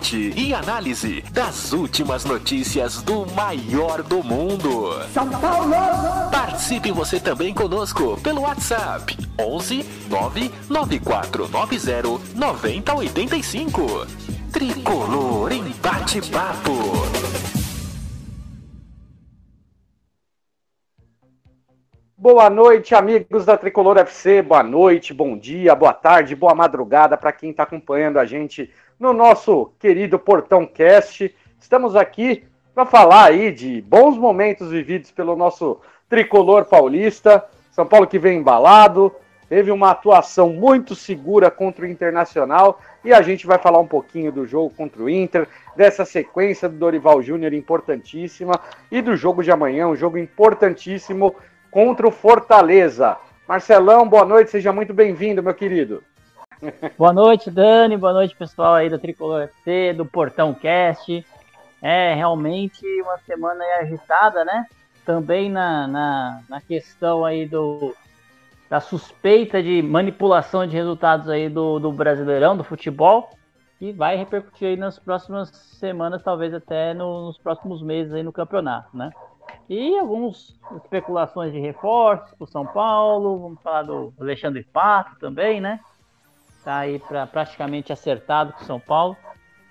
Debate 0.00 0.32
e 0.34 0.54
análise 0.54 1.20
das 1.30 1.74
últimas 1.74 2.24
notícias 2.24 3.02
do 3.02 3.26
maior 3.34 4.02
do 4.02 4.24
mundo. 4.24 4.94
São 5.12 5.28
Paulo! 5.28 5.74
Participe 6.32 6.90
você 6.90 7.20
também 7.20 7.52
conosco 7.52 8.18
pelo 8.22 8.40
WhatsApp 8.40 9.14
11 9.38 9.84
99490 10.08 12.18
9085. 12.34 14.06
Tricolor 14.50 15.52
em 15.52 15.70
bate-papo. 15.82 16.72
Boa 22.16 22.48
noite, 22.50 22.94
amigos 22.94 23.44
da 23.44 23.56
Tricolor 23.56 23.98
FC. 23.98 24.42
Boa 24.42 24.62
noite, 24.62 25.12
bom 25.12 25.36
dia, 25.36 25.74
boa 25.74 25.92
tarde, 25.92 26.36
boa 26.36 26.54
madrugada 26.54 27.16
para 27.16 27.32
quem 27.32 27.50
está 27.50 27.64
acompanhando 27.64 28.18
a 28.18 28.24
gente 28.24 28.70
no 29.00 29.14
nosso 29.14 29.72
querido 29.78 30.18
Portão 30.18 30.66
Cast. 30.66 31.34
Estamos 31.58 31.96
aqui 31.96 32.44
para 32.74 32.84
falar 32.84 33.24
aí 33.24 33.50
de 33.50 33.80
bons 33.80 34.18
momentos 34.18 34.70
vividos 34.70 35.10
pelo 35.10 35.34
nosso 35.34 35.80
tricolor 36.06 36.66
paulista. 36.66 37.42
São 37.72 37.86
Paulo 37.86 38.06
que 38.06 38.18
vem 38.18 38.38
embalado, 38.38 39.10
teve 39.48 39.70
uma 39.70 39.92
atuação 39.92 40.50
muito 40.50 40.94
segura 40.94 41.50
contra 41.50 41.86
o 41.86 41.88
Internacional 41.88 42.78
e 43.02 43.10
a 43.10 43.22
gente 43.22 43.46
vai 43.46 43.56
falar 43.56 43.78
um 43.78 43.86
pouquinho 43.86 44.30
do 44.30 44.46
jogo 44.46 44.68
contra 44.76 45.02
o 45.02 45.08
Inter, 45.08 45.48
dessa 45.74 46.04
sequência 46.04 46.68
do 46.68 46.76
Dorival 46.76 47.22
Júnior 47.22 47.54
importantíssima 47.54 48.60
e 48.92 49.00
do 49.00 49.16
jogo 49.16 49.42
de 49.42 49.50
amanhã, 49.50 49.88
um 49.88 49.96
jogo 49.96 50.18
importantíssimo 50.18 51.34
contra 51.70 52.06
o 52.06 52.10
Fortaleza. 52.10 53.16
Marcelão, 53.48 54.06
boa 54.06 54.26
noite, 54.26 54.50
seja 54.50 54.74
muito 54.74 54.92
bem-vindo, 54.92 55.42
meu 55.42 55.54
querido. 55.54 56.02
Boa 56.98 57.12
noite, 57.12 57.50
Dani. 57.50 57.96
Boa 57.96 58.12
noite, 58.12 58.36
pessoal 58.36 58.74
aí 58.74 58.90
do 58.90 58.98
Tricolor 58.98 59.42
FC, 59.42 59.94
do 59.94 60.04
Portão 60.04 60.52
Cast. 60.52 61.24
É 61.80 62.12
realmente 62.12 62.84
uma 63.00 63.16
semana 63.18 63.64
agitada, 63.80 64.44
né? 64.44 64.66
Também 65.04 65.50
na, 65.50 65.86
na, 65.86 66.42
na 66.48 66.60
questão 66.60 67.24
aí 67.24 67.46
do, 67.46 67.94
da 68.68 68.78
suspeita 68.78 69.62
de 69.62 69.80
manipulação 69.80 70.66
de 70.66 70.76
resultados 70.76 71.30
aí 71.30 71.48
do, 71.48 71.78
do 71.78 71.90
Brasileirão, 71.90 72.54
do 72.54 72.62
futebol, 72.62 73.30
que 73.78 73.90
vai 73.92 74.16
repercutir 74.16 74.68
aí 74.68 74.76
nas 74.76 74.98
próximas 74.98 75.48
semanas, 75.48 76.22
talvez 76.22 76.52
até 76.52 76.92
no, 76.92 77.26
nos 77.26 77.38
próximos 77.38 77.82
meses 77.82 78.12
aí 78.12 78.22
no 78.22 78.32
campeonato, 78.32 78.94
né? 78.94 79.10
E 79.66 79.98
algumas 79.98 80.54
especulações 80.76 81.52
de 81.52 81.58
reforços 81.58 82.34
para 82.34 82.44
o 82.44 82.46
São 82.46 82.66
Paulo, 82.66 83.38
vamos 83.38 83.62
falar 83.62 83.82
do 83.82 84.12
Alexandre 84.20 84.62
Pato 84.62 85.18
também, 85.18 85.58
né? 85.58 85.80
Tá 86.64 86.78
aí 86.78 86.98
pra, 86.98 87.26
praticamente 87.26 87.92
acertado 87.92 88.52
com 88.52 88.62
o 88.62 88.66
São 88.66 88.78
Paulo. 88.78 89.16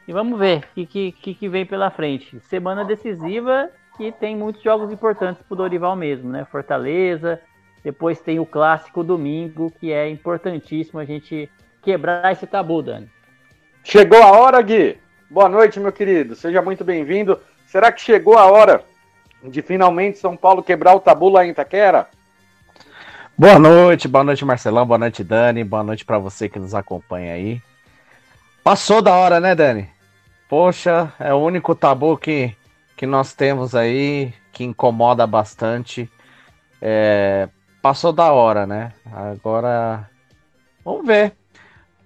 E 0.07 0.13
vamos 0.13 0.39
ver 0.39 0.67
o 0.75 0.85
que, 0.85 1.11
que, 1.11 1.33
que 1.33 1.47
vem 1.47 1.66
pela 1.66 1.91
frente. 1.91 2.39
Semana 2.41 2.83
decisiva 2.83 3.69
que 3.95 4.11
tem 4.11 4.35
muitos 4.35 4.63
jogos 4.63 4.91
importantes 4.91 5.44
pro 5.44 5.57
Dorival 5.57 5.95
mesmo, 5.95 6.29
né? 6.29 6.45
Fortaleza, 6.45 7.39
depois 7.83 8.19
tem 8.19 8.39
o 8.39 8.45
clássico 8.45 9.03
domingo, 9.03 9.72
que 9.79 9.91
é 9.91 10.09
importantíssimo 10.09 11.00
a 11.00 11.05
gente 11.05 11.50
quebrar 11.81 12.31
esse 12.31 12.47
tabu, 12.47 12.81
Dani. 12.81 13.09
Chegou 13.83 14.21
a 14.21 14.31
hora, 14.31 14.61
Gui. 14.61 14.97
Boa 15.29 15.47
noite, 15.47 15.79
meu 15.79 15.91
querido. 15.91 16.35
Seja 16.35 16.61
muito 16.61 16.83
bem-vindo. 16.83 17.39
Será 17.67 17.91
que 17.91 18.01
chegou 18.01 18.38
a 18.38 18.45
hora 18.45 18.83
de 19.44 19.61
finalmente 19.61 20.17
São 20.17 20.35
Paulo 20.35 20.63
quebrar 20.63 20.95
o 20.95 21.00
tabu 21.00 21.29
lá 21.29 21.45
em 21.45 21.51
Itaquera? 21.51 22.07
Boa 23.39 23.57
noite, 23.57 24.05
boa 24.05 24.22
noite 24.22 24.44
Marcelão, 24.44 24.85
boa 24.85 24.97
noite 24.97 25.23
Dani, 25.23 25.63
boa 25.63 25.81
noite 25.81 26.03
para 26.03 26.19
você 26.19 26.50
que 26.50 26.59
nos 26.59 26.75
acompanha 26.75 27.31
aí. 27.31 27.61
Passou 28.61 29.01
da 29.01 29.16
hora, 29.16 29.39
né, 29.39 29.55
Dani? 29.55 29.89
Poxa, 30.50 31.13
é 31.17 31.33
o 31.33 31.38
único 31.38 31.73
tabu 31.73 32.17
que, 32.17 32.53
que 32.97 33.05
nós 33.05 33.33
temos 33.33 33.75
aí, 33.75 34.33
que 34.51 34.66
incomoda 34.66 35.25
bastante. 35.25 36.11
É, 36.81 37.47
passou 37.81 38.11
da 38.11 38.29
hora, 38.29 38.67
né? 38.67 38.91
Agora, 39.09 40.09
vamos 40.83 41.07
ver. 41.07 41.33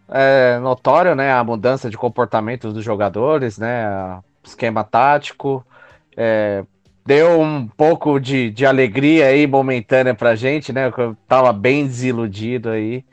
É 0.10 0.60
notório, 0.60 1.16
né, 1.16 1.34
a 1.34 1.44
mudança 1.44 1.90
de 1.90 1.98
comportamento 1.98 2.72
dos 2.72 2.86
jogadores, 2.86 3.58
né? 3.58 4.22
Esquema 4.44 4.84
tático. 4.84 5.66
É, 6.16 6.64
deu 7.06 7.40
um 7.42 7.68
pouco 7.68 8.20
de, 8.20 8.50
de 8.50 8.66
alegria 8.66 9.28
aí 9.28 9.46
momentânea 9.46 10.14
pra 10.14 10.36
gente, 10.36 10.72
né? 10.72 10.92
Eu 10.98 11.16
tava 11.28 11.52
bem 11.52 11.86
desiludido 11.86 12.70
aí. 12.70 13.04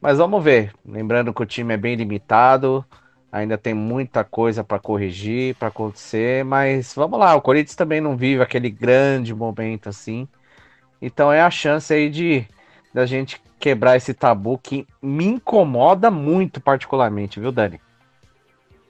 Mas 0.00 0.18
vamos 0.18 0.42
ver. 0.42 0.72
Lembrando 0.84 1.32
que 1.32 1.42
o 1.42 1.46
time 1.46 1.74
é 1.74 1.76
bem 1.76 1.94
limitado, 1.94 2.84
ainda 3.30 3.58
tem 3.58 3.74
muita 3.74 4.24
coisa 4.24 4.64
para 4.64 4.78
corrigir, 4.78 5.54
para 5.56 5.68
acontecer, 5.68 6.44
mas 6.44 6.94
vamos 6.94 7.18
lá, 7.18 7.34
o 7.34 7.42
Corinthians 7.42 7.76
também 7.76 8.00
não 8.00 8.16
vive 8.16 8.42
aquele 8.42 8.70
grande 8.70 9.34
momento 9.34 9.88
assim. 9.88 10.26
Então 11.00 11.32
é 11.32 11.40
a 11.40 11.50
chance 11.50 11.92
aí 11.92 12.08
de 12.10 12.46
da 12.92 13.06
gente 13.06 13.40
quebrar 13.58 13.96
esse 13.96 14.12
tabu 14.12 14.58
que 14.58 14.86
me 15.00 15.24
incomoda 15.24 16.10
muito 16.10 16.60
particularmente, 16.60 17.38
viu, 17.38 17.52
Dani? 17.52 17.80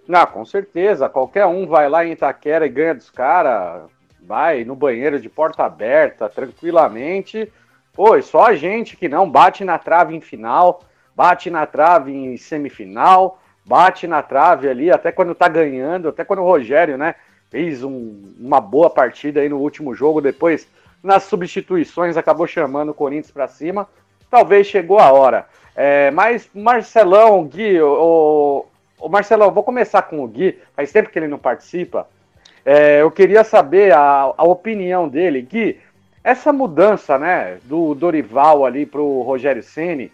Não, 0.09 0.27
com 0.27 0.44
certeza. 0.44 1.09
Qualquer 1.09 1.47
um 1.47 1.66
vai 1.66 1.89
lá 1.89 2.05
em 2.05 2.12
Itaquera 2.12 2.66
e 2.66 2.69
ganha 2.69 2.94
dos 2.94 3.10
caras 3.10 3.83
vai 4.30 4.62
no 4.62 4.76
banheiro 4.76 5.18
de 5.18 5.28
porta 5.28 5.64
aberta, 5.64 6.28
tranquilamente. 6.28 7.52
Pô, 7.92 8.22
só 8.22 8.46
a 8.46 8.54
gente 8.54 8.96
que 8.96 9.08
não 9.08 9.28
bate 9.28 9.64
na 9.64 9.76
trave 9.76 10.14
em 10.14 10.20
final, 10.20 10.84
bate 11.16 11.50
na 11.50 11.66
trave 11.66 12.12
em 12.12 12.36
semifinal, 12.36 13.42
bate 13.66 14.06
na 14.06 14.22
trave 14.22 14.68
ali 14.68 14.88
até 14.88 15.10
quando 15.10 15.34
tá 15.34 15.48
ganhando, 15.48 16.08
até 16.08 16.24
quando 16.24 16.42
o 16.42 16.44
Rogério, 16.44 16.96
né, 16.96 17.16
fez 17.50 17.82
um, 17.82 18.22
uma 18.38 18.60
boa 18.60 18.88
partida 18.88 19.41
aí 19.41 19.48
no 19.48 19.58
último 19.58 19.96
jogo, 19.96 20.20
depois 20.20 20.68
nas 21.02 21.24
substituições 21.24 22.16
acabou 22.16 22.47
chamando 22.47 22.91
o 22.91 22.94
Corinthians 22.94 23.32
para 23.32 23.48
cima. 23.48 23.88
Talvez 24.30 24.68
chegou 24.68 25.00
a 25.00 25.10
hora. 25.10 25.47
É, 25.74 26.12
mas 26.12 26.48
Marcelão, 26.54 27.42
Gui, 27.48 27.80
o, 27.82 28.64
o 29.00 29.08
Marcelão, 29.08 29.50
vou 29.50 29.64
começar 29.64 30.02
com 30.02 30.22
o 30.22 30.28
Gui, 30.28 30.56
faz 30.76 30.92
tempo 30.92 31.10
que 31.10 31.18
ele 31.18 31.26
não 31.26 31.38
participa. 31.38 32.06
É, 32.65 33.03
eu 33.03 33.10
queria 33.10 33.43
saber 33.44 33.93
a, 33.93 34.32
a 34.37 34.44
opinião 34.44 35.09
dele, 35.09 35.43
que 35.43 35.78
essa 36.22 36.53
mudança, 36.53 37.19
né, 37.19 37.59
do 37.65 37.94
Dorival 37.94 38.66
ali 38.66 38.84
pro 38.84 39.22
Rogério 39.22 39.62
Ceni, 39.62 40.12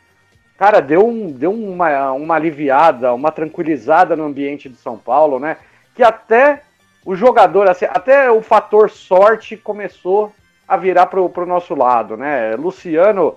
cara, 0.57 0.81
deu, 0.81 1.07
um, 1.07 1.31
deu 1.31 1.53
uma, 1.53 2.12
uma 2.12 2.34
aliviada, 2.37 3.12
uma 3.12 3.33
tranquilizada 3.33 4.15
no 4.15 4.25
ambiente 4.25 4.69
de 4.69 4.77
São 4.77 4.97
Paulo, 4.97 5.39
né? 5.39 5.57
Que 5.95 6.03
até 6.03 6.62
o 7.05 7.15
jogador, 7.17 7.69
assim, 7.69 7.87
até 7.87 8.31
o 8.31 8.41
fator 8.41 8.89
sorte 8.91 9.57
começou 9.57 10.33
a 10.66 10.77
virar 10.77 11.07
pro, 11.07 11.28
pro 11.28 11.47
nosso 11.47 11.75
lado, 11.75 12.16
né? 12.16 12.54
Luciano 12.57 13.37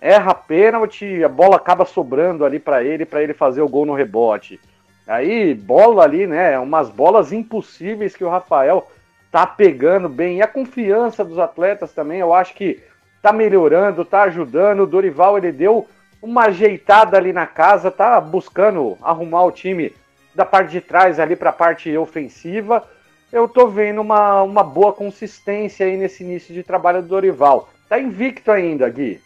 erra 0.00 0.34
pênalti, 0.34 1.22
a 1.22 1.28
bola 1.28 1.56
acaba 1.56 1.84
sobrando 1.84 2.44
ali 2.44 2.58
para 2.58 2.82
ele, 2.82 3.04
para 3.04 3.22
ele 3.22 3.34
fazer 3.34 3.60
o 3.60 3.68
gol 3.68 3.84
no 3.84 3.94
rebote. 3.94 4.58
Aí, 5.06 5.54
bola 5.54 6.04
ali, 6.04 6.26
né? 6.26 6.58
Umas 6.58 6.88
bolas 6.88 7.32
impossíveis 7.32 8.16
que 8.16 8.24
o 8.24 8.28
Rafael 8.28 8.88
tá 9.30 9.46
pegando 9.46 10.08
bem. 10.08 10.38
E 10.38 10.42
a 10.42 10.46
confiança 10.46 11.24
dos 11.24 11.38
atletas 11.38 11.92
também, 11.92 12.20
eu 12.20 12.32
acho 12.32 12.54
que 12.54 12.80
tá 13.22 13.32
melhorando, 13.32 14.04
tá 14.04 14.22
ajudando. 14.22 14.80
O 14.80 14.86
Dorival, 14.86 15.38
ele 15.38 15.52
deu 15.52 15.88
uma 16.22 16.44
ajeitada 16.44 17.16
ali 17.16 17.32
na 17.32 17.46
casa, 17.46 17.90
tá 17.90 18.20
buscando 18.20 18.96
arrumar 19.02 19.44
o 19.44 19.52
time 19.52 19.92
da 20.34 20.44
parte 20.44 20.70
de 20.70 20.80
trás 20.80 21.18
ali 21.18 21.34
para 21.34 21.50
a 21.50 21.54
parte 21.54 21.96
ofensiva. 21.96 22.84
Eu 23.32 23.48
tô 23.48 23.68
vendo 23.68 24.00
uma, 24.00 24.42
uma 24.42 24.62
boa 24.62 24.92
consistência 24.92 25.86
aí 25.86 25.96
nesse 25.96 26.22
início 26.22 26.52
de 26.52 26.62
trabalho 26.62 27.02
do 27.02 27.08
Dorival. 27.08 27.70
Tá 27.88 27.98
invicto 27.98 28.50
ainda, 28.50 28.88
Gui. 28.88 29.20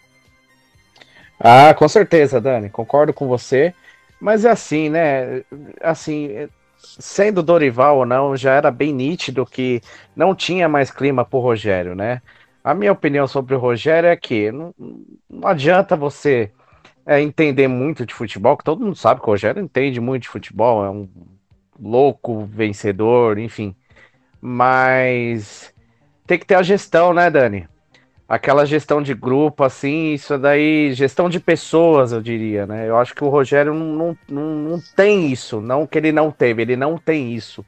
Ah, 1.38 1.74
com 1.74 1.88
certeza, 1.88 2.40
Dani. 2.40 2.70
Concordo 2.70 3.12
com 3.12 3.26
você. 3.26 3.74
Mas 4.24 4.46
é 4.46 4.50
assim, 4.50 4.88
né? 4.88 5.44
Assim, 5.82 6.48
sendo 6.78 7.42
Dorival 7.42 7.98
ou 7.98 8.06
não, 8.06 8.34
já 8.34 8.54
era 8.54 8.70
bem 8.70 8.90
nítido 8.90 9.44
que 9.44 9.82
não 10.16 10.34
tinha 10.34 10.66
mais 10.66 10.90
clima 10.90 11.26
pro 11.26 11.40
Rogério, 11.40 11.94
né? 11.94 12.22
A 12.64 12.72
minha 12.72 12.90
opinião 12.90 13.26
sobre 13.26 13.54
o 13.54 13.58
Rogério 13.58 14.08
é 14.08 14.16
que 14.16 14.50
não, 14.50 14.74
não 15.28 15.46
adianta 15.46 15.94
você 15.94 16.50
é, 17.04 17.20
entender 17.20 17.68
muito 17.68 18.06
de 18.06 18.14
futebol, 18.14 18.56
que 18.56 18.64
todo 18.64 18.82
mundo 18.82 18.96
sabe 18.96 19.20
que 19.20 19.26
o 19.26 19.30
Rogério 19.30 19.62
entende 19.62 20.00
muito 20.00 20.22
de 20.22 20.30
futebol, 20.30 20.82
é 20.86 20.90
um 20.90 21.06
louco 21.78 22.46
vencedor, 22.46 23.38
enfim. 23.38 23.76
Mas 24.40 25.70
tem 26.26 26.38
que 26.38 26.46
ter 26.46 26.54
a 26.54 26.62
gestão, 26.62 27.12
né, 27.12 27.30
Dani? 27.30 27.68
Aquela 28.28 28.64
gestão 28.64 29.02
de 29.02 29.14
grupo, 29.14 29.64
assim, 29.64 30.14
isso 30.14 30.38
daí, 30.38 30.92
gestão 30.94 31.28
de 31.28 31.38
pessoas, 31.38 32.12
eu 32.12 32.22
diria, 32.22 32.66
né? 32.66 32.88
Eu 32.88 32.96
acho 32.96 33.14
que 33.14 33.22
o 33.24 33.28
Rogério 33.28 33.74
não, 33.74 34.16
não, 34.28 34.44
não 34.54 34.82
tem 34.96 35.30
isso, 35.30 35.60
não 35.60 35.86
que 35.86 35.98
ele 35.98 36.12
não 36.12 36.30
teve, 36.30 36.62
ele 36.62 36.76
não 36.76 36.96
tem 36.98 37.34
isso. 37.34 37.64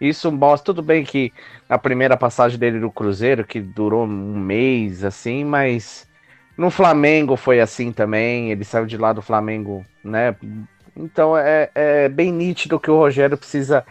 Isso 0.00 0.32
mostra, 0.32 0.66
tudo 0.66 0.82
bem 0.82 1.04
que 1.04 1.32
a 1.68 1.78
primeira 1.78 2.16
passagem 2.16 2.58
dele 2.58 2.78
no 2.78 2.90
Cruzeiro, 2.90 3.44
que 3.44 3.60
durou 3.60 4.04
um 4.04 4.38
mês, 4.38 5.04
assim, 5.04 5.44
mas 5.44 6.08
no 6.56 6.70
Flamengo 6.70 7.36
foi 7.36 7.60
assim 7.60 7.92
também, 7.92 8.50
ele 8.50 8.64
saiu 8.64 8.86
de 8.86 8.96
lá 8.96 9.12
do 9.12 9.20
Flamengo, 9.20 9.84
né? 10.02 10.34
Então 10.96 11.36
é, 11.36 11.70
é 11.74 12.08
bem 12.08 12.32
nítido 12.32 12.80
que 12.80 12.90
o 12.90 12.96
Rogério 12.96 13.36
precisa. 13.36 13.84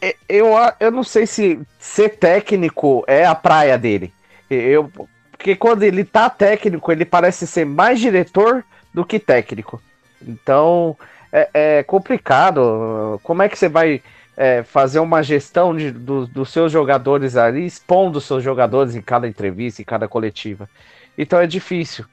É, 0.00 0.16
eu, 0.28 0.48
eu 0.80 0.90
não 0.90 1.02
sei 1.02 1.26
se 1.26 1.60
ser 1.78 2.10
técnico 2.10 3.04
é 3.06 3.24
a 3.24 3.34
praia 3.34 3.76
dele. 3.76 4.12
Eu, 4.48 4.90
porque 5.38 5.54
quando 5.54 5.84
ele 5.84 6.04
tá 6.04 6.28
técnico, 6.28 6.90
ele 6.90 7.04
parece 7.04 7.46
ser 7.46 7.64
mais 7.64 8.00
diretor 8.00 8.64
do 8.92 9.06
que 9.06 9.20
técnico. 9.20 9.80
Então 10.20 10.96
é, 11.32 11.48
é 11.54 11.82
complicado. 11.84 13.20
Como 13.22 13.40
é 13.40 13.48
que 13.48 13.56
você 13.56 13.68
vai 13.68 14.02
é, 14.36 14.64
fazer 14.64 14.98
uma 14.98 15.22
gestão 15.22 15.74
de, 15.76 15.92
do, 15.92 16.26
dos 16.26 16.50
seus 16.50 16.72
jogadores 16.72 17.36
ali, 17.36 17.64
expondo 17.64 18.18
os 18.18 18.24
seus 18.24 18.42
jogadores 18.42 18.96
em 18.96 19.00
cada 19.00 19.28
entrevista, 19.28 19.80
em 19.80 19.84
cada 19.84 20.08
coletiva? 20.08 20.68
Então 21.16 21.38
é 21.38 21.46
difícil. 21.46 22.04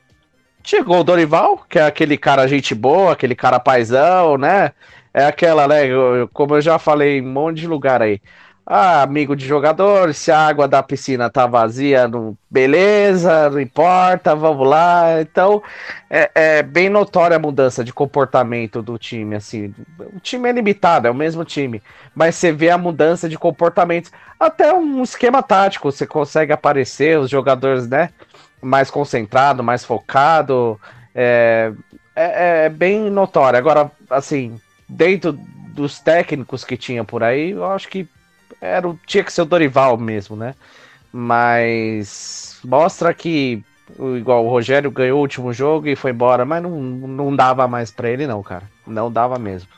Chegou 0.64 1.00
o 1.00 1.04
Dorival, 1.04 1.66
que 1.68 1.80
é 1.80 1.84
aquele 1.84 2.18
cara 2.18 2.48
gente 2.48 2.76
boa, 2.76 3.14
aquele 3.14 3.36
cara 3.36 3.60
paizão, 3.60 4.38
né? 4.38 4.72
É 5.12 5.26
aquela, 5.26 5.68
né? 5.68 5.88
Como 6.32 6.56
eu 6.56 6.62
já 6.62 6.78
falei 6.78 7.18
em 7.18 7.22
um 7.22 7.32
monte 7.32 7.62
de 7.62 7.68
lugar 7.68 8.04
aí. 8.04 8.22
Ah, 8.68 9.04
amigo 9.04 9.36
de 9.36 9.46
jogador, 9.46 10.12
se 10.16 10.32
a 10.32 10.40
água 10.40 10.68
da 10.68 10.82
piscina 10.82 11.30
tá 11.30 11.46
vazia, 11.46 12.08
não, 12.08 12.36
beleza, 12.50 13.48
não 13.52 13.60
importa, 13.60 14.36
vamos 14.36 14.68
lá. 14.68 15.22
Então, 15.22 15.62
é, 16.10 16.32
é, 16.34 16.64
bem 16.64 16.90
notória 16.90 17.38
a 17.38 17.40
mudança 17.40 17.84
de 17.84 17.94
comportamento 17.94 18.82
do 18.82 18.98
time, 18.98 19.36
assim. 19.36 19.72
O 20.16 20.20
time 20.20 20.50
é 20.50 20.52
limitado, 20.52 21.08
é 21.08 21.12
o 21.12 21.16
mesmo 21.16 21.46
time, 21.46 21.80
mas 22.16 22.34
você 22.34 22.52
vê 22.52 22.72
a 22.72 22.78
mudança 22.78 23.30
de 23.30 23.38
comportamento. 23.38 24.10
Até 24.40 24.74
um 24.74 25.04
esquema 25.04 25.44
tático, 25.44 25.92
você 25.92 26.08
consegue 26.08 26.52
aparecer, 26.52 27.20
os 27.20 27.30
jogadores, 27.30 27.88
né, 27.88 28.10
mais 28.60 28.90
concentrado, 28.90 29.64
mais 29.64 29.86
focado. 29.86 30.82
É, 31.14 31.72
é, 32.16 32.66
é 32.66 32.70
bem 32.70 33.12
notório. 33.12 33.60
Agora, 33.60 33.92
assim, 34.10 34.60
dentro 34.90 35.34
dos 35.34 36.00
técnicos 36.00 36.64
que 36.64 36.76
tinha 36.76 37.04
por 37.04 37.22
aí, 37.22 37.52
eu 37.52 37.72
acho 37.72 37.88
que 37.88 38.08
era, 38.62 38.96
tinha 39.06 39.24
que 39.24 39.34
ser 39.34 39.42
o 39.42 39.46
Dorival 39.46 39.98
mesmo, 39.98 40.36
né? 40.36 40.56
Mas 41.12 42.60
mostra 42.64 43.14
que, 43.14 43.64
igual 44.18 44.46
o 44.46 44.50
Rogério 44.50 44.92
ganhou 44.92 45.18
o 45.18 45.22
último 45.22 45.54
jogo 45.54 45.88
e 45.88 45.96
foi 45.96 46.12
embora, 46.12 46.44
mas 46.44 46.62
não, 46.62 46.72
não 46.72 47.36
dava 47.36 47.68
mais 47.68 47.92
para 47.92 48.10
ele, 48.10 48.28
não, 48.28 48.44
cara. 48.44 48.64
Não 48.86 49.12
dava 49.12 49.40
mesmo. 49.40 49.70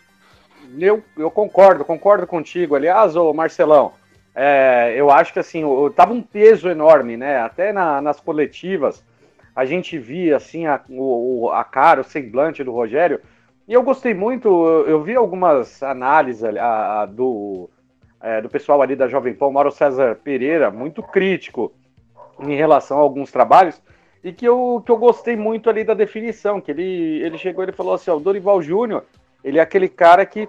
Eu, 0.80 1.04
eu 1.18 1.30
concordo, 1.30 1.86
concordo 1.86 2.28
contigo. 2.28 2.76
Aliás, 2.76 3.16
ô 3.16 3.34
Marcelão, 3.34 3.94
é, 4.36 4.94
eu 4.96 5.10
acho 5.10 5.34
que 5.34 5.40
assim, 5.40 5.64
o, 5.64 5.90
tava 5.90 6.14
um 6.14 6.22
peso 6.22 6.70
enorme, 6.70 7.18
né? 7.18 7.40
Até 7.40 7.72
na, 7.74 8.02
nas 8.02 8.20
coletivas 8.20 9.04
a 9.56 9.66
gente 9.66 9.98
via 9.98 10.38
assim 10.38 10.68
a, 10.68 10.80
o, 10.88 11.50
a 11.52 11.64
cara, 11.64 12.02
o 12.02 12.04
semblante 12.04 12.64
do 12.64 12.72
Rogério. 12.72 13.20
E 13.68 13.74
eu 13.74 13.82
gostei 13.82 14.14
muito, 14.14 14.48
eu, 14.48 14.88
eu 14.88 15.04
vi 15.04 15.16
algumas 15.16 15.82
análises 15.82 16.44
a, 16.44 17.02
a, 17.02 17.06
do, 17.08 17.68
é, 18.22 18.42
do 18.42 18.50
pessoal 18.50 18.82
ali 18.82 18.96
da 18.96 19.08
Jovem 19.08 19.34
Pan, 19.34 19.52
Mauro 19.52 19.72
César 19.72 20.16
Pereira, 20.24 20.72
muito 20.72 21.04
crítico 21.04 21.72
em 22.40 22.56
relação 22.56 22.98
a 22.98 23.02
alguns 23.02 23.32
trabalhos, 23.32 23.82
e 24.24 24.32
que 24.32 24.46
eu, 24.46 24.82
que 24.86 24.92
eu 24.92 24.98
gostei 24.98 25.36
muito 25.36 25.70
ali 25.70 25.84
da 25.84 25.94
definição, 25.94 26.60
que 26.60 26.72
ele, 26.72 27.22
ele 27.24 27.38
chegou 27.38 27.64
e 27.64 27.72
falou 27.72 27.94
assim, 27.94 28.12
o 28.12 28.20
Dorival 28.20 28.62
Júnior, 28.62 29.04
ele 29.44 29.60
é 29.60 29.62
aquele 29.62 29.88
cara 29.88 30.26
que 30.26 30.48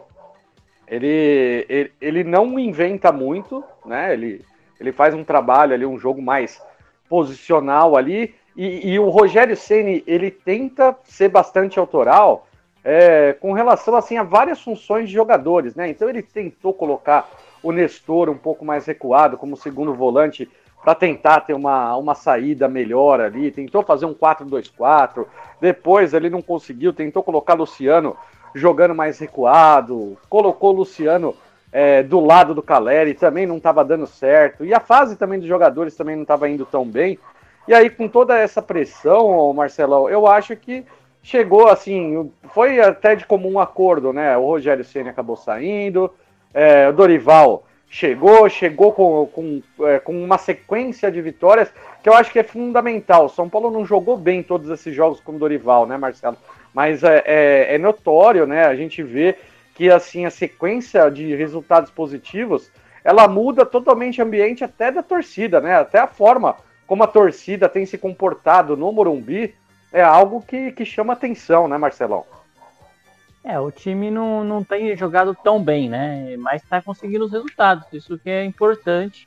ele, 0.87 1.67
ele, 1.69 1.93
ele 2.01 2.25
não 2.25 2.59
inventa 2.59 3.13
muito, 3.13 3.63
né, 3.85 4.13
ele, 4.13 4.45
ele 4.81 4.93
faz 4.93 5.15
um 5.15 5.25
trabalho 5.25 5.75
ali, 5.75 5.87
um 5.87 5.99
jogo 5.99 6.21
mais 6.21 6.63
posicional 7.09 7.97
ali, 7.97 8.35
e, 8.57 8.93
e 8.93 8.99
o 8.99 9.09
Rogério 9.09 9.57
Ceni 9.57 10.03
ele 10.07 10.31
tenta 10.31 10.97
ser 11.05 11.29
bastante 11.29 11.79
autoral 11.79 12.49
é, 12.83 13.33
com 13.35 13.53
relação 13.53 13.95
assim 13.95 14.17
a 14.17 14.23
várias 14.23 14.61
funções 14.61 15.09
de 15.09 15.15
jogadores, 15.15 15.75
né? 15.75 15.89
Então 15.89 16.09
ele 16.09 16.23
tentou 16.23 16.73
colocar 16.73 17.29
o 17.63 17.73
Nestor 17.73 18.29
um 18.29 18.37
pouco 18.37 18.65
mais 18.65 18.87
recuado 18.87 19.37
como 19.37 19.57
segundo 19.57 19.95
volante 19.95 20.49
para 20.83 20.95
tentar 20.95 21.41
ter 21.41 21.55
uma, 21.55 21.97
uma 21.97 22.15
saída 22.15 22.69
melhor 22.69 23.21
ali, 23.21 23.51
tentou 23.51 23.83
fazer 23.83 24.07
um 24.07 24.15
4-2-4, 24.15 25.27
depois 25.61 26.15
ele 26.15 26.31
não 26.31 26.41
conseguiu, 26.41 26.93
tentou 26.93 27.23
colocar 27.23 27.55
Luciano 27.55 28.17
jogando 28.55 28.95
mais 28.95 29.19
recuado, 29.19 30.17
colocou 30.29 30.73
Luciano 30.73 31.35
é, 31.73 32.03
do 32.03 32.21
lado 32.21 32.55
do 32.55 32.63
Caleri, 32.63 33.13
também 33.15 33.47
não 33.47 33.59
estava 33.59 33.85
dando 33.85 34.07
certo, 34.07 34.65
e 34.65 34.73
a 34.73 34.81
fase 34.81 35.17
também 35.17 35.39
dos 35.39 35.49
jogadores 35.49 35.95
também 35.95 36.17
não 36.17 36.23
estava 36.23 36.49
indo 36.49 36.65
tão 36.65 36.87
bem, 36.87 37.19
e 37.67 37.75
aí 37.75 37.91
com 37.91 38.09
toda 38.09 38.39
essa 38.39 38.63
pressão, 38.63 39.53
Marcelão, 39.53 40.09
eu 40.09 40.27
acho 40.27 40.57
que 40.57 40.85
chegou 41.23 41.69
assim, 41.69 42.33
foi 42.55 42.81
até 42.81 43.15
de 43.15 43.27
comum 43.27 43.59
acordo, 43.59 44.13
né, 44.13 44.37
o 44.39 44.47
Rogério 44.47 44.85
Senna 44.85 45.11
acabou 45.11 45.37
saindo, 45.37 46.11
é, 46.53 46.91
Dorival 46.93 47.65
chegou, 47.89 48.49
chegou 48.49 48.93
com, 48.93 49.27
com, 49.27 49.63
é, 49.87 49.99
com 49.99 50.23
uma 50.23 50.39
sequência 50.39 51.11
de 51.11 51.21
vitórias 51.21 51.73
que 52.03 52.09
eu 52.09 52.15
acho 52.15 52.31
que 52.31 52.39
é 52.39 52.43
fundamental. 52.43 53.29
São 53.29 53.49
Paulo 53.49 53.71
não 53.71 53.85
jogou 53.85 54.17
bem 54.17 54.43
todos 54.43 54.71
esses 54.71 54.95
jogos 54.95 55.21
com 55.21 55.39
Dorival, 55.39 55.87
né, 55.87 55.97
Marcelo? 55.97 56.37
Mas 56.75 57.03
é, 57.03 57.23
é, 57.25 57.75
é 57.75 57.79
notório, 57.79 58.47
né? 58.47 58.67
A 58.67 58.77
gente 58.77 59.03
vê 59.03 59.37
que 59.75 59.91
assim 59.91 60.27
a 60.27 60.31
sequência 60.31 61.11
de 61.11 61.35
resultados 61.35 61.91
positivos 61.91 62.71
ela 63.05 63.27
muda 63.27 63.65
totalmente 63.65 64.21
o 64.21 64.25
ambiente 64.25 64.65
até 64.65 64.91
da 64.91 65.03
torcida, 65.03 65.61
né? 65.61 65.77
Até 65.77 65.99
a 65.99 66.07
forma 66.07 66.57
como 66.87 67.05
a 67.05 67.07
torcida 67.07 67.69
tem 67.69 67.87
se 67.87 67.97
comportado 67.97 68.77
no 68.77 68.93
Morumbi 68.93 69.55
é 69.93 70.03
algo 70.03 70.43
que, 70.43 70.73
que 70.73 70.85
chama 70.85 71.13
atenção, 71.13 71.69
né, 71.69 71.79
Marcelão? 71.79 72.25
É, 73.45 73.59
o 73.59 73.71
time 73.71 74.11
não, 74.11 74.45
não 74.45 74.65
tem 74.65 74.97
jogado 74.97 75.35
tão 75.35 75.63
bem, 75.63 75.89
né? 75.89 76.37
Mas 76.39 76.63
está 76.63 76.83
conseguindo 76.83 77.25
os 77.25 77.33
resultados. 77.33 77.87
Isso 77.93 78.19
que 78.19 78.29
é 78.29 78.45
importante 78.45 79.27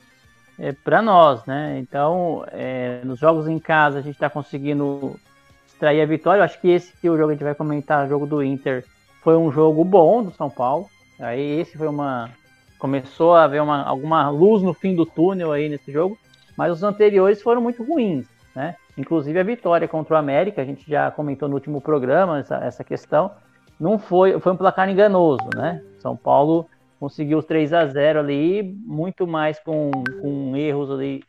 é, 0.59 0.71
para 0.71 1.01
nós, 1.01 1.45
né? 1.45 1.79
Então, 1.79 2.45
é, 2.51 3.01
nos 3.03 3.19
jogos 3.19 3.47
em 3.47 3.57
casa 3.57 3.99
a 3.99 4.01
gente 4.01 4.15
está 4.15 4.29
conseguindo 4.29 5.19
extrair 5.67 6.01
a 6.01 6.05
vitória. 6.05 6.41
Eu 6.41 6.45
acho 6.45 6.59
que 6.59 6.69
esse 6.69 6.93
que 6.97 7.09
o 7.09 7.17
jogo 7.17 7.29
a 7.29 7.33
gente 7.33 7.43
vai 7.43 7.55
comentar, 7.55 8.05
o 8.05 8.09
jogo 8.09 8.27
do 8.27 8.43
Inter, 8.43 8.85
foi 9.21 9.35
um 9.37 9.51
jogo 9.51 9.83
bom 9.83 10.23
do 10.23 10.31
São 10.31 10.49
Paulo. 10.49 10.87
Aí 11.19 11.59
esse 11.59 11.77
foi 11.77 11.87
uma 11.87 12.29
começou 12.77 13.35
a 13.35 13.43
haver 13.43 13.61
uma, 13.61 13.83
alguma 13.83 14.27
luz 14.29 14.63
no 14.63 14.73
fim 14.73 14.95
do 14.95 15.05
túnel 15.05 15.51
aí 15.51 15.69
nesse 15.69 15.91
jogo, 15.91 16.17
mas 16.57 16.71
os 16.71 16.81
anteriores 16.81 17.39
foram 17.39 17.61
muito 17.61 17.83
ruins, 17.83 18.25
né? 18.55 18.75
Inclusive 18.97 19.39
a 19.39 19.43
vitória 19.43 19.87
contra 19.87 20.15
o 20.15 20.17
América, 20.17 20.63
a 20.63 20.65
gente 20.65 20.89
já 20.89 21.11
comentou 21.11 21.47
no 21.47 21.53
último 21.53 21.79
programa 21.79 22.39
essa, 22.39 22.55
essa 22.57 22.83
questão 22.83 23.31
não 23.81 23.97
foi, 23.97 24.39
foi 24.39 24.51
um 24.51 24.57
placar 24.57 24.87
enganoso, 24.87 25.49
né? 25.55 25.83
São 25.97 26.15
Paulo 26.15 26.67
conseguiu 26.99 27.39
os 27.39 27.45
3 27.45 27.73
a 27.73 27.87
0 27.87 28.19
ali, 28.19 28.61
muito 28.61 29.25
mais 29.25 29.59
com, 29.59 29.89
com 30.21 30.55
erros 30.55 30.91
ali, 30.91 31.23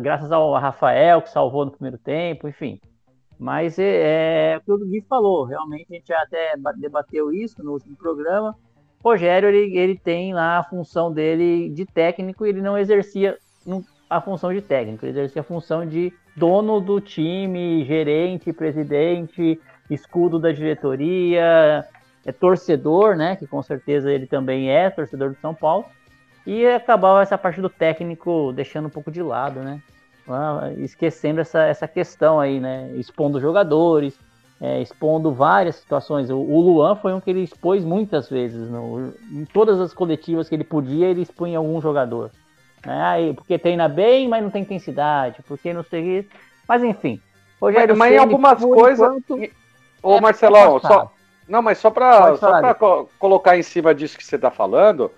graças 0.00 0.32
ao 0.32 0.54
Rafael, 0.54 1.20
que 1.20 1.28
salvou 1.28 1.66
no 1.66 1.70
primeiro 1.70 1.98
tempo, 1.98 2.48
enfim. 2.48 2.80
Mas 3.38 3.78
é, 3.78 4.52
é 4.52 4.56
o 4.56 4.60
que 4.62 4.72
o 4.72 4.78
Gui 4.78 5.04
falou, 5.06 5.44
realmente 5.44 5.86
a 5.90 5.94
gente 5.94 6.12
até 6.14 6.54
debateu 6.78 7.30
isso 7.30 7.62
no 7.62 7.72
último 7.72 7.94
programa. 7.94 8.56
O 9.04 9.10
Rogério, 9.10 9.50
ele, 9.50 9.76
ele 9.76 9.98
tem 9.98 10.32
lá 10.32 10.56
a 10.56 10.64
função 10.64 11.12
dele 11.12 11.68
de 11.68 11.84
técnico 11.84 12.46
e 12.46 12.48
ele 12.48 12.62
não 12.62 12.78
exercia 12.78 13.36
a 14.08 14.18
função 14.22 14.50
de 14.50 14.62
técnico, 14.62 15.04
ele 15.04 15.12
exercia 15.12 15.42
a 15.42 15.44
função 15.44 15.84
de 15.86 16.10
dono 16.34 16.80
do 16.80 17.02
time, 17.02 17.84
gerente, 17.84 18.50
presidente, 18.50 19.60
escudo 19.90 20.38
da 20.38 20.52
diretoria, 20.52 21.84
é 22.24 22.32
torcedor, 22.32 23.16
né? 23.16 23.36
Que 23.36 23.46
com 23.46 23.62
certeza 23.62 24.12
ele 24.12 24.26
também 24.26 24.70
é 24.70 24.90
torcedor 24.90 25.30
do 25.30 25.40
São 25.40 25.54
Paulo. 25.54 25.84
E 26.46 26.66
acabava 26.66 27.22
essa 27.22 27.36
parte 27.36 27.60
do 27.60 27.68
técnico 27.68 28.52
deixando 28.54 28.86
um 28.86 28.90
pouco 28.90 29.10
de 29.10 29.22
lado, 29.22 29.60
né? 29.60 29.80
Ah, 30.28 30.70
esquecendo 30.78 31.40
essa, 31.40 31.62
essa 31.62 31.86
questão 31.86 32.40
aí, 32.40 32.58
né? 32.58 32.90
Expondo 32.96 33.40
jogadores, 33.40 34.18
é, 34.60 34.80
expondo 34.80 35.32
várias 35.32 35.76
situações. 35.76 36.30
O, 36.30 36.38
o, 36.38 36.60
Luan 36.60 36.96
foi 36.96 37.12
um 37.12 37.20
que 37.20 37.30
ele 37.30 37.42
expôs 37.42 37.84
muitas 37.84 38.28
vezes. 38.28 38.68
No, 38.70 39.12
em 39.30 39.44
todas 39.44 39.80
as 39.80 39.92
coletivas 39.92 40.48
que 40.48 40.54
ele 40.54 40.64
podia, 40.64 41.06
ele 41.06 41.22
expunha 41.22 41.58
algum 41.58 41.80
jogador. 41.80 42.30
Né? 42.84 43.32
Porque 43.34 43.58
treina 43.58 43.88
bem, 43.88 44.28
mas 44.28 44.42
não 44.42 44.50
tem 44.50 44.62
intensidade. 44.62 45.42
Porque 45.46 45.72
não 45.72 45.84
sei. 45.84 46.28
Mas 46.66 46.82
enfim. 46.82 47.20
Rogério 47.60 47.96
mas, 47.96 48.10
mas 48.10 48.14
em 48.14 48.18
algumas 48.18 48.60
coisas. 48.60 49.16
Enquanto... 49.16 49.50
Ô, 50.06 50.16
é, 50.16 50.20
Marcelão, 50.20 50.78
só. 50.78 51.10
Não, 51.48 51.62
mas 51.62 51.78
só 51.78 51.90
para 51.90 52.74
co 52.74 53.08
colocar 53.18 53.56
em 53.56 53.62
cima 53.62 53.94
disso 53.94 54.16
que 54.16 54.24
você 54.24 54.36
está 54.36 54.50
falando, 54.50 55.10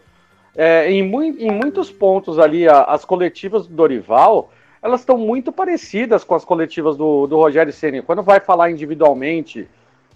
é, 0.57 0.91
em, 0.91 1.03
mu 1.03 1.23
em, 1.23 1.51
muitos 1.51 1.91
pontos 1.91 2.39
ali, 2.39 2.69
a, 2.69 2.83
as 2.85 3.05
coletivas 3.05 3.67
do 3.67 3.75
Dorival, 3.75 4.51
elas 4.83 5.01
estão 5.01 5.19
muito 5.19 5.53
parecidas 5.53 6.25
com 6.25 6.35
as 6.35 6.45
coletivas 6.45 6.97
do, 6.97 7.27
do 7.27 7.37
Rogério 7.37 7.73
Ceni. 7.73 8.03
Quando 8.03 8.23
vai 8.23 8.41
falar 8.41 8.71
individualmente 8.71 9.69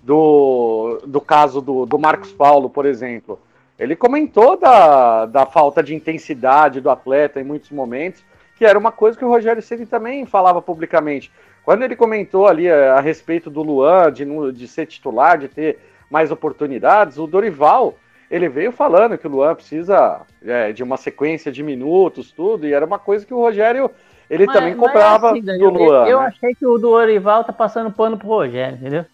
do, 0.02 1.00
do 1.06 1.20
caso 1.20 1.60
do, 1.60 1.84
do 1.84 1.98
Marcos 1.98 2.32
Paulo, 2.32 2.70
por 2.70 2.86
exemplo, 2.86 3.38
ele 3.78 3.94
comentou 3.94 4.56
da, 4.56 5.26
da 5.26 5.46
falta 5.46 5.82
de 5.82 5.94
intensidade 5.94 6.80
do 6.80 6.90
atleta 6.90 7.40
em 7.40 7.44
muitos 7.44 7.70
momentos, 7.70 8.22
que 8.56 8.64
era 8.64 8.78
uma 8.78 8.92
coisa 8.92 9.18
que 9.18 9.24
o 9.24 9.28
Rogério 9.28 9.62
Ceni 9.62 9.86
também 9.86 10.24
falava 10.24 10.62
publicamente. 10.62 11.30
Quando 11.64 11.82
ele 11.82 11.96
comentou 11.96 12.46
ali 12.46 12.70
a, 12.70 12.94
a 12.94 13.00
respeito 13.00 13.48
do 13.48 13.62
Luan, 13.62 14.12
de, 14.12 14.24
de 14.52 14.68
ser 14.68 14.86
titular, 14.86 15.38
de 15.38 15.48
ter 15.48 15.78
mais 16.10 16.30
oportunidades, 16.30 17.18
o 17.18 17.26
Dorival 17.26 17.96
ele 18.30 18.48
veio 18.48 18.72
falando 18.72 19.18
que 19.18 19.26
o 19.26 19.30
Luan 19.30 19.54
precisa 19.54 20.22
é, 20.42 20.72
de 20.72 20.82
uma 20.82 20.96
sequência 20.96 21.52
de 21.52 21.62
minutos, 21.62 22.32
tudo, 22.32 22.66
e 22.66 22.72
era 22.72 22.86
uma 22.86 22.98
coisa 22.98 23.26
que 23.26 23.34
o 23.34 23.38
Rogério 23.38 23.90
ele 24.30 24.46
mas, 24.46 24.56
também 24.56 24.74
cobrava 24.74 25.32
assim, 25.32 25.42
do 25.42 25.68
Luan. 25.68 26.04
Eu, 26.04 26.12
eu 26.12 26.20
né? 26.20 26.26
achei 26.28 26.54
que 26.54 26.64
o 26.64 26.78
Dorival 26.78 27.44
tá 27.44 27.52
passando 27.52 27.92
pano 27.92 28.16
pro 28.16 28.28
Rogério, 28.28 28.78
entendeu? 28.78 29.04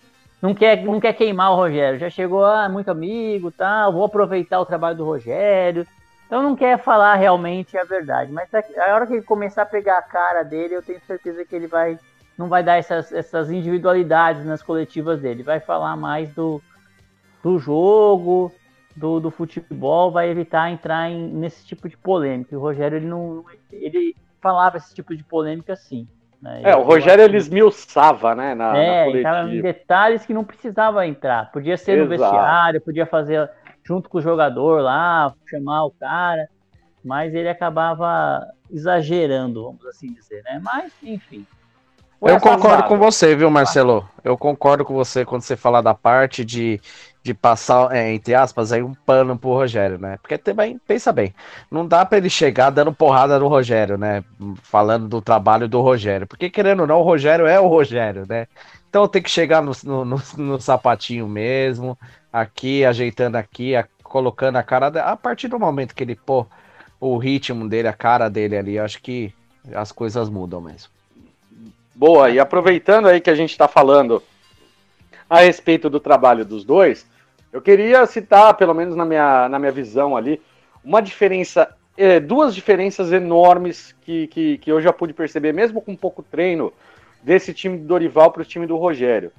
Não 0.40 0.54
quer, 0.54 0.84
não 0.84 1.00
quer 1.00 1.12
queimar 1.14 1.50
o 1.50 1.56
Rogério. 1.56 1.98
Já 1.98 2.08
chegou, 2.08 2.44
ah, 2.44 2.68
muito 2.68 2.92
amigo, 2.92 3.50
tal, 3.50 3.92
vou 3.92 4.04
aproveitar 4.04 4.60
o 4.60 4.66
trabalho 4.66 4.96
do 4.96 5.04
Rogério. 5.04 5.84
Então 6.24 6.40
não 6.40 6.54
quer 6.54 6.78
falar 6.78 7.16
realmente 7.16 7.76
a 7.76 7.82
verdade. 7.82 8.30
Mas 8.30 8.48
a 8.54 8.94
hora 8.94 9.06
que 9.06 9.14
ele 9.14 9.22
começar 9.22 9.62
a 9.62 9.66
pegar 9.66 9.98
a 9.98 10.02
cara 10.02 10.44
dele, 10.44 10.74
eu 10.74 10.82
tenho 10.82 11.00
certeza 11.04 11.44
que 11.44 11.56
ele 11.56 11.66
vai 11.66 11.98
não 12.38 12.48
vai 12.48 12.62
dar 12.62 12.76
essas, 12.76 13.12
essas 13.12 13.50
individualidades 13.50 14.44
nas 14.46 14.62
coletivas 14.62 15.20
dele. 15.20 15.42
Vai 15.42 15.58
falar 15.58 15.96
mais 15.96 16.32
do, 16.32 16.62
do 17.42 17.58
jogo, 17.58 18.52
do, 18.94 19.18
do 19.18 19.30
futebol, 19.30 20.12
vai 20.12 20.30
evitar 20.30 20.70
entrar 20.70 21.10
em, 21.10 21.28
nesse 21.28 21.66
tipo 21.66 21.88
de 21.88 21.96
polêmica. 21.96 22.56
O 22.56 22.60
Rogério 22.60 22.96
ele 22.96 23.06
não 23.06 23.44
ele 23.72 24.14
falava 24.40 24.76
esse 24.76 24.94
tipo 24.94 25.16
de 25.16 25.24
polêmica 25.24 25.72
assim. 25.72 26.06
Né? 26.40 26.62
É, 26.62 26.76
o 26.76 26.84
Rogério 26.84 27.24
ele 27.24 27.36
esmiuçava, 27.36 28.34
né? 28.36 28.54
Na, 28.54 28.78
é, 28.78 29.20
na 29.20 29.52
em 29.52 29.60
detalhes 29.60 30.24
que 30.24 30.32
não 30.32 30.44
precisava 30.44 31.04
entrar. 31.04 31.50
Podia 31.50 31.76
ser 31.76 31.98
Exato. 31.98 32.04
no 32.04 32.10
vestiário, 32.10 32.80
podia 32.80 33.06
fazer 33.06 33.50
junto 33.82 34.08
com 34.08 34.18
o 34.18 34.22
jogador 34.22 34.80
lá, 34.80 35.34
chamar 35.48 35.86
o 35.86 35.90
cara, 35.90 36.48
mas 37.02 37.34
ele 37.34 37.48
acabava 37.48 38.46
exagerando, 38.70 39.64
vamos 39.64 39.84
assim 39.86 40.12
dizer, 40.12 40.42
né? 40.44 40.60
Mas, 40.62 40.92
enfim. 41.02 41.44
Eu 42.20 42.40
concordo 42.40 42.84
com 42.84 42.98
você, 42.98 43.36
viu, 43.36 43.50
Marcelo? 43.50 44.08
Eu 44.24 44.36
concordo 44.36 44.84
com 44.84 44.94
você 44.94 45.24
quando 45.24 45.42
você 45.42 45.56
fala 45.56 45.80
da 45.80 45.94
parte 45.94 46.44
de 46.44 46.80
de 47.28 47.34
passar, 47.34 47.94
é, 47.94 48.12
entre 48.12 48.34
aspas, 48.34 48.72
aí 48.72 48.82
um 48.82 48.94
pano 48.94 49.36
pro 49.36 49.50
Rogério, 49.50 49.98
né? 49.98 50.16
Porque 50.22 50.38
também, 50.38 50.78
pensa 50.86 51.12
bem, 51.12 51.34
não 51.70 51.86
dá 51.86 52.04
para 52.04 52.18
ele 52.18 52.30
chegar 52.30 52.70
dando 52.70 52.92
porrada 52.92 53.38
no 53.38 53.48
Rogério, 53.48 53.98
né? 53.98 54.24
Falando 54.62 55.08
do 55.08 55.20
trabalho 55.20 55.68
do 55.68 55.80
Rogério. 55.80 56.26
Porque, 56.26 56.48
querendo 56.48 56.80
ou 56.80 56.86
não, 56.86 57.00
o 57.00 57.02
Rogério 57.02 57.46
é 57.46 57.60
o 57.60 57.68
Rogério, 57.68 58.24
né? 58.26 58.46
Então 58.88 59.06
tem 59.06 59.20
que 59.20 59.30
chegar 59.30 59.62
no, 59.62 59.72
no, 59.84 60.22
no, 60.38 60.60
sapatinho 60.60 61.28
mesmo, 61.28 61.98
aqui, 62.32 62.84
ajeitando 62.84 63.36
aqui, 63.36 63.76
a, 63.76 63.86
colocando 64.02 64.56
a 64.56 64.62
cara. 64.62 64.86
A 64.86 65.16
partir 65.16 65.48
do 65.48 65.58
momento 65.58 65.94
que 65.94 66.02
ele 66.02 66.16
pô 66.16 66.46
o 66.98 67.18
ritmo 67.18 67.68
dele, 67.68 67.88
a 67.88 67.92
cara 67.92 68.30
dele 68.30 68.56
ali, 68.56 68.78
acho 68.78 69.02
que 69.02 69.32
as 69.74 69.92
coisas 69.92 70.30
mudam 70.30 70.60
mesmo. 70.60 70.90
Boa, 71.98 72.30
e 72.30 72.38
aproveitando 72.38 73.08
aí 73.08 73.20
que 73.20 73.28
a 73.28 73.34
gente 73.34 73.50
está 73.50 73.66
falando 73.66 74.22
a 75.28 75.40
respeito 75.40 75.90
do 75.90 75.98
trabalho 75.98 76.44
dos 76.44 76.64
dois, 76.64 77.04
eu 77.52 77.60
queria 77.60 78.06
citar, 78.06 78.54
pelo 78.54 78.72
menos 78.72 78.94
na 78.94 79.04
minha, 79.04 79.48
na 79.48 79.58
minha 79.58 79.72
visão 79.72 80.16
ali, 80.16 80.40
uma 80.84 81.02
diferença, 81.02 81.74
é, 81.96 82.20
duas 82.20 82.54
diferenças 82.54 83.10
enormes 83.10 83.96
que, 84.02 84.28
que, 84.28 84.58
que 84.58 84.70
eu 84.70 84.80
já 84.80 84.92
pude 84.92 85.12
perceber, 85.12 85.52
mesmo 85.52 85.82
com 85.82 85.96
pouco 85.96 86.22
treino, 86.22 86.72
desse 87.20 87.52
time 87.52 87.76
do 87.76 87.84
Dorival 87.84 88.30
para 88.30 88.42
o 88.42 88.44
time 88.44 88.64
do 88.64 88.76
Rogério. 88.76 89.32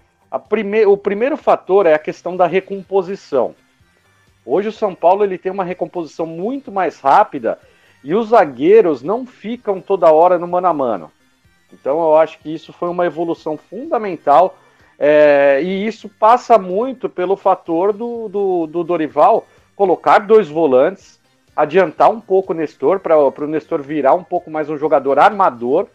Prime 0.50 0.86
o 0.86 0.98
primeiro 0.98 1.38
fator 1.38 1.86
é 1.86 1.94
a 1.94 2.00
questão 2.00 2.36
da 2.36 2.46
recomposição. 2.46 3.56
Hoje 4.46 4.68
o 4.68 4.74
São 4.74 4.94
Paulo 4.94 5.24
ele 5.24 5.38
tem 5.38 5.50
uma 5.50 5.64
recomposição 5.64 6.26
muito 6.26 6.74
mais 6.74 7.00
rápida 7.00 7.58
e 8.04 8.14
os 8.14 8.32
zagueiros 8.32 9.02
não 9.02 9.26
ficam 9.26 9.80
toda 9.80 10.12
hora 10.12 10.38
no 10.38 10.46
mano 10.46 10.68
a 10.68 10.74
mano. 10.74 11.10
Então 11.72 12.00
eu 12.00 12.18
acho 12.18 12.40
que 12.40 12.54
isso 12.54 12.74
foi 12.74 12.90
uma 12.90 13.06
evolução 13.06 13.58
fundamental 13.58 14.58
é, 14.98 15.62
e 15.64 15.88
isso 15.88 16.10
passa 16.10 16.58
muito 16.58 17.08
pelo 17.08 17.38
fator 17.38 17.94
do, 17.94 18.28
do, 18.28 18.68
do, 18.68 18.84
Dorival 18.84 19.48
colocar 19.74 20.20
dois 20.20 20.50
volantes, 20.50 21.18
adiantar 21.56 22.12
um 22.12 22.20
pouco 22.20 22.52
o 22.52 22.56
Nestor, 22.56 23.00
para 23.00 23.18
o 23.18 23.48
Nestor 23.48 23.82
virar 23.82 24.14
um 24.14 24.24
pouco 24.24 24.52
mais 24.52 24.70
um 24.70 24.78
jogador 24.78 25.18
armador 25.18 25.88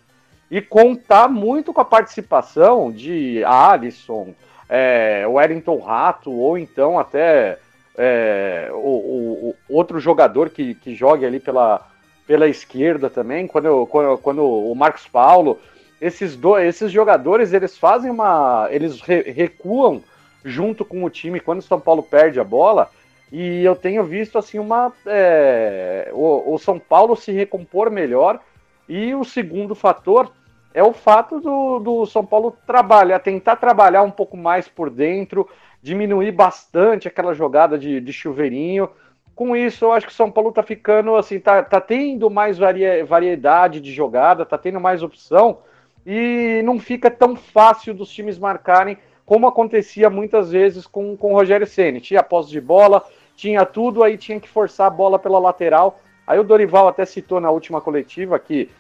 e 0.50 0.62
contar 0.62 1.28
muito 1.28 1.70
com 1.70 1.82
a 1.82 1.84
participação 1.84 2.90
de 2.90 3.44
Alisson, 3.44 4.34
é, 4.70 5.26
Wellington 5.26 5.80
Rato, 5.80 6.32
ou 6.32 6.56
então 6.56 6.98
até 6.98 7.58
é, 7.98 8.70
o, 8.72 8.76
o, 8.76 9.56
o, 9.68 9.76
outro 9.76 10.00
jogador 10.00 10.48
que, 10.48 10.74
que 10.76 10.94
jogue 10.94 11.26
ali 11.26 11.38
pela, 11.38 11.86
pela 12.26 12.48
esquerda 12.48 13.10
também, 13.10 13.46
quando, 13.46 13.86
quando, 13.86 14.18
quando 14.18 14.44
o 14.44 14.74
Marcos 14.74 15.06
Paulo 15.06 15.58
esses, 16.04 16.36
do, 16.36 16.58
esses 16.58 16.92
jogadores 16.92 17.54
eles 17.54 17.78
fazem 17.78 18.10
uma. 18.10 18.68
Eles 18.70 19.00
re, 19.00 19.22
recuam 19.22 20.02
junto 20.44 20.84
com 20.84 21.02
o 21.02 21.10
time 21.10 21.40
quando 21.40 21.60
o 21.60 21.62
São 21.62 21.80
Paulo 21.80 22.02
perde 22.02 22.38
a 22.38 22.44
bola. 22.44 22.90
E 23.32 23.64
eu 23.64 23.74
tenho 23.74 24.04
visto 24.04 24.36
assim 24.36 24.58
uma. 24.58 24.92
É, 25.06 26.10
o, 26.12 26.54
o, 26.54 26.58
São 26.58 26.78
Paulo 26.78 27.16
se 27.16 27.32
recompor 27.32 27.90
melhor. 27.90 28.38
E 28.86 29.14
o 29.14 29.24
segundo 29.24 29.74
fator 29.74 30.30
é 30.74 30.82
o 30.82 30.92
fato 30.92 31.40
do, 31.40 31.78
do 31.78 32.06
São 32.06 32.24
Paulo 32.24 32.54
trabalhar, 32.66 33.18
tentar 33.20 33.56
trabalhar 33.56 34.02
um 34.02 34.10
pouco 34.10 34.36
mais 34.36 34.68
por 34.68 34.90
dentro, 34.90 35.48
diminuir 35.80 36.32
bastante 36.32 37.08
aquela 37.08 37.32
jogada 37.32 37.78
de, 37.78 37.98
de 37.98 38.12
chuveirinho. 38.12 38.90
Com 39.34 39.56
isso, 39.56 39.84
eu 39.84 39.92
acho 39.92 40.06
que 40.06 40.12
o 40.12 40.14
São 40.14 40.30
Paulo 40.30 40.52
tá 40.52 40.62
ficando 40.62 41.16
assim, 41.16 41.40
tá, 41.40 41.62
tá 41.62 41.80
tendo 41.80 42.30
mais 42.30 42.56
variedade 42.58 43.80
de 43.80 43.92
jogada, 43.92 44.46
tá 44.46 44.56
tendo 44.56 44.80
mais 44.80 45.02
opção 45.02 45.58
e 46.06 46.62
não 46.64 46.78
fica 46.78 47.10
tão 47.10 47.34
fácil 47.34 47.94
dos 47.94 48.10
times 48.10 48.38
marcarem 48.38 48.96
como 49.26 49.46
acontecia 49.46 50.10
muitas 50.10 50.50
vezes 50.52 50.86
com, 50.86 51.16
com 51.16 51.32
o 51.32 51.36
Rogério 51.36 51.66
Ceni. 51.66 52.00
Tinha 52.00 52.22
posse 52.22 52.50
de 52.50 52.60
bola, 52.60 53.02
tinha 53.34 53.64
tudo, 53.64 54.02
aí 54.02 54.16
tinha 54.16 54.38
que 54.38 54.48
forçar 54.48 54.86
a 54.86 54.90
bola 54.90 55.18
pela 55.18 55.38
lateral. 55.38 55.98
Aí 56.26 56.38
o 56.38 56.44
Dorival 56.44 56.88
até 56.88 57.04
citou 57.04 57.40
na 57.40 57.50
última 57.50 57.80
coletiva 57.80 58.38
que, 58.38 58.70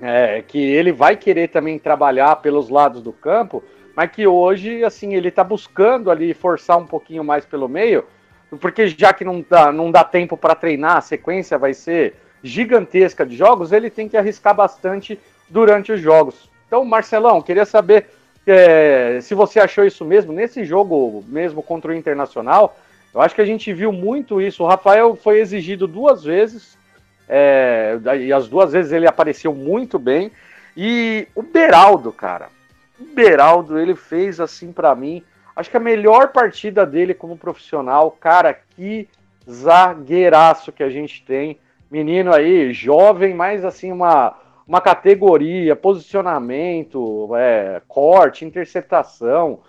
é, 0.00 0.42
que 0.42 0.58
ele 0.58 0.92
vai 0.92 1.16
querer 1.16 1.48
também 1.48 1.78
trabalhar 1.78 2.36
pelos 2.36 2.68
lados 2.68 3.00
do 3.02 3.12
campo, 3.12 3.62
mas 3.96 4.10
que 4.10 4.26
hoje, 4.26 4.84
assim, 4.84 5.14
ele 5.14 5.28
está 5.28 5.42
buscando 5.42 6.10
ali 6.10 6.34
forçar 6.34 6.76
um 6.76 6.86
pouquinho 6.86 7.24
mais 7.24 7.46
pelo 7.46 7.68
meio, 7.68 8.04
porque 8.56 8.88
já 8.88 9.12
que 9.12 9.24
não 9.24 9.44
dá, 9.48 9.70
não 9.70 9.90
dá 9.90 10.04
tempo 10.04 10.36
para 10.36 10.54
treinar, 10.54 10.96
a 10.96 11.02
sequência 11.02 11.58
vai 11.58 11.74
ser 11.74 12.14
gigantesca 12.42 13.26
de 13.26 13.36
jogos, 13.36 13.72
ele 13.72 13.90
tem 13.90 14.08
que 14.08 14.16
arriscar 14.16 14.54
bastante 14.54 15.18
durante 15.48 15.92
os 15.92 16.00
jogos. 16.00 16.48
Então, 16.66 16.84
Marcelão, 16.84 17.42
queria 17.42 17.64
saber 17.64 18.06
é, 18.46 19.18
se 19.20 19.34
você 19.34 19.60
achou 19.60 19.84
isso 19.84 20.04
mesmo 20.04 20.32
nesse 20.32 20.64
jogo 20.64 21.22
mesmo 21.28 21.62
contra 21.62 21.90
o 21.90 21.94
Internacional. 21.94 22.78
Eu 23.14 23.20
acho 23.20 23.34
que 23.34 23.40
a 23.40 23.46
gente 23.46 23.72
viu 23.72 23.92
muito 23.92 24.40
isso. 24.40 24.62
O 24.62 24.66
Rafael 24.66 25.16
foi 25.16 25.40
exigido 25.40 25.86
duas 25.86 26.22
vezes, 26.22 26.78
é, 27.28 27.98
e 28.18 28.32
as 28.32 28.48
duas 28.48 28.72
vezes 28.72 28.92
ele 28.92 29.06
apareceu 29.06 29.54
muito 29.54 29.98
bem. 29.98 30.30
E 30.76 31.26
o 31.34 31.42
Beraldo, 31.42 32.12
cara, 32.12 32.48
o 32.98 33.04
Beraldo, 33.04 33.78
ele 33.78 33.94
fez 33.94 34.40
assim 34.40 34.72
para 34.72 34.94
mim, 34.94 35.22
acho 35.58 35.70
que 35.70 35.76
a 35.76 35.80
melhor 35.80 36.32
partida 36.32 36.86
dele 36.86 37.12
como 37.12 37.36
profissional. 37.36 38.10
Cara, 38.12 38.54
que 38.54 39.08
zagueiraço 39.48 40.72
que 40.72 40.82
a 40.82 40.88
gente 40.88 41.24
tem. 41.24 41.58
Menino 41.90 42.32
aí, 42.32 42.72
jovem, 42.72 43.34
mas 43.34 43.64
assim, 43.64 43.92
uma 43.92 44.36
uma 44.68 44.82
categoria, 44.82 45.74
posicionamento, 45.74 47.34
é, 47.34 47.80
corte, 47.88 48.44
interceptação. 48.44 49.60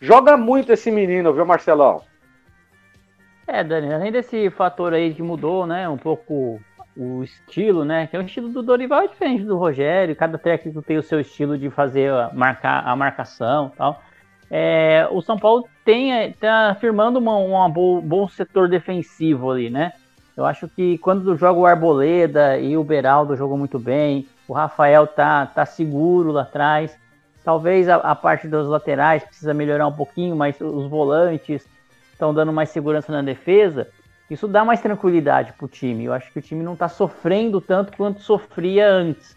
Joga 0.00 0.36
muito 0.36 0.72
esse 0.72 0.90
menino, 0.90 1.32
viu, 1.32 1.46
Marcelão? 1.46 2.02
É, 3.46 3.62
Dani, 3.62 3.94
além 3.94 4.10
desse 4.10 4.50
fator 4.50 4.92
aí 4.92 5.14
que 5.14 5.22
mudou, 5.22 5.64
né, 5.64 5.88
um 5.88 5.96
pouco 5.96 6.60
o 6.96 7.22
estilo, 7.22 7.84
né, 7.84 8.08
que 8.08 8.16
é 8.16 8.18
o 8.18 8.22
estilo 8.22 8.48
do 8.48 8.60
Dorival 8.60 9.02
é 9.02 9.06
diferente 9.06 9.44
do 9.44 9.56
Rogério, 9.56 10.16
cada 10.16 10.36
técnico 10.36 10.82
tem 10.82 10.98
o 10.98 11.02
seu 11.04 11.20
estilo 11.20 11.56
de 11.56 11.70
fazer 11.70 12.10
a, 12.10 12.30
marcar, 12.34 12.84
a 12.84 12.96
marcação 12.96 13.70
tal. 13.76 14.02
É, 14.50 15.06
o 15.10 15.20
São 15.20 15.38
Paulo 15.38 15.68
tem, 15.84 16.32
tá 16.32 16.76
firmando 16.80 17.18
uma 17.18 17.68
bo, 17.68 18.00
bom 18.00 18.28
setor 18.28 18.68
defensivo 18.68 19.50
ali, 19.50 19.68
né? 19.68 19.92
Eu 20.36 20.46
acho 20.46 20.68
que 20.68 20.98
quando 20.98 21.36
joga 21.36 21.58
o 21.58 21.66
Arboleda 21.66 22.58
e 22.58 22.76
o 22.76 22.84
Beraldo 22.84 23.36
jogam 23.36 23.58
muito 23.58 23.78
bem, 23.78 24.26
o 24.46 24.52
Rafael 24.52 25.06
tá, 25.06 25.46
tá 25.46 25.66
seguro 25.66 26.30
lá 26.30 26.42
atrás. 26.42 26.96
Talvez 27.44 27.88
a, 27.88 27.96
a 27.96 28.14
parte 28.14 28.46
dos 28.46 28.68
laterais 28.68 29.24
precisa 29.24 29.52
melhorar 29.52 29.86
um 29.86 29.92
pouquinho, 29.92 30.36
mas 30.36 30.60
os 30.60 30.88
volantes 30.88 31.66
estão 32.12 32.32
dando 32.32 32.52
mais 32.52 32.70
segurança 32.70 33.10
na 33.10 33.20
defesa. 33.20 33.88
Isso 34.30 34.46
dá 34.46 34.64
mais 34.64 34.80
tranquilidade 34.80 35.52
para 35.54 35.64
o 35.64 35.68
time. 35.68 36.04
Eu 36.04 36.12
acho 36.12 36.30
que 36.32 36.38
o 36.38 36.42
time 36.42 36.62
não 36.62 36.74
está 36.74 36.88
sofrendo 36.88 37.60
tanto 37.60 37.96
quanto 37.96 38.20
sofria 38.20 38.88
antes. 38.88 39.36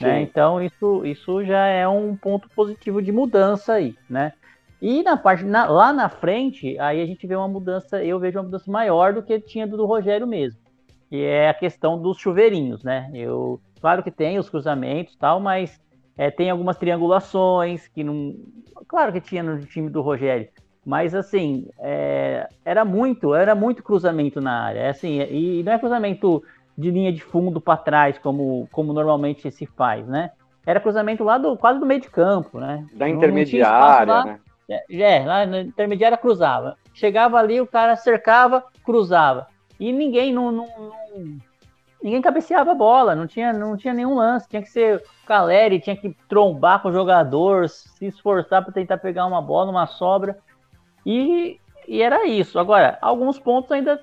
Né? 0.00 0.22
Então 0.22 0.62
isso, 0.62 1.04
isso 1.04 1.44
já 1.44 1.66
é 1.66 1.86
um 1.88 2.14
ponto 2.14 2.48
positivo 2.50 3.02
de 3.02 3.10
mudança 3.10 3.74
aí, 3.74 3.96
né? 4.08 4.32
E 4.80 5.02
na 5.02 5.16
parte 5.16 5.44
na, 5.44 5.66
lá 5.66 5.92
na 5.92 6.08
frente, 6.08 6.78
aí 6.78 7.02
a 7.02 7.06
gente 7.06 7.26
vê 7.26 7.34
uma 7.34 7.48
mudança, 7.48 8.02
eu 8.02 8.18
vejo 8.18 8.38
uma 8.38 8.44
mudança 8.44 8.70
maior 8.70 9.12
do 9.12 9.22
que 9.22 9.40
tinha 9.40 9.66
do, 9.66 9.76
do 9.76 9.86
Rogério 9.86 10.26
mesmo, 10.26 10.60
que 11.08 11.22
é 11.22 11.48
a 11.48 11.54
questão 11.54 12.00
dos 12.00 12.18
chuveirinhos, 12.18 12.84
né? 12.84 13.10
Eu, 13.12 13.60
claro 13.80 14.02
que 14.02 14.10
tem 14.10 14.38
os 14.38 14.48
cruzamentos 14.48 15.16
tal, 15.16 15.40
mas 15.40 15.80
é, 16.16 16.30
tem 16.30 16.48
algumas 16.48 16.76
triangulações 16.76 17.88
que 17.88 18.04
não, 18.04 18.36
claro 18.86 19.12
que 19.12 19.20
tinha 19.20 19.42
no 19.42 19.58
time 19.66 19.90
do 19.90 20.00
Rogério, 20.00 20.48
mas 20.86 21.12
assim 21.12 21.68
é, 21.80 22.48
era 22.64 22.84
muito, 22.84 23.34
era 23.34 23.56
muito 23.56 23.82
cruzamento 23.82 24.40
na 24.40 24.62
área, 24.62 24.80
é, 24.80 24.88
assim, 24.90 25.20
e 25.20 25.62
não 25.64 25.72
é 25.72 25.78
cruzamento 25.78 26.42
de 26.76 26.92
linha 26.92 27.12
de 27.12 27.20
fundo 27.20 27.60
para 27.60 27.76
trás 27.76 28.16
como, 28.18 28.68
como 28.70 28.92
normalmente 28.92 29.50
se 29.50 29.66
faz, 29.66 30.06
né? 30.06 30.30
Era 30.64 30.78
cruzamento 30.78 31.24
lá 31.24 31.36
do 31.36 31.56
quase 31.56 31.80
do 31.80 31.86
meio 31.86 32.00
de 32.00 32.10
campo, 32.10 32.60
né? 32.60 32.86
Da 32.92 33.08
intermediária, 33.08 34.24
né? 34.24 34.40
É, 34.68 34.84
é, 35.00 35.24
lá 35.24 35.46
na 35.46 35.62
intermediária 35.62 36.18
cruzava. 36.18 36.76
Chegava 36.92 37.38
ali, 37.38 37.60
o 37.60 37.66
cara 37.66 37.96
cercava, 37.96 38.64
cruzava. 38.84 39.46
E 39.80 39.92
ninguém 39.92 40.32
não, 40.32 40.52
não, 40.52 40.66
não, 40.66 41.38
ninguém 42.02 42.20
cabeceava 42.20 42.72
a 42.72 42.74
bola, 42.74 43.14
não 43.14 43.26
tinha, 43.26 43.52
não 43.52 43.76
tinha 43.76 43.94
nenhum 43.94 44.16
lance. 44.16 44.48
Tinha 44.48 44.62
que 44.62 44.68
ser 44.68 44.96
o 44.96 45.26
Caleri, 45.26 45.80
tinha 45.80 45.96
que 45.96 46.14
trombar 46.28 46.82
com 46.82 46.88
o 46.88 46.92
jogador, 46.92 47.68
se 47.68 48.06
esforçar 48.06 48.62
para 48.62 48.72
tentar 48.72 48.98
pegar 48.98 49.26
uma 49.26 49.40
bola, 49.40 49.70
uma 49.70 49.86
sobra. 49.86 50.38
E, 51.06 51.58
e 51.86 52.02
era 52.02 52.26
isso. 52.26 52.58
Agora, 52.58 52.98
alguns 53.00 53.38
pontos 53.38 53.72
ainda 53.72 54.02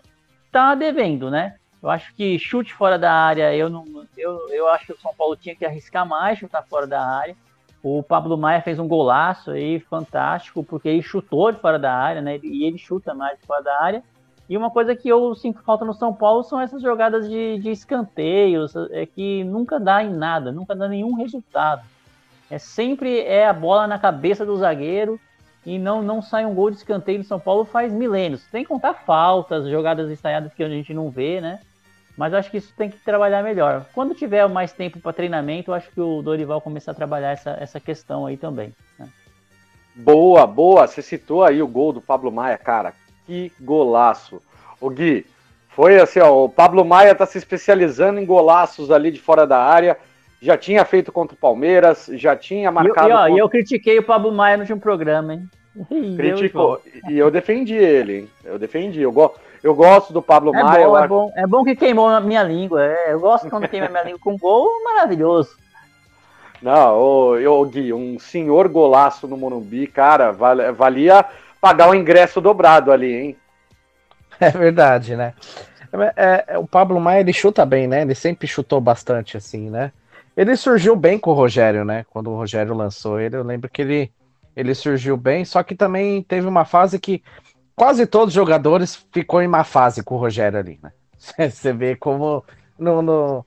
tá 0.51 0.73
devendo, 0.73 1.29
né? 1.29 1.57
Eu 1.83 1.89
acho 1.89 2.15
que 2.15 2.39
chute 2.39 2.73
fora 2.73 2.97
da 2.97 3.13
área, 3.13 3.53
eu 3.55 3.69
não, 3.69 3.85
eu, 4.17 4.49
eu 4.49 4.67
acho 4.69 4.87
que 4.87 4.93
o 4.93 4.99
São 4.99 5.13
Paulo 5.13 5.35
tinha 5.35 5.55
que 5.55 5.63
arriscar 5.63 6.07
mais 6.07 6.39
chutar 6.39 6.63
fora 6.63 6.87
da 6.87 6.99
área. 6.99 7.35
O 7.87 8.01
Pablo 8.01 8.35
Maia 8.35 8.63
fez 8.63 8.79
um 8.79 8.87
golaço 8.87 9.51
aí 9.51 9.79
fantástico, 9.79 10.63
porque 10.63 10.89
ele 10.89 11.03
chutou 11.03 11.51
de 11.51 11.59
fora 11.59 11.77
da 11.77 11.93
área, 11.93 12.19
né? 12.19 12.39
E 12.41 12.65
ele 12.65 12.79
chuta 12.79 13.13
mais 13.13 13.37
de 13.39 13.45
fora 13.45 13.61
da 13.61 13.79
área. 13.79 14.03
E 14.49 14.57
uma 14.57 14.71
coisa 14.71 14.95
que 14.95 15.07
eu 15.07 15.35
sinto 15.35 15.61
falta 15.61 15.85
no 15.85 15.93
São 15.93 16.11
Paulo 16.11 16.41
são 16.41 16.59
essas 16.59 16.81
jogadas 16.81 17.29
de, 17.29 17.59
de 17.59 17.69
escanteios, 17.69 18.75
é 18.89 19.05
que 19.05 19.43
nunca 19.43 19.79
dá 19.79 20.03
em 20.03 20.11
nada, 20.11 20.51
nunca 20.51 20.75
dá 20.75 20.87
nenhum 20.87 21.13
resultado. 21.13 21.83
É 22.49 22.57
sempre 22.57 23.19
é 23.19 23.47
a 23.47 23.53
bola 23.53 23.85
na 23.85 23.99
cabeça 23.99 24.43
do 24.43 24.57
zagueiro 24.57 25.19
e 25.63 25.77
não, 25.77 26.01
não 26.01 26.23
sai 26.23 26.43
um 26.43 26.55
gol 26.55 26.71
de 26.71 26.77
escanteio 26.77 27.19
no 27.19 27.23
São 27.23 27.39
Paulo 27.39 27.65
faz 27.65 27.93
milênios. 27.93 28.41
Sem 28.49 28.65
contar 28.65 28.95
faltas, 28.95 29.69
jogadas 29.69 30.09
ensaiadas 30.09 30.55
que 30.55 30.63
a 30.63 30.69
gente 30.69 30.91
não 30.91 31.11
vê, 31.11 31.39
né? 31.39 31.59
Mas 32.17 32.31
eu 32.31 32.39
acho 32.39 32.49
que 32.49 32.57
isso 32.57 32.73
tem 32.77 32.89
que 32.89 32.97
trabalhar 32.97 33.43
melhor. 33.43 33.85
Quando 33.93 34.15
tiver 34.15 34.47
mais 34.47 34.71
tempo 34.71 34.99
para 34.99 35.11
treinamento, 35.11 35.71
eu 35.71 35.75
acho 35.75 35.89
que 35.91 35.99
o 35.99 36.21
Dorival 36.21 36.61
começar 36.61 36.91
a 36.91 36.95
trabalhar 36.95 37.31
essa, 37.31 37.57
essa 37.59 37.79
questão 37.79 38.25
aí 38.25 38.37
também. 38.37 38.73
Né? 38.97 39.07
Boa, 39.95 40.47
boa. 40.47 40.87
Você 40.87 41.01
citou 41.01 41.43
aí 41.43 41.61
o 41.61 41.67
gol 41.67 41.91
do 41.91 42.01
Pablo 42.01 42.31
Maia, 42.31 42.57
cara. 42.57 42.93
Que 43.25 43.51
golaço. 43.59 44.41
O 44.79 44.89
Gui, 44.89 45.25
foi 45.69 45.99
assim, 45.99 46.19
ó, 46.19 46.45
o 46.45 46.49
Pablo 46.49 46.85
Maia 46.85 47.11
está 47.11 47.25
se 47.25 47.37
especializando 47.37 48.19
em 48.19 48.25
golaços 48.25 48.91
ali 48.91 49.11
de 49.11 49.19
fora 49.19 49.45
da 49.45 49.59
área. 49.59 49.97
Já 50.41 50.57
tinha 50.57 50.85
feito 50.85 51.11
contra 51.11 51.35
o 51.35 51.39
Palmeiras, 51.39 52.09
já 52.13 52.35
tinha 52.35 52.71
marcado. 52.71 53.09
E, 53.09 53.11
e, 53.11 53.13
ó, 53.13 53.17
contra... 53.17 53.31
e 53.31 53.37
eu 53.39 53.49
critiquei 53.49 53.99
o 53.99 54.03
Pablo 54.03 54.31
Maia 54.31 54.55
no 54.55 54.63
último 54.63 54.79
programa, 54.79 55.33
hein? 55.33 55.49
Criticou. 56.15 56.81
E 57.09 57.17
eu 57.17 57.29
defendi 57.29 57.73
ele, 57.73 58.19
hein? 58.19 58.29
Eu 58.43 58.57
defendi. 58.57 59.01
Eu 59.01 59.11
gosto. 59.11 59.39
Eu 59.65 59.73
gosto 59.73 60.13
do 60.13 60.21
Pablo 60.21 60.55
é 60.55 60.61
Maia. 60.61 60.87
Bom, 60.87 60.95
é, 60.95 60.99
acho... 60.99 61.09
bom, 61.09 61.33
é 61.35 61.47
bom 61.47 61.63
que 61.63 61.75
queimou 61.75 62.07
a 62.07 62.21
minha 62.21 62.43
língua. 62.43 62.85
É, 62.85 63.13
eu 63.13 63.19
gosto 63.19 63.49
quando 63.49 63.67
queima 63.67 63.87
a 63.87 63.89
minha 63.89 64.03
língua 64.03 64.19
com 64.19 64.37
gol, 64.37 64.69
maravilhoso. 64.83 65.57
Não, 66.61 66.95
ô, 66.95 67.35
eu, 67.37 67.65
Gui, 67.65 67.91
um 67.91 68.19
senhor 68.19 68.67
golaço 68.67 69.27
no 69.27 69.35
Morumbi, 69.35 69.87
cara, 69.87 70.31
valia 70.31 71.25
pagar 71.59 71.89
o 71.89 71.95
ingresso 71.95 72.39
dobrado 72.39 72.91
ali, 72.91 73.11
hein? 73.11 73.37
É 74.39 74.51
verdade, 74.51 75.15
né? 75.15 75.33
É, 76.15 76.45
é, 76.49 76.57
o 76.59 76.67
Pablo 76.67 76.99
Maia, 76.99 77.21
ele 77.21 77.33
chuta 77.33 77.65
bem, 77.65 77.87
né? 77.87 78.03
Ele 78.03 78.13
sempre 78.13 78.47
chutou 78.47 78.79
bastante, 78.79 79.35
assim, 79.35 79.71
né? 79.71 79.91
Ele 80.37 80.55
surgiu 80.55 80.95
bem 80.95 81.17
com 81.17 81.31
o 81.31 81.33
Rogério, 81.33 81.83
né? 81.83 82.05
Quando 82.11 82.29
o 82.29 82.35
Rogério 82.35 82.75
lançou 82.75 83.19
ele, 83.19 83.35
eu 83.35 83.43
lembro 83.43 83.67
que 83.67 83.81
ele, 83.81 84.11
ele 84.55 84.75
surgiu 84.75 85.17
bem, 85.17 85.43
só 85.43 85.63
que 85.63 85.73
também 85.73 86.21
teve 86.21 86.45
uma 86.45 86.65
fase 86.65 86.99
que 86.99 87.23
quase 87.75 88.05
todos 88.05 88.29
os 88.29 88.33
jogadores 88.33 89.05
ficou 89.11 89.41
em 89.41 89.47
má 89.47 89.63
fase 89.63 90.03
com 90.03 90.15
o 90.15 90.17
Rogério 90.19 90.59
ali, 90.59 90.79
né? 90.81 90.91
Você 91.49 91.73
vê 91.73 91.95
como 91.95 92.43
no, 92.77 93.01
no, 93.01 93.45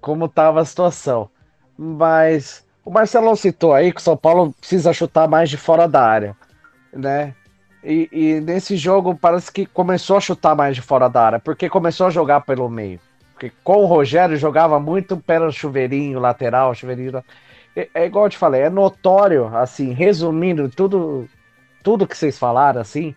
como 0.00 0.28
tava 0.28 0.60
a 0.60 0.64
situação. 0.64 1.28
Mas 1.76 2.66
o 2.84 2.90
Marcelo 2.90 3.36
citou 3.36 3.74
aí 3.74 3.92
que 3.92 4.00
o 4.00 4.04
São 4.04 4.16
Paulo 4.16 4.54
precisa 4.58 4.92
chutar 4.92 5.28
mais 5.28 5.50
de 5.50 5.56
fora 5.56 5.86
da 5.86 6.02
área, 6.02 6.36
né? 6.92 7.34
E, 7.84 8.08
e, 8.10 8.40
nesse 8.40 8.76
jogo 8.76 9.14
parece 9.14 9.52
que 9.52 9.64
começou 9.64 10.16
a 10.16 10.20
chutar 10.20 10.56
mais 10.56 10.74
de 10.74 10.82
fora 10.82 11.08
da 11.08 11.24
área, 11.24 11.38
porque 11.38 11.68
começou 11.68 12.06
a 12.06 12.10
jogar 12.10 12.40
pelo 12.40 12.68
meio. 12.68 12.98
Porque 13.32 13.52
com 13.62 13.82
o 13.82 13.86
Rogério 13.86 14.36
jogava 14.36 14.80
muito 14.80 15.16
pelo 15.18 15.52
chuveirinho 15.52 16.18
lateral, 16.18 16.74
chuveirinho. 16.74 17.22
É, 17.76 17.88
é 17.94 18.06
igual 18.06 18.24
eu 18.24 18.30
te 18.30 18.38
falei, 18.38 18.62
é 18.62 18.70
notório, 18.70 19.54
assim, 19.56 19.92
resumindo 19.92 20.68
tudo, 20.68 21.28
tudo 21.82 22.06
que 22.06 22.16
vocês 22.16 22.38
falaram, 22.38 22.80
assim, 22.80 23.14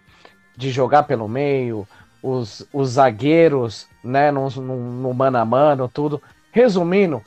de 0.59 0.71
jogar 0.71 1.03
pelo 1.03 1.25
meio, 1.25 1.87
os, 2.21 2.67
os 2.73 2.89
zagueiros, 2.89 3.87
né, 4.03 4.29
no, 4.29 4.49
no, 4.49 4.75
no 4.75 5.13
mano 5.13 5.37
a 5.37 5.45
mano, 5.45 5.87
tudo. 5.87 6.21
Resumindo, 6.51 7.23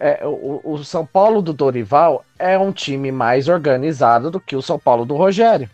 é, 0.00 0.20
o, 0.26 0.60
o, 0.64 0.84
São 0.84 1.06
Paulo 1.06 1.40
do 1.40 1.52
Dorival 1.52 2.24
é 2.36 2.58
um 2.58 2.72
time 2.72 3.12
mais 3.12 3.46
organizado 3.46 4.32
do 4.32 4.40
que 4.40 4.56
o 4.56 4.62
São 4.62 4.80
Paulo 4.80 5.04
do 5.04 5.14
Rogério. 5.14 5.70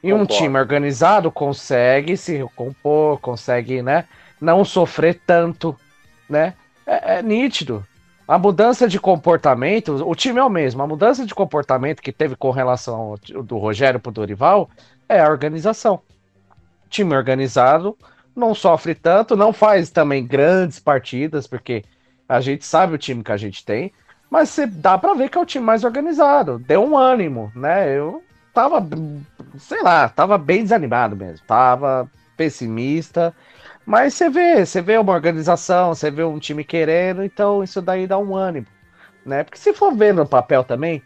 E 0.00 0.12
Concordo. 0.12 0.22
um 0.22 0.36
time 0.36 0.56
organizado 0.56 1.32
consegue 1.32 2.16
se 2.16 2.36
recompor, 2.36 3.18
consegue, 3.18 3.82
né, 3.82 4.04
não 4.40 4.64
sofrer 4.64 5.20
tanto, 5.26 5.74
né? 6.30 6.54
É, 6.86 7.16
é 7.18 7.22
nítido. 7.22 7.84
A 8.28 8.38
mudança 8.38 8.86
de 8.86 9.00
comportamento, 9.00 10.08
o 10.08 10.14
time 10.14 10.38
é 10.38 10.44
o 10.44 10.50
mesmo, 10.50 10.80
a 10.80 10.86
mudança 10.86 11.26
de 11.26 11.34
comportamento 11.34 12.00
que 12.00 12.12
teve 12.12 12.36
com 12.36 12.52
relação 12.52 13.16
ao, 13.34 13.42
do 13.42 13.58
Rogério 13.58 13.98
para 13.98 14.10
o 14.10 14.12
Dorival 14.12 14.70
é 15.08 15.20
a 15.20 15.28
organização 15.28 16.00
time 16.88 17.14
organizado 17.14 17.96
não 18.34 18.54
sofre 18.54 18.94
tanto, 18.94 19.34
não 19.34 19.52
faz 19.52 19.90
também 19.90 20.26
grandes 20.26 20.78
partidas, 20.78 21.46
porque 21.46 21.84
a 22.28 22.40
gente 22.40 22.64
sabe 22.64 22.94
o 22.94 22.98
time 22.98 23.24
que 23.24 23.32
a 23.32 23.36
gente 23.36 23.64
tem, 23.64 23.92
mas 24.30 24.50
você 24.50 24.66
dá 24.66 24.98
para 24.98 25.14
ver 25.14 25.30
que 25.30 25.38
é 25.38 25.40
o 25.40 25.46
time 25.46 25.64
mais 25.64 25.84
organizado. 25.84 26.58
Deu 26.58 26.84
um 26.84 26.96
ânimo, 26.96 27.50
né? 27.54 27.96
Eu 27.96 28.22
tava, 28.52 28.86
sei 29.58 29.82
lá, 29.82 30.08
tava 30.08 30.36
bem 30.36 30.62
desanimado 30.62 31.16
mesmo, 31.16 31.46
tava 31.46 32.10
pessimista, 32.36 33.34
mas 33.86 34.14
você 34.14 34.28
vê, 34.28 34.66
você 34.66 34.82
vê 34.82 34.98
uma 34.98 35.12
organização, 35.12 35.94
você 35.94 36.10
vê 36.10 36.24
um 36.24 36.38
time 36.38 36.64
querendo, 36.64 37.22
então 37.22 37.62
isso 37.62 37.80
daí 37.80 38.06
dá 38.06 38.18
um 38.18 38.36
ânimo, 38.36 38.66
né? 39.24 39.44
Porque 39.44 39.58
se 39.58 39.72
for 39.72 39.94
ver 39.94 40.12
no 40.12 40.26
papel 40.26 40.64
também, 40.64 41.02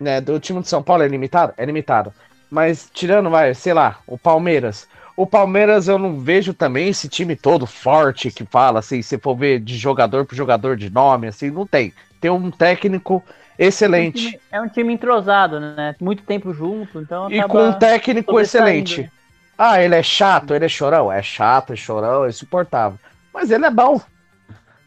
né, 0.00 0.20
do 0.20 0.40
time 0.40 0.60
de 0.60 0.68
São 0.68 0.82
Paulo 0.82 1.02
é 1.02 1.08
limitado, 1.08 1.52
é 1.56 1.64
limitado. 1.64 2.12
Mas 2.50 2.90
tirando, 2.92 3.30
vai, 3.30 3.54
sei 3.54 3.72
lá, 3.72 3.98
o 4.06 4.18
Palmeiras, 4.18 4.88
o 5.16 5.26
Palmeiras 5.26 5.88
eu 5.88 5.98
não 5.98 6.20
vejo 6.20 6.54
também 6.54 6.88
esse 6.88 7.08
time 7.08 7.36
todo 7.36 7.66
forte 7.66 8.30
que 8.30 8.44
fala, 8.44 8.78
assim, 8.78 9.02
se 9.02 9.18
for 9.18 9.36
ver 9.36 9.60
de 9.60 9.76
jogador 9.76 10.24
por 10.24 10.34
jogador 10.34 10.76
de 10.76 10.90
nome, 10.90 11.26
assim, 11.26 11.50
não 11.50 11.66
tem. 11.66 11.92
Tem 12.20 12.30
um 12.30 12.50
técnico 12.50 13.22
excelente. 13.58 14.26
É 14.26 14.28
um 14.28 14.30
time, 14.30 14.40
é 14.52 14.60
um 14.60 14.68
time 14.68 14.94
entrosado, 14.94 15.60
né? 15.60 15.94
Muito 16.00 16.22
tempo 16.22 16.52
junto, 16.52 17.00
então. 17.00 17.30
E 17.30 17.42
com 17.44 17.68
um 17.68 17.72
técnico 17.72 18.38
excelente. 18.40 19.10
Ah, 19.56 19.82
ele 19.82 19.94
é 19.94 20.02
chato, 20.02 20.54
ele 20.54 20.64
é 20.64 20.68
chorão. 20.68 21.12
É 21.12 21.22
chato, 21.22 21.72
é 21.72 21.76
chorão, 21.76 22.24
é 22.24 22.28
insuportável. 22.28 22.98
Mas 23.32 23.50
ele 23.50 23.66
é 23.66 23.70
bom, 23.70 24.00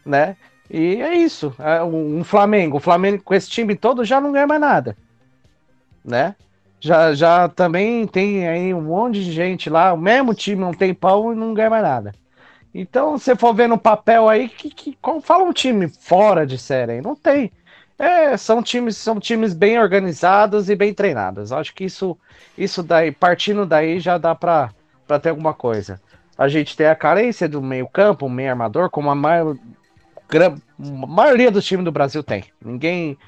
né? 0.04 0.36
E 0.70 1.00
é 1.00 1.14
isso. 1.14 1.54
É 1.58 1.82
um 1.82 2.24
Flamengo. 2.24 2.78
O 2.78 2.80
Flamengo 2.80 3.22
com 3.22 3.34
esse 3.34 3.48
time 3.48 3.76
todo 3.76 4.04
já 4.04 4.20
não 4.20 4.32
ganha 4.32 4.46
mais 4.46 4.60
nada, 4.60 4.96
né? 6.04 6.34
Já, 6.86 7.12
já 7.14 7.48
também 7.48 8.06
tem 8.06 8.46
aí 8.46 8.72
um 8.72 8.80
monte 8.80 9.24
de 9.24 9.32
gente 9.32 9.68
lá, 9.68 9.92
o 9.92 9.98
mesmo 9.98 10.32
time 10.32 10.60
não 10.60 10.72
tem 10.72 10.94
pau 10.94 11.32
e 11.32 11.36
não 11.36 11.52
ganha 11.52 11.68
mais 11.68 11.82
nada. 11.82 12.12
Então, 12.72 13.18
se 13.18 13.34
for 13.34 13.52
ver 13.52 13.68
no 13.68 13.76
papel 13.76 14.28
aí, 14.28 14.48
que, 14.48 14.70
que, 14.70 14.98
fala 15.22 15.42
um 15.42 15.52
time 15.52 15.88
fora 15.88 16.46
de 16.46 16.56
série 16.56 16.92
aí, 16.92 17.00
não 17.00 17.16
tem. 17.16 17.50
É, 17.98 18.36
são 18.36 18.62
times, 18.62 18.96
são 18.96 19.18
times 19.18 19.52
bem 19.52 19.80
organizados 19.80 20.70
e 20.70 20.76
bem 20.76 20.94
treinados. 20.94 21.50
Acho 21.50 21.74
que 21.74 21.84
isso, 21.84 22.16
isso 22.56 22.82
daí, 22.82 23.10
partindo 23.10 23.66
daí, 23.66 23.98
já 23.98 24.16
dá 24.16 24.34
para 24.34 24.70
ter 25.20 25.30
alguma 25.30 25.54
coisa. 25.54 26.00
A 26.38 26.46
gente 26.46 26.76
tem 26.76 26.86
a 26.86 26.94
carência 26.94 27.48
do 27.48 27.60
meio-campo, 27.60 28.26
um 28.26 28.30
meio 28.30 28.50
armador, 28.50 28.90
como 28.90 29.10
a 29.10 29.14
maior, 29.14 29.56
maioria 30.78 31.50
dos 31.50 31.64
times 31.64 31.84
do 31.84 31.90
Brasil 31.90 32.22
tem. 32.22 32.44
Ninguém. 32.64 33.18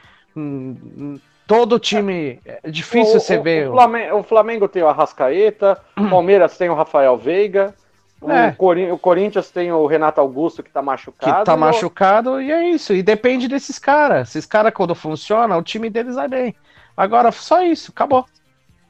Todo 1.48 1.78
time. 1.78 2.38
É 2.44 2.70
difícil 2.70 3.16
o, 3.16 3.20
você 3.20 3.38
o, 3.38 3.42
ver. 3.42 3.68
O 3.70 3.72
Flamengo, 3.72 4.16
o 4.18 4.22
Flamengo, 4.22 4.68
tem 4.68 4.82
o 4.82 4.88
Arrascaeta, 4.88 5.80
o 5.96 6.02
hum. 6.02 6.10
Palmeiras 6.10 6.58
tem 6.58 6.68
o 6.68 6.74
Rafael 6.74 7.16
Veiga. 7.16 7.74
É. 8.22 8.48
O, 8.48 8.56
Cori 8.56 8.92
o, 8.92 8.98
Corinthians 8.98 9.50
tem 9.50 9.72
o 9.72 9.86
Renato 9.86 10.20
Augusto 10.20 10.62
que 10.62 10.70
tá 10.70 10.82
machucado. 10.82 11.38
Que 11.38 11.44
tá 11.44 11.56
machucado, 11.56 12.42
e 12.42 12.52
é 12.52 12.68
isso. 12.68 12.92
E 12.92 13.02
depende 13.02 13.48
desses 13.48 13.78
caras. 13.78 14.28
Esses 14.28 14.44
caras, 14.44 14.74
quando 14.74 14.94
funciona, 14.94 15.56
o 15.56 15.62
time 15.62 15.88
deles 15.88 16.16
vai 16.16 16.28
bem. 16.28 16.54
Agora, 16.94 17.32
só 17.32 17.62
isso, 17.62 17.92
acabou. 17.92 18.26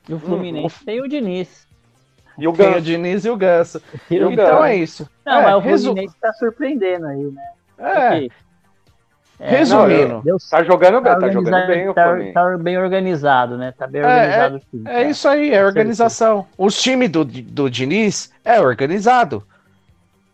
E 0.08 0.14
o 0.14 0.18
Fluminense 0.18 0.78
hum, 0.80 0.84
tem 0.84 1.00
o 1.00 1.08
Diniz. 1.08 1.68
E 2.36 2.48
o 2.48 2.52
Ganso. 2.52 2.70
Tem 2.70 2.78
o 2.78 2.82
Diniz 2.82 3.24
e 3.24 3.30
o 3.30 3.36
Ganso. 3.36 3.82
E 4.10 4.18
o 4.18 4.32
então 4.32 4.46
Ganso. 4.46 4.64
é 4.64 4.76
isso. 4.76 5.10
Não, 5.24 5.40
é, 5.40 5.42
mas 5.44 5.56
o 5.56 5.62
Fluminense 5.62 6.14
resu... 6.14 6.20
tá 6.20 6.32
surpreendendo 6.32 7.06
aí, 7.06 7.22
né? 7.22 7.42
É. 7.78 8.28
É, 9.40 9.50
Resumindo, 9.50 10.20
não, 10.24 10.36
tá 10.50 10.64
jogando 10.64 11.00
bem, 11.00 11.12
tá, 11.12 11.20
tá 11.20 11.30
jogando 11.30 11.66
bem 11.68 11.94
tá, 11.94 12.18
tá, 12.32 12.58
bem 12.58 12.76
organizado, 12.76 13.56
né? 13.56 13.72
Tá 13.76 13.86
bem 13.86 14.02
organizado 14.02 14.60
é, 14.84 14.92
é, 14.92 15.04
é 15.04 15.10
isso 15.10 15.28
aí, 15.28 15.54
é 15.54 15.64
organização. 15.64 16.44
O 16.56 16.68
time 16.68 17.06
do, 17.06 17.24
do 17.24 17.70
Diniz 17.70 18.32
é 18.44 18.60
organizado. 18.60 19.46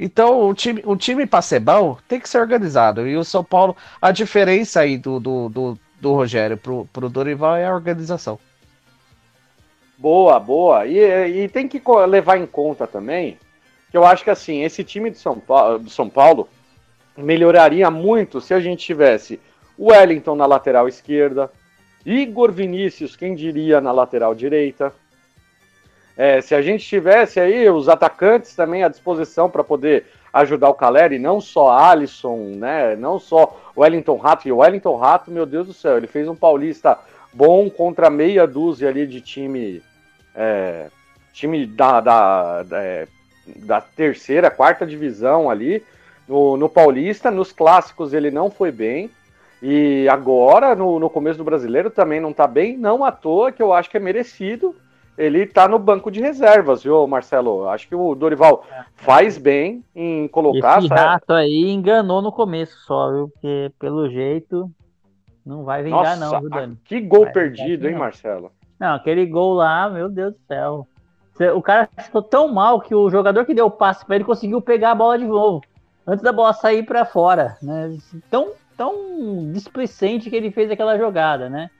Então, 0.00 0.48
o 0.48 0.54
time, 0.54 0.82
o 0.86 0.96
time 0.96 1.26
para 1.26 1.42
ser 1.42 1.60
bom 1.60 1.98
tem 2.08 2.18
que 2.18 2.28
ser 2.28 2.38
organizado. 2.38 3.06
E 3.06 3.14
o 3.16 3.24
São 3.24 3.44
Paulo, 3.44 3.76
a 4.00 4.10
diferença 4.10 4.80
aí 4.80 4.96
do, 4.96 5.20
do, 5.20 5.48
do, 5.50 5.78
do 6.00 6.14
Rogério 6.14 6.56
pro, 6.56 6.88
pro 6.90 7.10
Dorival 7.10 7.56
é 7.56 7.66
a 7.66 7.74
organização. 7.74 8.38
Boa, 9.98 10.40
boa. 10.40 10.86
E, 10.86 11.44
e 11.44 11.48
tem 11.48 11.68
que 11.68 11.80
levar 12.08 12.38
em 12.38 12.46
conta 12.46 12.86
também 12.86 13.38
que 13.90 13.96
eu 13.96 14.04
acho 14.04 14.24
que 14.24 14.30
assim, 14.30 14.62
esse 14.62 14.82
time 14.82 15.10
de 15.10 15.18
São 15.18 15.38
Paulo, 15.38 15.78
de 15.78 15.90
São 15.90 16.08
Paulo 16.08 16.48
melhoraria 17.16 17.90
muito 17.90 18.40
se 18.40 18.53
a 18.53 18.61
gente 18.61 18.85
tivesse 18.85 19.40
o 19.77 19.90
Wellington 19.90 20.35
na 20.35 20.46
lateral 20.46 20.88
esquerda, 20.88 21.50
Igor 22.05 22.53
Vinícius, 22.53 23.16
quem 23.16 23.35
diria, 23.35 23.81
na 23.81 23.90
lateral 23.90 24.35
direita. 24.35 24.92
É, 26.16 26.40
se 26.40 26.55
a 26.55 26.62
gente 26.62 26.87
tivesse 26.87 27.40
aí 27.40 27.68
os 27.68 27.88
atacantes 27.88 28.55
também 28.55 28.85
à 28.85 28.88
disposição 28.88 29.50
para 29.50 29.64
poder 29.64 30.07
ajudar 30.33 30.68
o 30.68 30.74
Caleri, 30.74 31.18
não 31.18 31.40
só 31.40 31.70
Alisson, 31.70 32.37
né? 32.57 32.94
Não 32.94 33.18
só 33.18 33.59
o 33.74 33.81
Wellington 33.81 34.16
Rato. 34.16 34.46
E 34.46 34.53
o 34.53 34.59
Wellington 34.59 34.96
Rato, 34.96 35.31
meu 35.31 35.46
Deus 35.46 35.66
do 35.66 35.72
céu, 35.72 35.96
ele 35.96 36.07
fez 36.07 36.29
um 36.29 36.37
paulista 36.37 36.98
bom 37.33 37.68
contra 37.70 38.11
meia 38.11 38.46
dúzia 38.46 38.88
ali 38.88 39.07
de 39.07 39.20
time. 39.20 39.83
É, 40.35 40.88
time 41.33 41.66
da, 41.66 42.00
da, 42.00 42.62
da, 42.62 42.83
é, 42.83 43.09
da 43.57 43.81
terceira, 43.81 44.50
quarta 44.50 44.87
divisão 44.87 45.50
ali 45.50 45.83
no, 46.28 46.56
no 46.56 46.68
Paulista, 46.68 47.30
nos 47.30 47.52
clássicos 47.52 48.12
ele 48.12 48.30
não 48.30 48.50
foi 48.50 48.72
bem. 48.72 49.10
E 49.62 50.06
agora, 50.08 50.74
no, 50.74 50.98
no 50.98 51.08
começo 51.08 51.38
do 51.38 51.44
brasileiro, 51.44 51.90
também 51.90 52.20
não 52.20 52.32
tá 52.32 52.46
bem, 52.46 52.76
não 52.76 53.04
à 53.04 53.10
toa, 53.10 53.50
que 53.50 53.62
eu 53.62 53.72
acho 53.72 53.88
que 53.88 53.96
é 53.96 54.00
merecido. 54.00 54.74
Ele 55.16 55.46
tá 55.46 55.68
no 55.68 55.78
banco 55.78 56.10
de 56.10 56.20
reservas, 56.20 56.82
viu, 56.82 57.06
Marcelo? 57.06 57.68
Acho 57.68 57.87
que 57.87 57.94
o 57.94 58.14
Dorival 58.14 58.66
faz 58.96 59.38
bem 59.38 59.84
em 59.94 60.26
colocar. 60.26 60.80
Esse 60.80 60.88
rato 60.88 61.32
aí 61.32 61.70
enganou 61.70 62.20
no 62.20 62.32
começo 62.32 62.76
só, 62.80 63.12
viu? 63.12 63.28
Porque 63.28 63.70
pelo 63.78 64.10
jeito 64.10 64.68
não 65.46 65.62
vai 65.64 65.84
vingar, 65.84 66.18
Nossa, 66.18 66.32
não, 66.32 66.40
viu, 66.40 66.50
Dani? 66.50 66.78
Que 66.84 67.00
gol 67.00 67.24
vai 67.24 67.32
perdido, 67.32 67.88
hein, 67.88 67.94
Marcelo? 67.94 68.50
Não, 68.78 68.96
aquele 68.96 69.24
gol 69.24 69.54
lá, 69.54 69.88
meu 69.88 70.08
Deus 70.08 70.34
do 70.34 70.40
céu. 70.48 70.87
O 71.54 71.62
cara 71.62 71.88
ficou 71.98 72.22
tão 72.22 72.52
mal 72.52 72.80
que 72.80 72.94
o 72.94 73.08
jogador 73.08 73.44
que 73.44 73.54
deu 73.54 73.66
o 73.66 73.70
passe 73.70 74.04
para 74.04 74.16
ele 74.16 74.24
conseguiu 74.24 74.60
pegar 74.60 74.90
a 74.90 74.94
bola 74.94 75.16
de 75.16 75.24
novo 75.24 75.62
antes 76.06 76.22
da 76.22 76.32
bola 76.32 76.52
sair 76.52 76.82
para 76.84 77.04
fora, 77.04 77.56
né? 77.62 77.96
Tão, 78.30 78.52
tão 78.76 79.52
displicente 79.52 80.30
que 80.30 80.36
ele 80.36 80.50
fez 80.50 80.70
aquela 80.70 80.98
jogada, 80.98 81.48
né? 81.48 81.70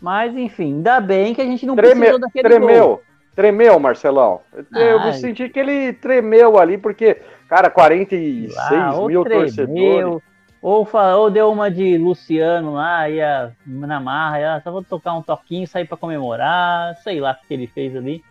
Mas, 0.00 0.36
enfim, 0.36 0.74
ainda 0.74 1.00
bem 1.00 1.34
que 1.34 1.40
a 1.40 1.44
gente 1.44 1.64
não 1.64 1.76
Treme, 1.76 1.94
precisou 1.94 2.18
daquele 2.18 2.48
Tremeu, 2.48 2.86
gol. 2.88 3.02
tremeu, 3.36 3.78
Marcelão. 3.78 4.40
Eu 4.74 4.98
ah, 4.98 5.12
senti 5.12 5.48
que 5.48 5.60
ele 5.60 5.92
tremeu 5.92 6.58
ali, 6.58 6.76
porque, 6.76 7.22
cara, 7.48 7.70
46 7.70 8.54
lá, 8.54 9.06
mil 9.06 9.22
tremeu, 9.22 9.40
torcedores. 9.42 10.22
Ou, 10.60 10.88
ou 11.16 11.30
deu 11.30 11.50
uma 11.50 11.70
de 11.70 11.96
Luciano 11.98 12.74
lá, 12.74 13.08
ia 13.08 13.52
na 13.66 14.00
marra, 14.00 14.40
ia, 14.40 14.60
só 14.62 14.70
vou 14.70 14.82
tocar 14.82 15.12
um 15.12 15.22
toquinho, 15.22 15.66
sair 15.66 15.84
para 15.84 15.96
comemorar, 15.96 16.96
sei 16.98 17.20
lá 17.20 17.32
o 17.32 17.46
que 17.46 17.54
ele 17.54 17.66
fez 17.66 17.96
ali. 17.96 18.24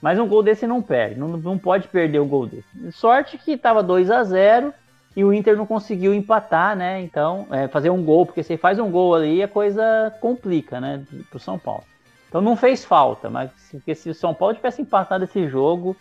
Mas 0.00 0.18
um 0.18 0.26
gol 0.28 0.42
desse 0.42 0.66
não 0.66 0.82
perde, 0.82 1.18
não, 1.18 1.28
não 1.28 1.58
pode 1.58 1.88
perder 1.88 2.18
o 2.18 2.26
gol 2.26 2.46
desse. 2.46 2.92
Sorte 2.92 3.38
que 3.38 3.56
tava 3.56 3.82
2 3.82 4.10
a 4.10 4.22
0 4.22 4.74
e 5.16 5.24
o 5.24 5.32
Inter 5.32 5.56
não 5.56 5.66
conseguiu 5.66 6.12
empatar, 6.12 6.76
né? 6.76 7.00
Então, 7.00 7.46
é, 7.50 7.68
fazer 7.68 7.90
um 7.90 8.02
gol, 8.02 8.26
porque 8.26 8.42
se 8.42 8.56
faz 8.56 8.78
um 8.78 8.90
gol 8.90 9.14
ali, 9.14 9.42
a 9.42 9.48
coisa 9.48 10.12
complica, 10.20 10.80
né? 10.80 11.04
Pro 11.30 11.38
São 11.38 11.58
Paulo. 11.58 11.84
Então 12.28 12.42
não 12.42 12.56
fez 12.56 12.84
falta, 12.84 13.30
mas 13.30 13.50
porque 13.70 13.94
se 13.94 14.10
o 14.10 14.14
São 14.14 14.34
Paulo 14.34 14.56
tivesse 14.56 14.82
empatado 14.82 15.22
esse 15.22 15.48
jogo, 15.48 15.96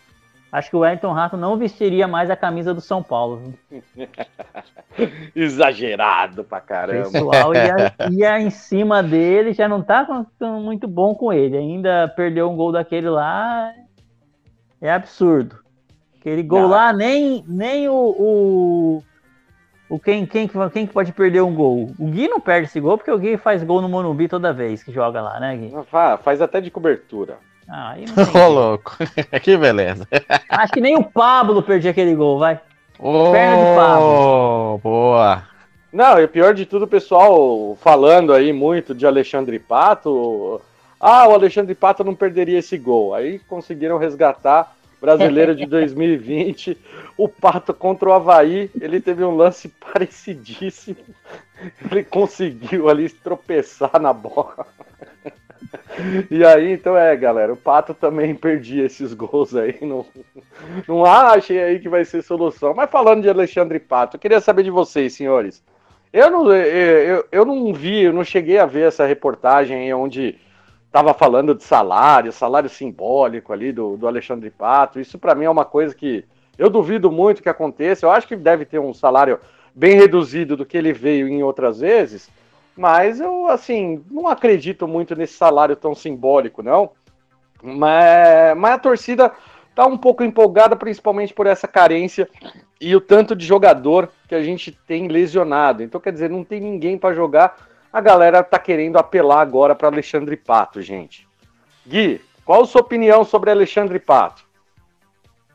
acho 0.52 0.68
que 0.68 0.76
o 0.76 0.80
Wellington 0.80 1.12
Rato 1.12 1.38
não 1.38 1.58
vestiria 1.58 2.08
mais 2.08 2.32
a 2.32 2.36
camisa 2.36 2.74
do 2.74 2.82
São 2.82 3.04
Paulo. 3.04 3.54
Exagerado 5.36 6.44
pra 6.44 6.60
caramba. 6.60 7.08
O 7.08 7.12
pessoal 7.12 7.54
ia, 7.54 7.96
ia 8.10 8.40
em 8.42 8.50
cima 8.50 9.04
dele, 9.04 9.54
já 9.54 9.70
não 9.70 9.84
tá 9.84 10.26
muito 10.42 10.88
bom 10.88 11.14
com 11.14 11.32
ele. 11.32 11.56
Ainda 11.56 12.12
perdeu 12.16 12.50
um 12.50 12.56
gol 12.56 12.72
daquele 12.72 13.10
lá. 13.10 13.72
É 14.82 14.92
absurdo. 14.92 15.63
Aquele 16.24 16.42
gol 16.42 16.62
não. 16.62 16.70
lá, 16.70 16.94
nem, 16.94 17.44
nem 17.46 17.90
o, 17.90 17.94
o, 17.94 19.04
o 19.90 20.00
quem, 20.00 20.26
quem, 20.26 20.50
quem 20.72 20.88
pode 20.88 21.12
perder 21.12 21.42
um 21.42 21.54
gol? 21.54 21.92
O 22.00 22.06
Gui 22.08 22.30
não 22.30 22.40
perde 22.40 22.70
esse 22.70 22.80
gol, 22.80 22.98
porque 22.98 23.12
o 23.12 23.20
Gui 23.20 23.36
faz 23.36 23.62
gol 23.62 23.82
no 23.82 23.90
Morumbi 23.90 24.30
toda 24.30 24.54
vez 24.54 24.82
que 24.82 24.94
joga 24.94 25.22
lá, 25.22 25.38
né, 25.38 25.58
Gui? 25.58 25.74
Faz 26.24 26.42
até 26.42 26.62
de 26.62 26.72
cobertura. 26.72 27.40
Ah, 27.68 27.92
aí 27.92 28.06
não 28.06 28.24
Ô, 28.42 28.48
louco. 28.48 28.96
que 29.44 29.58
beleza. 29.58 30.08
Acho 30.48 30.72
que 30.72 30.80
nem 30.80 30.96
o 30.96 31.04
Pablo 31.04 31.62
perdia 31.62 31.92
aquele 31.92 32.16
gol, 32.16 32.40
vai. 32.40 32.58
Oh, 32.98 33.30
Perna 33.34 33.58
de 33.58 33.76
Pablo. 33.76 34.78
Boa. 34.78 35.44
Não, 35.92 36.22
e 36.22 36.26
pior 36.26 36.54
de 36.54 36.66
tudo, 36.66 36.86
o 36.86 36.88
pessoal 36.88 37.78
falando 37.82 38.32
aí 38.32 38.54
muito 38.54 38.96
de 38.96 39.06
Alexandre 39.06 39.60
Pato. 39.60 40.62
Ah, 41.02 41.28
o 41.28 41.34
Alexandre 41.34 41.76
Pato 41.76 42.02
não 42.02 42.16
perderia 42.16 42.60
esse 42.60 42.78
gol. 42.78 43.14
Aí 43.14 43.40
conseguiram 43.40 43.98
resgatar 43.98 44.74
brasileiro 45.04 45.54
de 45.54 45.66
2020. 45.66 46.78
O 47.18 47.28
Pato 47.28 47.74
contra 47.74 48.08
o 48.08 48.14
Havaí, 48.14 48.72
ele 48.80 49.02
teve 49.02 49.22
um 49.26 49.36
lance 49.36 49.68
parecidíssimo. 49.68 50.96
Ele 51.92 52.06
conseguiu 52.06 52.88
ali 52.88 53.10
tropeçar 53.10 54.00
na 54.00 54.14
bola. 54.14 54.66
E 56.32 56.44
aí, 56.46 56.72
então 56.72 56.98
é, 56.98 57.16
galera, 57.18 57.52
o 57.52 57.58
Pato 57.58 57.94
também 57.94 58.34
perdia 58.34 58.86
esses 58.86 59.14
gols 59.14 59.54
aí. 59.56 59.78
Não, 59.82 60.06
não 60.88 61.06
achem 61.06 61.60
aí 61.60 61.80
que 61.80 61.90
vai 61.90 62.06
ser 62.06 62.24
solução. 62.24 62.74
Mas 62.74 62.90
falando 62.90 63.24
de 63.24 63.30
Alexandre 63.30 63.80
Pato, 63.80 64.16
eu 64.16 64.20
queria 64.20 64.40
saber 64.40 64.64
de 64.64 64.72
vocês, 64.72 65.14
senhores. 65.14 65.62
Eu 66.12 66.32
não, 66.32 66.52
eu, 66.54 67.26
eu 67.32 67.44
não 67.44 67.74
vi, 67.74 68.04
eu 68.04 68.14
não 68.14 68.24
cheguei 68.24 68.58
a 68.58 68.66
ver 68.66 68.88
essa 68.88 69.06
reportagem 69.06 69.94
onde 69.94 70.40
estava 70.94 71.12
falando 71.12 71.56
de 71.56 71.64
salário, 71.64 72.32
salário 72.32 72.70
simbólico 72.70 73.52
ali 73.52 73.72
do, 73.72 73.98
do 73.98 74.08
Alexandre 74.08 74.52
Pato. 74.52 75.00
Isso 75.00 75.18
para 75.18 75.34
mim 75.34 75.46
é 75.46 75.50
uma 75.50 75.66
coisa 75.66 75.96
que 75.96 76.24
eu 76.56 76.70
duvido 76.70 77.12
muito 77.12 77.42
que 77.42 77.50
aconteça. 77.50 78.06
Eu 78.06 78.12
acho 78.12 78.28
que 78.28 78.36
deve 78.36 78.64
ter 78.64 78.78
um 78.78 78.94
salário 78.94 79.40
bem 79.74 79.96
reduzido 79.96 80.56
do 80.56 80.64
que 80.64 80.78
ele 80.78 80.94
veio 80.94 81.28
em 81.28 81.42
outras 81.42 81.80
vezes, 81.80 82.30
mas 82.78 83.20
eu 83.20 83.48
assim 83.48 84.04
não 84.12 84.28
acredito 84.28 84.88
muito 84.88 85.16
nesse 85.16 85.34
salário 85.34 85.76
tão 85.76 85.96
simbólico, 85.96 86.62
não. 86.62 86.92
Mas, 87.64 88.56
mas 88.56 88.74
a 88.74 88.78
torcida 88.78 89.32
tá 89.74 89.88
um 89.88 89.98
pouco 89.98 90.24
empolgada, 90.24 90.76
principalmente 90.76 91.34
por 91.34 91.48
essa 91.48 91.68
carência 91.68 92.30
e 92.80 92.96
o 92.96 93.02
tanto 93.02 93.36
de 93.36 93.48
jogador 93.48 94.12
que 94.28 94.36
a 94.36 94.44
gente 94.44 94.72
tem 94.72 95.08
lesionado. 95.08 95.82
Então, 95.82 96.00
quer 96.00 96.14
dizer, 96.14 96.30
não 96.30 96.44
tem 96.44 96.62
ninguém 96.62 97.00
para 97.00 97.16
jogar 97.16 97.73
a 97.94 98.02
galera 98.02 98.44
tá 98.44 98.58
querendo 98.58 98.98
apelar 98.98 99.42
agora 99.42 99.76
para 99.76 99.88
Alexandre 99.88 100.36
Pato, 100.36 100.82
gente. 100.82 101.28
Gui, 101.86 102.20
qual 102.44 102.64
a 102.64 102.66
sua 102.66 102.82
opinião 102.82 103.24
sobre 103.24 103.52
Alexandre 103.52 104.00
Pato? 104.00 104.44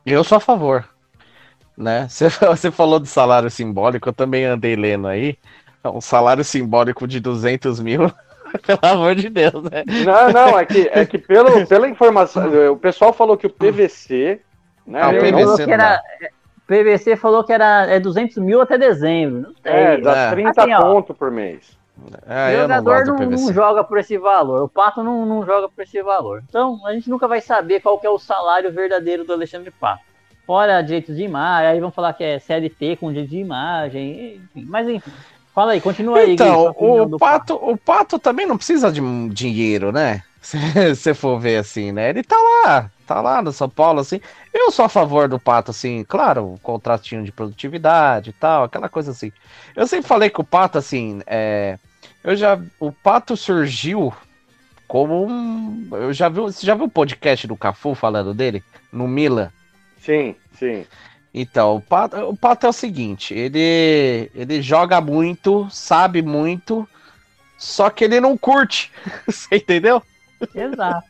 Eu 0.07 0.23
sou 0.23 0.37
a 0.37 0.41
favor. 0.41 0.89
Né? 1.77 2.07
Você 2.09 2.71
falou 2.71 3.01
de 3.01 3.09
salário 3.09 3.51
simbólico, 3.51 4.09
eu 4.09 4.13
também 4.13 4.45
andei 4.45 4.77
lendo 4.77 5.09
aí. 5.09 5.37
Um 5.85 6.01
salário 6.01 6.45
simbólico 6.45 7.09
de 7.09 7.19
200 7.19 7.81
mil, 7.81 8.13
pelo 8.65 8.81
amor 8.83 9.15
de 9.17 9.29
Deus, 9.29 9.65
né? 9.65 9.85
Não, 10.05 10.31
não, 10.31 10.59
é 10.59 10.65
que, 10.65 10.89
é 10.93 11.05
que 11.05 11.19
pelo, 11.19 11.67
pela 11.67 11.89
informação, 11.89 12.73
o 12.73 12.77
pessoal 12.77 13.13
falou 13.13 13.37
que 13.37 13.47
o 13.47 13.51
PVC. 13.51 14.41
Né, 14.87 15.01
ah, 15.01 15.09
o 15.09 15.19
PVC, 15.19 15.65
que 15.65 15.73
era, 15.73 16.03
PVC 16.67 17.17
falou 17.17 17.43
que 17.43 17.53
era 17.53 17.87
é 17.87 17.99
200 17.99 18.37
mil 18.39 18.61
até 18.61 18.77
dezembro. 18.77 19.43
Não 19.43 19.55
sei. 19.63 19.73
É, 19.73 19.97
dá 19.99 20.31
30 20.31 20.51
assim, 20.51 20.77
pontos 20.77 21.17
por 21.17 21.31
mês. 21.31 21.79
É, 22.27 22.57
o 22.57 22.61
jogador 22.63 23.07
não, 23.07 23.17
não, 23.17 23.31
não, 23.31 23.53
joga 23.53 23.85
por 23.85 23.99
esse 23.99 24.19
valor. 24.19 24.63
O 24.63 24.69
Pato 24.69 25.03
não, 25.03 25.25
não 25.27 25.45
joga 25.45 25.69
por 25.69 25.83
esse 25.83 26.03
valor. 26.03 26.43
Então, 26.49 26.81
a 26.87 26.93
gente 26.93 27.09
nunca 27.11 27.27
vai 27.27 27.41
saber 27.41 27.81
qual 27.81 28.01
é 28.03 28.09
o 28.09 28.19
salário 28.19 28.73
verdadeiro 28.73 29.25
do 29.25 29.33
Alexandre 29.33 29.71
Pato. 29.71 30.03
Fora 30.47 30.81
direitos 30.81 31.17
de 31.17 31.25
imagem, 31.25 31.69
aí 31.69 31.81
vão 31.81 31.91
falar 31.91 32.15
que 32.15 32.25
é 32.25 32.39
CLT 32.39 32.97
com 32.97 33.11
direito 33.11 33.31
de 33.31 33.39
imagem, 33.39 34.37
enfim. 34.37 34.65
Mas 34.67 34.89
enfim, 34.89 35.13
fala 35.55 35.73
aí, 35.73 35.81
continua 35.81 36.21
aí. 36.21 36.33
Então, 36.33 36.75
o, 36.75 37.19
Pato, 37.19 37.55
o 37.55 37.77
Pato 37.77 38.19
também 38.19 38.47
não 38.47 38.57
precisa 38.57 38.91
de 38.91 39.01
dinheiro, 39.29 39.93
né? 39.93 40.23
Se 40.41 40.57
você 40.95 41.13
for 41.13 41.39
ver 41.39 41.59
assim, 41.59 41.93
né? 41.93 42.09
Ele 42.09 42.23
tá 42.23 42.37
lá, 42.37 42.91
tá 43.07 43.21
lá 43.21 43.43
no 43.43 43.53
São 43.53 43.69
Paulo, 43.69 44.01
assim. 44.01 44.23
Eu 44.55 44.71
sou 44.71 44.87
a 44.87 44.89
favor 44.89 45.29
do 45.29 45.39
Pato, 45.39 45.71
assim, 45.71 46.03
claro, 46.09 46.55
o 46.55 46.59
contratinho 46.61 47.23
de 47.25 47.31
produtividade 47.33 48.31
e 48.31 48.33
tal, 48.33 48.65
aquela 48.65 48.89
coisa 48.89 49.11
assim. 49.11 49.31
Eu 49.77 49.87
sempre 49.87 50.09
falei 50.09 50.31
que 50.31 50.41
o 50.41 50.45
Pato, 50.45 50.79
assim, 50.79 51.21
é, 51.27 51.79
eu 52.25 52.37
já. 52.37 52.61
O 52.79 52.93
Pato 52.93 53.37
surgiu 53.37 54.13
como 54.87 55.27
um. 55.27 55.89
Eu 55.93 56.13
já 56.13 56.29
vi. 56.29 56.41
Você 56.41 56.67
já 56.67 56.75
viu 56.75 56.85
o 56.85 56.91
podcast 56.91 57.47
do 57.47 57.57
Cafu 57.57 57.95
falando 57.95 58.35
dele? 58.35 58.63
No 58.93 59.07
Mila? 59.07 59.53
Sim, 60.01 60.35
sim. 60.53 60.85
Então, 61.33 61.77
o 61.77 61.81
Pato, 61.81 62.17
o 62.17 62.37
Pato 62.37 62.67
é 62.67 62.69
o 62.69 62.73
seguinte, 62.73 63.35
ele, 63.35 64.31
ele 64.35 64.63
joga 64.63 65.01
muito, 65.01 65.69
sabe 65.71 66.23
muito, 66.23 66.89
só 67.57 67.91
que 67.91 68.05
ele 68.05 68.19
não 68.19 68.37
curte. 68.37 68.91
Você 69.27 69.57
entendeu? 69.57 70.03
Exato. 70.55 71.07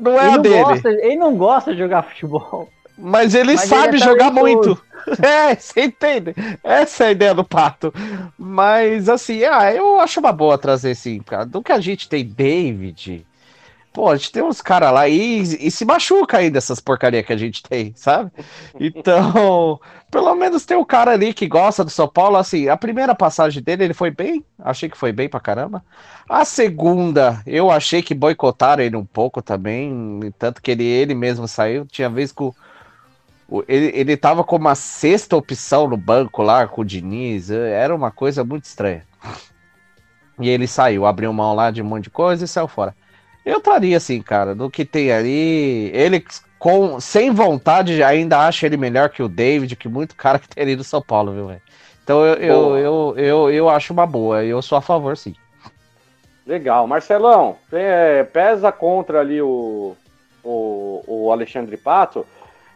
Não 0.00 0.18
é 0.18 0.24
ele, 0.24 0.28
a 0.28 0.36
não 0.36 0.42
dele. 0.42 0.62
gosta, 0.62 0.88
ele 0.90 1.16
não 1.16 1.36
gosta 1.36 1.72
de 1.72 1.78
jogar 1.78 2.02
futebol. 2.02 2.68
Mas 2.98 3.34
ele 3.34 3.54
Mas 3.54 3.62
sabe 3.62 3.96
ele 3.96 4.02
é 4.02 4.06
jogar 4.06 4.30
muito. 4.30 4.80
É, 5.20 5.56
você 5.56 5.86
entende? 5.86 6.32
Essa 6.62 7.04
é 7.04 7.06
a 7.08 7.10
ideia 7.10 7.34
do 7.34 7.42
Pato. 7.42 7.92
Mas, 8.38 9.08
assim, 9.08 9.42
ah, 9.42 9.72
eu 9.74 9.98
acho 9.98 10.20
uma 10.20 10.30
boa 10.32 10.56
trazer, 10.56 10.94
sim, 10.94 11.18
cara. 11.18 11.44
Do 11.44 11.60
que 11.60 11.72
a 11.72 11.80
gente 11.80 12.08
tem 12.08 12.24
David. 12.24 13.26
Pô, 13.92 14.08
a 14.08 14.16
gente 14.16 14.32
tem 14.32 14.42
uns 14.42 14.62
caras 14.62 14.92
lá 14.92 15.08
e, 15.08 15.40
e 15.42 15.70
se 15.70 15.84
machuca 15.84 16.38
ainda 16.38 16.56
essas 16.56 16.80
porcarias 16.80 17.26
que 17.26 17.32
a 17.32 17.36
gente 17.36 17.62
tem, 17.62 17.92
sabe? 17.94 18.30
Então, 18.80 19.78
pelo 20.10 20.34
menos 20.34 20.64
tem 20.64 20.76
o 20.76 20.86
cara 20.86 21.10
ali 21.10 21.34
que 21.34 21.46
gosta 21.46 21.84
do 21.84 21.90
São 21.90 22.08
Paulo. 22.08 22.36
Assim, 22.36 22.68
a 22.68 22.76
primeira 22.76 23.14
passagem 23.14 23.62
dele, 23.62 23.84
ele 23.84 23.94
foi 23.94 24.10
bem. 24.10 24.44
Achei 24.58 24.88
que 24.88 24.96
foi 24.96 25.12
bem 25.12 25.28
pra 25.28 25.40
caramba. 25.40 25.84
A 26.28 26.44
segunda, 26.44 27.42
eu 27.46 27.70
achei 27.70 28.02
que 28.02 28.14
boicotaram 28.14 28.82
ele 28.82 28.96
um 28.96 29.04
pouco 29.04 29.42
também. 29.42 30.32
Tanto 30.38 30.62
que 30.62 30.70
ele, 30.70 30.84
ele 30.84 31.14
mesmo 31.14 31.46
saiu. 31.46 31.84
Tinha 31.84 32.08
vez 32.08 32.32
que 32.32 32.42
o- 32.42 32.54
ele, 33.68 33.92
ele 33.94 34.16
tava 34.16 34.42
como 34.42 34.68
a 34.68 34.74
sexta 34.74 35.36
opção 35.36 35.88
no 35.88 35.96
banco 35.96 36.42
lá 36.42 36.66
com 36.66 36.80
o 36.82 36.84
Diniz. 36.84 37.50
Era 37.50 37.94
uma 37.94 38.10
coisa 38.10 38.44
muito 38.44 38.64
estranha. 38.64 39.04
E 40.40 40.48
ele 40.48 40.66
saiu, 40.66 41.04
abriu 41.06 41.32
mão 41.32 41.54
lá 41.54 41.70
de 41.70 41.82
um 41.82 41.84
monte 41.84 42.04
de 42.04 42.10
coisa 42.10 42.44
e 42.44 42.48
saiu 42.48 42.68
fora. 42.68 42.94
Eu 43.44 43.58
estaria 43.58 43.96
assim, 43.96 44.22
cara, 44.22 44.54
do 44.54 44.70
que 44.70 44.84
tem 44.84 45.12
ali. 45.12 45.90
Ele 45.92 46.24
com, 46.58 47.00
sem 47.00 47.32
vontade 47.32 48.02
ainda 48.02 48.38
acha 48.38 48.66
ele 48.66 48.76
melhor 48.76 49.08
que 49.08 49.22
o 49.22 49.28
David, 49.28 49.74
que 49.74 49.88
muito 49.88 50.14
cara 50.14 50.38
que 50.38 50.48
tem 50.48 50.62
ali 50.62 50.76
do 50.76 50.84
São 50.84 51.02
Paulo, 51.02 51.32
viu, 51.32 51.48
velho? 51.48 51.62
Então 52.04 52.24
eu, 52.24 52.34
eu, 52.34 52.78
eu, 52.78 53.14
eu, 53.16 53.50
eu 53.50 53.68
acho 53.68 53.92
uma 53.92 54.06
boa. 54.06 54.44
Eu 54.44 54.62
sou 54.62 54.78
a 54.78 54.80
favor, 54.80 55.16
sim. 55.16 55.34
Legal. 56.46 56.86
Marcelão, 56.86 57.56
pesa 58.32 58.72
contra 58.72 59.20
ali 59.20 59.40
o, 59.40 59.96
o, 60.42 61.04
o 61.06 61.32
Alexandre 61.32 61.76
Pato, 61.76 62.26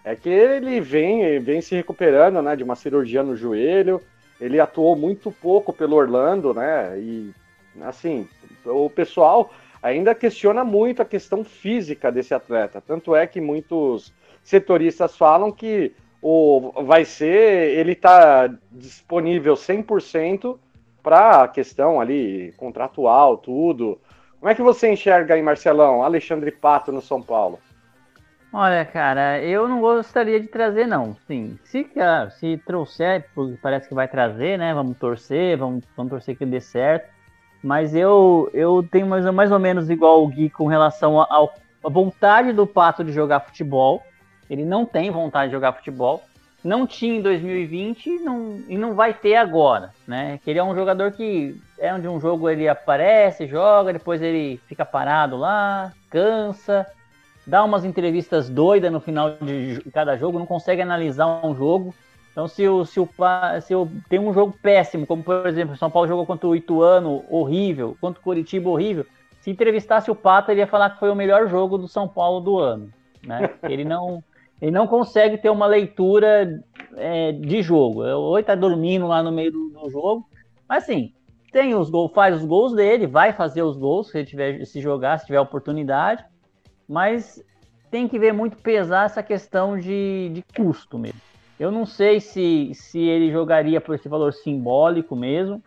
é 0.07 0.15
que 0.15 0.29
ele 0.29 0.81
vem, 0.81 1.41
vem 1.41 1.61
se 1.61 1.75
recuperando 1.75 2.41
né, 2.41 2.55
de 2.55 2.63
uma 2.63 2.77
cirurgia 2.77 3.25
no 3.25 3.35
joelho. 3.35 4.01
Ele 4.41 4.61
atuou 4.61 4.95
muito 4.95 5.33
pouco 5.33 5.73
pelo 5.73 5.97
Orlando, 5.97 6.55
né? 6.55 6.97
E 6.97 7.35
assim, 7.81 8.29
o 8.65 8.89
pessoal 8.89 9.51
ainda 9.83 10.15
questiona 10.15 10.63
muito 10.63 11.03
a 11.03 11.05
questão 11.05 11.43
física 11.43 12.13
desse 12.13 12.33
atleta. 12.33 12.81
Tanto 12.81 13.17
é 13.17 13.27
que 13.27 13.41
muitos 13.41 14.15
setoristas 14.45 15.17
falam 15.17 15.51
que 15.51 15.93
o, 16.23 16.85
vai 16.85 17.05
ser, 17.05 17.77
ele 17.77 17.93
está 17.93 18.49
disponível 18.71 19.55
100% 19.55 20.57
para 21.03 21.43
a 21.43 21.49
questão 21.49 22.01
ali 22.01 22.55
contratual, 22.57 23.39
tudo. 23.39 23.99
Como 24.39 24.49
é 24.49 24.55
que 24.55 24.63
você 24.63 24.89
enxerga 24.89 25.35
aí, 25.35 25.43
Marcelão, 25.43 26.05
Alexandre 26.05 26.53
Pato 26.53 26.93
no 26.93 27.03
São 27.03 27.21
Paulo? 27.21 27.59
Olha, 28.59 28.87
cara, 28.87 29.39
eu 29.43 29.69
não 29.69 29.83
gostaria 29.83 30.41
de 30.41 30.47
trazer, 30.49 30.87
não. 30.87 31.15
Sim, 31.27 31.59
se, 31.63 31.85
cara, 31.85 32.31
se 32.31 32.57
trouxer, 32.65 33.29
parece 33.61 33.87
que 33.87 33.95
vai 33.95 34.09
trazer, 34.09 34.59
né? 34.59 34.73
Vamos 34.73 34.97
torcer, 34.97 35.59
vamos, 35.59 35.85
vamos 35.95 36.09
torcer 36.09 36.39
que 36.39 36.47
dê 36.47 36.59
certo. 36.59 37.07
Mas 37.63 37.95
eu, 37.95 38.49
eu 38.55 38.83
tenho 38.91 39.07
mais, 39.07 39.27
mais 39.27 39.53
ou 39.53 39.59
menos 39.59 39.91
igual 39.91 40.25
o 40.25 40.29
Gui 40.29 40.49
com 40.49 40.67
relação 40.67 41.21
à 41.21 41.51
vontade 41.85 42.55
do 42.55 42.67
Pato 42.67 43.05
de 43.05 43.13
jogar 43.13 43.41
futebol. 43.41 44.03
Ele 44.49 44.65
não 44.65 44.87
tem 44.87 45.11
vontade 45.11 45.49
de 45.49 45.55
jogar 45.55 45.75
futebol. 45.75 46.23
Não 46.65 46.87
tinha 46.87 47.19
em 47.19 47.21
2020 47.21 48.07
e 48.07 48.19
não, 48.21 48.59
e 48.67 48.79
não 48.79 48.95
vai 48.95 49.13
ter 49.13 49.37
agora, 49.37 49.93
né? 50.09 50.41
Que 50.43 50.49
ele 50.49 50.61
é 50.61 50.65
um 50.65 50.75
jogador 50.75 51.13
que 51.13 51.61
é 51.79 51.93
onde 51.93 52.09
um 52.09 52.19
jogo 52.19 52.49
ele 52.49 52.67
aparece, 52.67 53.47
joga, 53.47 53.93
depois 53.93 54.23
ele 54.23 54.59
fica 54.67 54.87
parado 54.87 55.37
lá, 55.37 55.93
cansa, 56.09 56.87
dá 57.47 57.63
umas 57.63 57.85
entrevistas 57.85 58.51
doidas 58.51 58.91
no 58.91 59.01
final 59.01 59.37
de 59.41 59.81
cada 59.93 60.17
jogo, 60.17 60.39
não 60.39 60.47
consegue 60.47 60.83
analisar 60.83 61.45
um 61.45 61.55
jogo. 61.55 61.95
Então, 62.33 62.47
se 62.49 62.69
o, 62.69 62.85
se 62.85 63.01
o, 63.01 63.09
se 63.63 63.75
o 63.75 63.89
tem 64.11 64.19
um 64.19 64.35
jogo 64.35 64.55
péssimo, 64.61 65.07
como 65.07 65.23
por 65.23 65.47
exemplo, 65.47 65.75
o 65.75 65.79
São 65.79 65.91
Paulo 65.91 66.09
jogou 66.09 66.27
contra 66.27 66.47
o 66.47 66.55
Ituano, 66.55 67.25
horrível, 67.31 67.97
contra 68.01 68.21
o 68.21 68.23
Curitiba, 68.23 68.69
horrível. 68.69 69.07
Se 69.41 69.51
entrevistasse 69.51 70.11
o 70.11 70.15
Pato, 70.15 70.51
ele 70.51 70.61
ia 70.61 70.67
falar 70.67 70.91
que 70.91 70.99
foi 70.99 71.09
o 71.09 71.15
melhor 71.15 71.49
jogo 71.49 71.79
do 71.79 71.89
São 71.89 72.09
Paulo 72.09 72.41
do 72.41 72.59
ano. 72.59 72.93
Né? 73.25 73.49
Ele 73.65 73.85
não, 73.85 74.23
ele 74.61 74.71
não 74.71 74.87
consegue 74.87 75.37
ter 75.37 75.51
uma 75.51 75.67
leitura 75.67 76.63
é, 76.97 77.33
de 77.33 77.63
jogo. 77.63 78.05
Ou 78.05 78.39
ele 78.39 78.47
tá 78.47 78.55
dormindo 78.55 79.07
lá 79.07 79.23
no 79.23 79.33
meio 79.33 79.51
do, 79.51 79.69
do 79.71 79.91
jogo. 79.91 80.29
Mas 80.69 80.85
assim, 80.85 81.13
tem 81.53 81.75
os 81.75 81.91
gols, 81.91 82.13
faz 82.13 82.37
os 82.37 82.45
gols 82.45 82.73
dele, 82.73 83.07
vai 83.07 83.33
fazer 83.33 83.63
os 83.63 83.77
gols 83.77 84.11
se 84.11 84.19
ele 84.19 84.27
tiver 84.27 84.65
se 84.65 84.81
jogar, 84.81 85.19
se 85.19 85.27
tiver 85.27 85.41
oportunidade. 85.41 86.25
Mas 86.89 87.43
tem 87.91 88.07
que 88.09 88.19
ver 88.19 88.33
muito 88.33 88.57
pesar 88.57 89.07
essa 89.07 89.23
questão 89.23 89.79
de, 89.79 90.31
de 90.33 90.45
custo 90.57 90.99
mesmo. 90.99 91.21
Eu 91.59 91.71
não 91.71 91.87
sei 91.87 92.21
se, 92.21 92.73
se 92.75 92.99
ele 93.01 93.31
jogaria 93.33 93.81
por 93.81 93.95
esse 93.95 94.09
valor 94.09 94.33
simbólico 94.33 95.17
mesmo. 95.17 95.63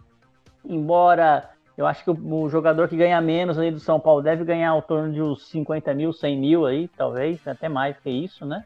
Embora 0.63 1.49
eu 1.77 1.87
acho 1.87 2.03
que 2.03 2.11
o, 2.11 2.41
o 2.43 2.49
jogador 2.49 2.87
que 2.87 2.95
ganha 2.97 3.19
menos 3.21 3.57
aí 3.57 3.71
do 3.71 3.79
São 3.79 3.99
Paulo 3.99 4.21
deve 4.21 4.43
ganhar 4.43 4.69
ao 4.71 4.81
torno 4.81 5.11
de 5.13 5.21
uns 5.21 5.47
50 5.49 5.93
mil, 5.93 6.11
100 6.13 6.37
mil 6.37 6.65
aí, 6.65 6.87
talvez, 6.89 7.45
até 7.47 7.69
mais 7.69 7.97
que 7.97 8.09
isso, 8.09 8.45
né? 8.45 8.63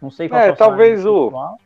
Não 0.00 0.10
sei 0.10 0.28
qual 0.28 0.40
É, 0.40 0.44
salário 0.44 0.58
talvez 0.58 1.06
o- 1.06 1.26
pessoal. 1.26 1.58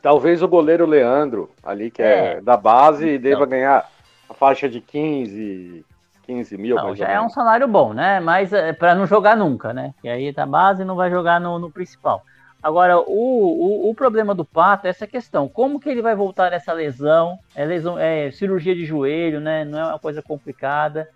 Talvez 0.00 0.42
o 0.42 0.48
goleiro 0.48 0.86
Leandro, 0.86 1.50
ali 1.62 1.90
que 1.90 2.00
é, 2.00 2.34
É. 2.36 2.40
da 2.40 2.56
base, 2.56 3.08
Então. 3.10 3.20
deva 3.22 3.44
ganhar 3.46 3.88
a 4.28 4.34
faixa 4.34 4.68
de 4.68 4.80
15, 4.80 5.84
15 6.28 6.58
mil. 6.58 6.76
Não, 6.76 6.94
já 6.94 7.08
é 7.08 7.18
um 7.18 7.30
salário 7.30 7.66
bom, 7.66 7.94
né? 7.94 8.20
Mas 8.20 8.52
é, 8.52 8.74
para 8.74 8.94
não 8.94 9.06
jogar 9.06 9.34
nunca, 9.34 9.72
né? 9.72 9.94
E 10.04 10.08
aí 10.08 10.30
da 10.30 10.44
base 10.44 10.84
não 10.84 10.94
vai 10.94 11.10
jogar 11.10 11.40
no, 11.40 11.58
no 11.58 11.70
principal. 11.70 12.22
Agora, 12.62 12.98
o, 12.98 13.06
o, 13.08 13.90
o 13.90 13.94
problema 13.94 14.34
do 14.34 14.44
Pato 14.44 14.86
é 14.86 14.90
essa 14.90 15.06
questão. 15.06 15.48
Como 15.48 15.80
que 15.80 15.88
ele 15.88 16.02
vai 16.02 16.14
voltar 16.14 16.50
dessa 16.50 16.72
lesão? 16.72 17.38
É, 17.54 17.64
lesão, 17.64 17.98
é 17.98 18.30
cirurgia 18.30 18.74
de 18.74 18.84
joelho, 18.84 19.40
né? 19.40 19.64
Não 19.64 19.78
é 19.78 19.84
uma 19.86 19.98
coisa 19.98 20.20
complicada. 20.20 21.08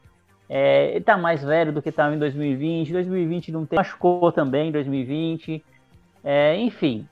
É, 0.48 0.92
ele 0.92 1.04
tá 1.04 1.16
mais 1.16 1.44
velho 1.44 1.72
do 1.72 1.82
que 1.82 1.90
estava 1.90 2.14
em 2.14 2.18
2020. 2.18 2.92
2020 2.92 3.52
não 3.52 3.66
tem. 3.66 3.76
Machucou 3.76 4.32
também 4.32 4.68
em 4.68 4.72
2020. 4.72 5.62
É, 6.24 6.56
enfim, 6.56 7.06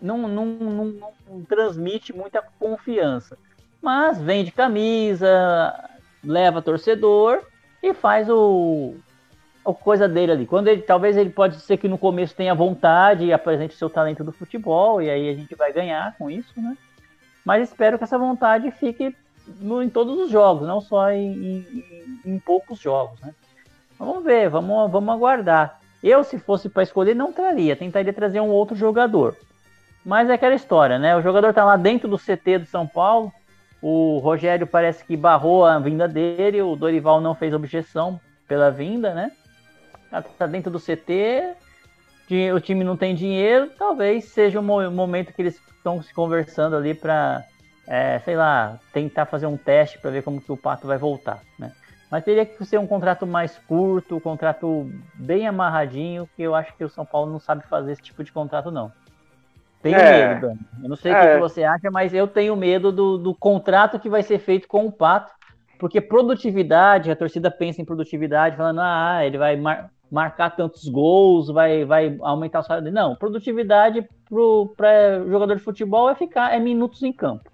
não, 0.00 0.16
não, 0.28 0.46
não, 0.46 0.84
não 1.28 1.44
transmite 1.44 2.14
muita 2.14 2.42
confiança. 2.58 3.36
Mas 3.82 4.22
vende 4.22 4.52
camisa, 4.52 5.28
leva 6.24 6.62
torcedor 6.62 7.40
e 7.82 7.92
faz 7.92 8.28
o, 8.30 8.94
coisa 9.82 10.08
dele 10.08 10.32
ali. 10.32 10.46
Quando 10.46 10.68
ele, 10.68 10.82
talvez 10.82 11.16
ele 11.16 11.30
pode 11.30 11.60
ser 11.60 11.76
que 11.76 11.88
no 11.88 11.98
começo 11.98 12.34
tenha 12.34 12.54
vontade 12.54 13.24
e 13.24 13.32
apresente 13.32 13.74
o 13.74 13.78
seu 13.78 13.90
talento 13.90 14.22
do 14.24 14.32
futebol, 14.32 15.00
e 15.02 15.10
aí 15.10 15.28
a 15.28 15.34
gente 15.34 15.54
vai 15.54 15.72
ganhar 15.72 16.16
com 16.16 16.30
isso, 16.30 16.52
né? 16.56 16.76
Mas 17.44 17.68
espero 17.68 17.98
que 17.98 18.04
essa 18.04 18.18
vontade 18.18 18.70
fique 18.70 19.14
no- 19.60 19.82
em 19.82 19.88
todos 19.88 20.18
os 20.18 20.30
jogos, 20.30 20.66
não 20.66 20.80
só 20.80 21.10
em, 21.10 21.32
em- 21.32 21.84
em 22.24 22.38
poucos 22.38 22.78
jogos, 22.78 23.20
né? 23.20 23.34
Vamos 23.98 24.24
ver, 24.24 24.48
vamos, 24.48 24.90
vamos 24.90 25.14
aguardar. 25.14 25.80
Eu, 26.02 26.24
se 26.24 26.38
fosse 26.38 26.68
para 26.68 26.82
escolher, 26.82 27.14
não 27.14 27.32
traria, 27.32 27.76
tentaria 27.76 28.12
trazer 28.12 28.40
um 28.40 28.48
outro 28.48 28.74
jogador. 28.74 29.36
Mas 30.04 30.28
é 30.28 30.34
aquela 30.34 30.54
história, 30.54 30.98
né? 30.98 31.16
O 31.16 31.22
jogador 31.22 31.52
tá 31.54 31.64
lá 31.64 31.76
dentro 31.76 32.08
do 32.08 32.18
CT 32.18 32.58
do 32.58 32.66
São 32.66 32.86
Paulo, 32.86 33.32
o 33.82 34.18
Rogério 34.18 34.66
parece 34.66 35.04
que 35.04 35.16
barrou 35.16 35.64
a 35.66 35.78
vinda 35.78 36.06
dele, 36.06 36.62
o 36.62 36.76
Dorival 36.76 37.20
não 37.20 37.34
fez 37.34 37.52
objeção 37.52 38.20
pela 38.46 38.70
vinda, 38.70 39.12
né? 39.12 39.32
Tá- 40.10 40.22
Tá 40.22 40.46
dentro 40.46 40.70
do 40.70 40.78
CT, 40.78 41.54
o 42.54 42.60
time 42.60 42.84
não 42.84 42.96
tem 42.96 43.14
dinheiro, 43.14 43.70
talvez 43.78 44.26
seja 44.26 44.60
o 44.60 44.62
mo- 44.62 44.90
momento 44.90 45.32
que 45.32 45.42
eles 45.42 45.60
estão 45.76 46.00
se 46.00 46.14
conversando 46.14 46.76
ali 46.76 46.94
para, 46.94 47.44
sei 48.24 48.36
lá, 48.36 48.78
tentar 48.92 49.26
fazer 49.26 49.46
um 49.46 49.56
teste 49.56 49.98
para 49.98 50.10
ver 50.10 50.22
como 50.22 50.40
que 50.40 50.52
o 50.52 50.56
Pato 50.56 50.86
vai 50.86 50.96
voltar, 50.96 51.42
né? 51.58 51.72
Mas 52.10 52.24
teria 52.24 52.44
que 52.44 52.64
ser 52.64 52.78
um 52.78 52.86
contrato 52.86 53.26
mais 53.26 53.58
curto, 53.66 54.16
um 54.16 54.20
contrato 54.20 54.90
bem 55.14 55.46
amarradinho, 55.46 56.28
que 56.36 56.42
eu 56.42 56.54
acho 56.54 56.74
que 56.76 56.84
o 56.84 56.88
São 56.88 57.04
Paulo 57.06 57.32
não 57.32 57.40
sabe 57.40 57.66
fazer 57.68 57.92
esse 57.92 58.02
tipo 58.02 58.22
de 58.22 58.30
contrato, 58.30 58.70
não. 58.70 58.92
Tenho 59.82 59.96
É. 59.96 60.28
medo, 60.28 60.40
Dani. 60.46 60.60
Eu 60.82 60.88
não 60.88 60.96
sei 60.96 61.12
o 61.12 61.16
É. 61.16 61.34
que 61.34 61.40
você 61.40 61.64
acha, 61.64 61.90
mas 61.90 62.14
eu 62.14 62.26
tenho 62.26 62.54
medo 62.56 62.92
do, 62.92 63.18
do 63.18 63.34
contrato 63.34 63.98
que 63.98 64.08
vai 64.08 64.22
ser 64.22 64.38
feito 64.38 64.68
com 64.68 64.86
o 64.86 64.92
Pato, 64.92 65.32
porque 65.78 66.00
produtividade, 66.00 67.10
a 67.10 67.16
torcida 67.16 67.50
pensa 67.50 67.82
em 67.82 67.84
produtividade, 67.84 68.56
falando, 68.56 68.80
ah, 68.80 69.24
ele 69.24 69.36
vai 69.36 69.56
mar- 69.56 69.90
marcar 70.10 70.50
tantos 70.50 70.88
gols, 70.88 71.48
vai, 71.48 71.84
vai 71.84 72.16
aumentar 72.20 72.60
o 72.60 72.62
salário 72.62 72.84
dele. 72.84 72.94
Não, 72.94 73.16
produtividade 73.16 74.06
para 74.76 75.24
jogador 75.28 75.56
de 75.56 75.62
futebol 75.62 76.08
é 76.08 76.14
ficar 76.14 76.54
é 76.54 76.60
minutos 76.60 77.02
em 77.02 77.12
campo. 77.12 77.50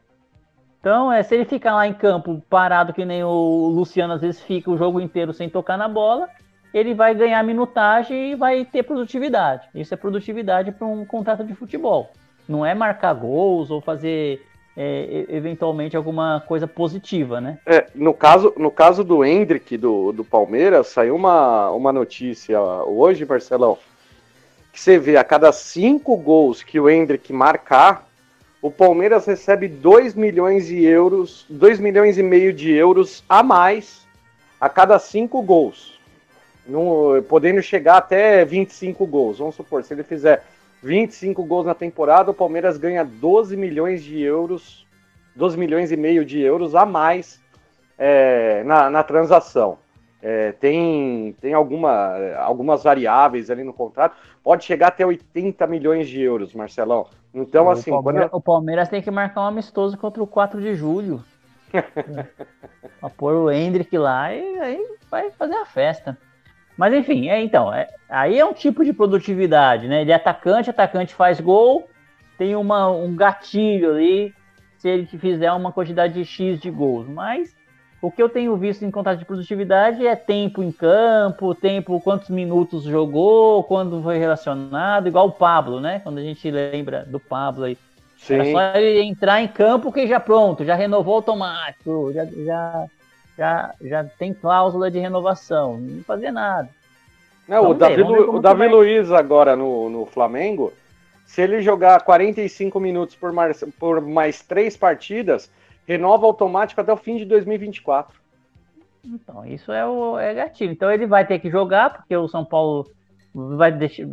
Então, 0.81 1.11
é, 1.11 1.23
se 1.23 1.35
ele 1.35 1.45
ficar 1.45 1.75
lá 1.75 1.87
em 1.89 1.95
campo 1.95 2.43
parado, 2.49 2.93
que 2.93 3.05
nem 3.05 3.25
o 3.25 3.69
Luciano 3.69 4.15
às 4.15 4.21
vezes 4.21 4.41
fica 4.43 4.71
o 4.71 4.77
jogo 4.77 5.01
inteiro 5.01 5.33
sem 5.33 5.49
tocar 5.49 5.77
na 5.77 5.89
bola, 5.89 6.29
ele 6.73 6.95
vai 6.95 7.15
ganhar 7.15 7.43
minutagem 7.43 8.33
e 8.33 8.35
vai 8.35 8.65
ter 8.65 8.83
produtividade. 8.83 9.69
Isso 9.75 9.95
é 9.95 9.97
produtividade 9.97 10.73
para 10.73 10.87
um 10.87 11.05
contrato 11.05 11.45
de 11.45 11.55
futebol. 11.55 12.13
Não 12.49 12.65
é 12.65 12.75
marcar 12.75 13.15
gols 13.15 13.71
ou 13.71 13.81
fazer 13.81 14.47
é, 14.77 15.27
eventualmente 15.29 15.97
alguma 15.97 16.43
coisa 16.47 16.67
positiva, 16.67 17.41
né? 17.41 17.59
É, 17.67 17.87
no 17.95 18.15
caso, 18.15 18.53
no 18.57 18.71
caso 18.71 19.03
do 19.03 19.25
Hendrick 19.25 19.77
do, 19.77 20.13
do 20.13 20.25
Palmeiras, 20.25 20.89
saiu 20.89 21.17
uma, 21.17 21.71
uma 21.71 21.93
notícia 21.93 22.61
hoje, 22.61 23.27
Marcelão, 23.27 23.77
que 24.73 24.81
você 24.81 24.99
vê 24.99 25.17
a 25.17 25.25
cada 25.25 25.51
cinco 25.53 26.17
gols 26.17 26.63
que 26.63 26.79
o 26.79 26.89
Hendrick 26.89 27.33
marcar, 27.33 28.07
o 28.63 28.71
Palmeiras 28.71 29.27
recebe 29.27 29.69
2 29.69 30.15
milhões 30.15 30.67
de 30.67 30.85
euros, 30.85 31.45
2 31.49 31.81
milhões 31.81 32.19
e 32.19 32.23
meio 32.23 32.53
de 32.53 32.73
euros 32.73 33.25
a 33.29 33.43
mais 33.43 34.07
a 34.61 34.69
cada 34.69 34.99
cinco 34.99 35.41
gols. 35.43 35.98
No, 36.69 37.23
podendo 37.23 37.63
chegar 37.63 37.97
até 37.97 38.45
25 38.45 39.07
gols. 39.07 39.39
Vamos 39.39 39.55
supor, 39.55 39.83
se 39.83 39.95
ele 39.95 40.03
fizer 40.03 40.45
25 40.83 41.43
gols 41.45 41.67
na 41.67 41.75
temporada, 41.75 42.31
o 42.31 42.35
Palmeiras 42.35 42.77
ganha 42.77 43.05
12 43.05 43.57
milhões 43.57 44.05
de 44.05 44.21
euros, 44.21 44.87
12 45.35 45.57
milhões 45.57 45.91
e 45.91 45.97
meio 45.97 46.25
de 46.25 46.41
euros 46.41 46.75
a 46.75 46.85
mais 46.85 47.41
é, 47.97 48.63
na, 48.65 48.91
na, 48.91 49.03
transação. 49.03 49.79
É, 50.21 50.53
tem 50.53 51.35
tem 51.41 51.55
alguma, 51.55 52.35
algumas 52.37 52.83
variáveis 52.83 53.51
ali 53.51 53.65
no 53.65 53.73
contrato, 53.73 54.17
pode 54.43 54.65
chegar 54.65 54.89
até 54.89 55.07
80 55.07 55.67
milhões 55.67 56.09
de 56.09 56.21
euros, 56.21 56.53
Marcelão. 56.53 57.07
Então, 57.33 57.67
o 57.67 57.71
assim. 57.71 57.91
Palmeiras, 57.91 58.31
quando... 58.31 58.39
O 58.39 58.43
Palmeiras 58.43 58.89
tem 58.89 59.01
que 59.01 59.11
marcar 59.11 59.43
um 59.43 59.47
amistoso 59.47 59.97
contra 59.97 60.23
o 60.23 60.27
4 60.27 60.61
de 60.61 60.75
julho. 60.75 61.25
pra 63.01 63.11
pôr 63.11 63.35
o 63.35 63.51
Hendrick 63.51 63.97
lá 63.97 64.35
e 64.35 64.59
aí 64.59 64.97
vai 65.11 65.31
fazer 65.31 65.55
a 65.55 65.67
festa. 65.67 66.17
Mas 66.79 66.95
enfim, 66.95 67.29
é, 67.29 67.43
então, 67.43 67.75
é, 67.75 67.89
aí 68.09 68.39
é 68.39 68.45
um 68.45 68.53
tipo 68.53 68.85
de 68.85 68.93
produtividade, 68.93 69.89
né? 69.89 70.03
Ele 70.03 70.13
é 70.13 70.15
atacante, 70.15 70.71
atacante 70.71 71.13
faz 71.13 71.41
gol, 71.41 71.91
tem 72.39 72.55
uma, 72.55 72.89
um 72.89 73.17
gatilho 73.17 73.91
ali 73.91 74.33
se 74.79 74.89
ele 74.89 75.05
fizer 75.07 75.51
uma 75.51 75.73
quantidade 75.73 76.15
de 76.15 76.25
X 76.25 76.61
de 76.61 76.71
gols. 76.71 77.09
Mas 77.09 77.53
o 78.01 78.13
que 78.13 78.23
eu 78.23 78.29
tenho 78.29 78.57
visto 78.57 78.85
em 78.85 78.93
contrato 78.93 79.19
de 79.19 79.25
produtividade 79.25 80.07
é 80.07 80.15
tempo 80.15 80.63
em 80.63 80.71
campo, 80.71 81.53
tempo, 81.53 82.01
quantos 82.01 82.29
minutos 82.29 82.85
jogou, 82.85 83.65
quando 83.65 84.01
foi 84.01 84.17
relacionado, 84.17 85.09
igual 85.09 85.27
o 85.27 85.33
Pablo, 85.33 85.81
né? 85.81 85.99
Quando 85.99 86.19
a 86.19 86.23
gente 86.23 86.49
lembra 86.49 87.05
do 87.05 87.19
Pablo 87.19 87.65
aí. 87.65 87.77
Sim. 88.19 88.35
Era 88.35 88.53
só 88.53 88.79
ele 88.79 89.03
entrar 89.03 89.43
em 89.43 89.49
campo 89.49 89.91
que 89.91 90.07
já 90.07 90.21
pronto, 90.21 90.65
já 90.65 90.77
renovou 90.77 91.17
automático, 91.17 92.13
já, 92.13 92.25
já 92.25 92.87
já, 93.39 93.73
já 93.81 94.05
tem 94.05 94.35
cláusula 94.35 94.91
de 94.91 94.99
renovação, 94.99 95.79
não 95.79 96.03
fazia 96.03 96.33
nada. 96.33 96.69
Não, 97.47 97.71
o 97.71 97.75
Davi, 97.75 98.03
Lu, 98.03 98.35
o 98.35 98.41
Davi 98.41 98.67
Luiz 98.67 99.13
agora 99.13 99.55
no, 99.55 99.89
no 99.89 100.05
Flamengo, 100.05 100.73
se 101.25 101.41
ele 101.41 101.63
jogar 101.63 102.03
45 102.03 102.81
minutos 102.81 103.15
por 103.15 103.33
mais, 103.33 103.65
por 103.79 104.01
mais 104.01 104.43
três 104.43 104.77
partidas, 104.77 105.51
renova 105.87 106.27
automático 106.27 106.81
até 106.81 106.93
o 106.93 106.97
fim 106.97 107.17
de 107.17 107.25
2024. 107.25 108.19
Então, 109.05 109.47
isso 109.47 109.71
é 109.71 109.87
o 109.87 110.19
é 110.19 110.35
gatilho. 110.35 110.73
Então 110.73 110.91
ele 110.91 111.07
vai 111.07 111.25
ter 111.25 111.39
que 111.39 111.49
jogar, 111.49 111.91
porque 111.91 112.15
o 112.17 112.29
São 112.29 112.45
Paulo 112.45 112.91
vai 113.33 113.71
deixar, 113.71 114.05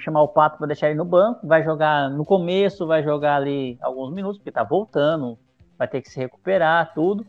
chamar 0.00 0.22
o 0.22 0.28
Pato 0.28 0.58
para 0.58 0.66
deixar 0.66 0.88
ele 0.88 0.98
no 0.98 1.04
banco, 1.04 1.46
vai 1.46 1.62
jogar 1.62 2.10
no 2.10 2.24
começo, 2.24 2.86
vai 2.86 3.02
jogar 3.02 3.36
ali 3.36 3.78
alguns 3.80 4.12
minutos, 4.12 4.38
porque 4.38 4.50
tá 4.50 4.64
voltando, 4.64 5.38
vai 5.78 5.86
ter 5.86 6.02
que 6.02 6.10
se 6.10 6.18
recuperar, 6.18 6.92
tudo 6.92 7.24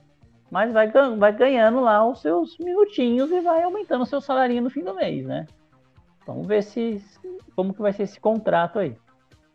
mas 0.53 0.71
vai, 0.71 0.87
vai 1.17 1.33
ganhando 1.33 1.81
lá 1.81 2.07
os 2.07 2.21
seus 2.21 2.59
minutinhos 2.59 3.31
e 3.31 3.39
vai 3.41 3.63
aumentando 3.63 4.03
o 4.03 4.05
seu 4.05 4.21
salário 4.21 4.61
no 4.61 4.69
fim 4.69 4.83
do 4.83 4.93
mês, 4.93 5.25
né? 5.25 5.47
Vamos 6.27 6.45
ver 6.45 6.61
se 6.61 7.03
como 7.55 7.73
que 7.73 7.81
vai 7.81 7.91
ser 7.91 8.03
esse 8.03 8.19
contrato 8.19 8.77
aí. 8.77 8.95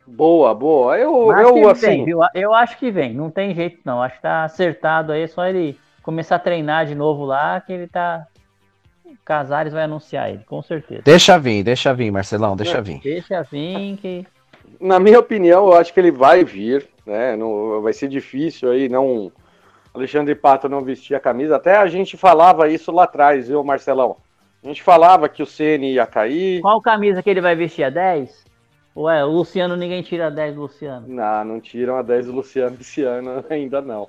Boa, 0.05 0.53
boa. 0.53 0.99
Eu, 0.99 1.33
eu 1.33 1.71
assim. 1.71 2.05
Vem, 2.05 2.15
eu 2.35 2.53
acho 2.53 2.77
que 2.79 2.91
vem, 2.91 3.15
não 3.15 3.31
tem 3.31 3.55
jeito 3.55 3.79
não. 3.85 4.03
Acho 4.03 4.17
que 4.17 4.23
tá 4.23 4.43
acertado 4.43 5.13
aí, 5.13 5.23
é 5.23 5.27
só 5.29 5.47
ele 5.47 5.79
começar 6.03 6.35
a 6.35 6.41
treinar 6.41 6.85
de 6.85 6.97
novo 6.97 7.25
lá, 7.25 7.61
que 7.61 7.73
ele 7.73 7.87
tá. 7.87 8.27
Casares 9.25 9.73
vai 9.73 9.85
anunciar 9.85 10.31
ele, 10.31 10.43
com 10.45 10.61
certeza. 10.63 11.03
Deixa 11.05 11.39
vir, 11.39 11.63
deixa 11.63 11.95
vir, 11.95 12.11
Marcelão, 12.11 12.57
deixa 12.57 12.79
é, 12.79 12.83
vir. 12.83 13.01
Deixa 13.01 13.43
vir 13.45 13.97
que. 13.99 14.27
Na 14.81 14.99
minha 14.99 15.21
opinião, 15.21 15.69
eu 15.69 15.75
acho 15.75 15.95
que 15.95 16.01
ele 16.01 16.11
vai 16.11 16.45
vir, 16.45 16.89
né? 17.07 17.37
Não, 17.37 17.81
vai 17.81 17.93
ser 17.93 18.09
difícil 18.09 18.73
aí 18.73 18.89
não 18.89 19.31
Alexandre 19.99 20.35
Pato 20.35 20.69
não 20.69 20.83
vestia 20.83 21.17
a 21.17 21.21
camisa. 21.21 21.57
Até 21.57 21.77
a 21.77 21.87
gente 21.87 22.17
falava 22.17 22.69
isso 22.69 22.91
lá 22.93 23.05
atrás, 23.05 23.49
viu, 23.49 23.63
Marcelão? 23.63 24.17
A 24.63 24.67
gente 24.67 24.83
falava 24.83 25.29
que 25.29 25.43
o 25.43 25.47
CN 25.47 25.93
ia 25.93 26.07
cair. 26.07 26.61
Qual 26.61 26.81
camisa 26.81 27.23
que 27.23 27.31
ele 27.31 27.41
vai 27.41 27.55
vestir? 27.55 27.85
A 27.85 27.91
10? 27.91 28.45
Ué, 28.97 29.25
o 29.25 29.29
Luciano, 29.29 29.77
ninguém 29.77 30.03
tira 30.03 30.27
a 30.27 30.31
10 30.31 30.55
do 30.57 30.63
Luciano. 30.63 31.07
Não, 31.07 31.45
não 31.45 31.61
tiram 31.61 31.97
a 31.97 32.03
10 32.03 32.27
do 32.27 32.33
Luciano 32.33 32.77
esse 32.81 33.03
ano 33.03 33.45
ainda 33.51 33.81
não. 33.81 34.09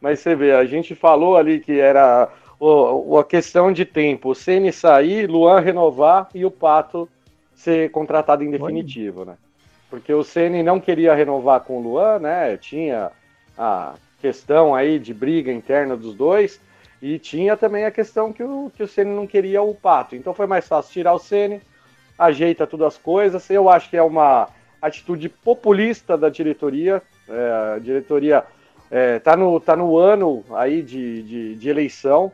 Mas 0.00 0.20
você 0.20 0.36
vê, 0.36 0.52
a 0.52 0.64
gente 0.64 0.94
falou 0.94 1.36
ali 1.36 1.58
que 1.58 1.80
era 1.80 2.28
o, 2.60 3.18
a 3.18 3.24
questão 3.24 3.72
de 3.72 3.84
tempo. 3.84 4.30
O 4.30 4.34
CN 4.34 4.70
sair, 4.72 5.28
Luan 5.28 5.58
renovar 5.58 6.28
e 6.32 6.44
o 6.44 6.50
Pato 6.50 7.08
ser 7.52 7.90
contratado 7.90 8.44
em 8.44 8.50
definitivo, 8.50 9.20
Oi. 9.20 9.26
né? 9.26 9.36
Porque 9.90 10.14
o 10.14 10.22
CN 10.22 10.62
não 10.62 10.78
queria 10.78 11.14
renovar 11.14 11.62
com 11.62 11.78
o 11.78 11.82
Luan, 11.82 12.20
né? 12.20 12.56
Tinha 12.58 13.10
a 13.56 13.94
questão 14.20 14.74
aí 14.74 14.98
de 14.98 15.14
briga 15.14 15.52
interna 15.52 15.96
dos 15.96 16.14
dois. 16.14 16.60
E 17.00 17.18
tinha 17.18 17.56
também 17.56 17.84
a 17.84 17.90
questão 17.90 18.32
que 18.32 18.42
o, 18.42 18.70
que 18.74 18.82
o 18.82 18.88
Ceni 18.88 19.14
não 19.14 19.26
queria 19.26 19.62
o 19.62 19.74
Pato. 19.74 20.16
Então 20.16 20.34
foi 20.34 20.46
mais 20.46 20.66
fácil 20.66 20.92
tirar 20.92 21.14
o 21.14 21.18
Ceni, 21.18 21.60
ajeita 22.18 22.66
tudo 22.66 22.84
as 22.84 22.98
coisas. 22.98 23.48
Eu 23.48 23.68
acho 23.68 23.88
que 23.88 23.96
é 23.96 24.02
uma 24.02 24.48
atitude 24.82 25.28
populista 25.28 26.18
da 26.18 26.28
diretoria. 26.28 27.00
É, 27.28 27.74
a 27.76 27.78
diretoria 27.78 28.44
é, 28.90 29.18
tá, 29.18 29.36
no, 29.36 29.60
tá 29.60 29.76
no 29.76 29.96
ano 29.96 30.44
aí 30.50 30.82
de, 30.82 31.22
de, 31.22 31.54
de 31.54 31.68
eleição. 31.68 32.32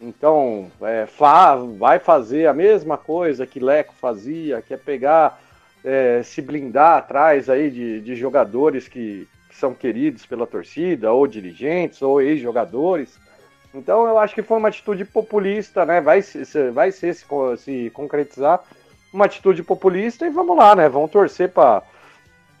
Então 0.00 0.70
é, 0.82 1.06
fa, 1.06 1.56
vai 1.56 1.98
fazer 1.98 2.46
a 2.46 2.52
mesma 2.52 2.96
coisa 2.96 3.46
que 3.46 3.58
Leco 3.58 3.94
fazia, 3.94 4.62
que 4.62 4.74
é 4.74 4.76
pegar, 4.76 5.40
é, 5.84 6.22
se 6.22 6.42
blindar 6.42 6.98
atrás 6.98 7.48
aí 7.48 7.70
de, 7.70 8.00
de 8.00 8.14
jogadores 8.14 8.86
que, 8.86 9.26
que 9.54 9.60
são 9.60 9.72
queridos 9.72 10.26
pela 10.26 10.48
torcida, 10.48 11.12
ou 11.12 11.28
dirigentes, 11.28 12.02
ou 12.02 12.20
ex-jogadores. 12.20 13.16
Então 13.72 14.06
eu 14.06 14.18
acho 14.18 14.34
que 14.34 14.42
foi 14.42 14.58
uma 14.58 14.68
atitude 14.68 15.04
populista, 15.04 15.86
né? 15.86 16.00
Vai, 16.00 16.20
vai 16.72 16.90
ser 16.90 17.14
se, 17.14 17.24
se 17.58 17.90
concretizar 17.90 18.60
uma 19.12 19.26
atitude 19.26 19.62
populista 19.62 20.26
e 20.26 20.30
vamos 20.30 20.56
lá, 20.56 20.74
né? 20.74 20.88
Vamos 20.88 21.10
torcer 21.12 21.50
para 21.50 21.84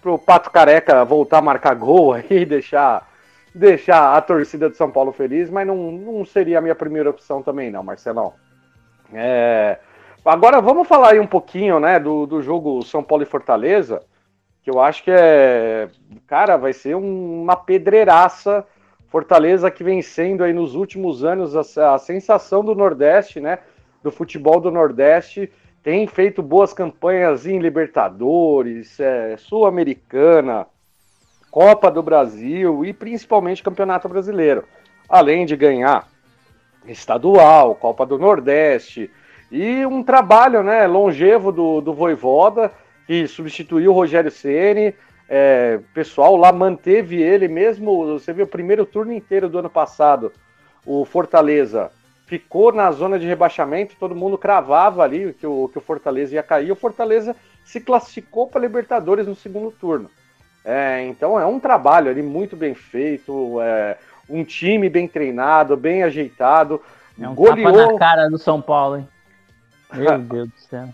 o 0.04 0.16
Pato 0.16 0.52
Careca 0.52 1.04
voltar 1.04 1.38
a 1.38 1.42
marcar 1.42 1.74
gol 1.74 2.12
aí, 2.12 2.44
deixar 2.46 3.12
deixar 3.52 4.16
a 4.16 4.20
torcida 4.20 4.68
de 4.68 4.76
São 4.76 4.90
Paulo 4.90 5.12
feliz, 5.12 5.48
mas 5.48 5.64
não, 5.64 5.76
não 5.92 6.24
seria 6.24 6.58
a 6.58 6.60
minha 6.60 6.74
primeira 6.74 7.10
opção 7.10 7.40
também, 7.40 7.70
não, 7.70 7.84
Marcelão. 7.84 8.32
É... 9.12 9.78
Agora 10.24 10.60
vamos 10.60 10.88
falar 10.88 11.12
aí 11.12 11.20
um 11.20 11.26
pouquinho, 11.26 11.78
né, 11.78 12.00
do, 12.00 12.26
do 12.26 12.42
jogo 12.42 12.82
São 12.82 13.02
Paulo 13.02 13.22
e 13.22 13.26
Fortaleza 13.26 14.02
que 14.64 14.70
eu 14.70 14.80
acho 14.80 15.04
que 15.04 15.10
é. 15.10 15.90
Cara, 16.26 16.56
vai 16.56 16.72
ser 16.72 16.96
um, 16.96 17.42
uma 17.42 17.54
pedreiraça. 17.54 18.66
Fortaleza 19.08 19.70
que 19.70 19.84
vem 19.84 20.02
sendo 20.02 20.42
aí 20.42 20.52
nos 20.52 20.74
últimos 20.74 21.22
anos 21.22 21.54
a, 21.54 21.94
a, 21.94 21.98
sensação 21.98 22.64
do 22.64 22.74
Nordeste, 22.74 23.40
né? 23.40 23.58
Do 24.02 24.10
futebol 24.10 24.58
do 24.60 24.70
Nordeste. 24.70 25.52
Tem 25.82 26.06
feito 26.06 26.42
boas 26.42 26.72
campanhas 26.72 27.46
em 27.46 27.58
Libertadores, 27.58 28.98
é, 28.98 29.36
Sul-Americana, 29.36 30.66
Copa 31.50 31.90
do 31.90 32.02
Brasil 32.02 32.86
e 32.86 32.92
principalmente 32.94 33.62
Campeonato 33.62 34.08
Brasileiro. 34.08 34.64
Além 35.06 35.44
de 35.44 35.56
ganhar 35.56 36.08
estadual, 36.86 37.74
Copa 37.74 38.06
do 38.06 38.18
Nordeste 38.18 39.10
e 39.52 39.84
um 39.84 40.02
trabalho 40.02 40.62
né, 40.62 40.86
longevo 40.86 41.52
do, 41.52 41.82
do 41.82 41.92
Voivoda 41.92 42.72
que 43.06 43.26
substituiu 43.26 43.90
o 43.90 43.94
Rogério 43.94 44.30
Ceni. 44.30 44.94
É, 45.28 45.80
pessoal 45.94 46.36
lá 46.36 46.52
manteve 46.52 47.22
ele 47.22 47.48
mesmo. 47.48 48.18
Você 48.18 48.32
viu 48.32 48.44
o 48.44 48.48
primeiro 48.48 48.84
turno 48.84 49.12
inteiro 49.12 49.48
do 49.48 49.58
ano 49.58 49.70
passado, 49.70 50.32
o 50.84 51.04
Fortaleza 51.04 51.90
ficou 52.26 52.72
na 52.72 52.90
zona 52.90 53.18
de 53.18 53.26
rebaixamento, 53.26 53.96
todo 53.98 54.14
mundo 54.14 54.38
cravava 54.38 55.02
ali 55.02 55.32
que 55.34 55.46
o, 55.46 55.68
que 55.68 55.78
o 55.78 55.80
Fortaleza 55.80 56.34
ia 56.34 56.42
cair. 56.42 56.72
O 56.72 56.76
Fortaleza 56.76 57.36
se 57.64 57.80
classificou 57.80 58.46
para 58.46 58.60
Libertadores 58.60 59.26
no 59.26 59.34
segundo 59.34 59.70
turno. 59.70 60.10
É, 60.64 61.04
então 61.06 61.38
é 61.38 61.44
um 61.44 61.60
trabalho 61.60 62.10
ali 62.10 62.22
muito 62.22 62.56
bem 62.56 62.74
feito, 62.74 63.60
é, 63.60 63.98
um 64.28 64.42
time 64.42 64.88
bem 64.88 65.06
treinado, 65.06 65.76
bem 65.76 66.02
ajeitado. 66.02 66.80
É 67.20 67.28
um 67.28 67.34
goleou... 67.34 67.72
tapa 67.72 67.92
na 67.92 67.98
cara 67.98 68.28
do 68.28 68.38
São 68.38 68.60
Paulo, 68.60 68.96
hein? 68.96 69.08
Meu 69.92 70.18
Deus 70.18 70.48
do 70.48 70.58
céu. 70.58 70.88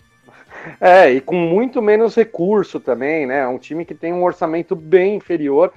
É, 0.80 1.10
e 1.10 1.20
com 1.20 1.36
muito 1.36 1.80
menos 1.80 2.14
recurso 2.14 2.80
também, 2.80 3.26
né? 3.26 3.46
Um 3.46 3.58
time 3.58 3.84
que 3.84 3.94
tem 3.94 4.12
um 4.12 4.22
orçamento 4.22 4.74
bem 4.76 5.16
inferior 5.16 5.72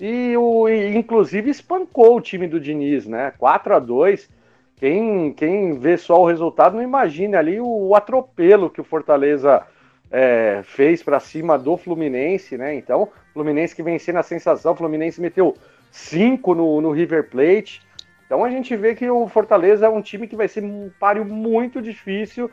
e, 0.00 0.36
o, 0.36 0.68
e 0.68 0.96
inclusive 0.96 1.50
espancou 1.50 2.16
o 2.16 2.20
time 2.20 2.46
do 2.46 2.60
Diniz, 2.60 3.06
né? 3.06 3.32
4 3.38 3.74
a 3.74 3.78
2 3.78 4.28
quem, 4.78 5.32
quem 5.32 5.78
vê 5.78 5.96
só 5.96 6.20
o 6.20 6.26
resultado 6.26 6.76
não 6.76 6.82
imagina 6.82 7.38
ali 7.38 7.60
o, 7.60 7.66
o 7.66 7.94
atropelo 7.96 8.70
que 8.70 8.80
o 8.80 8.84
Fortaleza 8.84 9.62
é, 10.10 10.60
fez 10.64 11.02
para 11.02 11.18
cima 11.18 11.58
do 11.58 11.76
Fluminense, 11.76 12.56
né? 12.56 12.74
Então, 12.76 13.08
Fluminense 13.34 13.74
que 13.74 13.82
venceu 13.82 14.14
na 14.14 14.22
sensação, 14.22 14.76
Fluminense 14.76 15.20
meteu 15.20 15.56
5 15.90 16.54
no, 16.54 16.80
no 16.80 16.92
River 16.92 17.28
Plate. 17.28 17.82
Então 18.24 18.44
a 18.44 18.50
gente 18.50 18.76
vê 18.76 18.94
que 18.94 19.08
o 19.10 19.26
Fortaleza 19.26 19.86
é 19.86 19.88
um 19.88 20.02
time 20.02 20.28
que 20.28 20.36
vai 20.36 20.46
ser 20.46 20.62
um 20.62 20.90
páreo 21.00 21.24
muito 21.24 21.82
difícil. 21.82 22.50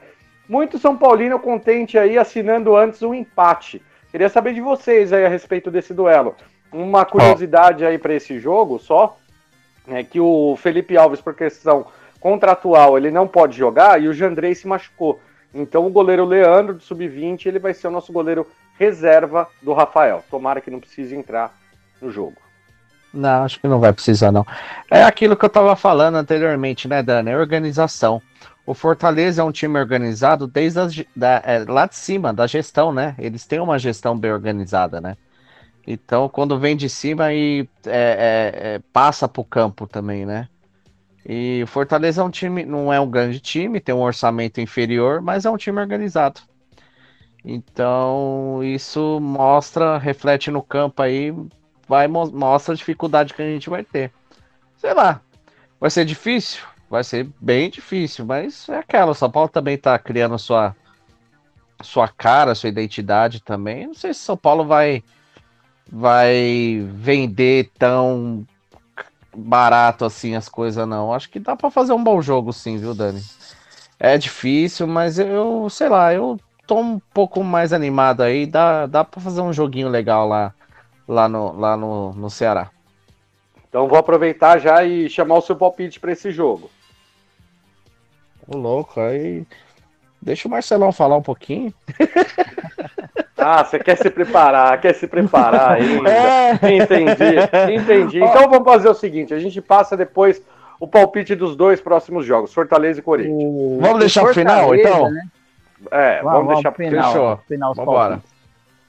Muito 0.47 0.77
São 0.77 0.95
Paulino 0.97 1.39
contente 1.39 1.97
aí 1.97 2.17
assinando 2.17 2.75
antes 2.75 3.01
um 3.01 3.13
empate. 3.13 3.81
Queria 4.11 4.29
saber 4.29 4.53
de 4.53 4.61
vocês 4.61 5.11
aí 5.11 5.25
a 5.25 5.29
respeito 5.29 5.71
desse 5.71 5.93
duelo. 5.93 6.35
Uma 6.71 7.05
curiosidade 7.05 7.85
aí 7.85 7.97
para 7.97 8.13
esse 8.13 8.39
jogo 8.39 8.79
só 8.79 9.17
é 9.87 10.03
que 10.03 10.19
o 10.19 10.55
Felipe 10.57 10.97
Alves, 10.97 11.21
por 11.21 11.33
questão 11.33 11.87
contratual, 12.19 12.97
ele 12.97 13.11
não 13.11 13.27
pode 13.27 13.57
jogar 13.57 14.01
e 14.01 14.07
o 14.07 14.13
Jandrei 14.13 14.55
se 14.55 14.67
machucou. 14.67 15.19
Então 15.53 15.85
o 15.85 15.89
goleiro 15.89 16.25
Leandro, 16.25 16.75
de 16.75 16.83
sub-20, 16.83 17.45
ele 17.45 17.59
vai 17.59 17.73
ser 17.73 17.87
o 17.87 17.91
nosso 17.91 18.11
goleiro 18.11 18.47
reserva 18.77 19.47
do 19.61 19.73
Rafael. 19.73 20.23
Tomara 20.29 20.59
que 20.61 20.71
não 20.71 20.79
precise 20.79 21.15
entrar 21.15 21.53
no 22.01 22.11
jogo. 22.11 22.37
Não, 23.13 23.45
acho 23.45 23.59
que 23.59 23.67
não 23.67 23.79
vai 23.79 23.93
precisar, 23.93 24.31
não. 24.31 24.45
É 24.91 25.03
aquilo 25.03 25.37
que 25.37 25.45
eu 25.45 25.47
estava 25.47 25.75
falando 25.75 26.15
anteriormente, 26.15 26.87
né, 26.87 27.01
Dani? 27.01 27.31
É 27.31 27.37
organização. 27.37 28.21
O 28.65 28.73
Fortaleza 28.73 29.41
é 29.41 29.45
um 29.45 29.51
time 29.51 29.77
organizado 29.79 30.47
desde 30.47 31.07
da, 31.15 31.41
é, 31.45 31.59
lá 31.59 31.85
de 31.85 31.95
cima, 31.95 32.33
da 32.33 32.47
gestão, 32.47 32.91
né? 32.91 33.15
Eles 33.19 33.45
têm 33.45 33.59
uma 33.59 33.77
gestão 33.77 34.17
bem 34.17 34.31
organizada, 34.31 34.99
né? 34.99 35.15
Então, 35.85 36.27
quando 36.27 36.57
vem 36.59 36.75
de 36.75 36.89
cima 36.89 37.31
e 37.31 37.69
é, 37.85 37.91
é, 37.91 38.75
é 38.75 38.79
passa 38.91 39.27
para 39.27 39.41
o 39.41 39.45
campo 39.45 39.85
também, 39.85 40.25
né? 40.25 40.49
E 41.27 41.61
o 41.63 41.67
Fortaleza 41.67 42.21
é 42.21 42.23
um 42.23 42.29
time, 42.29 42.65
não 42.65 42.91
é 42.91 42.99
um 42.99 43.09
grande 43.09 43.39
time, 43.39 43.79
tem 43.79 43.93
um 43.93 44.01
orçamento 44.01 44.59
inferior, 44.59 45.21
mas 45.21 45.45
é 45.45 45.49
um 45.49 45.57
time 45.57 45.79
organizado. 45.79 46.41
Então, 47.43 48.61
isso 48.63 49.19
mostra, 49.19 49.99
reflete 49.99 50.49
no 50.49 50.63
campo 50.63 51.01
aí 51.03 51.31
vai 51.87 52.07
mostra 52.07 52.73
a 52.73 52.77
dificuldade 52.77 53.33
que 53.33 53.41
a 53.41 53.45
gente 53.45 53.69
vai 53.69 53.83
ter. 53.83 54.11
Sei 54.77 54.93
lá, 54.93 55.21
vai 55.79 55.89
ser 55.89 56.05
difícil? 56.05 56.63
Vai 56.89 57.03
ser 57.03 57.27
bem 57.39 57.69
difícil, 57.69 58.25
mas 58.25 58.69
é 58.69 58.77
aquela. 58.77 59.11
O 59.11 59.15
São 59.15 59.29
Paulo 59.29 59.49
também 59.49 59.77
tá 59.77 59.97
criando 59.97 60.37
sua, 60.37 60.75
sua 61.81 62.07
cara, 62.07 62.55
sua 62.55 62.69
identidade 62.69 63.41
também. 63.41 63.87
Não 63.87 63.93
sei 63.93 64.13
se 64.13 64.19
São 64.21 64.37
Paulo 64.37 64.65
vai, 64.65 65.03
vai 65.91 66.87
vender 66.93 67.71
tão 67.77 68.45
barato 69.35 70.05
assim 70.05 70.35
as 70.35 70.47
coisas, 70.47 70.87
não. 70.87 71.13
Acho 71.13 71.29
que 71.29 71.39
dá 71.39 71.55
para 71.55 71.71
fazer 71.71 71.93
um 71.93 72.03
bom 72.03 72.21
jogo, 72.21 72.53
sim, 72.53 72.77
viu, 72.77 72.93
Dani? 72.93 73.21
É 73.99 74.17
difícil, 74.17 74.87
mas 74.87 75.17
eu, 75.17 75.67
sei 75.69 75.89
lá, 75.89 76.13
eu 76.13 76.39
tô 76.67 76.79
um 76.79 76.99
pouco 77.13 77.43
mais 77.43 77.73
animado 77.73 78.21
aí. 78.21 78.45
Dá, 78.45 78.85
dá 78.85 79.03
para 79.03 79.21
fazer 79.21 79.41
um 79.41 79.51
joguinho 79.51 79.89
legal 79.89 80.27
lá 80.27 80.53
lá 81.07 81.29
no, 81.29 81.57
lá 81.57 81.77
no, 81.77 82.13
no 82.13 82.29
Ceará. 82.29 82.69
Então 83.67 83.87
vou 83.87 83.97
aproveitar 83.97 84.59
já 84.59 84.83
e 84.83 85.09
chamar 85.09 85.37
o 85.37 85.41
seu 85.41 85.55
palpite 85.55 85.99
para 85.99 86.11
esse 86.11 86.31
jogo. 86.31 86.69
Ô 88.47 88.57
louco, 88.57 88.99
aí. 88.99 89.45
Deixa 90.21 90.47
o 90.47 90.51
Marcelão 90.51 90.91
falar 90.91 91.17
um 91.17 91.21
pouquinho. 91.21 91.73
Ah, 93.37 93.63
você 93.63 93.77
quer 93.77 93.95
se 93.95 94.09
preparar, 94.09 94.81
quer 94.81 94.95
se 94.95 95.07
preparar 95.07 95.73
ainda. 95.73 96.09
É. 96.09 96.51
Entendi, 96.77 97.73
entendi. 97.73 98.17
Então 98.17 98.49
vamos 98.49 98.63
fazer 98.63 98.89
o 98.89 98.93
seguinte: 98.95 99.33
a 99.35 99.39
gente 99.39 99.61
passa 99.61 99.95
depois 99.95 100.41
o 100.79 100.87
palpite 100.87 101.35
dos 101.35 101.55
dois 101.55 101.79
próximos 101.79 102.25
jogos, 102.25 102.53
Fortaleza 102.53 102.99
e 102.99 103.03
Corinthians. 103.03 103.37
O... 103.37 103.77
Vamos 103.79 103.99
deixar 103.99 104.23
o 104.23 104.33
final, 104.33 104.73
então? 104.73 105.11
Né? 105.11 105.21
É, 105.91 106.21
vamos, 106.23 106.33
vamos 106.33 106.53
deixar 106.55 106.71
pro 106.71 106.85
final. 106.85 107.11
Fechou. 107.11 107.39
Final, 107.47 107.75
vamos 107.75 107.91
embora. 107.91 108.21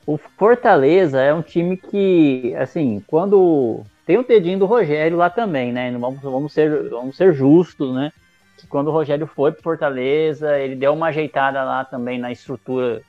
O 0.06 0.16
Fortaleza 0.38 1.20
é 1.20 1.34
um 1.34 1.42
time 1.42 1.76
que, 1.76 2.54
assim, 2.56 3.02
quando. 3.06 3.82
Tem 4.06 4.16
o 4.16 4.26
dedinho 4.26 4.60
do 4.60 4.66
Rogério 4.66 5.16
lá 5.16 5.28
também, 5.28 5.72
né? 5.72 5.90
Vamos, 5.98 6.22
vamos, 6.22 6.52
ser, 6.52 6.88
vamos 6.88 7.16
ser 7.16 7.34
justos, 7.34 7.92
né? 7.92 8.12
Quando 8.68 8.88
o 8.88 8.92
Rogério 8.92 9.26
foi 9.26 9.52
pro 9.52 9.62
Fortaleza, 9.62 10.58
ele 10.58 10.76
deu 10.76 10.92
uma 10.92 11.08
ajeitada 11.08 11.62
lá 11.62 11.84
também 11.84 12.18
na 12.18 12.32
estrutura, 12.32 13.02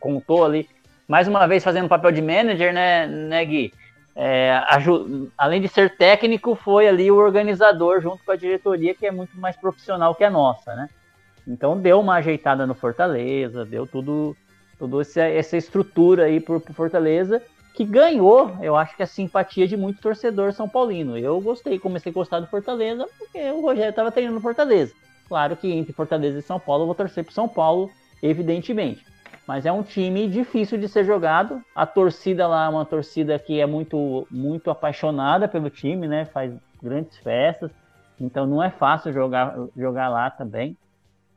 contou 0.00 0.44
ali. 0.44 0.68
Mais 1.06 1.28
uma 1.28 1.46
vez 1.46 1.62
fazendo 1.62 1.88
papel 1.88 2.12
de 2.12 2.22
manager, 2.22 2.72
né, 2.72 3.06
né 3.06 3.44
Gui? 3.44 3.72
É, 4.16 4.62
além 5.36 5.60
de 5.60 5.68
ser 5.68 5.96
técnico, 5.96 6.54
foi 6.54 6.86
ali 6.86 7.10
o 7.10 7.16
organizador 7.16 8.00
junto 8.00 8.24
com 8.24 8.30
a 8.30 8.36
diretoria, 8.36 8.94
que 8.94 9.06
é 9.06 9.10
muito 9.10 9.36
mais 9.38 9.56
profissional 9.56 10.14
que 10.14 10.22
a 10.22 10.30
nossa, 10.30 10.74
né? 10.74 10.88
Então 11.46 11.78
deu 11.78 12.00
uma 12.00 12.14
ajeitada 12.14 12.66
no 12.66 12.74
Fortaleza, 12.74 13.64
deu 13.64 13.86
tudo 13.86 14.36
toda 14.78 15.02
essa, 15.02 15.22
essa 15.22 15.56
estrutura 15.56 16.24
aí 16.24 16.40
pro, 16.40 16.60
pro 16.60 16.72
Fortaleza, 16.72 17.42
que 17.74 17.84
ganhou, 17.84 18.56
eu 18.62 18.76
acho 18.76 18.96
que 18.96 19.02
a 19.02 19.06
simpatia 19.06 19.66
de 19.66 19.76
muito 19.76 20.00
torcedor 20.00 20.52
São 20.52 20.68
Paulino. 20.68 21.18
Eu 21.18 21.40
gostei, 21.40 21.78
comecei 21.78 22.10
a 22.10 22.14
gostar 22.14 22.40
do 22.40 22.46
Fortaleza, 22.46 23.06
porque 23.18 23.38
o 23.50 23.60
Rogério 23.60 23.90
estava 23.90 24.12
treinando 24.12 24.36
no 24.36 24.40
Fortaleza. 24.40 24.94
Claro 25.28 25.56
que 25.56 25.70
entre 25.72 25.92
Fortaleza 25.92 26.38
e 26.38 26.42
São 26.42 26.60
Paulo, 26.60 26.82
eu 26.82 26.86
vou 26.86 26.94
torcer 26.94 27.24
pro 27.24 27.32
São 27.32 27.48
Paulo, 27.48 27.90
evidentemente. 28.22 29.04
Mas 29.46 29.66
é 29.66 29.72
um 29.72 29.82
time 29.82 30.28
difícil 30.28 30.78
de 30.78 30.88
ser 30.88 31.04
jogado. 31.04 31.62
A 31.74 31.86
torcida 31.86 32.46
lá 32.46 32.66
é 32.66 32.68
uma 32.68 32.84
torcida 32.84 33.38
que 33.38 33.60
é 33.60 33.66
muito, 33.66 34.26
muito 34.30 34.70
apaixonada 34.70 35.46
pelo 35.46 35.68
time, 35.68 36.08
né? 36.08 36.24
Faz 36.24 36.52
grandes 36.82 37.16
festas. 37.18 37.70
Então 38.18 38.46
não 38.46 38.62
é 38.62 38.70
fácil 38.70 39.12
jogar, 39.12 39.54
jogar 39.76 40.08
lá 40.08 40.30
também. 40.30 40.76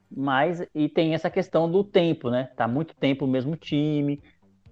Mas 0.09 0.65
e 0.73 0.87
tem 0.87 1.13
essa 1.13 1.29
questão 1.29 1.69
do 1.69 1.83
tempo, 1.83 2.29
né? 2.29 2.49
Tá 2.55 2.67
muito 2.67 2.95
tempo 2.95 3.25
o 3.25 3.27
mesmo 3.27 3.57
time, 3.57 4.21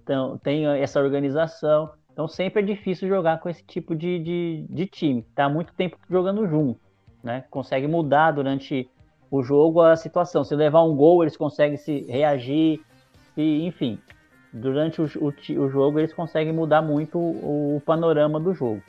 então 0.02 0.38
tem 0.38 0.66
essa 0.66 0.98
organização. 0.98 1.92
Então 2.10 2.26
sempre 2.26 2.62
é 2.62 2.64
difícil 2.64 3.06
jogar 3.06 3.38
com 3.40 3.50
esse 3.50 3.62
tipo 3.62 3.94
de, 3.94 4.18
de, 4.18 4.66
de 4.70 4.86
time. 4.86 5.22
Tá 5.34 5.46
muito 5.46 5.74
tempo 5.74 5.98
jogando 6.08 6.46
junto, 6.48 6.80
né? 7.22 7.44
Consegue 7.50 7.86
mudar 7.86 8.30
durante 8.30 8.88
o 9.30 9.42
jogo 9.42 9.80
a 9.80 9.96
situação. 9.96 10.44
Se 10.44 10.54
levar 10.54 10.82
um 10.82 10.94
gol, 10.94 11.22
eles 11.22 11.36
conseguem 11.36 11.76
se 11.76 12.00
reagir, 12.08 12.80
e, 13.36 13.66
enfim. 13.66 13.98
Durante 14.52 15.02
o, 15.02 15.04
o, 15.04 15.62
o 15.62 15.68
jogo 15.68 15.98
eles 15.98 16.14
conseguem 16.14 16.52
mudar 16.52 16.80
muito 16.80 17.18
o, 17.18 17.76
o 17.76 17.80
panorama 17.80 18.40
do 18.40 18.54
jogo. 18.54 18.82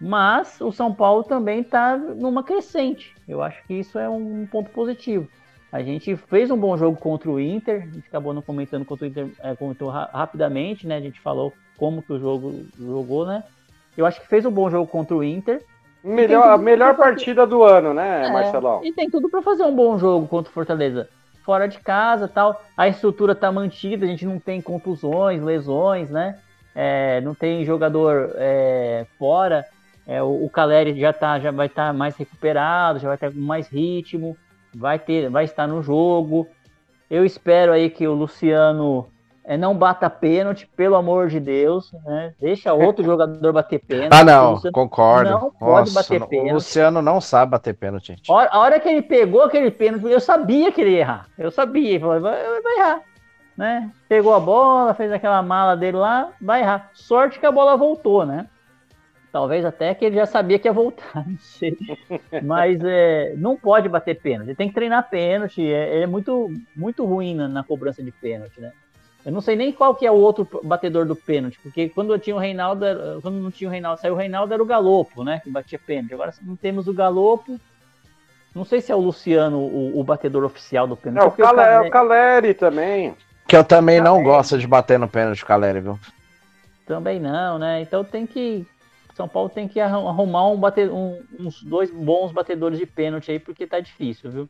Mas 0.00 0.60
o 0.60 0.72
São 0.72 0.92
Paulo 0.92 1.22
também 1.22 1.60
está 1.60 1.96
numa 1.96 2.42
crescente. 2.42 3.14
Eu 3.26 3.42
acho 3.42 3.64
que 3.66 3.74
isso 3.74 3.98
é 3.98 4.08
um 4.08 4.46
ponto 4.46 4.70
positivo. 4.70 5.28
A 5.70 5.82
gente 5.82 6.14
fez 6.16 6.50
um 6.50 6.58
bom 6.58 6.76
jogo 6.76 6.98
contra 6.98 7.30
o 7.30 7.40
Inter, 7.40 7.82
a 7.82 7.86
gente 7.86 8.06
acabou 8.06 8.34
não 8.34 8.42
comentando 8.42 8.84
contra 8.84 9.06
o 9.06 9.08
Inter, 9.08 9.30
é, 9.40 9.54
comentou 9.56 9.88
ra 9.88 10.10
rapidamente, 10.12 10.86
né? 10.86 10.96
A 10.96 11.00
gente 11.00 11.20
falou 11.20 11.52
como 11.78 12.02
que 12.02 12.12
o 12.12 12.18
jogo 12.18 12.66
jogou, 12.78 13.24
né? 13.24 13.42
Eu 13.96 14.04
acho 14.04 14.20
que 14.20 14.28
fez 14.28 14.44
um 14.44 14.50
bom 14.50 14.68
jogo 14.70 14.86
contra 14.86 15.16
o 15.16 15.24
Inter. 15.24 15.64
Melhor, 16.02 16.48
a 16.48 16.58
melhor 16.58 16.96
partida 16.96 17.46
do 17.46 17.62
ano, 17.62 17.94
né, 17.94 18.26
é, 18.26 18.32
Marcelão? 18.32 18.84
E 18.84 18.92
tem 18.92 19.08
tudo 19.08 19.28
para 19.28 19.40
fazer 19.40 19.62
um 19.62 19.74
bom 19.74 19.98
jogo 19.98 20.26
contra 20.26 20.50
o 20.50 20.54
Fortaleza. 20.54 21.08
Fora 21.44 21.66
de 21.66 21.78
casa 21.78 22.28
tal. 22.28 22.62
A 22.76 22.88
estrutura 22.88 23.34
tá 23.34 23.50
mantida, 23.50 24.04
a 24.04 24.08
gente 24.08 24.26
não 24.26 24.38
tem 24.38 24.60
contusões, 24.60 25.42
lesões, 25.42 26.10
né? 26.10 26.38
É, 26.74 27.20
não 27.20 27.34
tem 27.34 27.64
jogador 27.64 28.32
é, 28.36 29.06
fora. 29.18 29.64
É, 30.06 30.22
o, 30.22 30.44
o 30.44 30.50
Caleri 30.50 30.98
já, 30.98 31.12
tá, 31.12 31.38
já 31.38 31.50
vai 31.50 31.66
estar 31.66 31.88
tá 31.88 31.92
mais 31.92 32.16
recuperado, 32.16 32.98
já 32.98 33.08
vai 33.08 33.18
ter 33.18 33.32
mais 33.34 33.68
ritmo 33.68 34.36
vai 34.74 34.98
ter, 34.98 35.28
vai 35.28 35.44
estar 35.44 35.66
no 35.66 35.82
jogo. 35.82 36.48
Eu 37.10 37.24
espero 37.24 37.72
aí 37.72 37.90
que 37.90 38.06
o 38.06 38.14
Luciano 38.14 39.06
é, 39.44 39.56
não 39.56 39.76
bata 39.76 40.08
pênalti, 40.08 40.66
pelo 40.76 40.94
amor 40.94 41.28
de 41.28 41.40
Deus, 41.40 41.92
né? 42.04 42.32
Deixa 42.40 42.72
outro 42.72 43.02
jogador 43.04 43.52
bater 43.52 43.80
pênalti. 43.80 44.12
Ah, 44.12 44.24
não, 44.24 44.60
concordo. 44.72 45.30
Não 45.30 45.40
Nossa, 45.40 45.58
pode 45.58 45.90
bater 45.90 46.26
pênalti. 46.26 46.50
O 46.50 46.54
Luciano 46.54 47.02
não 47.02 47.20
sabe 47.20 47.52
bater 47.52 47.74
pênalti, 47.74 48.08
gente. 48.08 48.30
A 48.30 48.58
hora, 48.58 48.78
que 48.78 48.88
ele 48.88 49.02
pegou 49.02 49.42
aquele 49.42 49.70
pênalti, 49.70 50.06
eu 50.06 50.20
sabia 50.20 50.70
que 50.70 50.80
ele 50.80 50.92
ia 50.92 51.00
errar. 51.00 51.26
Eu 51.36 51.50
sabia, 51.50 51.90
ele 51.90 52.00
falou, 52.00 52.20
vai, 52.20 52.60
vai 52.62 52.78
errar. 52.78 53.02
Né? 53.56 53.90
Pegou 54.08 54.34
a 54.34 54.40
bola, 54.40 54.94
fez 54.94 55.12
aquela 55.12 55.42
mala 55.42 55.76
dele 55.76 55.96
lá, 55.96 56.30
vai 56.40 56.60
errar. 56.60 56.90
Sorte 56.94 57.38
que 57.38 57.46
a 57.46 57.52
bola 57.52 57.76
voltou, 57.76 58.24
né? 58.24 58.46
Talvez 59.32 59.64
até 59.64 59.94
que 59.94 60.04
ele 60.04 60.16
já 60.16 60.26
sabia 60.26 60.58
que 60.58 60.68
ia 60.68 60.72
voltar, 60.72 61.24
não 61.26 61.38
sei. 61.38 61.76
Mas 62.42 62.78
é, 62.84 63.34
não 63.36 63.56
pode 63.56 63.88
bater 63.88 64.20
pênalti. 64.20 64.50
Ele 64.50 64.56
tem 64.56 64.68
que 64.68 64.74
treinar 64.74 65.08
pênalti. 65.08 65.62
É, 65.64 66.02
é 66.02 66.06
muito, 66.06 66.52
muito 66.76 67.04
ruim 67.04 67.34
na, 67.34 67.48
na, 67.48 67.64
cobrança 67.64 68.02
de 68.02 68.12
pênalti, 68.12 68.60
né? 68.60 68.72
Eu 69.24 69.30
não 69.30 69.40
sei 69.40 69.54
nem 69.54 69.72
qual 69.72 69.94
que 69.94 70.04
é 70.04 70.10
o 70.10 70.16
outro 70.16 70.48
batedor 70.64 71.06
do 71.06 71.14
pênalti, 71.14 71.58
porque 71.62 71.88
quando 71.88 72.18
tinha 72.18 72.34
o 72.34 72.38
Reinaldo, 72.38 72.84
quando 73.22 73.36
não 73.36 73.52
tinha 73.52 73.68
o 73.68 73.72
Reinaldo, 73.72 74.00
saiu 74.00 74.14
o 74.14 74.16
Reinaldo 74.16 74.52
era 74.52 74.62
o 74.62 74.66
Galopo, 74.66 75.22
né? 75.22 75.40
Que 75.42 75.50
batia 75.50 75.78
pênalti. 75.78 76.14
Agora 76.14 76.34
não 76.42 76.56
temos 76.56 76.88
o 76.88 76.92
Galopo. 76.92 77.58
Não 78.54 78.64
sei 78.64 78.80
se 78.80 78.90
é 78.90 78.94
o 78.94 79.00
Luciano 79.00 79.58
o, 79.58 79.98
o 79.98 80.04
batedor 80.04 80.44
oficial 80.44 80.86
do 80.86 80.96
pênalti. 80.96 81.40
É, 81.40 81.44
o, 81.44 81.46
Calé, 81.46 81.80
o 81.80 81.90
Caleri 81.90 82.52
também. 82.52 83.14
Que 83.46 83.56
eu 83.56 83.64
também 83.64 84.00
não 84.00 84.22
gosto 84.22 84.58
de 84.58 84.66
bater 84.66 84.98
no 84.98 85.08
pênalti, 85.08 85.44
Caleri, 85.44 85.80
viu? 85.80 85.98
Também 86.84 87.20
não, 87.20 87.58
né? 87.58 87.80
Então 87.80 88.02
tem 88.02 88.26
que. 88.26 88.66
São 89.14 89.28
Paulo 89.28 89.48
tem 89.48 89.68
que 89.68 89.78
arrumar 89.78 90.48
um 90.48 90.56
bate, 90.56 90.82
um, 90.84 91.22
uns 91.38 91.62
dois 91.62 91.90
bons 91.90 92.32
batedores 92.32 92.78
de 92.78 92.86
pênalti 92.86 93.30
aí, 93.30 93.38
porque 93.38 93.66
tá 93.66 93.78
difícil, 93.78 94.30
viu? 94.30 94.48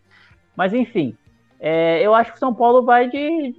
Mas 0.57 0.73
enfim, 0.73 1.16
é, 1.64 2.04
eu 2.04 2.12
acho 2.12 2.32
que 2.32 2.38
o 2.38 2.40
São 2.40 2.52
Paulo 2.52 2.82
vai 2.82 3.08
de, 3.08 3.54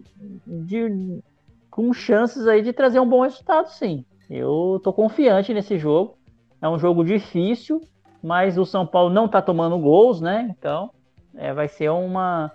de, 0.46 1.24
com 1.72 1.94
chances 1.94 2.46
aí 2.46 2.62
de 2.62 2.74
trazer 2.74 3.00
um 3.00 3.08
bom 3.08 3.22
resultado, 3.22 3.68
sim. 3.68 4.04
Eu 4.30 4.82
tô 4.84 4.92
confiante 4.92 5.54
nesse 5.54 5.78
jogo. 5.78 6.18
É 6.62 6.68
um 6.68 6.78
jogo 6.78 7.06
difícil, 7.06 7.80
mas 8.22 8.58
o 8.58 8.66
São 8.66 8.86
Paulo 8.86 9.10
não 9.10 9.26
tá 9.26 9.42
tomando 9.42 9.80
gols, 9.80 10.20
né? 10.20 10.54
Então, 10.58 10.92
é, 11.34 11.54
vai 11.54 11.70
ser 11.70 11.90
uma. 11.92 12.52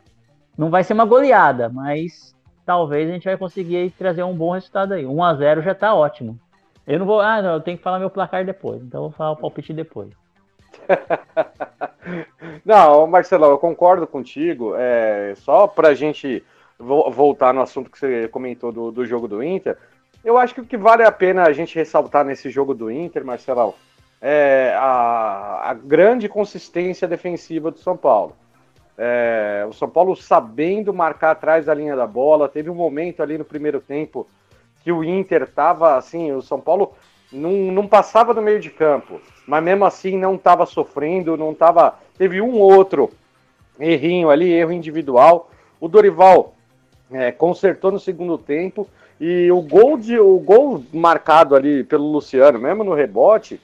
Não 0.57 0.69
vai 0.69 0.85
ser 0.85 0.93
uma 0.93 1.07
goleada, 1.07 1.71
mas 1.71 2.37
talvez 2.67 3.09
a 3.09 3.15
gente 3.15 3.25
vai 3.25 3.39
conseguir 3.39 3.91
trazer 3.93 4.25
um 4.25 4.37
bom 4.37 4.51
resultado 4.51 4.93
aí. 4.93 5.07
1 5.07 5.25
a 5.25 5.35
0 5.35 5.63
já 5.63 5.75
tá 5.75 5.95
ótimo. 5.95 6.39
Eu 6.87 6.99
não 6.99 7.07
vou. 7.07 7.21
Ah, 7.21 7.41
não, 7.41 7.55
eu 7.55 7.61
tenho 7.63 7.79
que 7.79 7.83
falar 7.83 7.99
meu 7.99 8.11
placar 8.11 8.45
depois. 8.45 8.83
Então 8.83 9.05
eu 9.05 9.09
vou 9.09 9.17
falar 9.17 9.31
o 9.31 9.37
palpite 9.37 9.73
depois. 9.73 10.11
não, 12.65 13.07
Marcelão, 13.07 13.51
eu 13.51 13.59
concordo 13.59 14.07
contigo. 14.07 14.75
É, 14.77 15.35
só 15.37 15.67
pra 15.67 15.95
gente 15.95 16.45
voltar 16.79 17.53
no 17.53 17.61
assunto 17.61 17.91
que 17.91 17.99
você 17.99 18.29
comentou 18.29 18.71
do, 18.71 18.93
do 18.93 19.05
jogo 19.05 19.27
do 19.27 19.43
Inter, 19.43 19.77
eu 20.25 20.39
acho 20.39 20.55
que 20.55 20.61
o 20.61 20.65
que 20.65 20.77
vale 20.77 21.03
a 21.03 21.13
pena 21.13 21.45
a 21.45 21.53
gente 21.53 21.75
ressaltar 21.75 22.25
nesse 22.25 22.51
jogo 22.51 22.75
do 22.75 22.91
Inter, 22.91 23.25
Marcelão, 23.25 23.75
é 24.21 24.75
a, 24.77 25.71
a 25.71 25.75
grande 25.75 26.29
consistência 26.29 27.07
defensiva 27.07 27.71
do 27.71 27.79
São 27.79 27.97
Paulo. 27.97 28.37
É, 28.97 29.65
o 29.69 29.73
São 29.73 29.89
Paulo 29.89 30.17
sabendo 30.17 30.93
marcar 30.93 31.31
atrás 31.31 31.67
da 31.67 31.75
linha 31.75 31.95
da 31.95 32.07
bola, 32.07 32.49
teve 32.49 32.69
um 32.69 32.75
momento 32.75 33.23
ali 33.23 33.39
no 33.39 33.45
primeiro 33.45 33.81
tempo 33.81 34.27
que 34.83 34.91
o 34.91 35.05
Inter 35.05 35.43
estava 35.43 35.97
assim, 35.97 36.33
o 36.33 36.43
São 36.43 36.61
Paulo 36.61 36.95
não, 37.33 37.53
não 37.73 37.87
passava 37.87 38.33
do 38.33 38.43
meio 38.43 38.61
de 38.61 38.71
campo, 38.71 39.21
mas 39.47 39.63
mesmo 39.63 39.85
assim 39.85 40.17
não 40.17 40.35
estava 40.35 40.67
sofrendo, 40.67 41.37
não 41.37 41.53
estava. 41.53 41.99
Teve 42.17 42.41
um 42.41 42.59
outro 42.59 43.11
errinho 43.79 44.31
ali, 44.31 44.51
erro 44.51 44.73
individual. 44.73 45.51
O 45.81 45.89
Dorival 45.89 46.55
é, 47.11 47.31
consertou 47.31 47.93
no 47.93 48.01
segundo 48.01 48.37
tempo 48.37 48.89
e 49.21 49.51
o 49.51 49.61
gol, 49.61 49.97
de, 49.97 50.19
o 50.19 50.39
gol 50.39 50.83
marcado 50.93 51.55
ali 51.55 51.85
pelo 51.85 52.11
Luciano, 52.11 52.59
mesmo 52.59 52.85
no 52.85 52.95
rebote, 52.95 53.61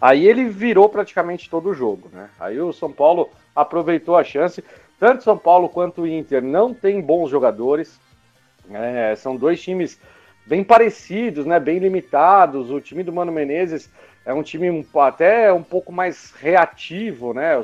aí 0.00 0.26
ele 0.26 0.46
virou 0.46 0.88
praticamente 0.88 1.48
todo 1.50 1.70
o 1.70 1.74
jogo, 1.74 2.08
né? 2.12 2.30
Aí 2.38 2.60
o 2.60 2.72
São 2.72 2.90
Paulo 2.90 3.28
aproveitou 3.54 4.16
a 4.16 4.24
chance. 4.24 4.64
Tanto 4.98 5.24
São 5.24 5.36
Paulo 5.36 5.68
quanto 5.68 6.02
o 6.02 6.06
Inter 6.06 6.42
não 6.42 6.72
tem 6.72 7.00
bons 7.00 7.30
jogadores. 7.30 8.00
É, 8.70 9.14
são 9.14 9.36
dois 9.36 9.62
times 9.62 10.00
bem 10.46 10.62
parecidos, 10.62 11.44
né? 11.44 11.58
Bem 11.58 11.78
limitados. 11.78 12.70
O 12.70 12.80
time 12.80 13.02
do 13.02 13.12
Mano 13.12 13.32
Menezes 13.32 13.90
é 14.24 14.32
um 14.32 14.42
time 14.42 14.86
até 14.94 15.52
um 15.52 15.62
pouco 15.62 15.92
mais 15.92 16.32
reativo, 16.40 17.34
né? 17.34 17.60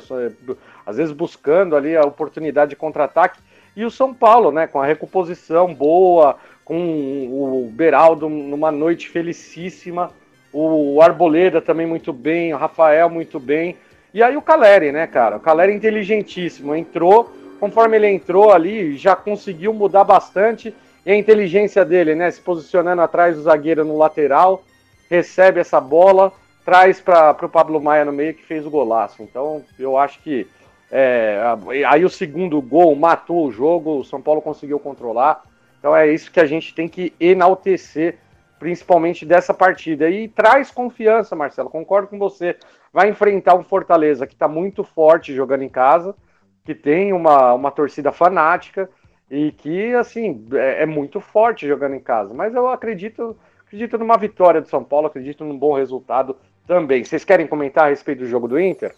Às 0.85 0.97
vezes 0.97 1.13
buscando 1.13 1.75
ali 1.75 1.95
a 1.95 2.03
oportunidade 2.03 2.71
de 2.71 2.75
contra-ataque. 2.75 3.39
E 3.75 3.83
o 3.85 3.91
São 3.91 4.13
Paulo, 4.13 4.51
né? 4.51 4.67
Com 4.67 4.81
a 4.81 4.85
recomposição 4.85 5.73
boa, 5.73 6.37
com 6.63 6.77
o 6.77 7.71
Beraldo 7.73 8.29
numa 8.29 8.71
noite 8.71 9.09
felicíssima, 9.09 10.11
o 10.51 11.01
Arboleda 11.01 11.59
também 11.59 11.87
muito 11.87 12.13
bem, 12.13 12.53
o 12.53 12.57
Rafael 12.57 13.09
muito 13.09 13.39
bem. 13.39 13.75
E 14.13 14.21
aí 14.21 14.37
o 14.37 14.41
Caleri, 14.41 14.91
né, 14.91 15.07
cara? 15.07 15.37
O 15.37 15.39
Caleri 15.39 15.73
inteligentíssimo, 15.73 16.75
entrou, 16.75 17.33
conforme 17.59 17.97
ele 17.97 18.07
entrou 18.07 18.51
ali, 18.51 18.95
já 18.95 19.15
conseguiu 19.15 19.73
mudar 19.73 20.03
bastante. 20.03 20.73
E 21.05 21.11
a 21.11 21.15
inteligência 21.15 21.83
dele, 21.83 22.15
né, 22.15 22.31
se 22.31 22.39
posicionando 22.39 23.01
atrás 23.01 23.35
do 23.35 23.43
zagueiro 23.43 23.83
no 23.83 23.97
lateral, 23.97 24.63
recebe 25.09 25.59
essa 25.59 25.79
bola, 25.81 26.31
traz 26.63 27.01
para 27.01 27.45
o 27.45 27.49
Pablo 27.49 27.81
Maia 27.81 28.05
no 28.05 28.13
meio 28.13 28.33
que 28.33 28.43
fez 28.43 28.65
o 28.65 28.69
golaço. 28.69 29.21
Então, 29.21 29.63
eu 29.77 29.97
acho 29.97 30.19
que 30.21 30.47
é, 30.95 31.41
aí 31.87 32.05
o 32.05 32.09
segundo 32.09 32.61
gol 32.61 32.95
matou 32.95 33.47
o 33.47 33.51
jogo, 33.51 33.97
o 33.97 34.03
São 34.03 34.21
Paulo 34.21 34.43
conseguiu 34.43 34.79
controlar. 34.79 35.41
Então 35.79 35.95
é 35.95 36.07
isso 36.07 36.31
que 36.31 36.39
a 36.39 36.45
gente 36.45 36.75
tem 36.75 36.87
que 36.87 37.11
enaltecer, 37.19 38.19
principalmente 38.59 39.25
dessa 39.25 39.55
partida. 39.55 40.07
E 40.07 40.27
traz 40.27 40.69
confiança, 40.69 41.35
Marcelo, 41.35 41.67
concordo 41.67 42.09
com 42.09 42.19
você. 42.19 42.55
Vai 42.93 43.09
enfrentar 43.09 43.55
um 43.55 43.63
Fortaleza 43.63 44.27
que 44.27 44.33
está 44.33 44.47
muito 44.47 44.83
forte 44.83 45.33
jogando 45.33 45.63
em 45.63 45.69
casa, 45.69 46.15
que 46.63 46.75
tem 46.75 47.11
uma, 47.11 47.55
uma 47.55 47.71
torcida 47.71 48.11
fanática 48.11 48.87
e 49.33 49.51
que, 49.51 49.95
assim, 49.95 50.45
é, 50.53 50.83
é 50.83 50.85
muito 50.85 51.19
forte 51.19 51.67
jogando 51.67 51.95
em 51.95 51.99
casa. 51.99 52.35
Mas 52.35 52.53
eu 52.53 52.67
acredito, 52.67 53.35
acredito 53.65 53.97
numa 53.97 54.15
vitória 54.15 54.61
do 54.61 54.67
São 54.67 54.83
Paulo, 54.83 55.07
acredito 55.07 55.43
num 55.43 55.57
bom 55.57 55.73
resultado 55.73 56.37
também. 56.67 57.03
Vocês 57.03 57.25
querem 57.25 57.47
comentar 57.47 57.85
a 57.85 57.89
respeito 57.89 58.19
do 58.19 58.27
jogo 58.27 58.47
do 58.47 58.59
Inter? 58.59 58.93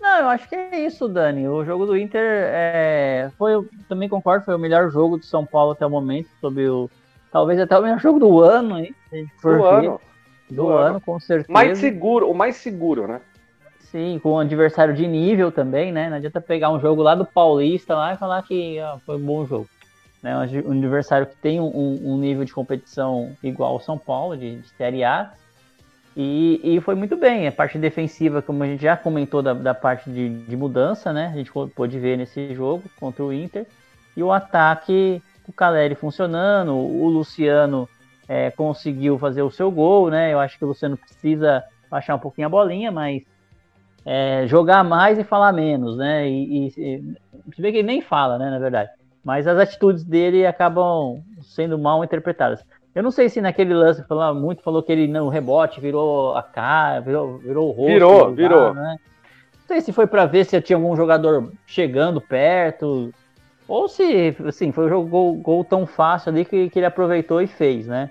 Não, 0.00 0.18
eu 0.18 0.28
acho 0.30 0.48
que 0.48 0.56
é 0.56 0.80
isso, 0.80 1.06
Dani. 1.06 1.46
O 1.46 1.64
jogo 1.64 1.86
do 1.86 1.96
Inter 1.96 2.20
é, 2.52 3.30
foi, 3.38 3.52
também 3.88 4.08
concordo, 4.08 4.44
foi 4.44 4.56
o 4.56 4.58
melhor 4.58 4.90
jogo 4.90 5.16
do 5.16 5.24
São 5.24 5.46
Paulo 5.46 5.70
até 5.70 5.86
o 5.86 5.90
momento, 5.90 6.28
sobre 6.40 6.68
o 6.68 6.90
talvez 7.30 7.60
até 7.60 7.78
o 7.78 7.82
melhor 7.82 8.00
jogo 8.02 8.18
do 8.18 8.40
ano, 8.40 8.80
hein? 8.80 8.92
Do 9.40 9.64
ano. 9.64 10.00
Do, 10.48 10.56
do 10.56 10.68
ano, 10.70 10.88
ano, 10.88 11.00
com 11.00 11.20
certeza. 11.20 11.52
Mais 11.52 11.78
seguro, 11.78 12.28
o 12.28 12.34
mais 12.34 12.56
seguro, 12.56 13.06
né? 13.06 13.20
Sim, 13.90 14.20
com 14.22 14.34
um 14.34 14.38
adversário 14.38 14.94
de 14.94 15.06
nível 15.06 15.50
também, 15.50 15.90
né? 15.90 16.08
Não 16.08 16.16
adianta 16.16 16.40
pegar 16.40 16.70
um 16.70 16.78
jogo 16.78 17.02
lá 17.02 17.16
do 17.16 17.24
Paulista 17.24 17.96
lá 17.96 18.14
e 18.14 18.16
falar 18.16 18.40
que 18.42 18.78
ó, 18.80 18.98
foi 18.98 19.16
um 19.16 19.26
bom 19.26 19.44
jogo. 19.44 19.68
Né? 20.22 20.36
Um 20.36 20.78
adversário 20.78 21.26
que 21.26 21.36
tem 21.36 21.60
um, 21.60 21.98
um 22.04 22.16
nível 22.16 22.44
de 22.44 22.52
competição 22.52 23.34
igual 23.42 23.72
ao 23.72 23.80
São 23.80 23.98
Paulo, 23.98 24.36
de, 24.36 24.60
de 24.60 24.68
Série 24.70 25.02
A, 25.02 25.32
e, 26.16 26.60
e 26.62 26.80
foi 26.80 26.94
muito 26.94 27.16
bem. 27.16 27.48
A 27.48 27.52
parte 27.52 27.78
defensiva, 27.78 28.42
como 28.42 28.62
a 28.62 28.66
gente 28.66 28.82
já 28.82 28.96
comentou 28.96 29.42
da, 29.42 29.54
da 29.54 29.74
parte 29.74 30.10
de, 30.10 30.28
de 30.44 30.56
mudança, 30.56 31.12
né? 31.12 31.30
A 31.32 31.36
gente 31.36 31.50
pôde 31.74 31.98
ver 31.98 32.16
nesse 32.16 32.54
jogo 32.54 32.84
contra 32.98 33.24
o 33.24 33.32
Inter. 33.32 33.66
E 34.16 34.22
o 34.22 34.30
ataque, 34.30 35.22
o 35.48 35.52
Caleri 35.52 35.94
funcionando, 35.94 36.74
o 36.76 37.08
Luciano 37.08 37.88
é, 38.28 38.50
conseguiu 38.50 39.18
fazer 39.18 39.42
o 39.42 39.50
seu 39.50 39.70
gol, 39.70 40.10
né? 40.10 40.32
Eu 40.32 40.38
acho 40.38 40.58
que 40.58 40.64
o 40.64 40.68
Luciano 40.68 40.96
precisa 40.96 41.64
baixar 41.90 42.14
um 42.14 42.20
pouquinho 42.20 42.46
a 42.46 42.50
bolinha, 42.50 42.92
mas 42.92 43.22
é, 44.04 44.46
jogar 44.46 44.82
mais 44.82 45.18
e 45.18 45.24
falar 45.24 45.52
menos, 45.52 45.96
né? 45.96 46.28
E, 46.28 46.66
e 46.66 46.70
se 46.70 47.60
vê 47.60 47.70
que 47.72 47.78
ele 47.78 47.86
nem 47.86 48.00
fala, 48.00 48.38
né? 48.38 48.50
Na 48.50 48.58
verdade. 48.58 48.90
Mas 49.24 49.46
as 49.46 49.58
atitudes 49.58 50.04
dele 50.04 50.46
acabam 50.46 51.22
sendo 51.42 51.78
mal 51.78 52.02
interpretadas. 52.02 52.64
Eu 52.94 53.02
não 53.02 53.10
sei 53.10 53.28
se 53.28 53.40
naquele 53.40 53.74
lance 53.74 54.02
falou, 54.04 54.34
muito 54.34 54.62
falou 54.62 54.82
que 54.82 54.90
ele 54.90 55.06
no 55.06 55.28
rebote 55.28 55.80
virou 55.80 56.34
a 56.34 56.42
cara, 56.42 57.00
virou, 57.00 57.38
virou 57.38 57.68
o 57.68 57.70
rosto. 57.70 57.92
Virou, 57.92 58.34
virou. 58.34 58.74
Né? 58.74 58.96
Não 59.60 59.66
sei 59.68 59.80
se 59.80 59.92
foi 59.92 60.06
para 60.06 60.26
ver 60.26 60.44
se 60.44 60.60
tinha 60.60 60.76
algum 60.76 60.96
jogador 60.96 61.52
chegando 61.66 62.20
perto, 62.20 63.12
ou 63.68 63.88
se 63.88 64.34
assim, 64.44 64.72
foi 64.72 64.92
um 64.92 65.08
gol, 65.08 65.34
gol 65.34 65.64
tão 65.64 65.86
fácil 65.86 66.30
ali 66.30 66.44
que, 66.44 66.68
que 66.70 66.78
ele 66.78 66.86
aproveitou 66.86 67.40
e 67.40 67.46
fez, 67.46 67.86
né? 67.86 68.10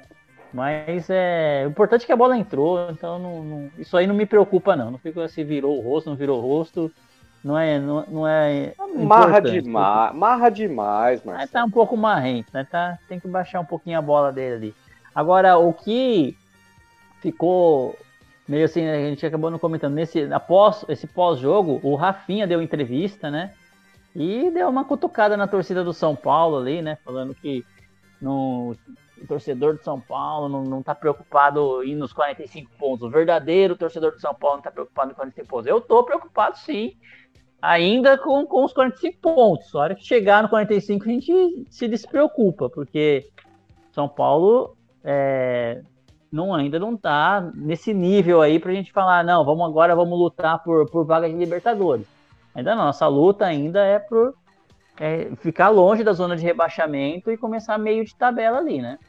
Mas 0.53 1.09
é, 1.09 1.63
o 1.65 1.69
importante 1.69 2.03
é 2.03 2.05
que 2.07 2.11
a 2.11 2.17
bola 2.17 2.37
entrou, 2.37 2.89
então 2.89 3.19
não, 3.19 3.43
não, 3.43 3.71
isso 3.77 3.95
aí 3.95 4.07
não 4.07 4.15
me 4.15 4.25
preocupa 4.25 4.75
não. 4.75 4.91
Não 4.91 4.97
fica 4.97 5.27
se 5.27 5.43
virou 5.43 5.77
o 5.77 5.81
rosto, 5.81 6.09
não 6.09 6.17
virou 6.17 6.39
o 6.39 6.41
rosto. 6.41 6.91
Não 7.43 7.57
é. 7.57 7.79
Não, 7.79 8.05
não 8.07 8.27
é 8.27 8.73
marra 8.95 9.39
demais, 9.39 10.15
marra 10.15 10.49
demais, 10.49 11.21
mas. 11.23 11.49
Tá 11.49 11.63
um 11.63 11.69
pouco 11.69 11.95
marrento, 11.95 12.49
né? 12.53 12.67
Tá, 12.69 12.97
tem 13.07 13.19
que 13.19 13.27
baixar 13.27 13.59
um 13.59 13.65
pouquinho 13.65 13.97
a 13.97 14.01
bola 14.01 14.31
dele 14.31 14.55
ali. 14.55 14.75
Agora, 15.15 15.57
o 15.57 15.71
que 15.71 16.35
ficou 17.21 17.97
meio 18.47 18.65
assim, 18.65 18.87
a 18.87 18.97
gente 19.09 19.25
acabou 19.25 19.51
não 19.51 19.59
comentando, 19.59 19.93
nesse 19.93 20.21
após 20.33 20.83
esse 20.89 21.05
pós-jogo, 21.05 21.79
o 21.83 21.95
Rafinha 21.95 22.47
deu 22.47 22.61
entrevista, 22.61 23.29
né? 23.29 23.53
E 24.15 24.49
deu 24.49 24.67
uma 24.67 24.83
cutucada 24.83 25.37
na 25.37 25.47
torcida 25.47 25.83
do 25.83 25.93
São 25.93 26.15
Paulo 26.15 26.57
ali, 26.57 26.81
né? 26.81 26.97
Falando 27.05 27.35
que 27.35 27.63
no, 28.19 28.75
o 29.21 29.27
torcedor 29.27 29.77
do 29.77 29.83
São 29.83 29.99
Paulo 29.99 30.49
não, 30.49 30.63
não 30.63 30.83
tá 30.83 30.95
preocupado 30.95 31.83
em 31.83 31.95
nos 31.95 32.13
45 32.13 32.71
pontos. 32.77 33.03
O 33.03 33.09
verdadeiro 33.09 33.75
torcedor 33.75 34.11
do 34.11 34.19
São 34.19 34.33
Paulo 34.33 34.57
não 34.57 34.63
tá 34.63 34.71
preocupado 34.71 35.11
em 35.11 35.15
45 35.15 35.47
pontos. 35.47 35.67
Eu 35.67 35.81
tô 35.81 36.03
preocupado 36.03 36.57
sim 36.57 36.95
ainda 37.61 38.17
com, 38.17 38.45
com 38.45 38.63
os 38.63 38.73
45 38.73 39.19
pontos. 39.19 39.75
A 39.75 39.79
hora 39.79 39.95
que 39.95 40.03
chegar 40.03 40.43
no 40.43 40.49
45 40.49 41.05
a 41.05 41.07
gente 41.07 41.67
se 41.69 41.87
despreocupa, 41.87 42.69
porque 42.69 43.29
São 43.91 44.07
Paulo 44.07 44.75
é, 45.03 45.81
não, 46.31 46.53
ainda 46.53 46.79
não 46.79 46.93
está 46.93 47.41
nesse 47.55 47.93
nível 47.93 48.41
aí 48.41 48.59
para 48.59 48.71
a 48.71 48.75
gente 48.75 48.91
falar, 48.91 49.23
não, 49.23 49.43
vamos 49.43 49.65
agora 49.65 49.95
vamos 49.95 50.17
lutar 50.17 50.63
por, 50.63 50.89
por 50.89 51.05
vaga 51.05 51.29
de 51.29 51.35
Libertadores. 51.35 52.07
Ainda 52.53 52.75
não, 52.75 52.85
nossa 52.85 53.07
luta 53.07 53.45
ainda 53.45 53.83
é 53.85 53.99
por 53.99 54.33
é, 54.99 55.29
ficar 55.37 55.69
longe 55.69 56.03
da 56.03 56.11
zona 56.11 56.35
de 56.35 56.43
rebaixamento 56.43 57.31
e 57.31 57.37
começar 57.37 57.77
meio 57.77 58.03
de 58.03 58.13
tabela 58.13 58.57
ali, 58.57 58.81
né? 58.81 58.99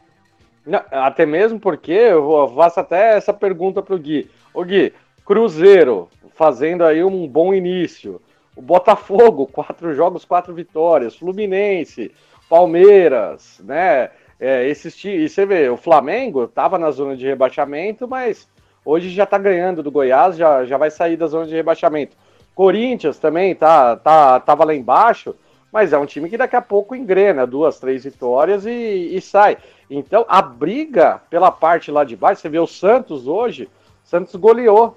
Não, 0.64 0.80
até 0.90 1.26
mesmo 1.26 1.58
porque 1.58 1.92
eu 1.92 2.52
faço 2.54 2.80
até 2.80 3.16
essa 3.16 3.32
pergunta 3.32 3.82
para 3.82 3.94
o 3.94 3.98
Gui. 3.98 4.30
O 4.54 4.64
Gui, 4.64 4.92
Cruzeiro 5.24 6.08
fazendo 6.34 6.84
aí 6.84 7.02
um 7.02 7.26
bom 7.26 7.52
início. 7.52 8.20
O 8.54 8.62
Botafogo, 8.62 9.46
quatro 9.52 9.92
jogos, 9.94 10.24
quatro 10.24 10.54
vitórias. 10.54 11.16
Fluminense, 11.16 12.12
Palmeiras, 12.48 13.60
né? 13.64 14.10
É, 14.38 14.66
esses, 14.66 15.04
e 15.04 15.28
você 15.28 15.44
vê, 15.44 15.68
o 15.68 15.76
Flamengo 15.76 16.44
estava 16.44 16.78
na 16.78 16.90
zona 16.90 17.14
de 17.14 17.26
rebaixamento, 17.26 18.08
mas 18.08 18.48
hoje 18.84 19.10
já 19.10 19.24
está 19.24 19.36
ganhando 19.36 19.82
do 19.82 19.90
Goiás, 19.90 20.36
já, 20.36 20.64
já 20.64 20.78
vai 20.78 20.90
sair 20.90 21.16
da 21.16 21.26
zona 21.26 21.46
de 21.46 21.54
rebaixamento. 21.54 22.16
Corinthians 22.54 23.18
também 23.18 23.54
tá, 23.54 23.96
tá, 23.96 24.40
tava 24.40 24.64
lá 24.64 24.74
embaixo, 24.74 25.34
mas 25.72 25.92
é 25.92 25.98
um 25.98 26.06
time 26.06 26.28
que 26.28 26.36
daqui 26.36 26.56
a 26.56 26.62
pouco 26.62 26.94
engrena 26.94 27.46
duas, 27.46 27.78
três 27.78 28.04
vitórias 28.04 28.66
e, 28.66 29.16
e 29.16 29.20
sai. 29.20 29.58
Então 29.88 30.24
a 30.28 30.42
briga 30.42 31.20
pela 31.30 31.50
parte 31.50 31.90
lá 31.90 32.04
de 32.04 32.16
baixo, 32.16 32.42
você 32.42 32.48
vê 32.48 32.58
o 32.58 32.66
Santos 32.66 33.26
hoje, 33.26 33.68
Santos 34.04 34.34
goleou. 34.36 34.96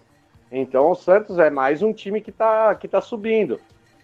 Então 0.51 0.91
o 0.91 0.95
Santos 0.95 1.39
é 1.39 1.49
mais 1.49 1.81
um 1.81 1.93
time 1.93 2.21
que 2.21 2.29
está 2.29 2.73
que 2.75 2.87
tá 2.87 3.01
subindo. 3.01 3.59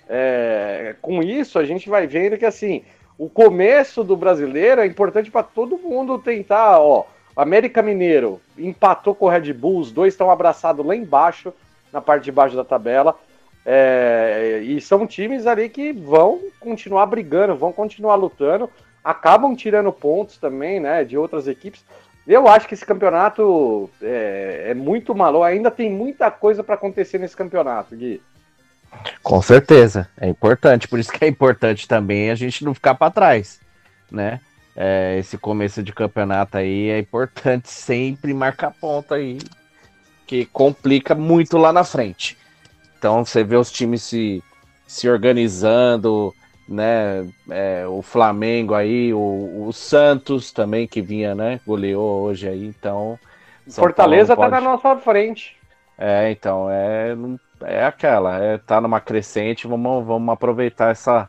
É, 0.07 0.95
com 1.01 1.22
isso 1.22 1.59
a 1.59 1.65
gente 1.65 1.89
vai 1.89 2.07
vendo 2.07 2.38
que 2.38 2.45
assim 2.45 2.84
o 3.17 3.30
começo 3.30 4.03
do 4.03 4.15
brasileiro 4.15 4.82
é 4.82 4.86
importante 4.86 5.30
para 5.30 5.43
todo 5.43 5.78
mundo 5.78 6.17
tentar, 6.17 6.80
ó. 6.80 7.05
América 7.36 7.82
Mineiro 7.82 8.41
empatou 8.57 9.15
com 9.15 9.26
o 9.26 9.30
Red 9.30 9.53
Bull, 9.53 9.80
os 9.80 9.91
dois 9.91 10.13
estão 10.13 10.30
abraçados 10.30 10.86
lá 10.86 10.95
embaixo, 10.95 11.53
na 11.91 12.01
parte 12.01 12.24
de 12.24 12.32
baixo 12.32 12.55
da 12.55 12.63
tabela. 12.63 13.17
É, 13.65 14.61
e 14.63 14.80
são 14.82 15.05
times 15.05 15.45
ali 15.45 15.70
que 15.70 15.91
vão 15.91 16.39
continuar 16.60 17.05
brigando, 17.05 17.55
vão 17.55 17.72
continuar 17.72 18.16
lutando, 18.16 18.70
acabam 19.03 19.55
tirando 19.55 19.91
pontos 19.91 20.38
também, 20.38 20.80
né, 20.80 21.03
de 21.03 21.18
outras 21.18 21.47
equipes. 21.47 21.84
Eu 22.28 22.47
acho 22.47 22.68
que 22.68 22.74
esse 22.74 22.86
campeonato 22.86 23.89
é, 24.01 24.68
é 24.70 24.74
muito 24.74 25.16
maluco, 25.16 25.43
ainda 25.43 25.72
tem 25.72 25.91
muita 25.91 26.30
coisa 26.30 26.64
para 26.64 26.76
acontecer 26.76 27.18
nesse 27.18 27.36
campeonato, 27.36 27.95
Gui. 27.95 28.22
Com 29.24 29.41
certeza, 29.41 30.07
é 30.20 30.28
importante, 30.28 30.88
por 30.88 30.99
isso 30.99 31.12
que 31.12 31.24
é 31.24 31.28
importante 31.28 31.88
também 31.88 32.30
a 32.30 32.36
gente 32.36 32.64
não 32.64 32.74
ficar 32.74 32.95
para 32.95 33.12
trás, 33.12 33.60
né? 34.12 34.39
É, 34.76 35.18
esse 35.20 35.38
começo 35.38 35.84
de 35.84 35.91
campeonato 35.91 36.57
aí 36.57 36.89
é 36.89 36.99
importante 36.99 37.70
sempre 37.70 38.34
marcar 38.34 38.72
ponto 38.72 39.14
aí, 39.14 39.39
que 40.26 40.45
complica 40.45 41.16
muito 41.16 41.57
lá 41.57 41.74
na 41.74 41.84
frente. 41.84 42.38
Então 42.97 43.26
você 43.26 43.43
vê 43.43 43.55
os 43.55 43.72
times 43.72 44.03
se, 44.03 44.43
se 44.88 45.10
organizando, 45.10 46.34
né? 46.70 47.28
É, 47.49 47.86
o 47.88 48.01
Flamengo 48.01 48.76
aí, 48.76 49.11
o, 49.13 49.65
o, 49.67 49.74
Santos 49.74 50.51
também 50.51 50.88
que 50.88 51.01
vinha, 51.01 51.34
né? 51.34 51.59
Goleou 51.65 52.22
hoje 52.22 52.47
aí, 52.47 52.67
então. 52.67 53.17
São 53.67 53.84
Fortaleza 53.84 54.30
tá 54.30 54.36
pode... 54.36 54.51
tá 54.51 54.61
na 54.61 54.70
nossa 54.70 54.95
frente. 54.97 55.57
É, 55.97 56.32
então, 56.32 56.70
é, 56.70 57.15
é 57.63 57.84
aquela, 57.84 58.38
é, 58.38 58.57
tá 58.57 58.80
numa 58.80 59.01
crescente, 59.01 59.67
vamos, 59.67 60.05
vamos 60.05 60.32
aproveitar 60.32 60.91
essa, 60.91 61.28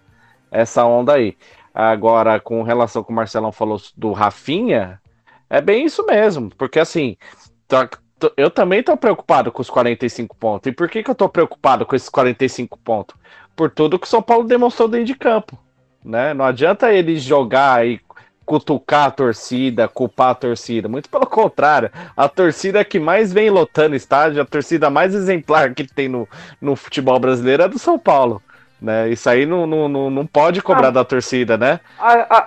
essa 0.50 0.84
onda 0.84 1.14
aí. 1.14 1.36
Agora, 1.74 2.38
com 2.38 2.62
relação 2.62 3.00
ao 3.00 3.04
que 3.04 3.12
o 3.12 3.14
Marcelão 3.14 3.50
falou 3.50 3.80
do 3.96 4.12
Rafinha, 4.12 5.00
é 5.48 5.60
bem 5.60 5.86
isso 5.86 6.04
mesmo, 6.04 6.50
porque 6.56 6.78
assim, 6.78 7.16
tá, 7.66 7.88
eu 8.36 8.50
também 8.50 8.82
tô 8.82 8.96
preocupado 8.96 9.50
com 9.50 9.62
os 9.62 9.70
45 9.70 10.36
pontos. 10.36 10.70
E 10.70 10.72
por 10.72 10.88
que, 10.88 11.02
que 11.02 11.10
eu 11.10 11.14
tô 11.14 11.28
preocupado 11.28 11.86
com 11.86 11.96
esses 11.96 12.08
45 12.08 12.78
pontos? 12.78 13.16
Por 13.54 13.70
tudo 13.70 13.98
que 13.98 14.06
o 14.06 14.10
São 14.10 14.22
Paulo 14.22 14.44
demonstrou 14.44 14.88
dentro 14.88 15.06
de 15.06 15.14
campo. 15.14 15.58
Né? 16.04 16.32
Não 16.32 16.44
adianta 16.44 16.92
ele 16.92 17.16
jogar 17.18 17.86
e 17.86 18.00
cutucar 18.50 19.06
a 19.06 19.10
torcida, 19.10 19.86
culpar 19.86 20.30
a 20.30 20.34
torcida. 20.34 20.88
Muito 20.88 21.08
pelo 21.08 21.26
contrário, 21.26 21.90
a 22.16 22.28
torcida 22.28 22.84
que 22.84 22.98
mais 22.98 23.32
vem 23.32 23.48
lotando 23.48 23.94
estádio, 23.94 24.42
a 24.42 24.44
torcida 24.44 24.90
mais 24.90 25.14
exemplar 25.14 25.72
que 25.72 25.86
tem 25.86 26.08
no, 26.08 26.28
no 26.60 26.74
futebol 26.74 27.18
brasileiro 27.20 27.62
é 27.62 27.68
do 27.68 27.78
São 27.78 27.98
Paulo. 27.98 28.42
Né? 28.80 29.10
Isso 29.10 29.28
aí 29.28 29.44
não, 29.44 29.66
não, 29.66 30.10
não 30.10 30.26
pode 30.26 30.62
cobrar 30.62 30.88
ah, 30.88 30.90
da 30.90 31.04
torcida, 31.04 31.58
né? 31.58 31.80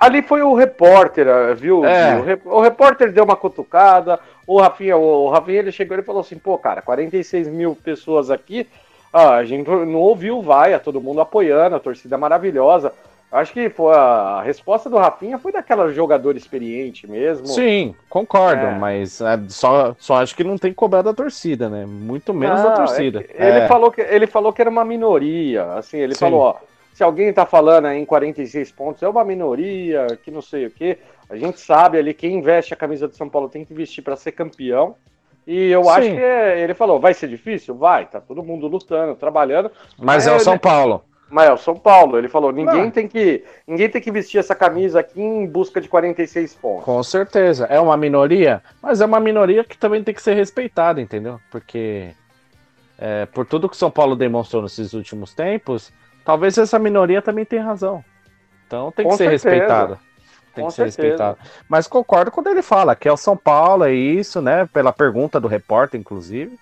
ali 0.02 0.24
foi 0.24 0.42
o 0.42 0.56
repórter, 0.56 1.28
viu? 1.56 1.86
É. 1.86 2.40
O, 2.44 2.58
o, 2.58 2.62
repórter 2.62 3.12
deu 3.12 3.24
uma 3.24 3.36
cutucada, 3.36 4.20
o 4.48 4.60
Rafinha, 4.60 4.98
o, 4.98 5.30
Rafinha 5.30 5.60
ele 5.60 5.72
chegou 5.72 5.98
e 5.98 6.02
falou 6.02 6.22
assim: 6.22 6.38
pô, 6.38 6.58
cara, 6.58 6.82
46 6.82 7.48
mil 7.50 7.76
pessoas 7.76 8.32
aqui, 8.32 8.68
ah, 9.14 9.36
a 9.36 9.46
gente 9.46 9.70
não 9.70 10.00
ouviu 10.00 10.42
vai, 10.42 10.78
todo 10.80 11.00
mundo 11.00 11.22
apoiando, 11.22 11.76
a 11.76 11.80
torcida 11.80 12.18
maravilhosa. 12.18 12.92
Acho 13.32 13.52
que 13.52 13.68
foi 13.68 13.96
a 13.96 14.44
resposta 14.44 14.90
do 14.90 14.98
Rafinha 14.98 15.40
foi 15.40 15.52
daquela 15.52 15.92
jogador 15.92 16.36
experiente 16.36 17.10
mesmo. 17.10 17.48
Sim, 17.48 17.96
concordo, 18.08 18.66
é. 18.66 18.78
mas 18.78 19.22
é, 19.22 19.40
só, 19.48 19.96
só 19.98 20.16
acho 20.16 20.36
que 20.36 20.44
não 20.44 20.56
tem 20.58 20.70
que 20.70 20.76
cobrar 20.76 21.02
da 21.02 21.14
torcida, 21.14 21.68
né? 21.68 21.84
Muito 21.84 22.32
menos 22.32 22.62
não, 22.62 22.70
da 22.70 22.76
torcida. 22.76 23.26
É 23.36 23.50
ele, 23.50 23.60
é. 23.60 23.68
falou 23.68 23.92
que, 23.92 24.02
ele 24.02 24.28
falou 24.28 24.54
que 24.54 24.62
era 24.62 24.70
uma 24.70 24.86
minoria. 24.86 25.64
Assim, 25.74 25.98
ele 25.98 26.14
Sim. 26.14 26.20
falou, 26.20 26.42
ó, 26.42 26.56
se 26.94 27.04
alguém 27.04 27.34
tá 27.34 27.44
falando 27.44 27.86
aí 27.86 28.00
em 28.00 28.06
46 28.06 28.72
pontos, 28.72 29.02
é 29.02 29.10
uma 29.10 29.26
minoria, 29.26 30.06
que 30.24 30.30
não 30.30 30.42
sei 30.42 30.68
o 30.68 30.72
quê. 30.72 31.00
A 31.28 31.36
gente 31.36 31.60
sabe 31.60 31.98
ali, 31.98 32.14
quem 32.14 32.40
veste 32.40 32.76
a 32.76 32.78
camisa 32.78 33.08
do 33.08 33.16
São 33.16 33.28
Paulo 33.28 33.50
tem 33.50 33.66
que 33.66 33.74
vestir 33.74 34.04
para 34.04 34.16
ser 34.16 34.34
campeão. 34.34 34.96
E 35.46 35.70
eu 35.70 35.84
Sim. 35.84 35.90
acho 35.90 36.10
que 36.10 36.62
ele 36.62 36.74
falou, 36.74 37.00
vai 37.00 37.14
ser 37.14 37.28
difícil? 37.28 37.76
Vai, 37.76 38.06
tá 38.06 38.22
todo 38.22 38.44
mundo 38.44 38.68
lutando, 38.68 39.16
trabalhando. 39.16 39.72
Mas, 39.98 40.26
mas 40.26 40.28
é 40.28 40.36
o 40.36 40.40
São 40.40 40.58
Paulo. 40.58 41.04
Mas 41.30 41.50
é 41.50 41.54
o 41.54 41.58
São 41.58 41.76
Paulo, 41.76 42.18
ele 42.18 42.30
falou, 42.30 42.52
ninguém 42.52 42.92
tem 42.92 43.08
que 43.08 43.44
ninguém 43.68 43.90
tem 43.90 44.00
que 44.00 44.12
vestir 44.12 44.38
essa 44.38 44.54
camisa 44.54 45.00
aqui 45.00 45.20
em 45.20 45.48
busca 45.48 45.82
de 45.82 45.90
46 45.90 46.54
pontos. 46.54 46.86
Com 46.86 47.02
certeza, 47.02 47.66
é 47.66 47.80
uma 47.80 47.98
minoria, 47.98 48.62
mas 48.82 49.02
é 49.02 49.06
uma 49.06 49.20
minoria 49.20 49.64
que 49.64 49.76
também 49.76 50.04
tem 50.04 50.14
que 50.14 50.22
ser 50.22 50.36
respeitada, 50.36 51.02
entendeu? 51.02 51.40
Porque 51.50 52.12
é, 53.00 53.26
por 53.26 53.48
tudo 53.48 53.68
que 53.68 53.76
o 53.76 53.80
São 53.80 53.90
Paulo 53.90 54.16
demonstrou 54.16 54.62
nesses 54.62 54.94
últimos 54.94 55.34
tempos, 55.34 55.92
talvez 56.24 56.56
essa 56.58 56.78
minoria 56.78 57.22
também 57.22 57.46
tenha 57.46 57.64
razão. 57.64 58.06
Então 58.68 58.92
tem 58.92 59.04
que 59.04 59.12
Com 59.12 59.18
ser 59.18 59.30
respeitada. 59.30 60.00
Tem 60.54 60.64
Com 60.64 60.70
que 60.70 60.76
ser 60.76 60.86
respeitada. 60.86 61.38
Mas 61.68 61.88
concordo 61.88 62.32
quando 62.32 62.48
ele 62.48 62.62
fala 62.62 62.96
que 62.96 63.08
é 63.08 63.12
o 63.12 63.18
São 63.18 63.36
Paulo, 63.36 63.86
é 63.86 63.94
isso, 63.94 64.42
né? 64.42 64.68
Pela 64.72 64.94
pergunta 64.94 65.40
do 65.40 65.48
repórter, 65.48 66.00
inclusive. 66.00 66.58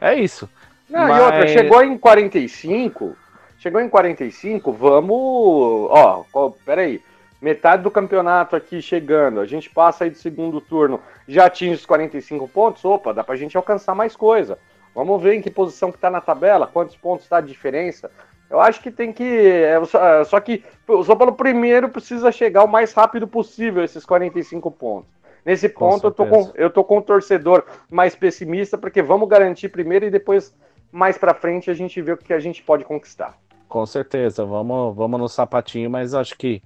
É 0.00 0.14
isso. 0.14 0.48
Não, 0.88 1.08
Mas... 1.08 1.18
E 1.18 1.20
outra, 1.20 1.48
chegou 1.48 1.82
em 1.82 1.96
45, 1.96 3.16
Chegou 3.62 3.80
em 3.80 3.88
45, 3.88 4.72
vamos. 4.72 5.16
Ó, 5.16 6.24
ó, 6.32 6.50
peraí. 6.66 7.00
Metade 7.40 7.84
do 7.84 7.92
campeonato 7.92 8.56
aqui 8.56 8.82
chegando. 8.82 9.38
A 9.38 9.46
gente 9.46 9.70
passa 9.70 10.02
aí 10.02 10.10
do 10.10 10.16
segundo 10.16 10.60
turno, 10.60 11.00
já 11.28 11.46
atinge 11.46 11.74
os 11.74 11.86
45 11.86 12.48
pontos. 12.48 12.84
Opa, 12.84 13.14
dá 13.14 13.22
pra 13.22 13.36
gente 13.36 13.56
alcançar 13.56 13.94
mais 13.94 14.16
coisa. 14.16 14.58
Vamos 14.92 15.22
ver 15.22 15.34
em 15.34 15.40
que 15.40 15.48
posição 15.48 15.92
que 15.92 15.98
tá 15.98 16.10
na 16.10 16.20
tabela, 16.20 16.66
quantos 16.66 16.96
pontos 16.96 17.28
tá 17.28 17.36
a 17.36 17.40
diferença. 17.40 18.10
Eu 18.52 18.60
acho 18.60 18.82
que 18.82 18.90
tem 18.90 19.14
que. 19.14 19.24
É, 19.24 19.80
é 19.80 20.24
só 20.24 20.38
que 20.38 20.62
o 20.86 21.02
São 21.02 21.16
Paulo 21.16 21.32
primeiro 21.32 21.88
precisa 21.88 22.30
chegar 22.30 22.62
o 22.62 22.68
mais 22.68 22.92
rápido 22.92 23.26
possível 23.26 23.82
esses 23.82 24.04
45 24.04 24.70
pontos. 24.70 25.10
Nesse 25.42 25.70
ponto, 25.70 26.08
eu 26.08 26.10
tô, 26.12 26.26
com, 26.26 26.52
eu 26.54 26.70
tô 26.70 26.84
com 26.84 26.98
o 26.98 27.02
torcedor 27.02 27.64
mais 27.90 28.14
pessimista, 28.14 28.76
porque 28.76 29.00
vamos 29.00 29.26
garantir 29.26 29.70
primeiro 29.70 30.04
e 30.04 30.10
depois, 30.10 30.54
mais 30.92 31.16
para 31.16 31.32
frente, 31.32 31.70
a 31.70 31.74
gente 31.74 32.00
vê 32.02 32.12
o 32.12 32.16
que 32.16 32.34
a 32.34 32.38
gente 32.38 32.62
pode 32.62 32.84
conquistar. 32.84 33.38
Com 33.72 33.86
certeza, 33.86 34.44
vamos, 34.44 34.94
vamos 34.94 35.18
no 35.18 35.26
sapatinho, 35.30 35.88
mas 35.88 36.12
acho 36.12 36.36
que 36.36 36.62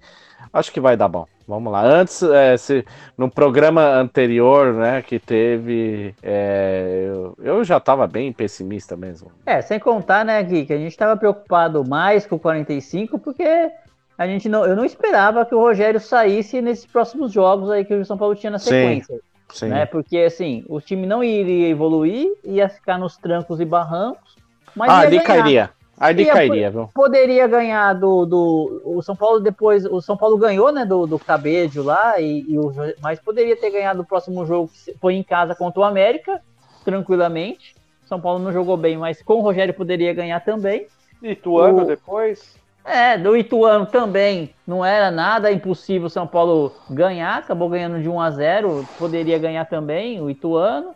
acho 0.52 0.72
que 0.72 0.80
vai 0.80 0.96
dar 0.96 1.06
bom. 1.06 1.24
Vamos 1.46 1.72
lá. 1.72 1.80
Antes, 1.80 2.20
é, 2.20 2.56
se, 2.56 2.84
no 3.16 3.30
programa 3.30 3.80
anterior, 3.94 4.74
né, 4.74 5.02
que 5.02 5.20
teve, 5.20 6.16
é, 6.20 7.04
eu, 7.06 7.38
eu, 7.38 7.62
já 7.62 7.76
estava 7.76 8.08
bem 8.08 8.32
pessimista 8.32 8.96
mesmo. 8.96 9.30
É, 9.46 9.62
sem 9.62 9.78
contar, 9.78 10.24
né, 10.24 10.42
Gui, 10.42 10.66
que 10.66 10.72
a 10.72 10.78
gente 10.78 10.90
estava 10.90 11.16
preocupado 11.16 11.88
mais 11.88 12.26
com 12.26 12.34
o 12.34 12.40
45, 12.40 13.20
porque 13.20 13.70
a 14.18 14.26
gente 14.26 14.48
não, 14.48 14.66
eu 14.66 14.74
não 14.74 14.84
esperava 14.84 15.46
que 15.46 15.54
o 15.54 15.60
Rogério 15.60 16.00
saísse 16.00 16.60
nesses 16.60 16.86
próximos 16.86 17.30
jogos 17.30 17.70
aí 17.70 17.84
que 17.84 17.94
o 17.94 18.04
São 18.04 18.18
Paulo 18.18 18.34
tinha 18.34 18.50
na 18.50 18.58
sequência. 18.58 19.14
Sim, 19.14 19.58
sim. 19.60 19.68
Né, 19.68 19.86
porque, 19.86 20.18
assim, 20.18 20.64
o 20.68 20.80
time 20.80 21.06
não 21.06 21.22
iria 21.22 21.68
evoluir, 21.68 22.26
ia 22.42 22.68
ficar 22.68 22.98
nos 22.98 23.16
trancos 23.16 23.60
e 23.60 23.64
barrancos, 23.64 24.34
mas 24.74 24.90
ah, 24.90 24.98
ali 24.98 25.20
cairia. 25.20 25.70
Aí 25.98 26.14
ele 26.14 26.26
cairia, 26.26 26.70
viu? 26.70 26.90
Poderia 26.94 27.46
ganhar 27.46 27.94
do, 27.94 28.26
do. 28.26 28.82
O 28.84 29.02
São 29.02 29.16
Paulo 29.16 29.40
depois. 29.40 29.84
O 29.86 30.00
São 30.02 30.16
Paulo 30.16 30.36
ganhou, 30.36 30.70
né? 30.70 30.84
Do, 30.84 31.06
do 31.06 31.18
Cabedio 31.18 31.82
lá, 31.82 32.20
e, 32.20 32.44
e 32.46 32.58
o, 32.58 32.72
mas 33.00 33.18
poderia 33.18 33.56
ter 33.56 33.70
ganhado 33.70 34.02
o 34.02 34.04
próximo 34.04 34.44
jogo, 34.44 34.68
que 34.68 34.94
foi 35.00 35.14
em 35.14 35.22
casa 35.22 35.54
contra 35.54 35.80
o 35.80 35.84
América, 35.84 36.40
tranquilamente. 36.84 37.74
São 38.04 38.20
Paulo 38.20 38.38
não 38.38 38.52
jogou 38.52 38.76
bem, 38.76 38.96
mas 38.98 39.22
com 39.22 39.34
o 39.34 39.40
Rogério 39.40 39.72
poderia 39.72 40.12
ganhar 40.12 40.40
também. 40.40 40.86
Ituano 41.22 41.82
o, 41.82 41.86
depois? 41.86 42.56
É, 42.84 43.18
do 43.18 43.36
Ituano 43.36 43.86
também 43.86 44.54
não 44.66 44.84
era 44.84 45.10
nada 45.10 45.50
impossível 45.50 46.06
o 46.06 46.10
São 46.10 46.26
Paulo 46.26 46.72
ganhar, 46.88 47.38
acabou 47.38 47.68
ganhando 47.68 48.00
de 48.00 48.08
1 48.08 48.20
a 48.20 48.30
0 48.30 48.88
poderia 48.96 49.38
ganhar 49.38 49.64
também 49.64 50.20
o 50.20 50.30
Ituano. 50.30 50.94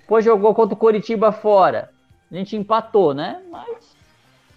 Depois 0.00 0.24
jogou 0.24 0.52
contra 0.54 0.74
o 0.74 0.78
Coritiba 0.78 1.30
fora. 1.32 1.88
A 2.30 2.34
gente 2.34 2.56
empatou, 2.56 3.14
né? 3.14 3.40
Mas 3.50 3.96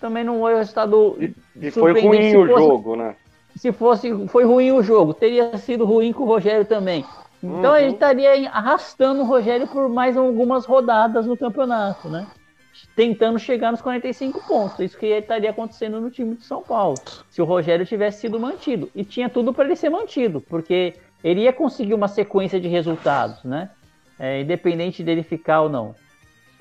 também 0.03 0.25
não 0.25 0.41
foi 0.41 0.53
o 0.53 0.57
resultado. 0.57 1.17
E, 1.17 1.33
e 1.55 1.71
foi 1.71 2.01
ruim 2.01 2.35
o 2.35 2.45
jogo, 2.45 2.97
né? 2.97 3.15
Se 3.55 3.71
fosse, 3.71 4.27
foi 4.27 4.43
ruim 4.43 4.73
o 4.73 4.83
jogo, 4.83 5.13
teria 5.13 5.55
sido 5.57 5.85
ruim 5.85 6.11
com 6.11 6.23
o 6.23 6.27
Rogério 6.27 6.65
também. 6.65 7.05
Então 7.41 7.71
uhum. 7.71 7.77
ele 7.77 7.93
estaria 7.93 8.49
arrastando 8.49 9.21
o 9.21 9.25
Rogério 9.25 9.65
por 9.67 9.87
mais 9.87 10.17
algumas 10.17 10.65
rodadas 10.65 11.25
no 11.25 11.37
campeonato, 11.37 12.09
né? 12.09 12.27
tentando 12.95 13.39
chegar 13.39 13.71
nos 13.71 13.81
45 13.81 14.45
pontos. 14.45 14.79
Isso 14.79 14.97
que 14.97 15.05
estaria 15.05 15.51
acontecendo 15.51 16.01
no 16.01 16.09
time 16.09 16.35
de 16.35 16.43
São 16.43 16.61
Paulo, 16.61 16.97
se 17.29 17.41
o 17.41 17.45
Rogério 17.45 17.85
tivesse 17.85 18.21
sido 18.21 18.39
mantido. 18.39 18.89
E 18.93 19.05
tinha 19.05 19.29
tudo 19.29 19.53
para 19.53 19.65
ele 19.65 19.75
ser 19.75 19.89
mantido, 19.89 20.41
porque 20.41 20.95
ele 21.23 21.41
ia 21.41 21.53
conseguir 21.53 21.93
uma 21.93 22.07
sequência 22.07 22.59
de 22.59 22.67
resultados, 22.67 23.43
né? 23.43 23.69
É, 24.19 24.41
independente 24.41 25.03
dele 25.03 25.23
ficar 25.23 25.61
ou 25.61 25.69
não. 25.69 25.95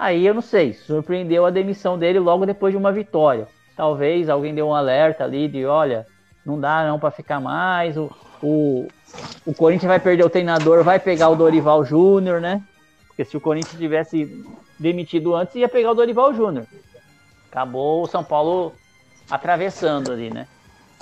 Aí 0.03 0.27
eu 0.27 0.35
não 0.35 0.43
sei, 0.43 0.73
surpreendeu 0.73 1.47
a 1.47 1.51
demissão 1.51 1.97
dele 1.97 2.19
logo 2.19 2.45
depois 2.45 2.73
de 2.73 2.77
uma 2.77 2.91
vitória. 2.91 3.47
Talvez 3.77 4.29
alguém 4.29 4.53
deu 4.53 4.67
um 4.67 4.75
alerta 4.75 5.23
ali 5.23 5.47
de, 5.47 5.65
olha, 5.65 6.05
não 6.45 6.59
dá 6.59 6.85
não 6.85 6.99
para 6.99 7.13
ficar 7.13 7.39
mais, 7.39 7.97
o, 7.97 8.11
o, 8.43 8.89
o 9.47 9.55
Corinthians 9.55 9.87
vai 9.87 10.01
perder 10.01 10.25
o 10.25 10.29
treinador, 10.29 10.83
vai 10.83 10.99
pegar 10.99 11.29
o 11.29 11.37
Dorival 11.37 11.85
Júnior, 11.85 12.41
né? 12.41 12.61
Porque 13.07 13.25
se 13.25 13.37
o 13.37 13.41
Corinthians 13.41 13.79
tivesse 13.79 14.45
demitido 14.77 15.37
antes, 15.37 15.55
ia 15.55 15.69
pegar 15.69 15.93
o 15.93 15.95
Dorival 15.95 16.35
Júnior. 16.35 16.67
Acabou 17.49 18.03
o 18.03 18.09
São 18.09 18.25
Paulo 18.25 18.73
atravessando 19.31 20.11
ali, 20.11 20.31
né? 20.31 20.49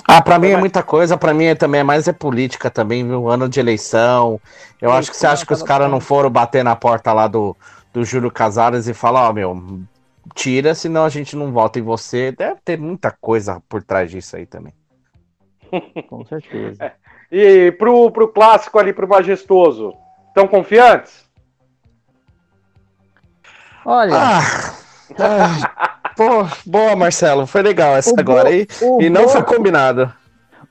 Ah, 0.07 0.21
pra 0.21 0.39
mim 0.39 0.49
é 0.49 0.57
muita 0.59 0.83
coisa, 0.83 1.17
pra 1.17 1.33
mim 1.33 1.45
é, 1.45 1.55
também 1.55 1.81
é 1.81 1.85
mais 1.85 2.07
é 2.07 2.13
política 2.13 2.69
também, 2.69 3.07
viu? 3.07 3.31
Ano 3.31 3.49
de 3.49 3.61
eleição. 3.61 4.39
Eu 4.79 4.93
acho 4.93 5.11
que 5.11 5.17
você 5.17 5.27
acha 5.27 5.47
que 5.47 5.53
os 5.55 5.63
caras 5.63 5.91
não 5.91 6.01
foram 6.01 6.29
bater 6.29 6.63
na 6.65 6.75
porta 6.75 7.13
lá 7.13 7.29
do, 7.29 7.57
do 7.93 8.05
Júlio 8.05 8.31
Casares 8.31 8.89
e 8.89 8.95
falar, 8.95 9.27
ó, 9.27 9.31
oh, 9.31 9.33
meu, 9.33 9.83
tira, 10.35 10.75
senão 10.75 11.05
a 11.05 11.09
gente 11.09 11.37
não 11.37 11.53
vota 11.53 11.79
em 11.79 11.83
você. 11.83 12.33
Deve 12.33 12.61
ter 12.65 12.79
muita 12.79 13.11
coisa 13.11 13.63
por 13.69 13.83
trás 13.83 14.11
disso 14.11 14.37
aí 14.37 14.47
também. 14.47 14.73
Com 16.09 16.25
certeza. 16.25 16.85
É. 16.85 16.93
E 17.31 17.73
pro, 17.73 18.11
pro 18.11 18.29
clássico 18.29 18.79
ali, 18.79 18.93
pro 18.93 19.09
majestoso, 19.09 19.95
estão 20.29 20.49
confiantes? 20.49 21.29
Olha. 23.85 24.15
Ah, 24.15 24.41
ah, 25.19 26.11
pô, 26.17 26.47
boa, 26.67 26.97
Marcelo. 26.97 27.47
Foi 27.47 27.63
legal 27.63 27.97
essa 27.97 28.15
o 28.15 28.21
agora. 28.21 28.51
e, 28.53 28.67
e 29.01 29.09
não 29.09 29.29
foi 29.29 29.43
combinado. 29.43 30.13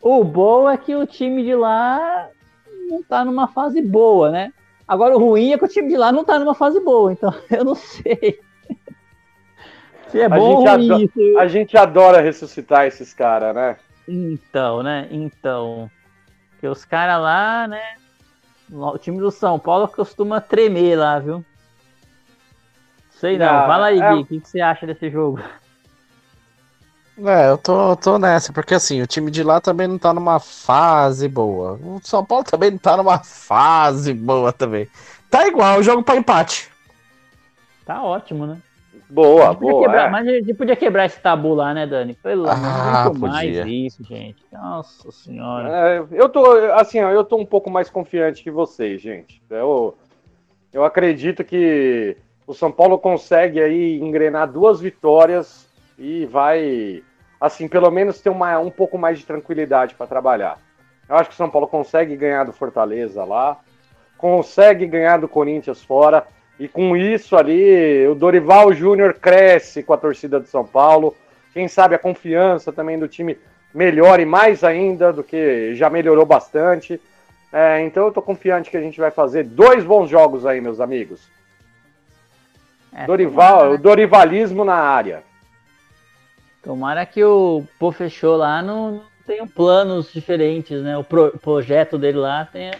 O 0.01 0.23
bom 0.23 0.69
é 0.69 0.77
que 0.77 0.95
o 0.95 1.05
time 1.05 1.43
de 1.43 1.55
lá 1.55 2.27
não 2.89 3.03
tá 3.03 3.25
numa 3.25 3.47
fase 3.47 3.81
boa, 3.81 4.31
né? 4.31 4.53
Agora 4.89 5.15
o 5.15 5.19
ruim 5.19 5.51
é 5.51 5.57
que 5.59 5.65
o 5.65 5.67
time 5.67 5.87
de 5.87 5.95
lá 5.95 6.11
não 6.11 6.25
tá 6.25 6.39
numa 6.39 6.55
fase 6.55 6.79
boa, 6.79 7.13
então 7.13 7.31
eu 7.51 7.63
não 7.63 7.75
sei. 7.75 8.39
Se 10.07 10.19
é 10.19 10.27
bom 10.27 10.67
a 10.67 10.79
gente, 10.79 10.89
adora, 10.89 11.03
isso. 11.03 11.37
a 11.37 11.47
gente 11.47 11.77
adora 11.77 12.21
ressuscitar 12.21 12.87
esses 12.87 13.13
caras, 13.13 13.53
né? 13.53 13.77
Então, 14.07 14.81
né? 14.81 15.07
Então. 15.11 15.91
Que 16.59 16.67
os 16.67 16.83
caras 16.83 17.21
lá, 17.21 17.67
né? 17.67 17.97
O 18.71 18.97
time 18.97 19.19
do 19.19 19.29
São 19.29 19.59
Paulo 19.59 19.87
costuma 19.87 20.41
tremer 20.41 20.97
lá, 20.97 21.19
viu? 21.19 21.45
Sei 23.11 23.37
não. 23.37 23.45
não 23.45 23.67
Fala 23.67 23.85
aí, 23.87 24.01
é... 24.01 24.13
Gui, 24.13 24.21
o 24.21 24.25
que, 24.25 24.41
que 24.41 24.49
você 24.49 24.59
acha 24.59 24.87
desse 24.87 25.11
jogo? 25.11 25.39
É, 27.25 27.49
eu 27.49 27.57
tô, 27.57 27.95
tô 27.95 28.17
nessa, 28.17 28.53
porque 28.53 28.73
assim, 28.73 29.01
o 29.01 29.07
time 29.07 29.29
de 29.29 29.43
lá 29.43 29.59
também 29.59 29.87
não 29.87 29.97
tá 29.97 30.13
numa 30.13 30.39
fase 30.39 31.27
boa. 31.27 31.73
O 31.83 31.99
São 32.03 32.23
Paulo 32.23 32.43
também 32.43 32.71
não 32.71 32.77
tá 32.77 32.95
numa 32.95 33.19
fase 33.19 34.13
boa 34.13 34.53
também. 34.53 34.87
Tá 35.29 35.47
igual, 35.47 35.79
o 35.79 35.83
jogo 35.83 36.03
pra 36.03 36.15
empate. 36.15 36.69
Tá 37.85 38.01
ótimo, 38.03 38.45
né? 38.45 38.57
Boa, 39.09 39.53
boa. 39.53 39.81
Quebrar, 39.81 40.07
é. 40.07 40.09
Mas 40.09 40.27
a 40.27 40.31
gente 40.33 40.53
podia 40.53 40.75
quebrar 40.75 41.05
esse 41.05 41.19
tabu 41.19 41.55
lá, 41.55 41.73
né, 41.73 41.87
Dani? 41.87 42.13
Pelo 42.13 42.47
ah, 42.47 43.11
mais 43.17 43.65
isso, 43.65 44.03
gente. 44.03 44.37
Nossa 44.51 45.11
senhora. 45.11 45.69
É, 45.69 46.05
eu 46.11 46.29
tô, 46.29 46.45
assim, 46.73 47.01
ó, 47.01 47.09
eu 47.09 47.23
tô 47.23 47.35
um 47.37 47.45
pouco 47.45 47.71
mais 47.71 47.89
confiante 47.89 48.43
que 48.43 48.51
vocês, 48.51 49.01
gente. 49.01 49.41
Eu, 49.49 49.97
eu 50.71 50.83
acredito 50.83 51.43
que 51.43 52.15
o 52.45 52.53
São 52.53 52.71
Paulo 52.71 52.99
consegue 52.99 53.59
aí 53.59 53.99
engrenar 53.99 54.51
duas 54.51 54.79
vitórias 54.79 55.67
e 55.97 56.27
vai, 56.27 57.03
assim, 57.39 57.67
pelo 57.67 57.89
menos 57.89 58.21
ter 58.21 58.29
uma, 58.29 58.59
um 58.59 58.71
pouco 58.71 58.97
mais 58.97 59.19
de 59.19 59.25
tranquilidade 59.25 59.95
para 59.95 60.07
trabalhar. 60.07 60.57
Eu 61.07 61.15
acho 61.15 61.29
que 61.29 61.35
o 61.35 61.37
São 61.37 61.49
Paulo 61.49 61.67
consegue 61.67 62.15
ganhar 62.15 62.43
do 62.43 62.53
Fortaleza 62.53 63.23
lá, 63.23 63.59
consegue 64.17 64.85
ganhar 64.85 65.17
do 65.17 65.27
Corinthians 65.27 65.83
fora 65.83 66.25
e 66.59 66.67
com 66.67 66.95
isso 66.97 67.37
ali, 67.37 68.05
o 68.07 68.13
Dorival 68.13 68.73
Júnior 68.73 69.13
cresce 69.13 69.81
com 69.81 69.93
a 69.93 69.97
torcida 69.97 70.41
de 70.41 70.49
São 70.49 70.65
Paulo. 70.65 71.15
Quem 71.53 71.69
sabe 71.69 71.95
a 71.95 71.99
confiança 71.99 72.73
também 72.73 72.99
do 72.99 73.07
time 73.07 73.37
melhore 73.73 74.25
mais 74.25 74.63
ainda 74.63 75.13
do 75.13 75.23
que 75.23 75.73
já 75.75 75.89
melhorou 75.89 76.25
bastante. 76.25 76.99
É, 77.51 77.81
então 77.81 78.05
eu 78.05 78.11
tô 78.11 78.21
confiante 78.21 78.69
que 78.69 78.77
a 78.77 78.81
gente 78.81 78.99
vai 78.99 79.09
fazer 79.09 79.45
dois 79.45 79.83
bons 79.85 80.09
jogos 80.09 80.45
aí, 80.45 80.59
meus 80.59 80.81
amigos. 80.81 81.21
É, 82.93 83.05
Dorival, 83.05 83.59
tomara, 83.59 83.71
o 83.71 83.77
Dorivalismo 83.77 84.65
na 84.65 84.75
área. 84.75 85.23
Tomara 86.69 87.03
que 87.03 87.23
o 87.23 87.63
Pô 87.79 87.91
fechou 87.91 88.37
lá 88.37 88.61
não 88.61 89.01
tenha 89.25 89.47
planos 89.47 90.13
diferentes, 90.13 90.83
né? 90.83 90.95
O 90.99 91.03
pro, 91.03 91.35
projeto 91.39 91.97
dele 91.97 92.19
lá 92.19 92.45
tenha. 92.45 92.73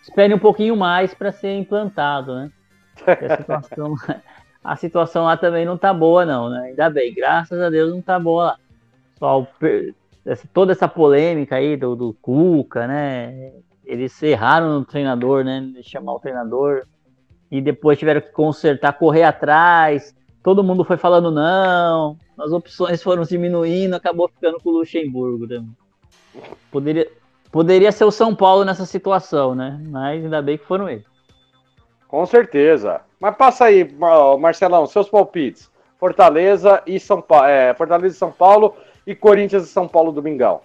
Espere 0.00 0.32
um 0.32 0.38
pouquinho 0.38 0.74
mais 0.74 1.12
para 1.12 1.30
ser 1.30 1.54
implantado, 1.54 2.34
né? 2.34 2.50
A 3.06 3.36
situação, 3.36 3.94
a 4.64 4.76
situação 4.76 5.24
lá 5.26 5.36
também 5.36 5.66
não 5.66 5.76
tá 5.76 5.92
boa, 5.92 6.24
não, 6.24 6.48
né? 6.48 6.68
Ainda 6.68 6.88
bem, 6.88 7.12
graças 7.12 7.60
a 7.60 7.68
Deus 7.68 7.92
não 7.92 8.00
tá 8.00 8.18
boa 8.18 8.44
lá. 8.44 8.56
Só 9.18 9.46
toda 10.54 10.72
essa 10.72 10.88
polêmica 10.88 11.56
aí 11.56 11.76
do, 11.76 11.94
do 11.94 12.14
Cuca, 12.22 12.86
né? 12.86 13.52
Eles 13.84 14.22
erraram 14.22 14.78
no 14.78 14.84
treinador, 14.86 15.44
né? 15.44 15.60
De 15.60 15.82
chamar 15.82 16.14
o 16.14 16.20
treinador. 16.20 16.86
E 17.50 17.60
depois 17.60 17.98
tiveram 17.98 18.22
que 18.22 18.32
consertar, 18.32 18.94
correr 18.94 19.24
atrás. 19.24 20.16
Todo 20.42 20.64
mundo 20.64 20.84
foi 20.84 20.96
falando 20.96 21.30
não. 21.30 22.16
As 22.38 22.52
opções 22.52 23.02
foram 23.02 23.24
diminuindo, 23.24 23.94
acabou 23.94 24.28
ficando 24.28 24.58
com 24.60 24.70
o 24.70 24.78
Luxemburgo. 24.78 25.46
Né? 25.46 25.62
Poderia, 26.70 27.10
poderia 27.52 27.92
ser 27.92 28.04
o 28.04 28.10
São 28.10 28.34
Paulo 28.34 28.64
nessa 28.64 28.86
situação, 28.86 29.54
né? 29.54 29.78
Mas 29.88 30.24
ainda 30.24 30.40
bem 30.40 30.56
que 30.56 30.64
foram 30.64 30.88
eles. 30.88 31.04
Com 32.08 32.24
certeza. 32.24 33.02
Mas 33.20 33.36
passa 33.36 33.66
aí, 33.66 33.88
Marcelão, 34.38 34.86
seus 34.86 35.08
palpites. 35.08 35.70
Fortaleza 35.98 36.82
e 36.86 36.98
São 36.98 37.20
Paulo, 37.20 37.46
é, 37.46 37.74
Fortaleza 37.74 38.16
e 38.16 38.18
São 38.18 38.32
Paulo 38.32 38.74
e 39.06 39.14
Corinthians 39.14 39.64
e 39.64 39.66
São 39.66 39.86
Paulo 39.86 40.10
Domingão. 40.10 40.62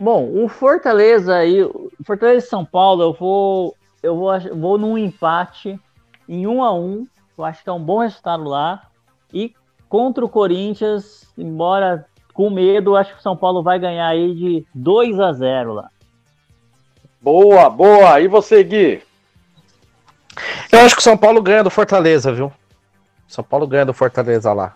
Bom, 0.00 0.30
o 0.42 0.48
Fortaleza 0.48 1.44
e 1.44 1.68
Fortaleza 2.06 2.46
e 2.46 2.48
São 2.48 2.64
Paulo, 2.64 3.02
eu 3.02 3.12
vou 3.12 3.76
eu 4.02 4.16
vou 4.16 4.32
vou 4.56 4.78
num 4.78 4.96
empate 4.96 5.78
em 6.26 6.46
1 6.46 6.50
um 6.50 6.64
a 6.64 6.72
1. 6.72 6.78
Um, 6.78 7.06
eu 7.36 7.44
acho 7.44 7.62
que 7.62 7.68
é 7.68 7.72
um 7.72 7.82
bom 7.82 7.98
resultado 7.98 8.44
lá. 8.44 8.87
E 9.32 9.54
contra 9.88 10.24
o 10.24 10.28
Corinthians, 10.28 11.26
embora 11.36 12.06
com 12.32 12.50
medo, 12.50 12.96
acho 12.96 13.14
que 13.14 13.18
o 13.18 13.22
São 13.22 13.36
Paulo 13.36 13.62
vai 13.62 13.78
ganhar 13.78 14.06
aí 14.06 14.34
de 14.34 14.66
2 14.74 15.18
a 15.18 15.32
0 15.32 15.74
lá. 15.74 15.90
Boa, 17.20 17.68
boa. 17.68 18.20
E 18.20 18.28
você, 18.28 18.62
Gui? 18.62 19.02
Eu 20.70 20.80
acho 20.80 20.94
que 20.94 21.00
o 21.00 21.04
São 21.04 21.16
Paulo 21.16 21.42
ganha 21.42 21.64
do 21.64 21.70
Fortaleza, 21.70 22.32
viu? 22.32 22.52
São 23.26 23.42
Paulo 23.42 23.66
ganha 23.66 23.84
do 23.84 23.92
Fortaleza 23.92 24.52
lá. 24.52 24.74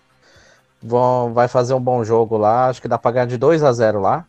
Vão, 0.81 1.33
vai 1.33 1.47
fazer 1.47 1.73
um 1.73 1.79
bom 1.79 2.03
jogo 2.03 2.37
lá. 2.37 2.67
Acho 2.67 2.81
que 2.81 2.87
dá 2.87 2.97
pra 2.97 3.11
ganhar 3.11 3.27
de 3.27 3.37
2 3.37 3.63
a 3.63 3.71
0 3.71 4.01
lá. 4.01 4.25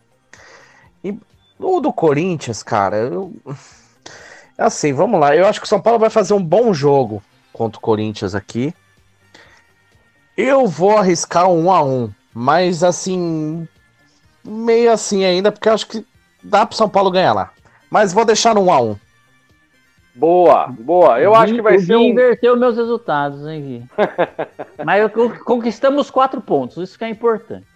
E 1.02 1.18
o 1.58 1.80
do 1.80 1.92
Corinthians, 1.92 2.62
cara, 2.62 2.96
eu... 2.96 3.32
assim, 4.56 4.92
vamos 4.92 5.18
lá. 5.18 5.34
Eu 5.34 5.46
acho 5.46 5.60
que 5.60 5.66
o 5.66 5.68
São 5.68 5.80
Paulo 5.80 5.98
vai 5.98 6.10
fazer 6.10 6.34
um 6.34 6.42
bom 6.42 6.72
jogo 6.72 7.22
contra 7.52 7.78
o 7.78 7.82
Corinthians 7.82 8.34
aqui. 8.34 8.72
Eu 10.36 10.66
vou 10.66 10.98
arriscar 10.98 11.48
um 11.48 11.66
1 11.66 11.72
a 11.72 11.82
1 11.84 12.10
mas 12.36 12.82
assim, 12.82 13.68
meio 14.44 14.90
assim 14.90 15.24
ainda, 15.24 15.52
porque 15.52 15.68
eu 15.68 15.72
acho 15.72 15.86
que 15.86 16.04
dá 16.42 16.66
pro 16.66 16.76
São 16.76 16.88
Paulo 16.88 17.10
ganhar 17.10 17.32
lá. 17.32 17.52
Mas 17.88 18.12
vou 18.12 18.24
deixar 18.24 18.54
no 18.54 18.62
1 18.62 18.72
a 18.72 18.80
1 18.82 18.96
Boa, 20.16 20.68
boa. 20.68 21.20
Eu 21.20 21.34
acho 21.34 21.54
que 21.54 21.62
vai 21.62 21.78
ser. 21.78 21.96
Um... 21.96 22.02
inverteu 22.02 22.56
meus 22.56 22.76
resultados, 22.76 23.46
hein, 23.48 23.62
Gui? 23.62 23.84
Mas 24.84 25.10
conquistamos 25.44 26.08
quatro 26.08 26.40
pontos, 26.40 26.76
isso 26.76 26.96
que 26.96 27.04
é 27.04 27.08
importante. 27.08 27.66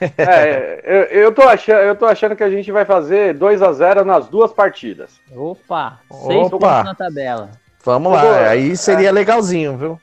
É, 0.00 0.80
eu, 0.84 1.22
eu, 1.22 1.34
tô 1.34 1.42
achando, 1.42 1.80
eu 1.80 1.96
tô 1.96 2.06
achando 2.06 2.36
que 2.36 2.44
a 2.44 2.50
gente 2.50 2.70
vai 2.70 2.84
fazer 2.84 3.34
2 3.34 3.60
a 3.62 3.72
0 3.72 4.04
nas 4.04 4.28
duas 4.28 4.52
partidas. 4.52 5.18
Opa, 5.34 5.98
seis 6.08 6.48
pontos 6.48 6.60
na 6.60 6.94
tabela. 6.94 7.50
Vamos 7.84 8.12
lá, 8.12 8.48
aí 8.50 8.76
seria 8.76 9.08
é, 9.08 9.12
legalzinho, 9.12 9.76
viu? 9.76 10.00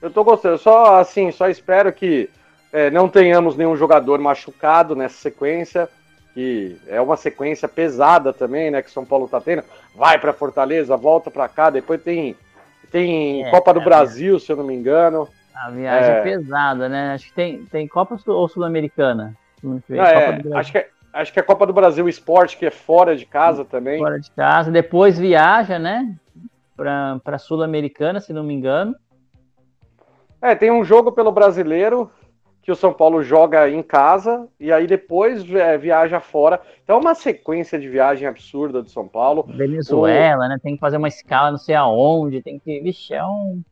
Eu 0.00 0.10
tô 0.10 0.24
gostando. 0.24 0.58
Só 0.58 0.96
assim, 0.96 1.30
só 1.30 1.48
espero 1.48 1.92
que 1.92 2.30
é, 2.72 2.90
não 2.90 3.08
tenhamos 3.08 3.56
nenhum 3.56 3.76
jogador 3.76 4.18
machucado 4.18 4.94
nessa 4.94 5.16
sequência 5.16 5.88
que 6.32 6.78
é 6.86 7.00
uma 7.00 7.16
sequência 7.16 7.68
pesada 7.68 8.32
também, 8.32 8.70
né, 8.70 8.82
que 8.82 8.90
São 8.90 9.04
Paulo 9.04 9.28
tá 9.28 9.40
tendo. 9.40 9.64
Vai 9.94 10.18
para 10.18 10.32
Fortaleza, 10.32 10.96
volta 10.96 11.30
para 11.30 11.48
cá, 11.48 11.70
depois 11.70 12.00
tem 12.02 12.36
tem 12.90 13.44
é, 13.44 13.50
Copa 13.50 13.72
do 13.72 13.80
é 13.80 13.84
Brasil, 13.84 14.38
se 14.40 14.50
eu 14.50 14.56
não 14.56 14.64
me 14.64 14.74
engano. 14.74 15.28
A 15.54 15.70
viagem 15.70 16.10
é 16.10 16.20
pesada, 16.22 16.88
né? 16.88 17.14
Acho 17.14 17.26
que 17.26 17.32
tem, 17.32 17.64
tem 17.66 17.86
Copa 17.86 18.18
ou 18.26 18.48
Sul-Americana? 18.48 19.36
É, 19.90 20.56
acho 20.56 20.72
que 20.72 20.78
é, 20.78 20.88
acho 21.12 21.32
que 21.32 21.38
é 21.38 21.42
Copa 21.42 21.66
do 21.66 21.72
Brasil 21.72 22.08
Esporte, 22.08 22.56
que 22.56 22.66
é 22.66 22.70
fora 22.70 23.16
de 23.16 23.26
casa 23.26 23.64
também. 23.64 23.98
Fora 23.98 24.18
de 24.18 24.30
casa, 24.30 24.70
depois 24.70 25.18
viaja, 25.18 25.78
né? 25.78 26.14
Para 26.76 27.38
Sul-Americana, 27.38 28.20
se 28.20 28.32
não 28.32 28.42
me 28.42 28.54
engano. 28.54 28.96
É, 30.42 30.54
tem 30.54 30.70
um 30.70 30.84
jogo 30.84 31.12
pelo 31.12 31.30
brasileiro 31.30 32.10
que 32.62 32.70
o 32.70 32.76
São 32.76 32.92
Paulo 32.92 33.22
joga 33.22 33.68
em 33.68 33.82
casa 33.82 34.46
e 34.58 34.70
aí 34.70 34.86
depois 34.86 35.48
é, 35.54 35.76
viaja 35.78 36.20
fora. 36.20 36.60
Então 36.84 36.96
é 36.96 37.00
uma 37.00 37.14
sequência 37.14 37.78
de 37.78 37.88
viagem 37.88 38.28
absurda 38.28 38.82
do 38.82 38.90
São 38.90 39.08
Paulo. 39.08 39.44
Venezuela, 39.48 40.46
o... 40.46 40.48
né? 40.48 40.58
Tem 40.62 40.74
que 40.74 40.80
fazer 40.80 40.96
uma 40.96 41.08
escala 41.08 41.50
não 41.50 41.58
sei 41.58 41.74
aonde, 41.74 42.42
tem 42.42 42.58
que. 42.58 42.80
Vixe, 42.80 43.14
é 43.14 43.24
um. 43.24 43.62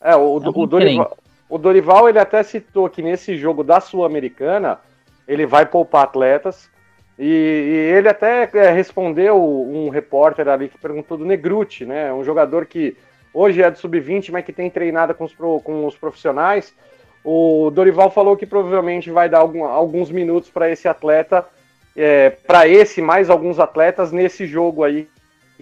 É, 0.00 0.14
o, 0.14 0.38
é 0.42 0.48
um 0.48 0.52
o, 0.54 0.66
Dorival, 0.66 1.16
o 1.48 1.58
Dorival 1.58 2.08
ele 2.08 2.18
até 2.18 2.42
citou 2.42 2.88
que 2.90 3.02
nesse 3.02 3.36
jogo 3.36 3.64
da 3.64 3.80
Sul-Americana 3.80 4.78
ele 5.26 5.46
vai 5.46 5.66
poupar 5.66 6.04
atletas. 6.04 6.70
E, 7.18 7.24
e 7.24 7.96
ele 7.96 8.08
até 8.08 8.50
é, 8.52 8.72
respondeu 8.72 9.40
um 9.40 9.88
repórter 9.88 10.48
ali 10.48 10.68
que 10.68 10.76
perguntou 10.76 11.16
do 11.16 11.24
Negruti, 11.24 11.86
né? 11.86 12.12
Um 12.12 12.24
jogador 12.24 12.66
que 12.66 12.96
hoje 13.34 13.60
é 13.60 13.70
do 13.70 13.76
sub-20, 13.76 14.30
mas 14.30 14.44
que 14.44 14.52
tem 14.52 14.70
treinado 14.70 15.14
com 15.14 15.24
os, 15.24 15.34
pro, 15.34 15.60
com 15.60 15.84
os 15.86 15.96
profissionais. 15.96 16.72
O 17.24 17.70
Dorival 17.70 18.10
falou 18.10 18.36
que 18.36 18.46
provavelmente 18.46 19.10
vai 19.10 19.28
dar 19.28 19.38
algum, 19.38 19.64
alguns 19.64 20.10
minutos 20.10 20.48
para 20.48 20.70
esse 20.70 20.86
atleta, 20.86 21.44
é, 21.96 22.30
para 22.30 22.68
esse 22.68 23.02
mais 23.02 23.28
alguns 23.28 23.58
atletas 23.58 24.12
nesse 24.12 24.46
jogo 24.46 24.84
aí 24.84 25.08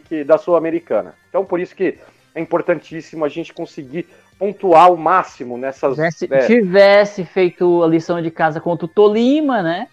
que, 0.09 0.23
da 0.23 0.37
Sul-Americana. 0.37 1.15
Então, 1.29 1.45
por 1.45 1.59
isso 1.59 1.75
que 1.75 1.99
é 2.35 2.41
importantíssimo 2.41 3.25
a 3.25 3.29
gente 3.29 3.53
conseguir 3.53 4.07
pontuar 4.39 4.93
o 4.93 4.97
máximo 4.97 5.57
nessas. 5.57 5.97
Se 6.15 6.27
é... 6.31 6.47
tivesse 6.47 7.25
feito 7.25 7.83
a 7.83 7.87
lição 7.87 8.21
de 8.21 8.31
casa 8.31 8.61
contra 8.61 8.87
o 8.87 8.89
Tolima, 8.89 9.63
né? 9.63 9.87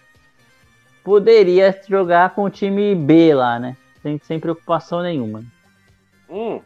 Poderia 1.04 1.80
jogar 1.88 2.34
com 2.34 2.44
o 2.44 2.50
time 2.50 2.96
B 2.96 3.34
lá, 3.34 3.60
né? 3.60 3.78
Sem, 4.02 4.20
sem 4.24 4.40
preocupação 4.40 5.02
nenhuma. 5.02 5.44
Hum, 6.30 6.62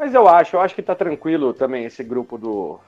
mas 0.00 0.14
eu 0.14 0.26
acho, 0.26 0.56
eu 0.56 0.60
acho 0.62 0.74
que 0.74 0.80
tá 0.80 0.94
tranquilo 0.94 1.52
também 1.52 1.84
esse 1.84 2.02
grupo 2.02 2.38
do, 2.38 2.80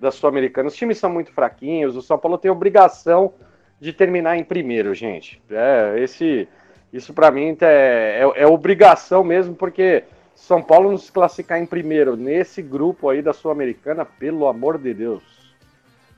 da 0.00 0.10
Sul-Americana. 0.10 0.66
Os 0.66 0.74
times 0.74 0.98
são 0.98 1.08
muito 1.08 1.32
fraquinhos, 1.32 1.94
o 1.94 2.02
São 2.02 2.18
Paulo 2.18 2.36
tem 2.36 2.50
obrigação 2.50 3.32
de 3.80 3.92
terminar 3.92 4.36
em 4.36 4.42
primeiro, 4.42 4.92
gente. 4.92 5.40
É, 5.48 6.00
esse, 6.00 6.48
isso 6.92 7.14
para 7.14 7.30
mim 7.30 7.56
é, 7.60 8.24
é, 8.24 8.42
é, 8.42 8.46
obrigação 8.48 9.22
mesmo, 9.22 9.54
porque 9.54 10.02
São 10.34 10.60
Paulo 10.60 10.90
não 10.90 10.98
se 10.98 11.12
classificar 11.12 11.60
em 11.60 11.66
primeiro 11.66 12.16
nesse 12.16 12.60
grupo 12.60 13.08
aí 13.08 13.22
da 13.22 13.32
Sul-Americana, 13.32 14.04
pelo 14.04 14.48
amor 14.48 14.78
de 14.78 14.92
Deus. 14.92 15.22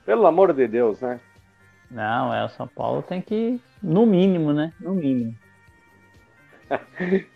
Pelo 0.03 0.25
amor 0.25 0.53
de 0.53 0.67
Deus, 0.67 1.01
né? 1.01 1.19
Não, 1.91 2.33
é, 2.33 2.43
o 2.43 2.49
São 2.49 2.67
Paulo 2.67 3.03
tem 3.03 3.21
que, 3.21 3.61
no 3.83 4.07
mínimo, 4.07 4.53
né? 4.53 4.73
No 4.79 4.95
mínimo. 4.95 5.35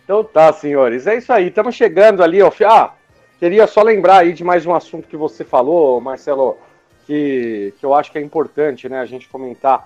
Então 0.03 0.23
tá, 0.23 0.51
senhores. 0.53 1.07
É 1.07 1.15
isso 1.15 1.31
aí. 1.31 1.47
Estamos 1.47 1.75
chegando 1.75 2.23
ali 2.23 2.41
ao. 2.41 2.53
Ah, 2.65 2.93
Queria 3.37 3.67
só 3.67 3.81
lembrar 3.81 4.19
aí 4.19 4.31
de 4.31 4.45
mais 4.45 4.65
um 4.65 4.73
assunto 4.73 5.09
que 5.09 5.17
você 5.17 5.43
falou, 5.43 5.99
Marcelo, 5.99 6.57
que, 7.05 7.73
que 7.77 7.85
eu 7.85 7.93
acho 7.93 8.09
que 8.09 8.17
é 8.17 8.21
importante 8.21 8.87
né, 8.87 9.01
a 9.01 9.05
gente 9.05 9.27
comentar. 9.27 9.83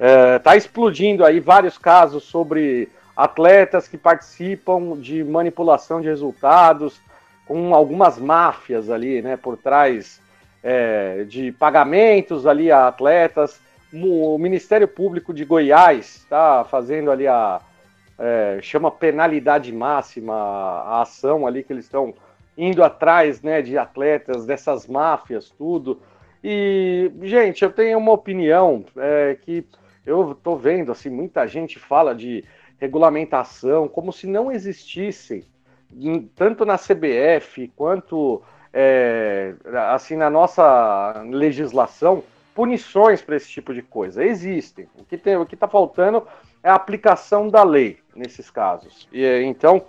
É, 0.00 0.40
explodindo 0.56 1.24
aí 1.24 1.38
vários 1.38 1.78
casos 1.78 2.24
sobre 2.24 2.88
atletas 3.16 3.86
que 3.86 3.96
participam 3.96 4.98
de 4.98 5.22
manipulação 5.22 6.00
de 6.00 6.08
resultados, 6.08 7.00
com 7.46 7.72
algumas 7.72 8.18
máfias 8.18 8.90
ali, 8.90 9.22
né, 9.22 9.36
por 9.36 9.56
trás 9.56 10.20
é, 10.62 11.22
de 11.22 11.52
pagamentos 11.52 12.48
ali 12.48 12.70
a 12.70 12.88
atletas. 12.88 13.60
O 13.92 14.36
Ministério 14.38 14.88
Público 14.88 15.32
de 15.32 15.44
Goiás 15.44 16.16
está 16.16 16.64
fazendo 16.64 17.12
ali 17.12 17.28
a 17.28 17.60
é, 18.18 18.58
chama 18.60 18.90
penalidade 18.90 19.72
máxima 19.72 20.34
a 20.34 21.02
ação 21.02 21.46
ali 21.46 21.62
que 21.62 21.72
eles 21.72 21.84
estão 21.84 22.14
indo 22.56 22.82
atrás 22.82 23.40
né, 23.40 23.62
de 23.62 23.78
atletas, 23.78 24.44
dessas 24.44 24.86
máfias, 24.88 25.48
tudo. 25.50 26.00
E, 26.42 27.10
gente, 27.22 27.62
eu 27.62 27.70
tenho 27.70 27.98
uma 27.98 28.12
opinião 28.12 28.84
é, 28.96 29.36
que 29.40 29.64
eu 30.04 30.32
estou 30.32 30.58
vendo, 30.58 30.90
assim, 30.90 31.08
muita 31.08 31.46
gente 31.46 31.78
fala 31.78 32.14
de 32.14 32.44
regulamentação 32.80 33.86
como 33.86 34.12
se 34.12 34.26
não 34.26 34.50
existissem, 34.50 35.44
tanto 36.34 36.64
na 36.64 36.76
CBF 36.76 37.70
quanto 37.76 38.42
é, 38.72 39.54
assim 39.90 40.16
na 40.16 40.30
nossa 40.30 41.22
legislação, 41.28 42.22
punições 42.54 43.22
para 43.22 43.36
esse 43.36 43.48
tipo 43.48 43.72
de 43.72 43.82
coisa. 43.82 44.24
Existem. 44.24 44.88
O 44.98 45.04
que 45.04 45.16
tem, 45.16 45.36
o 45.36 45.46
que 45.46 45.54
está 45.54 45.68
faltando 45.68 46.26
é 46.62 46.68
a 46.68 46.74
aplicação 46.74 47.48
da 47.48 47.62
lei 47.62 47.98
nesses 48.18 48.50
casos. 48.50 49.08
E, 49.12 49.24
então, 49.42 49.82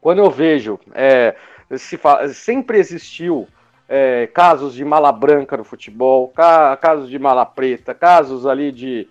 quando 0.00 0.18
eu 0.18 0.30
vejo 0.30 0.78
é, 0.94 1.34
se 1.76 1.96
fala, 1.96 2.28
sempre 2.28 2.78
existiu 2.78 3.46
é, 3.88 4.26
casos 4.28 4.74
de 4.74 4.84
mala 4.84 5.12
branca 5.12 5.56
no 5.56 5.64
futebol, 5.64 6.28
ca, 6.28 6.76
casos 6.76 7.08
de 7.10 7.18
mala 7.18 7.44
preta, 7.44 7.94
casos 7.94 8.46
ali 8.46 8.70
de, 8.70 9.08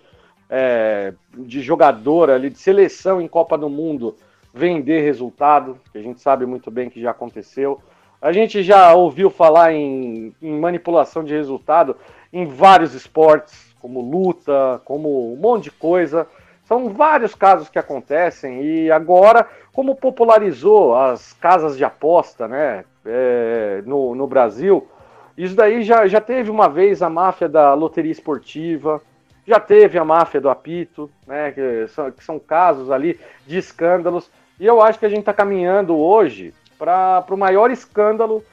é, 0.48 1.12
de 1.36 1.60
jogador 1.60 2.30
ali, 2.30 2.50
de 2.50 2.58
seleção 2.58 3.20
em 3.20 3.28
Copa 3.28 3.56
do 3.56 3.68
Mundo 3.68 4.16
vender 4.52 5.02
resultado, 5.02 5.78
que 5.92 5.98
a 5.98 6.02
gente 6.02 6.20
sabe 6.20 6.46
muito 6.46 6.70
bem 6.70 6.90
que 6.90 7.00
já 7.00 7.10
aconteceu. 7.10 7.80
A 8.20 8.32
gente 8.32 8.62
já 8.62 8.92
ouviu 8.94 9.30
falar 9.30 9.72
em, 9.72 10.34
em 10.42 10.58
manipulação 10.58 11.22
de 11.22 11.32
resultado 11.32 11.96
em 12.32 12.46
vários 12.46 12.94
esportes, 12.94 13.76
como 13.80 14.00
luta, 14.00 14.80
como 14.84 15.32
um 15.32 15.36
monte 15.36 15.64
de 15.64 15.70
coisa. 15.70 16.26
São 16.68 16.90
vários 16.90 17.34
casos 17.34 17.70
que 17.70 17.78
acontecem 17.78 18.62
e 18.62 18.90
agora, 18.90 19.48
como 19.72 19.96
popularizou 19.96 20.94
as 20.94 21.32
casas 21.32 21.78
de 21.78 21.82
aposta 21.82 22.46
né, 22.46 22.84
é, 23.06 23.82
no, 23.86 24.14
no 24.14 24.26
Brasil, 24.26 24.86
isso 25.34 25.54
daí 25.54 25.82
já, 25.82 26.06
já 26.06 26.20
teve 26.20 26.50
uma 26.50 26.68
vez 26.68 27.00
a 27.00 27.08
máfia 27.08 27.48
da 27.48 27.72
loteria 27.72 28.12
esportiva, 28.12 29.00
já 29.46 29.58
teve 29.58 29.98
a 29.98 30.04
máfia 30.04 30.42
do 30.42 30.50
apito, 30.50 31.10
né, 31.26 31.52
que 31.52 31.88
são, 31.88 32.10
que 32.10 32.22
são 32.22 32.38
casos 32.38 32.90
ali 32.90 33.18
de 33.46 33.56
escândalos, 33.56 34.30
e 34.60 34.66
eu 34.66 34.82
acho 34.82 34.98
que 34.98 35.06
a 35.06 35.08
gente 35.08 35.20
está 35.20 35.32
caminhando 35.32 35.96
hoje 35.96 36.52
para 36.78 37.24
o 37.30 37.36
maior 37.36 37.70
escândalo 37.70 38.44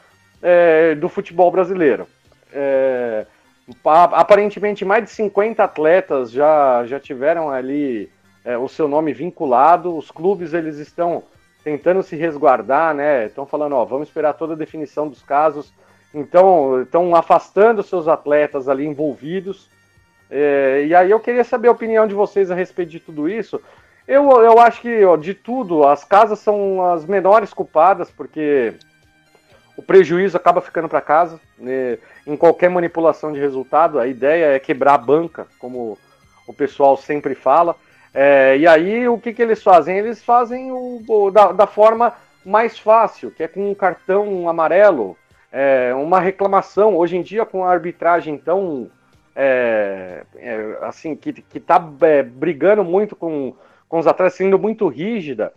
é, 0.42 0.96
do 0.96 1.10
futebol 1.10 1.52
brasileiro. 1.52 2.08
É, 2.54 3.26
Aparentemente, 3.84 4.86
mais 4.86 5.04
de 5.04 5.10
50 5.10 5.64
atletas 5.64 6.32
já, 6.32 6.86
já 6.86 7.00
tiveram 7.00 7.50
ali 7.50 8.10
é, 8.44 8.58
o 8.58 8.68
seu 8.68 8.88
nome 8.88 9.12
vinculado. 9.12 9.96
Os 9.96 10.12
clubes 10.12 10.54
eles 10.54 10.78
estão 10.78 11.24
tentando 11.64 12.04
se 12.04 12.16
resguardar, 12.16 12.94
né? 12.94 13.26
Estão 13.26 13.46
falando, 13.46 13.76
ó, 13.76 13.84
vamos 13.84 14.08
esperar 14.08 14.34
toda 14.34 14.54
a 14.54 14.58
definição 14.58 15.08
dos 15.08 15.24
casos. 15.24 15.74
Então, 16.14 16.84
estão 16.84 17.16
afastando 17.16 17.82
seus 17.82 18.08
atletas 18.08 18.70
ali 18.70 18.86
envolvidos. 18.86 19.68
É, 20.30 20.86
e 20.88 20.94
aí 20.94 21.10
eu 21.10 21.20
queria 21.20 21.44
saber 21.44 21.68
a 21.68 21.72
opinião 21.72 22.08
de 22.08 22.14
vocês 22.14 22.52
a 22.52 22.56
respeito 22.56 22.92
de 22.92 23.00
tudo 23.00 23.28
isso. 23.28 23.60
Eu, 24.08 24.30
eu 24.42 24.60
acho 24.60 24.82
que, 24.82 25.04
ó, 25.04 25.18
de 25.18 25.34
tudo, 25.34 25.86
as 25.88 26.04
casas 26.04 26.38
são 26.38 26.86
as 26.94 27.06
menores 27.06 27.52
culpadas, 27.52 28.12
porque 28.12 28.76
o 29.78 29.82
prejuízo 29.82 30.38
acaba 30.38 30.62
ficando 30.62 30.88
para 30.88 31.02
casa. 31.02 31.40
Né? 31.58 31.98
Em 32.26 32.36
qualquer 32.36 32.70
manipulação 32.70 33.32
de 33.32 33.40
resultado, 33.40 34.00
a 34.00 34.08
ideia 34.08 34.56
é 34.56 34.60
quebrar 34.60 34.94
a 34.94 35.00
banca, 35.00 35.48
como 35.60 35.98
o 36.48 36.54
pessoal 36.54 36.98
sempre 36.98 37.36
fala. 37.36 37.76
É, 38.14 38.58
e 38.58 38.66
aí, 38.66 39.08
o 39.08 39.18
que, 39.18 39.34
que 39.34 39.42
eles 39.42 39.62
fazem? 39.62 39.98
Eles 39.98 40.24
fazem 40.24 40.72
o, 40.72 41.04
o 41.08 41.32
da, 41.32 41.52
da, 41.52 41.68
forma 41.68 42.14
mais 42.46 42.80
fácil, 42.80 43.30
que 43.30 43.44
é 43.44 43.48
com 43.48 43.70
um 43.70 43.76
cartão 43.76 44.48
amarelo, 44.48 45.18
é, 45.52 45.94
uma 45.94 46.20
reclamação. 46.20 46.96
Hoje 46.96 47.18
em 47.18 47.22
dia, 47.22 47.46
com 47.46 47.66
a 47.66 47.72
arbitragem 47.72 48.38
tão. 48.38 48.90
É, 49.36 50.24
é 50.38 50.78
assim, 50.84 51.14
que 51.14 51.44
está 51.54 51.86
é, 52.04 52.24
brigando 52.24 52.86
muito 52.86 53.18
com, 53.18 53.54
com 53.90 54.00
os 54.00 54.08
atletas, 54.08 54.36
sendo 54.36 54.58
muito 54.58 54.88
rígida 54.88 55.52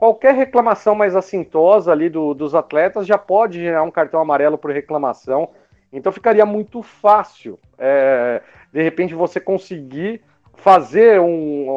qualquer 0.00 0.34
reclamação 0.34 0.94
mais 0.94 1.14
assintosa 1.14 1.92
ali 1.92 2.08
do, 2.08 2.32
dos 2.32 2.54
atletas 2.54 3.06
já 3.06 3.18
pode 3.18 3.60
gerar 3.60 3.82
um 3.82 3.90
cartão 3.90 4.18
amarelo 4.18 4.56
por 4.56 4.70
reclamação. 4.70 5.50
Então 5.92 6.10
ficaria 6.10 6.46
muito 6.46 6.82
fácil, 6.82 7.58
é, 7.78 8.40
de 8.72 8.82
repente, 8.82 9.14
você 9.14 9.38
conseguir 9.38 10.22
fazer 10.54 11.20
um, 11.20 11.68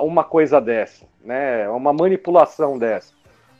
uma 0.00 0.24
coisa 0.24 0.60
dessa, 0.60 1.04
né? 1.22 1.68
Uma 1.68 1.92
manipulação 1.92 2.78
dessa. 2.78 3.12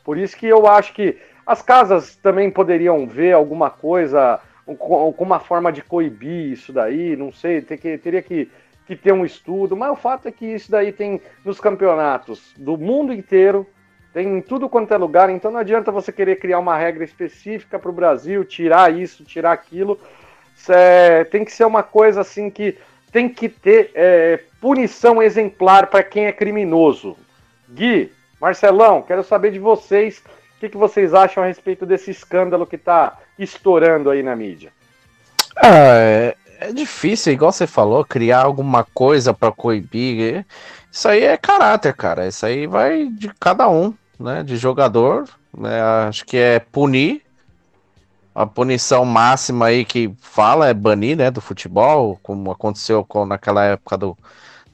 Por 0.02 0.16
isso 0.16 0.36
que 0.38 0.46
eu 0.46 0.66
acho 0.66 0.94
que 0.94 1.18
as 1.46 1.60
casas 1.60 2.16
também 2.16 2.50
poderiam 2.50 3.06
ver 3.06 3.32
alguma 3.32 3.68
coisa, 3.68 4.40
com 4.78 5.14
uma 5.18 5.40
forma 5.40 5.70
de 5.70 5.82
coibir 5.82 6.52
isso 6.52 6.72
daí, 6.72 7.14
não 7.14 7.30
sei, 7.30 7.60
ter 7.60 7.76
que, 7.76 7.98
teria 7.98 8.22
que, 8.22 8.50
que 8.86 8.96
ter 8.96 9.12
um 9.12 9.24
estudo, 9.24 9.76
mas 9.76 9.90
o 9.90 9.96
fato 9.96 10.28
é 10.28 10.32
que 10.32 10.46
isso 10.46 10.70
daí 10.70 10.92
tem 10.92 11.20
nos 11.44 11.60
campeonatos 11.60 12.54
do 12.56 12.78
mundo 12.78 13.12
inteiro, 13.12 13.66
tem 14.18 14.38
em 14.38 14.40
tudo 14.40 14.68
quanto 14.68 14.92
é 14.92 14.96
lugar, 14.96 15.30
então 15.30 15.48
não 15.48 15.60
adianta 15.60 15.92
você 15.92 16.10
querer 16.10 16.40
criar 16.40 16.58
uma 16.58 16.76
regra 16.76 17.04
específica 17.04 17.78
para 17.78 17.88
o 17.88 17.94
Brasil, 17.94 18.44
tirar 18.44 18.92
isso, 18.92 19.22
tirar 19.22 19.52
aquilo. 19.52 19.96
É, 20.68 21.22
tem 21.22 21.44
que 21.44 21.52
ser 21.52 21.64
uma 21.64 21.84
coisa 21.84 22.22
assim 22.22 22.50
que 22.50 22.76
tem 23.12 23.28
que 23.28 23.48
ter 23.48 23.92
é, 23.94 24.40
punição 24.60 25.22
exemplar 25.22 25.86
para 25.86 26.02
quem 26.02 26.26
é 26.26 26.32
criminoso. 26.32 27.16
Gui, 27.70 28.10
Marcelão, 28.40 29.02
quero 29.02 29.22
saber 29.22 29.52
de 29.52 29.60
vocês 29.60 30.18
o 30.56 30.58
que, 30.58 30.68
que 30.68 30.76
vocês 30.76 31.14
acham 31.14 31.44
a 31.44 31.46
respeito 31.46 31.86
desse 31.86 32.10
escândalo 32.10 32.66
que 32.66 32.74
está 32.74 33.16
estourando 33.38 34.10
aí 34.10 34.20
na 34.20 34.34
mídia. 34.34 34.72
Ah, 35.54 35.94
é, 35.94 36.34
é 36.58 36.72
difícil, 36.72 37.32
igual 37.32 37.52
você 37.52 37.68
falou, 37.68 38.04
criar 38.04 38.42
alguma 38.42 38.82
coisa 38.82 39.32
para 39.32 39.52
coibir. 39.52 40.44
Isso 40.90 41.06
aí 41.06 41.22
é 41.22 41.36
caráter, 41.36 41.94
cara. 41.94 42.26
Isso 42.26 42.44
aí 42.44 42.66
vai 42.66 43.06
de 43.06 43.32
cada 43.38 43.68
um, 43.68 43.94
né? 44.18 44.42
De 44.42 44.56
jogador. 44.56 45.28
Né? 45.56 45.80
Acho 46.08 46.24
que 46.24 46.36
é 46.36 46.58
punir. 46.58 47.22
A 48.34 48.46
punição 48.46 49.04
máxima 49.04 49.66
aí 49.66 49.84
que 49.84 50.14
fala 50.20 50.68
é 50.68 50.74
banir, 50.74 51.16
né? 51.16 51.30
Do 51.30 51.40
futebol, 51.40 52.18
como 52.22 52.50
aconteceu 52.50 53.04
com, 53.04 53.26
naquela 53.26 53.64
época 53.64 53.96
do, 53.96 54.16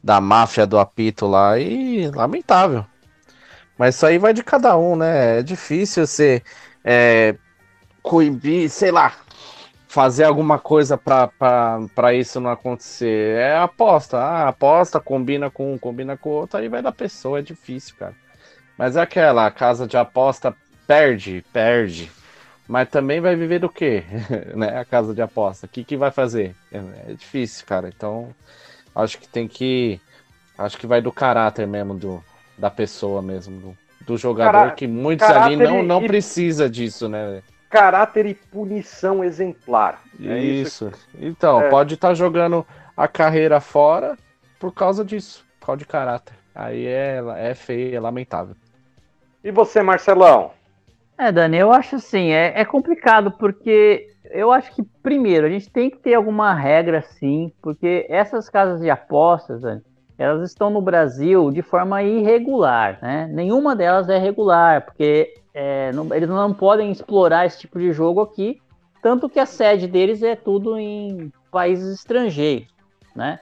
da 0.03 0.21
máfia 0.21 0.67
do 0.67 0.79
apito 0.79 1.27
lá. 1.27 1.59
E 1.59 2.09
lamentável. 2.09 2.85
Mas 3.79 3.97
isso 3.97 4.07
aí 4.07 4.19
vai 4.19 4.33
de 4.33 4.43
cada 4.45 4.77
um, 4.77 4.97
né? 4.97 5.41
É 5.41 5.43
difícil 5.43 6.07
você 6.07 6.43
é, 6.85 7.37
coibir, 8.03 8.69
sei 8.71 8.93
lá, 8.93 9.15
fazer 9.89 10.25
alguma 10.25 10.59
coisa 10.59 10.99
para 10.99 12.15
isso 12.15 12.41
não 12.41 12.51
acontecer. 12.51 13.39
É 13.39 13.57
aposta. 13.57 14.19
Ah, 14.19 14.49
aposta, 14.49 15.01
combina 15.01 15.51
com 15.51 15.73
um, 15.73 15.79
combina 15.79 16.17
com 16.17 16.31
outro, 16.31 16.59
aí 16.59 16.69
vai 16.69 16.83
da 16.83 16.93
pessoa, 16.93 17.39
é 17.39 17.43
difícil, 17.43 17.95
cara. 17.97 18.24
Mas 18.77 18.97
é 18.97 19.03
aquela, 19.03 19.47
a 19.47 19.51
casa 19.51 19.87
de 19.87 19.97
aposta 19.97 20.55
perde, 20.87 21.45
perde. 21.53 22.11
Mas 22.67 22.89
também 22.89 23.21
vai 23.21 23.37
viver 23.37 23.59
do 23.59 23.69
quê? 23.69 24.05
né? 24.55 24.79
A 24.79 24.85
casa 24.85 25.15
de 25.15 25.23
aposta. 25.23 25.67
O 25.67 25.69
que, 25.69 25.85
que 25.85 25.97
vai 25.97 26.11
fazer? 26.11 26.55
É, 26.73 26.79
é 27.11 27.13
difícil, 27.13 27.67
cara. 27.67 27.89
Então, 27.89 28.35
acho 28.95 29.19
que 29.19 29.29
tem 29.29 29.47
que. 29.47 30.01
Acho 30.57 30.79
que 30.79 30.87
vai 30.87 31.03
do 31.03 31.13
caráter 31.13 31.67
mesmo 31.67 31.95
do, 31.95 32.25
da 32.57 32.71
pessoa 32.71 33.21
mesmo, 33.21 33.61
do, 33.61 33.79
do 34.07 34.17
jogador, 34.17 34.53
Cará 34.53 34.71
que 34.71 34.87
muitos 34.87 35.29
ali 35.29 35.57
não, 35.57 35.83
não 35.83 36.03
e... 36.03 36.07
precisa 36.07 36.71
disso, 36.71 37.09
né? 37.09 37.43
Caráter 37.69 38.25
e 38.27 38.35
punição 38.35 39.25
exemplar. 39.25 40.01
É 40.23 40.39
isso. 40.39 40.89
isso. 40.89 41.09
Então, 41.19 41.61
é. 41.61 41.69
pode 41.69 41.95
estar 41.95 42.09
tá 42.09 42.15
jogando 42.15 42.65
a 42.97 43.09
carreira 43.09 43.61
fora 43.61 44.17
por 44.61 44.73
causa 44.73 45.05
disso, 45.05 45.45
por 45.59 45.67
causa 45.67 45.79
de 45.81 45.87
caráter. 45.87 46.35
Aí 46.55 46.87
é, 46.87 47.21
é 47.37 47.55
feio, 47.55 47.97
é 47.97 48.01
lamentável. 48.01 48.55
E 49.45 49.51
você, 49.51 49.83
Marcelão? 49.83 50.53
É, 51.19 51.31
Dani, 51.31 51.59
eu 51.59 51.71
acho 51.71 51.97
assim, 51.97 52.31
é, 52.31 52.59
é 52.59 52.65
complicado 52.65 53.31
porque 53.33 54.09
eu 54.31 54.51
acho 54.51 54.75
que, 54.75 54.83
primeiro, 55.03 55.47
a 55.47 55.51
gente 55.51 55.71
tem 55.71 55.91
que 55.91 55.99
ter 55.99 56.15
alguma 56.15 56.55
regra, 56.55 57.03
sim, 57.03 57.53
porque 57.61 58.07
essas 58.09 58.49
casas 58.49 58.81
de 58.81 58.89
apostas, 58.89 59.61
Dani, 59.61 59.83
elas 60.17 60.49
estão 60.49 60.71
no 60.71 60.81
Brasil 60.81 61.51
de 61.51 61.61
forma 61.61 62.03
irregular, 62.03 62.99
né? 63.03 63.29
Nenhuma 63.31 63.77
delas 63.77 64.09
é 64.09 64.17
regular, 64.17 64.87
porque 64.87 65.35
é, 65.53 65.93
não, 65.93 66.13
eles 66.15 66.29
não 66.29 66.55
podem 66.55 66.91
explorar 66.91 67.45
esse 67.45 67.61
tipo 67.61 67.79
de 67.79 67.93
jogo 67.93 68.23
aqui, 68.23 68.63
tanto 69.03 69.29
que 69.29 69.39
a 69.39 69.45
sede 69.45 69.87
deles 69.87 70.23
é 70.23 70.35
tudo 70.35 70.79
em 70.79 71.31
países 71.51 71.95
estrangeiros, 71.95 72.69
né? 73.15 73.39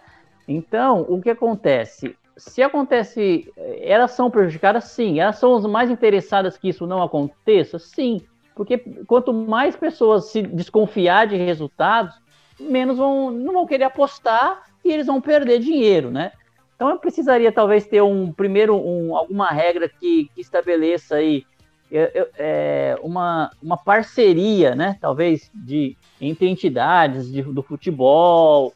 Então, 0.48 1.06
o 1.08 1.22
que 1.22 1.30
acontece? 1.30 2.16
Se 2.36 2.62
acontece, 2.62 3.52
elas 3.56 4.12
são 4.12 4.30
prejudicadas, 4.30 4.84
sim. 4.84 5.20
Elas 5.20 5.38
são 5.38 5.54
as 5.54 5.66
mais 5.66 5.90
interessadas 5.90 6.56
que 6.56 6.68
isso 6.68 6.86
não 6.86 7.02
aconteça, 7.02 7.78
sim. 7.78 8.20
Porque 8.54 8.78
quanto 9.06 9.32
mais 9.32 9.76
pessoas 9.76 10.26
se 10.26 10.42
desconfiar 10.42 11.26
de 11.26 11.36
resultados, 11.36 12.14
menos 12.60 12.98
vão, 12.98 13.30
não 13.30 13.52
vão 13.52 13.66
querer 13.66 13.84
apostar 13.84 14.62
e 14.84 14.92
eles 14.92 15.06
vão 15.06 15.20
perder 15.20 15.58
dinheiro, 15.58 16.10
né? 16.10 16.32
Então 16.74 16.90
eu 16.90 16.98
precisaria 16.98 17.52
talvez 17.52 17.86
ter 17.86 18.02
um 18.02 18.32
primeiro 18.32 18.76
um, 18.76 19.16
alguma 19.16 19.48
regra 19.50 19.88
que, 19.88 20.28
que 20.34 20.40
estabeleça 20.40 21.16
aí 21.16 21.44
é, 21.92 22.28
é, 22.38 22.96
uma, 23.02 23.50
uma 23.62 23.76
parceria, 23.76 24.74
né? 24.74 24.96
Talvez 25.00 25.50
de 25.54 25.96
entre 26.20 26.48
entidades 26.48 27.30
de, 27.30 27.42
do 27.42 27.62
futebol, 27.62 28.72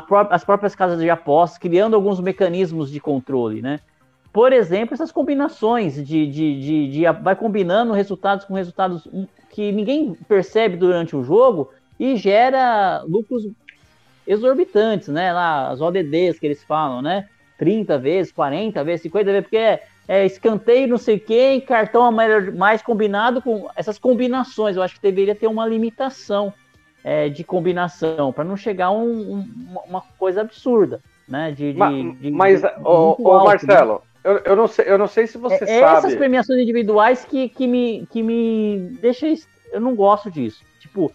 pró 0.00 0.26
as 0.30 0.44
próprias 0.44 0.74
casas 0.74 0.98
de 1.00 1.10
apostas, 1.10 1.58
criando 1.58 1.94
alguns 1.94 2.20
mecanismos 2.20 2.90
de 2.90 3.00
controle, 3.00 3.60
né? 3.60 3.80
Por 4.32 4.52
exemplo, 4.52 4.94
essas 4.94 5.12
combinações 5.12 5.94
de, 5.94 6.26
de, 6.26 6.60
de, 6.60 6.88
de, 6.88 7.02
vai 7.22 7.36
combinando 7.36 7.92
resultados 7.92 8.46
com 8.46 8.54
resultados 8.54 9.06
que 9.50 9.70
ninguém 9.70 10.14
percebe 10.26 10.76
durante 10.76 11.14
o 11.14 11.22
jogo 11.22 11.70
e 12.00 12.16
gera 12.16 13.02
lucros 13.06 13.46
exorbitantes, 14.26 15.08
né? 15.08 15.32
Lá, 15.32 15.68
as 15.68 15.80
ODDs 15.80 16.38
que 16.38 16.46
eles 16.46 16.64
falam, 16.64 17.02
né? 17.02 17.28
30 17.58 17.98
vezes, 17.98 18.32
40 18.32 18.82
vezes, 18.82 19.02
50 19.02 19.24
vezes, 19.24 19.42
porque 19.42 19.56
é, 19.56 19.82
é 20.08 20.26
escanteio, 20.26 20.88
não 20.88 20.98
sei 20.98 21.18
quem, 21.18 21.60
cartão 21.60 22.04
amarelo 22.04 22.56
mais 22.56 22.80
combinado 22.80 23.42
com 23.42 23.68
essas 23.76 23.98
combinações. 23.98 24.76
Eu 24.76 24.82
acho 24.82 24.94
que 24.94 25.02
deveria 25.02 25.34
ter 25.34 25.46
uma 25.46 25.66
limitação 25.66 26.52
é, 27.04 27.28
de 27.28 27.42
combinação 27.42 28.32
para 28.32 28.44
não 28.44 28.56
chegar 28.56 28.90
um, 28.90 29.34
um, 29.34 29.78
uma 29.86 30.02
coisa 30.18 30.40
absurda, 30.40 31.00
né? 31.28 31.50
De, 31.50 31.72
de, 31.72 31.78
mas, 31.78 32.20
de, 32.20 32.30
mas 32.30 32.62
o, 32.84 33.16
o 33.18 33.38
né? 33.38 33.44
Marcelo, 33.44 33.94
né? 33.94 34.00
eu, 34.24 34.38
eu, 34.38 34.56
não 34.56 34.68
sei, 34.68 34.84
eu 34.88 34.98
não 34.98 35.08
sei 35.08 35.26
se 35.26 35.38
você 35.38 35.64
é, 35.64 35.80
sabe. 35.80 35.98
Essas 35.98 36.14
premiações 36.14 36.60
individuais 36.60 37.24
que, 37.24 37.48
que 37.48 37.66
me 37.66 38.06
que 38.10 38.22
me 38.22 38.96
deixa, 39.00 39.26
eu 39.72 39.80
não 39.80 39.94
gosto 39.94 40.30
disso. 40.30 40.62
Tipo, 40.80 41.12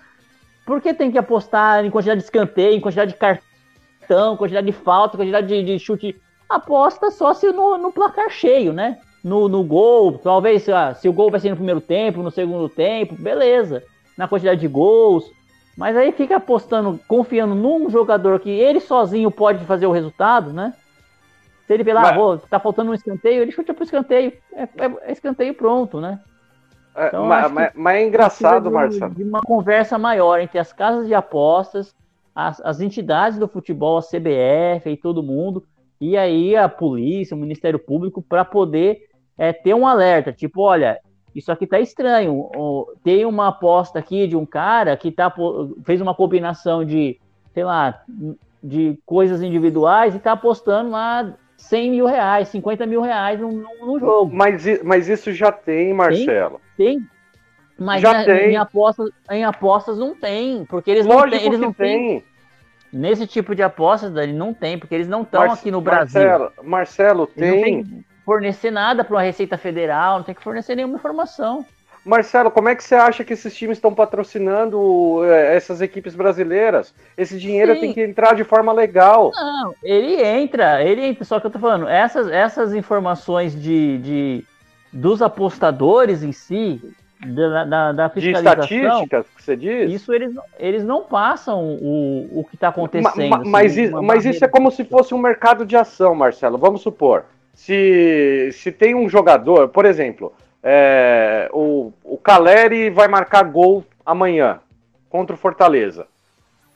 por 0.66 0.82
que 0.82 0.94
tem 0.94 1.12
que 1.12 1.18
apostar 1.18 1.86
em 1.86 1.90
quantidade 1.90 2.20
de 2.20 2.26
escanteio, 2.26 2.76
em 2.76 2.82
quantidade 2.82 3.14
de 3.14 3.18
cartão, 3.18 4.36
quantidade 4.36 4.68
de 4.68 4.74
falta, 4.74 5.18
quantidade 5.18 5.48
de, 5.48 5.64
de 5.64 5.80
chute 5.80 6.20
aposta 6.50 7.12
só 7.12 7.34
se 7.34 7.52
no, 7.52 7.78
no 7.78 7.92
placar 7.92 8.30
cheio, 8.30 8.74
né? 8.74 9.00
No, 9.24 9.50
no 9.50 9.64
gol, 9.64 10.18
talvez 10.18 10.68
ah, 10.70 10.94
se 10.94 11.10
o 11.10 11.14
gol 11.14 11.30
vai 11.30 11.40
ser 11.40 11.50
no 11.50 11.56
primeiro 11.56 11.82
tempo, 11.82 12.24
no 12.24 12.32
segundo 12.32 12.70
tempo, 12.70 13.16
beleza. 13.16 13.84
Na 14.18 14.28
quantidade 14.28 14.62
de 14.62 14.68
gols. 14.68 15.37
Mas 15.78 15.96
aí 15.96 16.12
fica 16.12 16.38
apostando, 16.38 17.00
confiando 17.08 17.54
num 17.54 17.88
jogador 17.88 18.40
que 18.40 18.50
ele 18.50 18.80
sozinho 18.80 19.30
pode 19.30 19.64
fazer 19.66 19.86
o 19.86 19.92
resultado, 19.92 20.52
né? 20.52 20.74
Se 21.68 21.74
ele 21.74 21.84
vê 21.84 21.94
lá, 21.94 22.02
mas... 22.02 22.18
oh, 22.18 22.38
tá 22.38 22.60
faltando 22.60 22.90
um 22.90 22.94
escanteio, 22.96 23.44
ele 23.44 23.52
chuta 23.52 23.76
pro 23.76 23.84
escanteio. 23.84 24.34
É, 24.54 24.64
é, 24.64 24.70
é 25.04 25.12
escanteio 25.12 25.54
pronto, 25.54 26.02
né? 26.02 26.20
É, 26.96 27.08
então, 27.10 27.28
mas, 27.28 27.52
mas, 27.52 27.72
mas, 27.76 27.96
é 27.96 28.08
engraçado, 28.08 28.72
Marcelo. 28.72 29.14
De 29.14 29.24
uma 29.24 29.42
conversa 29.42 30.00
maior 30.00 30.40
entre 30.40 30.58
as 30.58 30.74
casas 30.74 31.06
de 31.06 31.14
apostas, 31.14 31.94
as, 32.34 32.60
as 32.62 32.82
entidades 32.82 33.38
do 33.38 33.48
futebol, 33.48 34.00
a 34.00 34.02
CBF 34.02 34.90
e 34.90 34.98
todo 34.98 35.22
mundo, 35.22 35.64
e 36.02 36.18
aí 36.18 36.56
a 36.56 36.68
polícia, 36.68 37.36
o 37.36 37.40
Ministério 37.40 37.78
Público, 37.78 38.20
para 38.20 38.44
poder 38.44 39.10
é, 39.38 39.54
ter 39.54 39.76
um 39.76 39.86
alerta, 39.86 40.34
tipo, 40.34 40.62
olha, 40.62 41.00
isso 41.38 41.52
aqui 41.52 41.68
tá 41.68 41.80
estranho. 41.80 42.50
Tem 43.04 43.24
uma 43.24 43.50
aposta 43.50 44.00
aqui 44.00 44.28
de 44.28 44.36
um 44.36 44.46
cara 44.46 44.98
que 44.98 45.12
tá, 45.12 45.32
fez 45.86 46.02
uma 46.02 46.16
combinação 46.16 46.84
de, 46.84 47.20
sei 47.54 47.64
lá, 47.64 48.02
de 48.64 49.00
coisas 49.06 49.44
individuais 49.44 50.16
e 50.16 50.20
tá 50.20 50.32
apostando 50.32 50.90
lá 50.90 51.32
100 51.56 51.92
mil 51.92 52.06
reais, 52.08 52.48
50 52.48 52.88
mil 52.88 53.02
reais 53.02 53.40
no, 53.40 54.00
jogo. 54.00 54.32
Mas, 54.34 54.66
mas 54.84 55.08
isso 55.08 55.32
já 55.32 55.52
tem, 55.52 55.94
Marcelo. 55.94 56.60
Tem. 56.76 57.00
tem. 57.00 57.08
Mas 57.78 58.02
já 58.02 58.26
tem. 58.26 58.54
Em, 58.54 58.58
apostas, 58.58 59.12
em 59.30 59.46
apostas 59.46 60.00
não 60.00 60.16
tem, 60.16 60.66
porque 60.66 60.90
eles 60.90 61.06
Lógico 61.06 61.30
não 61.30 61.38
têm. 61.38 61.46
Eles 61.46 61.60
não 61.60 61.74
têm. 61.74 62.24
Nesse 62.92 63.28
tipo 63.28 63.54
de 63.54 63.62
apostas, 63.62 64.12
Dani, 64.12 64.34
não 64.34 64.56
tem, 64.56 64.80
porque 64.80 64.96
eles 64.96 65.08
não 65.08 65.22
estão 65.22 65.44
aqui 65.44 65.70
no 65.70 65.82
Brasil. 65.82 66.20
Marcelo, 66.20 66.52
Marcelo 66.64 67.28
tem. 67.28 67.84
Tem 67.84 68.06
fornecer 68.28 68.72
nada 68.72 69.06
para 69.06 69.16
uma 69.16 69.22
Receita 69.22 69.58
Federal, 69.58 70.18
não 70.18 70.24
tem 70.26 70.36
que 70.36 70.44
fornecer 70.44 70.76
nenhuma 70.76 70.98
informação. 70.98 71.66
Marcelo, 72.04 72.52
como 72.52 72.68
é 72.68 72.76
que 72.76 72.84
você 72.84 72.96
acha 72.96 73.24
que 73.24 73.32
esses 73.32 73.56
times 73.56 73.78
estão 73.78 73.94
patrocinando 73.94 75.24
é, 75.24 75.56
essas 75.56 75.82
equipes 75.82 76.14
brasileiras? 76.14 76.94
Esse 77.18 77.40
dinheiro 77.40 77.74
Sim. 77.76 77.80
tem 77.80 77.94
que 77.94 78.02
entrar 78.02 78.36
de 78.36 78.44
forma 78.44 78.74
legal. 78.74 79.32
Não, 79.34 79.74
ele 79.82 80.22
entra, 80.22 80.84
ele 80.84 81.06
entra. 81.06 81.24
Só 81.24 81.40
que 81.40 81.48
eu 81.48 81.52
tô 81.52 81.58
falando, 81.58 81.88
essas, 81.88 82.28
essas 82.28 82.74
informações 82.74 83.56
de, 83.60 83.98
de 84.00 84.46
dos 84.92 85.22
apostadores 85.22 86.22
em 86.22 86.34
si, 86.34 86.82
da, 87.26 87.64
da, 87.64 87.92
da 87.94 88.10
fiscalização. 88.10 88.68
De 88.68 88.76
estatísticas 88.76 89.26
que 89.36 89.44
você 89.44 89.56
diz? 89.56 89.92
Isso 89.94 90.14
eles, 90.14 90.36
eles 90.60 90.84
não 90.84 91.04
passam 91.04 91.78
o, 91.82 92.40
o 92.40 92.44
que 92.44 92.56
está 92.56 92.68
acontecendo. 92.70 93.30
Ma, 93.30 93.38
ma, 93.46 93.62
assim, 93.62 93.90
mas, 93.90 94.06
mas 94.06 94.26
isso 94.26 94.44
é 94.44 94.50
como 94.50 94.70
se 94.70 94.84
fosse 94.84 95.14
um 95.14 95.18
mercado 95.18 95.66
de 95.66 95.78
ação, 95.78 96.14
Marcelo. 96.14 96.58
Vamos 96.58 96.82
supor. 96.82 97.24
Se, 97.58 98.52
se 98.54 98.72
tem 98.72 98.94
um 98.94 99.10
jogador, 99.10 99.68
por 99.70 99.84
exemplo, 99.84 100.32
é, 100.62 101.50
o, 101.52 101.92
o 102.04 102.16
Caleri 102.16 102.92
vai 102.92 103.08
marcar 103.08 103.44
gol 103.44 103.84
amanhã 104.06 104.60
contra 105.10 105.36
o 105.36 105.40
Fortaleza. 105.40 106.06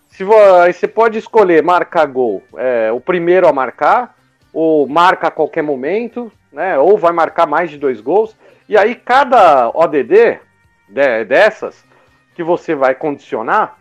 Se 0.09 0.23
você 0.23 0.87
pode 0.87 1.19
escolher 1.19 1.63
marcar 1.63 2.07
gol, 2.07 2.41
é, 2.57 2.91
o 2.91 2.99
primeiro 2.99 3.47
a 3.47 3.53
marcar, 3.53 4.17
ou 4.51 4.87
marca 4.87 5.27
a 5.27 5.31
qualquer 5.31 5.61
momento, 5.61 6.31
né? 6.51 6.77
Ou 6.79 6.97
vai 6.97 7.13
marcar 7.13 7.45
mais 7.45 7.69
de 7.69 7.77
dois 7.77 8.01
gols. 8.01 8.35
E 8.67 8.75
aí 8.75 8.95
cada 8.95 9.69
ODD 9.69 10.39
de, 10.89 11.25
dessas 11.25 11.85
que 12.33 12.43
você 12.43 12.73
vai 12.73 12.95
condicionar, 12.95 13.77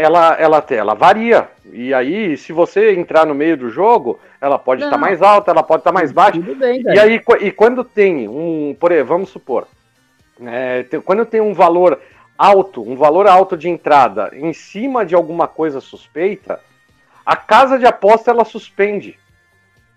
ela, 0.00 0.34
ela, 0.34 0.64
ela 0.70 0.94
varia. 0.94 1.48
E 1.72 1.92
aí, 1.92 2.36
se 2.36 2.52
você 2.52 2.92
entrar 2.94 3.26
no 3.26 3.34
meio 3.34 3.56
do 3.56 3.68
jogo, 3.68 4.18
ela 4.40 4.58
pode 4.58 4.82
estar 4.82 4.96
tá 4.96 4.98
mais 4.98 5.20
alta, 5.20 5.50
ela 5.50 5.62
pode 5.62 5.80
estar 5.80 5.92
tá 5.92 5.94
mais 5.94 6.10
baixa. 6.10 6.40
Bem, 6.40 6.82
e 6.82 6.98
aí, 6.98 7.20
e 7.40 7.50
quando 7.50 7.84
tem 7.84 8.28
um, 8.28 8.74
por 8.78 8.90
exemplo, 8.90 9.08
vamos 9.08 9.30
supor, 9.30 9.66
é, 10.42 10.84
tem, 10.84 11.00
quando 11.00 11.26
tem 11.26 11.40
um 11.40 11.52
valor 11.52 12.00
alto, 12.36 12.82
um 12.82 12.96
valor 12.96 13.26
alto 13.26 13.56
de 13.56 13.68
entrada 13.68 14.30
em 14.32 14.52
cima 14.52 15.04
de 15.04 15.14
alguma 15.14 15.46
coisa 15.46 15.80
suspeita, 15.80 16.60
a 17.24 17.36
casa 17.36 17.78
de 17.78 17.86
aposta 17.86 18.30
ela 18.30 18.44
suspende. 18.44 19.18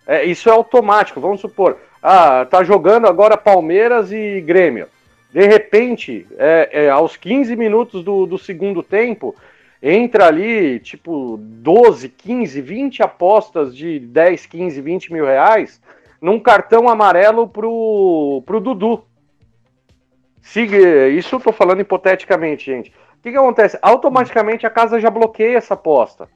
É, 0.06 0.26
isso 0.26 0.49
é 0.49 0.51
automático. 0.51 1.22
Vamos 1.22 1.39
supor, 1.39 1.78
ah, 2.01 2.45
tá 2.45 2.64
jogando 2.64 3.08
agora 3.08 3.38
Palmeiras 3.38 4.12
e 4.12 4.41
Grêmio. 4.41 4.88
De 5.32 5.47
repente, 5.47 6.28
é, 6.38 6.70
é, 6.72 6.89
aos 6.89 7.16
15 7.16 7.56
minutos 7.56 8.04
do, 8.04 8.28
do 8.28 8.38
segundo 8.38 8.84
tempo, 8.84 9.36
entra 9.86 10.27
ali, 10.27 10.79
tipo, 10.79 11.36
12, 11.38 12.07
15, 12.07 12.61
20 12.61 13.03
apostas 13.03 13.75
de 13.75 13.99
10, 13.99 14.45
15, 14.45 14.81
20 14.81 15.11
mil 15.11 15.25
reais 15.25 15.81
num 16.21 16.39
cartão 16.39 16.88
amarelo 16.88 17.49
pro, 17.49 18.41
pro 18.45 18.61
Dudu. 18.61 19.03
Siga, 20.41 21.09
isso 21.09 21.36
eu 21.36 21.39
tô 21.41 21.51
falando 21.51 21.81
hipoteticamente, 21.81 22.65
gente. 22.65 22.91
O 22.91 23.21
que, 23.21 23.31
que 23.31 23.38
acontece? 23.38 23.77
Automaticamente 23.81 24.65
a 24.65 24.69
casa 24.69 25.01
já 25.01 25.09
bloqueia 25.09 25.57
essa 25.57 25.73
aposta. 25.73 26.29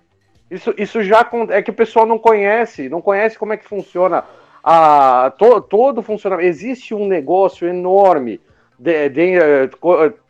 Isso, 0.51 0.73
isso 0.77 1.01
já 1.01 1.29
é 1.49 1.61
que 1.61 1.71
o 1.71 1.73
pessoal 1.73 2.05
não 2.05 2.19
conhece, 2.19 2.89
não 2.89 3.01
conhece 3.01 3.39
como 3.39 3.53
é 3.53 3.57
que 3.57 3.67
funciona 3.67 4.25
a, 4.61 5.31
to, 5.37 5.61
todo 5.61 6.01
funcionamento. 6.01 6.49
Existe 6.49 6.93
um 6.93 7.07
negócio 7.07 7.65
enorme, 7.65 8.41
de, 8.77 9.09
de, 9.09 9.37
eh, 9.37 9.69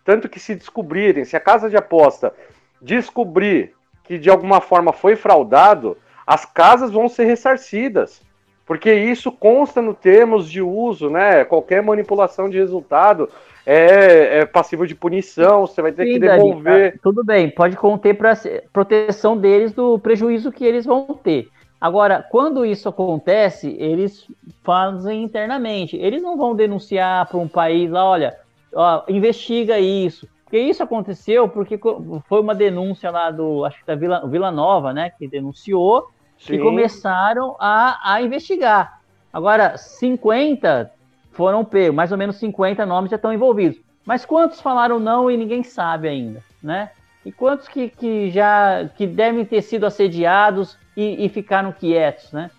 tanto 0.05 0.29
que 0.29 0.39
se 0.39 0.53
descobrirem, 0.53 1.25
se 1.25 1.35
a 1.35 1.39
casa 1.39 1.69
de 1.69 1.77
aposta 1.77 2.33
descobrir 2.81 3.73
que 4.03 4.17
de 4.17 4.29
alguma 4.29 4.61
forma 4.61 4.93
foi 4.93 5.15
fraudado, 5.15 5.97
as 6.25 6.45
casas 6.45 6.91
vão 6.91 7.09
ser 7.09 7.25
ressarcidas. 7.25 8.21
Porque 8.65 8.93
isso 8.93 9.31
consta 9.31 9.81
no 9.81 9.93
termos 9.93 10.49
de 10.49 10.61
uso, 10.61 11.09
né? 11.09 11.45
Qualquer 11.45 11.81
manipulação 11.81 12.49
de 12.49 12.57
resultado 12.57 13.29
é, 13.65 14.39
é 14.39 14.45
passivo 14.45 14.85
de 14.85 14.93
punição, 14.93 15.61
você 15.61 15.81
vai 15.81 15.91
ter 15.91 16.05
Sim, 16.05 16.13
que 16.13 16.19
devolver. 16.19 16.63
Dani, 16.63 16.91
tá, 16.91 16.99
tudo 17.01 17.23
bem, 17.23 17.49
pode 17.49 17.77
conter 17.77 18.13
para 18.13 18.33
proteção 18.73 19.37
deles 19.37 19.71
do 19.71 19.97
prejuízo 19.99 20.51
que 20.51 20.65
eles 20.65 20.85
vão 20.85 21.05
ter. 21.21 21.49
Agora, 21.79 22.25
quando 22.29 22.65
isso 22.65 22.89
acontece, 22.89 23.75
eles 23.79 24.27
fazem 24.63 25.23
internamente. 25.23 25.95
Eles 25.95 26.21
não 26.21 26.35
vão 26.35 26.55
denunciar 26.55 27.27
para 27.27 27.37
um 27.37 27.47
país 27.47 27.89
lá, 27.91 28.03
olha, 28.03 28.35
ó, 28.73 29.03
investiga 29.07 29.79
isso. 29.79 30.27
Porque 30.47 30.59
isso 30.59 30.81
aconteceu 30.81 31.49
porque 31.49 31.77
foi 32.25 32.39
uma 32.39 32.55
denúncia 32.55 33.11
lá 33.11 33.29
do, 33.29 33.65
acho 33.65 33.81
que 33.81 33.85
da 33.85 33.95
Vila, 33.95 34.25
Vila 34.29 34.49
Nova, 34.49 34.93
né, 34.93 35.09
que 35.09 35.27
denunciou, 35.27 36.07
Sim. 36.39 36.53
e 36.53 36.59
começaram 36.59 37.57
a, 37.59 38.13
a 38.13 38.21
investigar. 38.21 39.01
Agora, 39.31 39.77
50 39.77 40.89
foram 41.33 41.65
pegos, 41.65 41.93
mais 41.93 42.13
ou 42.13 42.17
menos 42.17 42.37
50 42.37 42.85
nomes 42.85 43.11
já 43.11 43.17
estão 43.17 43.33
envolvidos. 43.33 43.77
Mas 44.05 44.25
quantos 44.25 44.61
falaram 44.61 44.99
não 44.99 45.29
e 45.29 45.35
ninguém 45.35 45.63
sabe 45.63 46.07
ainda, 46.07 46.41
né? 46.63 46.91
E 47.25 47.31
quantos 47.31 47.67
que, 47.67 47.89
que 47.89 48.29
já 48.31 48.89
que 48.95 49.05
devem 49.05 49.43
ter 49.43 49.61
sido 49.61 49.85
assediados 49.85 50.77
e, 50.95 51.25
e 51.25 51.27
ficaram 51.27 51.73
quietos, 51.73 52.31
né? 52.31 52.49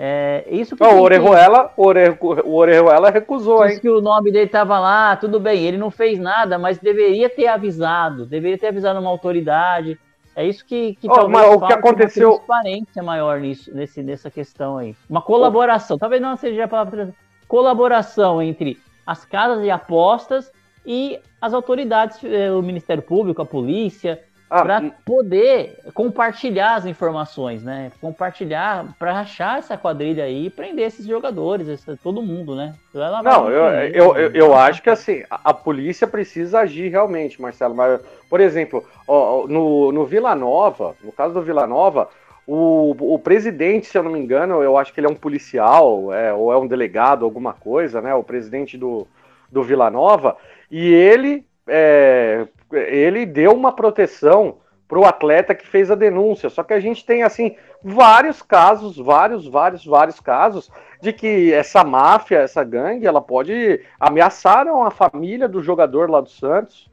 É, 0.00 0.44
isso 0.48 0.76
que 0.76 0.82
não, 0.84 0.96
o 0.96 1.02
Orejuela, 1.02 1.72
o 1.76 2.54
Orejuela 2.54 3.10
recusou, 3.10 3.66
hein? 3.66 3.80
que 3.80 3.90
o 3.90 4.00
nome 4.00 4.30
dele 4.30 4.44
estava 4.44 4.78
lá, 4.78 5.16
tudo 5.16 5.40
bem, 5.40 5.64
ele 5.64 5.76
não 5.76 5.90
fez 5.90 6.20
nada, 6.20 6.56
mas 6.56 6.78
deveria 6.78 7.28
ter 7.28 7.48
avisado, 7.48 8.24
deveria 8.24 8.56
ter 8.56 8.68
avisado 8.68 9.00
uma 9.00 9.10
autoridade. 9.10 9.98
É 10.36 10.46
isso 10.46 10.64
que, 10.64 10.94
que 11.00 11.08
oh, 11.10 11.14
talvez 11.14 11.48
o 11.48 11.66
que 11.66 11.72
aconteceu 11.72 12.28
uma 12.28 12.36
transparência 12.36 13.02
maior 13.02 13.40
nisso, 13.40 13.74
nesse, 13.74 14.00
nessa 14.00 14.30
questão 14.30 14.78
aí. 14.78 14.94
Uma 15.10 15.20
colaboração, 15.20 15.96
oh. 15.96 15.98
talvez 15.98 16.22
não 16.22 16.36
seja 16.36 16.66
a 16.66 16.68
palavra 16.68 17.12
colaboração 17.48 18.40
entre 18.40 18.78
as 19.04 19.24
casas 19.24 19.64
de 19.64 19.70
apostas 19.70 20.52
e 20.86 21.18
as 21.40 21.52
autoridades, 21.52 22.22
eh, 22.22 22.52
o 22.52 22.62
Ministério 22.62 23.02
Público, 23.02 23.42
a 23.42 23.46
polícia, 23.46 24.22
ah, 24.50 24.62
para 24.62 24.90
poder 25.04 25.78
compartilhar 25.92 26.76
as 26.76 26.86
informações, 26.86 27.62
né? 27.62 27.92
Compartilhar 28.00 28.94
para 28.98 29.20
achar 29.20 29.58
essa 29.58 29.76
quadrilha 29.76 30.24
aí 30.24 30.46
e 30.46 30.50
prender 30.50 30.86
esses 30.86 31.06
jogadores, 31.06 31.68
esse, 31.68 31.96
todo 31.98 32.22
mundo, 32.22 32.56
né? 32.56 32.74
Não, 33.22 33.50
eu, 33.50 33.64
eu, 33.92 34.16
eu, 34.16 34.30
eu, 34.32 34.54
acho 34.54 34.82
que 34.82 34.88
assim, 34.88 35.22
a, 35.30 35.50
a, 35.50 35.54
polícia 35.54 36.06
precisa 36.06 36.60
agir 36.60 36.90
realmente, 36.90 37.40
Marcelo. 37.40 37.74
Mas, 37.74 38.00
por 38.30 38.40
exemplo, 38.40 38.84
ó, 39.06 39.46
no, 39.46 39.92
no 39.92 40.06
Vila 40.06 40.34
Nova, 40.34 40.94
no 41.04 41.12
caso 41.12 41.34
do 41.34 41.42
Vila 41.42 41.66
Nova, 41.66 42.08
o, 42.46 42.96
o 43.14 43.18
presidente, 43.18 43.86
se 43.86 43.98
eu 43.98 44.02
não 44.02 44.10
me 44.10 44.18
engano, 44.18 44.62
eu 44.62 44.78
acho 44.78 44.94
que 44.94 45.00
ele 45.00 45.06
é 45.06 45.10
um 45.10 45.14
policial, 45.14 46.10
é, 46.10 46.32
ou 46.32 46.50
é 46.50 46.56
um 46.56 46.66
delegado, 46.66 47.26
alguma 47.26 47.52
coisa, 47.52 48.00
né? 48.00 48.14
O 48.14 48.24
presidente 48.24 48.78
do, 48.78 49.06
do 49.52 49.62
Vila 49.62 49.90
Nova, 49.90 50.38
e 50.70 50.90
ele, 50.90 51.44
é, 51.66 52.46
ele 52.72 53.24
deu 53.26 53.52
uma 53.52 53.72
proteção 53.72 54.58
para 54.86 54.98
o 54.98 55.04
atleta 55.04 55.54
que 55.54 55.66
fez 55.66 55.90
a 55.90 55.94
denúncia. 55.94 56.48
Só 56.48 56.62
que 56.62 56.72
a 56.72 56.80
gente 56.80 57.04
tem, 57.04 57.22
assim, 57.22 57.56
vários 57.82 58.40
casos, 58.40 58.96
vários, 58.96 59.46
vários, 59.46 59.84
vários 59.84 60.18
casos 60.20 60.70
de 61.00 61.12
que 61.12 61.52
essa 61.52 61.84
máfia, 61.84 62.38
essa 62.38 62.64
gangue, 62.64 63.06
ela 63.06 63.20
pode. 63.20 63.80
ameaçaram 64.00 64.82
a 64.82 64.90
família 64.90 65.48
do 65.48 65.62
jogador 65.62 66.10
lá 66.10 66.20
do 66.20 66.30
Santos. 66.30 66.90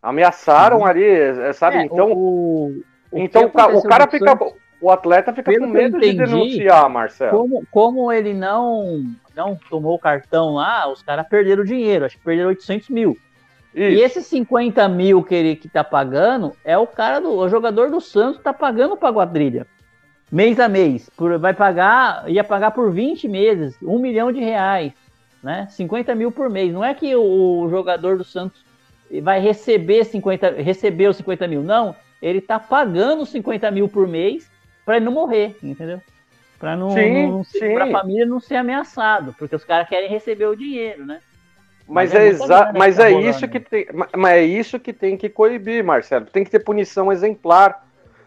Ameaçaram 0.00 0.78
uhum. 0.78 0.86
ali, 0.86 1.04
é, 1.04 1.52
sabe? 1.52 1.76
É, 1.76 1.84
então. 1.84 2.12
O, 2.12 2.82
o 3.10 3.18
então 3.18 3.44
o 3.44 3.82
cara 3.82 4.08
fica. 4.08 4.30
Santos 4.30 4.62
o 4.82 4.90
atleta 4.90 5.32
fica 5.32 5.56
com 5.56 5.66
medo 5.68 5.96
entendi, 5.96 6.12
de 6.12 6.26
denunciar, 6.26 6.90
Marcelo. 6.90 7.38
Como, 7.38 7.66
como 7.70 8.12
ele 8.12 8.34
não, 8.34 9.04
não 9.34 9.56
tomou 9.70 9.94
o 9.94 9.98
cartão 9.98 10.54
lá, 10.54 10.90
os 10.90 11.04
caras 11.04 11.26
perderam 11.28 11.62
dinheiro, 11.62 12.04
acho 12.04 12.18
que 12.18 12.24
perderam 12.24 12.48
800 12.48 12.88
mil. 12.88 13.16
Isso. 13.74 13.98
E 13.98 14.02
esses 14.02 14.26
50 14.26 14.86
mil 14.88 15.22
que 15.22 15.34
ele 15.34 15.56
que 15.56 15.68
tá 15.68 15.82
pagando 15.82 16.54
é 16.64 16.76
o 16.76 16.86
cara 16.86 17.20
do 17.20 17.30
o 17.30 17.48
jogador 17.48 17.90
do 17.90 18.00
Santos 18.00 18.42
tá 18.42 18.52
pagando 18.52 18.96
pra 18.96 19.12
quadrilha. 19.12 19.66
Mês 20.30 20.58
a 20.60 20.68
mês. 20.68 21.10
Por, 21.16 21.38
vai 21.38 21.54
pagar, 21.54 22.28
ia 22.30 22.44
pagar 22.44 22.70
por 22.70 22.90
20 22.90 23.28
meses, 23.28 23.76
um 23.82 23.98
milhão 23.98 24.32
de 24.32 24.40
reais. 24.40 24.92
Né? 25.42 25.66
50 25.70 26.14
mil 26.14 26.30
por 26.30 26.48
mês. 26.48 26.72
Não 26.72 26.84
é 26.84 26.94
que 26.94 27.14
o, 27.16 27.62
o 27.62 27.68
jogador 27.68 28.16
do 28.16 28.24
Santos 28.24 28.64
vai 29.22 29.40
receber 29.40 30.04
50, 30.04 30.50
receber 30.62 31.08
os 31.08 31.16
50 31.16 31.48
mil. 31.48 31.62
Não, 31.62 31.94
ele 32.20 32.40
tá 32.40 32.58
pagando 32.58 33.26
50 33.26 33.70
mil 33.70 33.88
por 33.88 34.06
mês 34.06 34.50
para 34.84 34.96
ele 34.96 35.04
não 35.04 35.12
morrer, 35.12 35.56
entendeu? 35.62 36.00
Para 36.58 36.76
não, 36.76 36.90
sim, 36.92 37.26
não 37.26 37.42
pra 37.74 37.90
família 37.90 38.24
não 38.24 38.38
ser 38.38 38.54
ameaçado, 38.54 39.34
porque 39.36 39.56
os 39.56 39.64
caras 39.64 39.88
querem 39.88 40.08
receber 40.08 40.46
o 40.46 40.54
dinheiro, 40.54 41.04
né? 41.04 41.20
Mas, 41.88 42.12
mas 42.12 42.14
é, 42.14 42.24
é 42.24 42.28
exa 42.28 42.72
mas 42.76 42.98
é 42.98 43.10
isso 43.10 43.48
que 43.48 43.60
tem, 43.60 43.86
mas 44.16 44.32
é 44.32 44.42
isso 44.42 44.78
que 44.78 44.92
tem 44.92 45.16
que 45.16 45.28
coibir, 45.28 45.84
Marcelo. 45.84 46.26
Tem 46.26 46.44
que 46.44 46.50
ter 46.50 46.60
punição 46.60 47.12
exemplar 47.12 47.84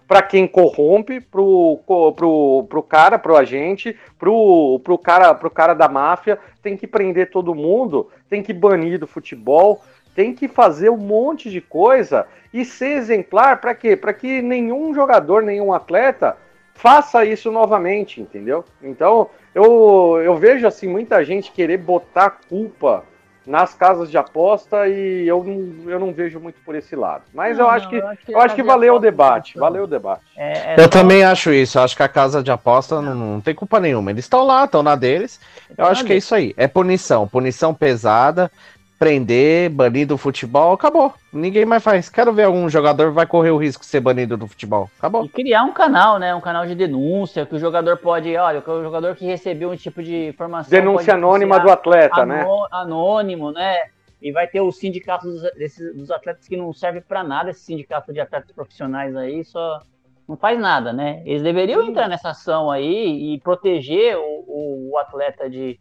para 0.08 0.22
quem 0.22 0.48
corrompe, 0.48 1.20
pro, 1.20 1.80
pro, 2.16 2.66
pro 2.70 2.84
cara, 2.84 3.18
pro 3.18 3.36
agente, 3.36 3.98
pro, 4.20 4.80
pro 4.84 4.98
cara, 4.98 5.34
pro 5.34 5.50
cara 5.50 5.74
da 5.74 5.88
máfia, 5.88 6.38
tem 6.62 6.78
que 6.78 6.86
prender 6.86 7.32
todo 7.32 7.56
mundo, 7.56 8.10
tem 8.30 8.44
que 8.44 8.54
banir 8.54 9.00
do 9.00 9.08
futebol, 9.08 9.82
tem 10.14 10.34
que 10.34 10.48
fazer 10.48 10.90
um 10.90 10.98
monte 10.98 11.50
de 11.50 11.60
coisa 11.60 12.28
e 12.54 12.64
ser 12.64 12.98
exemplar 12.98 13.60
para 13.60 13.74
quê? 13.74 13.96
Para 13.96 14.14
que 14.14 14.42
nenhum 14.42 14.94
jogador, 14.94 15.42
nenhum 15.42 15.74
atleta 15.74 16.38
faça 16.74 17.26
isso 17.26 17.52
novamente, 17.52 18.22
entendeu? 18.22 18.64
Então, 18.82 19.30
eu, 19.54 20.22
eu 20.24 20.36
vejo 20.36 20.68
assim 20.68 20.88
muita 20.88 21.24
gente 21.24 21.52
querer 21.52 21.78
botar 21.78 22.30
culpa 22.48 23.04
nas 23.46 23.74
casas 23.74 24.10
de 24.10 24.18
aposta 24.18 24.88
e 24.88 25.28
eu 25.28 25.44
não, 25.44 25.92
eu 25.92 26.00
não 26.00 26.12
vejo 26.14 26.40
muito 26.40 26.60
por 26.66 26.76
esse 26.76 26.96
lado. 26.96 27.24
Mas 27.34 27.58
não, 27.58 27.66
eu, 27.66 27.72
acho 27.72 27.90
que, 27.90 27.96
eu 27.98 28.08
acho 28.08 28.26
que, 28.26 28.34
eu 28.34 28.40
acho 28.40 28.56
que 28.56 28.64
valeu 28.64 28.96
o 28.96 29.00
debate. 29.00 29.58
Valeu 29.58 29.84
o 29.84 29.88
debate. 29.88 30.22
É, 30.36 30.74
é 30.74 30.76
eu 30.78 30.84
só... 30.84 30.90
também 30.90 31.24
acho 31.24 31.52
isso. 31.54 31.78
Eu 31.78 31.84
acho 31.84 31.96
que 31.96 32.04
a 32.04 32.08
casa 32.08 32.42
de 32.42 32.52
aposta 32.52 33.02
não, 33.02 33.14
não 33.16 33.42
tem 33.42 33.54
culpa 33.54 33.80
nenhuma. 33.80 34.12
Eles 34.12 34.26
estão 34.26 34.44
lá, 34.44 34.66
estão 34.66 34.82
na 34.82 34.96
deles. 34.96 35.40
Eu 35.78 35.86
acho 35.86 36.04
que 36.04 36.14
é 36.14 36.18
isso 36.18 36.34
aí. 36.34 36.54
É 36.58 36.68
punição. 36.68 37.28
Punição 37.28 37.74
pesada 37.74 38.52
prender, 38.98 39.70
banir 39.70 40.08
do 40.08 40.18
futebol, 40.18 40.74
acabou. 40.74 41.14
Ninguém 41.32 41.66
mais 41.66 41.84
faz. 41.84 42.10
Quero 42.10 42.34
ver 42.34 42.44
algum 42.44 42.70
jogador 42.70 43.12
vai 43.12 43.26
correr 43.26 43.52
o 43.52 43.58
risco 43.58 43.84
de 43.84 43.90
ser 43.90 44.00
banido 44.00 44.38
do 44.38 44.48
futebol. 44.48 44.90
Acabou. 44.98 45.26
E 45.26 45.30
criar 45.30 45.64
um 45.64 45.74
canal, 45.74 46.18
né? 46.18 46.34
Um 46.34 46.42
canal 46.42 46.66
de 46.66 46.76
denúncia, 46.76 47.46
que 47.46 47.56
o 47.56 47.60
jogador 47.60 47.98
pode, 47.98 48.36
olha, 48.36 48.64
o 48.66 48.84
jogador 48.84 49.16
que 49.16 49.26
recebeu 49.26 49.70
um 49.70 49.76
tipo 49.76 50.02
de 50.02 50.30
informação. 50.30 50.70
Denúncia 50.70 51.14
anônima 51.14 51.60
do 51.60 51.70
atleta, 51.70 52.26
né? 52.26 52.46
Anônimo, 52.72 53.52
né? 53.52 53.76
E 54.22 54.32
vai 54.32 54.48
ter 54.48 54.62
o 54.62 54.72
sindicato 54.72 55.28
dos, 55.28 55.42
desses, 55.54 55.96
dos 55.96 56.10
atletas 56.10 56.48
que 56.48 56.58
não 56.58 56.74
serve 56.74 57.02
para 57.02 57.24
nada, 57.24 57.52
esse 57.52 57.60
sindicato 57.60 58.14
de 58.14 58.20
atletas 58.20 58.52
profissionais 58.52 59.16
aí, 59.16 59.44
só 59.44 59.82
não 60.28 60.36
faz 60.36 60.60
nada, 60.60 60.92
né? 60.92 61.22
Eles 61.26 61.44
deveriam 61.44 61.84
entrar 61.84 62.08
nessa 62.08 62.30
ação 62.30 62.72
aí 62.72 63.34
e 63.34 63.40
proteger 63.42 64.18
o, 64.18 64.44
o, 64.48 64.90
o 64.92 64.98
atleta 64.98 65.50
de 65.50 65.80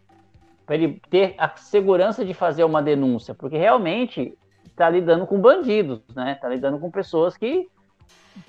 para 0.67 0.77
ele 0.77 1.01
ter 1.11 1.35
a 1.39 1.49
segurança 1.57 2.25
de 2.25 2.35
fazer 2.35 2.65
uma 2.65 2.83
denúncia, 2.83 3.35
porque 3.35 3.57
realmente 3.57 4.37
está 4.67 4.89
lidando 4.89 5.27
com 5.27 5.39
bandidos, 5.39 6.01
né? 6.15 6.33
Está 6.33 6.49
lidando 6.49 6.79
com 6.79 6.91
pessoas 6.91 7.37
que 7.37 7.69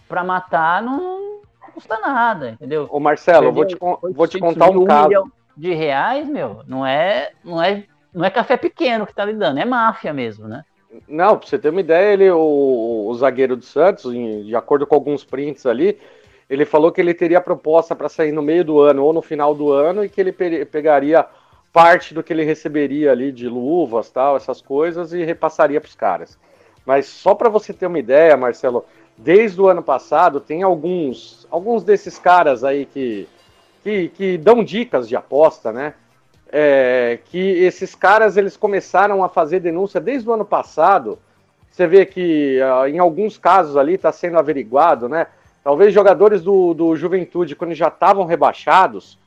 para 0.07 0.23
matar 0.23 0.81
não, 0.81 1.41
custa 1.73 1.99
nada, 1.99 2.51
entendeu? 2.51 2.87
Ô 2.89 2.99
Marcelo, 2.99 3.51
vou 3.51 3.65
te, 3.65 3.77
vou 4.13 4.27
te 4.27 4.39
contar 4.39 4.69
um, 4.69 4.83
um 4.83 4.85
caso 4.85 5.31
de 5.55 5.73
reais, 5.73 6.27
meu, 6.27 6.61
não 6.67 6.85
é, 6.85 7.31
não 7.43 7.61
é, 7.61 7.83
não 8.13 8.25
é 8.25 8.29
café 8.29 8.57
pequeno 8.57 9.05
que 9.05 9.11
está 9.11 9.25
lidando, 9.25 9.59
é 9.59 9.65
máfia 9.65 10.13
mesmo, 10.13 10.47
né? 10.47 10.63
Não, 11.07 11.37
pra 11.37 11.47
você 11.47 11.59
ter 11.59 11.69
uma 11.69 11.81
ideia, 11.81 12.13
ele, 12.13 12.31
o, 12.31 13.07
o 13.07 13.13
zagueiro 13.15 13.57
do 13.57 13.65
Santos, 13.65 14.13
em, 14.13 14.43
de 14.43 14.55
acordo 14.55 14.87
com 14.87 14.95
alguns 14.95 15.25
prints 15.25 15.65
ali, 15.65 15.99
ele 16.49 16.65
falou 16.65 16.91
que 16.91 17.01
ele 17.01 17.13
teria 17.13 17.41
proposta 17.41 17.95
para 17.95 18.07
sair 18.07 18.31
no 18.31 18.41
meio 18.41 18.63
do 18.63 18.79
ano 18.79 19.03
ou 19.03 19.11
no 19.11 19.21
final 19.21 19.53
do 19.53 19.71
ano 19.71 20.05
e 20.05 20.09
que 20.09 20.21
ele 20.21 20.31
pe 20.31 20.63
pegaria 20.65 21.25
parte 21.76 22.14
do 22.14 22.23
que 22.23 22.31
ele 22.31 22.45
receberia 22.45 23.11
ali 23.11 23.34
de 23.34 23.49
luvas, 23.49 24.10
tal, 24.10 24.38
essas 24.38 24.61
coisas 24.61 25.11
e 25.11 25.26
repassaria 25.26 25.81
para 25.81 25.89
os 25.89 25.95
caras. 25.95 26.39
Mas 26.85 27.06
só 27.06 27.35
para 27.35 27.49
você 27.49 27.73
ter 27.73 27.85
uma 27.85 27.99
ideia, 27.99 28.38
Marcelo, 28.38 28.85
desde 29.18 29.60
o 29.60 29.68
ano 29.68 29.84
passado 29.84 30.39
tem 30.39 30.64
alguns 30.64 31.45
alguns 31.52 31.84
desses 31.84 32.18
caras 32.18 32.64
aí 32.64 32.85
que 32.85 33.27
que, 33.84 34.07
que 34.07 34.38
dão 34.38 34.64
dicas 34.64 35.06
de 35.10 35.18
aposta, 35.18 35.73
né? 35.73 35.95
É, 36.49 37.19
que 37.26 37.38
esses 37.38 37.93
caras 37.93 38.38
eles 38.38 38.56
começaram 38.56 39.22
a 39.22 39.27
fazer 39.27 39.60
denúncia 39.60 39.99
desde 39.99 40.30
o 40.30 40.34
ano 40.34 40.45
passado. 40.45 41.19
Você 41.69 41.85
vê 41.85 42.06
que 42.06 42.57
uh, 42.61 42.88
em 42.88 42.99
alguns 42.99 43.38
casos 43.38 43.76
ali 43.76 43.95
está 43.95 44.14
sendo 44.14 44.39
averiguado, 44.39 45.10
né? 45.10 45.27
Talvez 45.61 45.93
jogadores 45.93 46.41
do, 46.41 46.73
do 46.73 46.95
Juventude, 46.95 47.53
quando 47.53 47.73
já 47.73 47.89
estavam 47.89 48.23
rebaixados, 48.23 49.19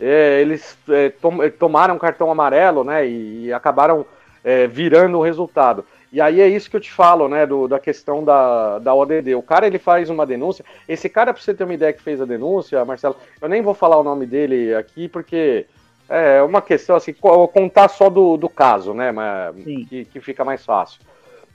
é, 0.00 0.40
eles 0.40 0.76
é, 0.88 1.10
tom, 1.10 1.38
tomaram 1.58 1.98
cartão 1.98 2.30
amarelo, 2.30 2.84
né? 2.84 3.06
E, 3.06 3.46
e 3.46 3.52
acabaram 3.52 4.06
é, 4.44 4.66
virando 4.66 5.18
o 5.18 5.22
resultado. 5.22 5.84
E 6.10 6.20
aí 6.20 6.40
é 6.40 6.48
isso 6.48 6.70
que 6.70 6.76
eu 6.76 6.80
te 6.80 6.90
falo, 6.90 7.28
né, 7.28 7.44
do, 7.44 7.68
da 7.68 7.78
questão 7.78 8.24
da, 8.24 8.78
da 8.78 8.94
ODD. 8.94 9.34
O 9.34 9.42
cara, 9.42 9.66
ele 9.66 9.78
faz 9.78 10.08
uma 10.08 10.24
denúncia. 10.24 10.64
Esse 10.88 11.08
cara, 11.08 11.34
pra 11.34 11.42
você 11.42 11.52
ter 11.52 11.64
uma 11.64 11.74
ideia 11.74 11.92
que 11.92 12.02
fez 12.02 12.20
a 12.20 12.24
denúncia, 12.24 12.82
Marcelo, 12.84 13.16
eu 13.40 13.48
nem 13.48 13.60
vou 13.60 13.74
falar 13.74 13.98
o 13.98 14.02
nome 14.02 14.24
dele 14.24 14.74
aqui, 14.74 15.06
porque 15.06 15.66
é 16.08 16.42
uma 16.42 16.62
questão, 16.62 16.96
assim, 16.96 17.12
contar 17.12 17.88
só 17.88 18.08
do, 18.08 18.38
do 18.38 18.48
caso, 18.48 18.94
né, 18.94 19.12
mas, 19.12 19.54
que, 19.56 20.06
que, 20.06 20.20
fica 20.20 20.44
mais 20.44 20.64
fácil. 20.64 21.00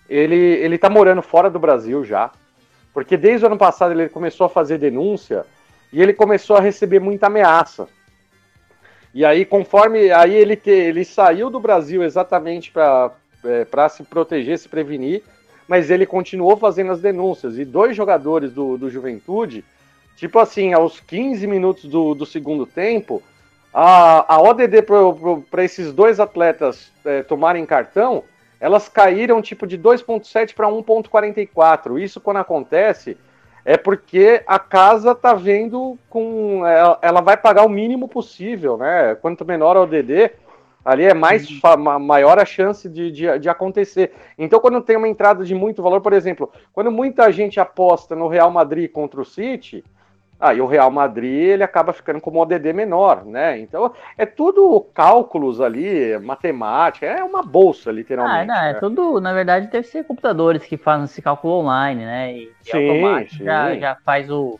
Ele, 0.07 0.35
ele 0.35 0.77
tá 0.77 0.89
morando 0.89 1.23
fora 1.23 1.49
do 1.49 1.57
Brasil 1.57 2.05
já, 2.05 2.29
porque 2.93 3.17
desde 3.17 3.45
o 3.45 3.47
ano 3.47 3.57
passado 3.57 3.91
ele 3.91 4.07
começou 4.07 4.45
a 4.45 4.49
fazer 4.49 4.77
denúncia 4.77 5.45
e 5.91 5.99
ele 5.99 6.13
começou 6.13 6.55
a 6.55 6.59
receber 6.59 6.99
muita 6.99 7.25
ameaça. 7.25 7.87
E 9.13 9.23
aí, 9.23 9.45
conforme 9.45 10.11
aí 10.11 10.33
ele, 10.33 10.55
te, 10.55 10.71
ele 10.71 11.05
saiu 11.05 11.49
do 11.49 11.59
Brasil 11.59 12.03
exatamente 12.03 12.71
para 12.71 13.11
é, 13.45 13.89
se 13.89 14.03
proteger, 14.03 14.57
se 14.57 14.67
prevenir, 14.67 15.21
mas 15.67 15.91
ele 15.91 16.05
continuou 16.05 16.57
fazendo 16.57 16.91
as 16.91 16.99
denúncias. 16.99 17.57
E 17.57 17.63
dois 17.63 17.95
jogadores 17.95 18.51
do, 18.51 18.77
do 18.77 18.89
Juventude, 18.89 19.63
tipo 20.17 20.39
assim, 20.39 20.73
aos 20.73 20.99
15 20.99 21.45
minutos 21.45 21.85
do, 21.85 22.15
do 22.15 22.25
segundo 22.25 22.65
tempo, 22.65 23.21
a, 23.73 24.35
a 24.35 24.41
ODD 24.41 24.81
para 25.49 25.63
esses 25.63 25.93
dois 25.93 26.19
atletas 26.19 26.91
é, 27.05 27.21
tomarem 27.21 27.65
cartão, 27.65 28.23
elas 28.59 28.87
caíram 28.87 29.41
tipo 29.41 29.67
de 29.67 29.77
2,7 29.77 30.53
para 30.53 30.67
1,44. 30.67 32.01
Isso 32.01 32.21
quando 32.21 32.37
acontece 32.37 33.17
é 33.65 33.77
porque 33.77 34.43
a 34.45 34.59
casa 34.59 35.15
tá 35.15 35.33
vendo 35.33 35.97
com. 36.09 36.65
Ela, 36.65 36.99
ela, 37.01 37.21
vai 37.21 37.37
pagar 37.37 37.65
o 37.65 37.69
mínimo 37.69 38.07
possível, 38.07 38.77
né? 38.77 39.15
Quanto 39.15 39.45
menor 39.45 39.77
a 39.77 39.81
ODD, 39.81 40.31
Ali 40.85 41.05
é 41.05 41.13
mais 41.13 41.47
uhum. 41.49 41.99
maior 41.99 42.37
a 42.37 42.45
chance 42.45 42.89
de, 42.89 43.09
de, 43.09 43.39
de, 43.39 43.49
acontecer. 43.49 44.11
Então, 44.37 44.59
quando 44.59 44.81
tem 44.81 44.97
uma 44.97 45.07
entrada 45.07 45.45
de 45.45 45.55
muito 45.55 45.81
valor, 45.81 46.01
por 46.01 46.11
exemplo, 46.11 46.51
quando 46.73 46.91
muita 46.91 47.31
gente 47.31 47.57
aposta 47.57 48.15
no 48.15 48.27
Real 48.27 48.51
Madrid 48.51 48.91
contra 48.91 49.21
o 49.21 49.25
City, 49.25 49.83
aí 50.43 50.61
o 50.61 50.65
Real 50.67 50.91
Madrid 50.91 51.49
ele 51.49 51.63
acaba 51.63 51.93
ficando 51.93 52.19
como 52.19 52.41
ODD 52.41 52.73
menor, 52.73 53.25
né? 53.25 53.57
Então, 53.59 53.93
é 54.17 54.25
tudo 54.25 54.85
cálculos 54.93 55.61
ali, 55.61 56.17
matemática, 56.19 57.05
é 57.05 57.23
uma 57.23 57.41
bolsa, 57.41 57.91
literalmente. 57.91 58.51
Ah, 58.51 58.55
não, 58.55 58.63
é 58.69 58.73
né? 58.73 58.79
tudo, 58.79 59.21
na 59.21 59.33
verdade, 59.33 59.67
deve 59.67 59.87
ser 59.87 60.03
computadores 60.03 60.63
que 60.63 60.75
fazem 60.75 61.05
esse 61.05 61.21
cálculo 61.21 61.59
online, 61.59 62.05
né? 62.05 62.33
E, 62.33 62.51
sim, 62.61 63.27
sim. 63.29 63.43
Já, 63.45 63.75
já 63.75 63.97
faz 64.03 64.29
o 64.29 64.59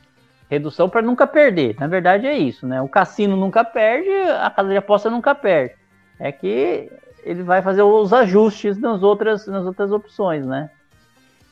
redução 0.49 0.87
para 0.87 1.01
nunca 1.01 1.27
perder. 1.27 1.75
Na 1.79 1.87
verdade, 1.87 2.27
é 2.27 2.37
isso, 2.37 2.65
né? 2.65 2.81
O 2.81 2.87
cassino 2.87 3.35
nunca 3.35 3.63
perde, 3.63 4.09
a 4.09 4.49
casa 4.49 4.69
de 4.69 4.77
aposta 4.77 5.09
nunca 5.09 5.35
perde 5.35 5.75
é 6.19 6.31
que 6.31 6.89
ele 7.23 7.43
vai 7.43 7.61
fazer 7.61 7.81
os 7.81 8.13
ajustes 8.13 8.77
nas 8.77 9.01
outras, 9.01 9.47
nas 9.47 9.65
outras 9.65 9.91
opções, 9.91 10.45
né? 10.45 10.69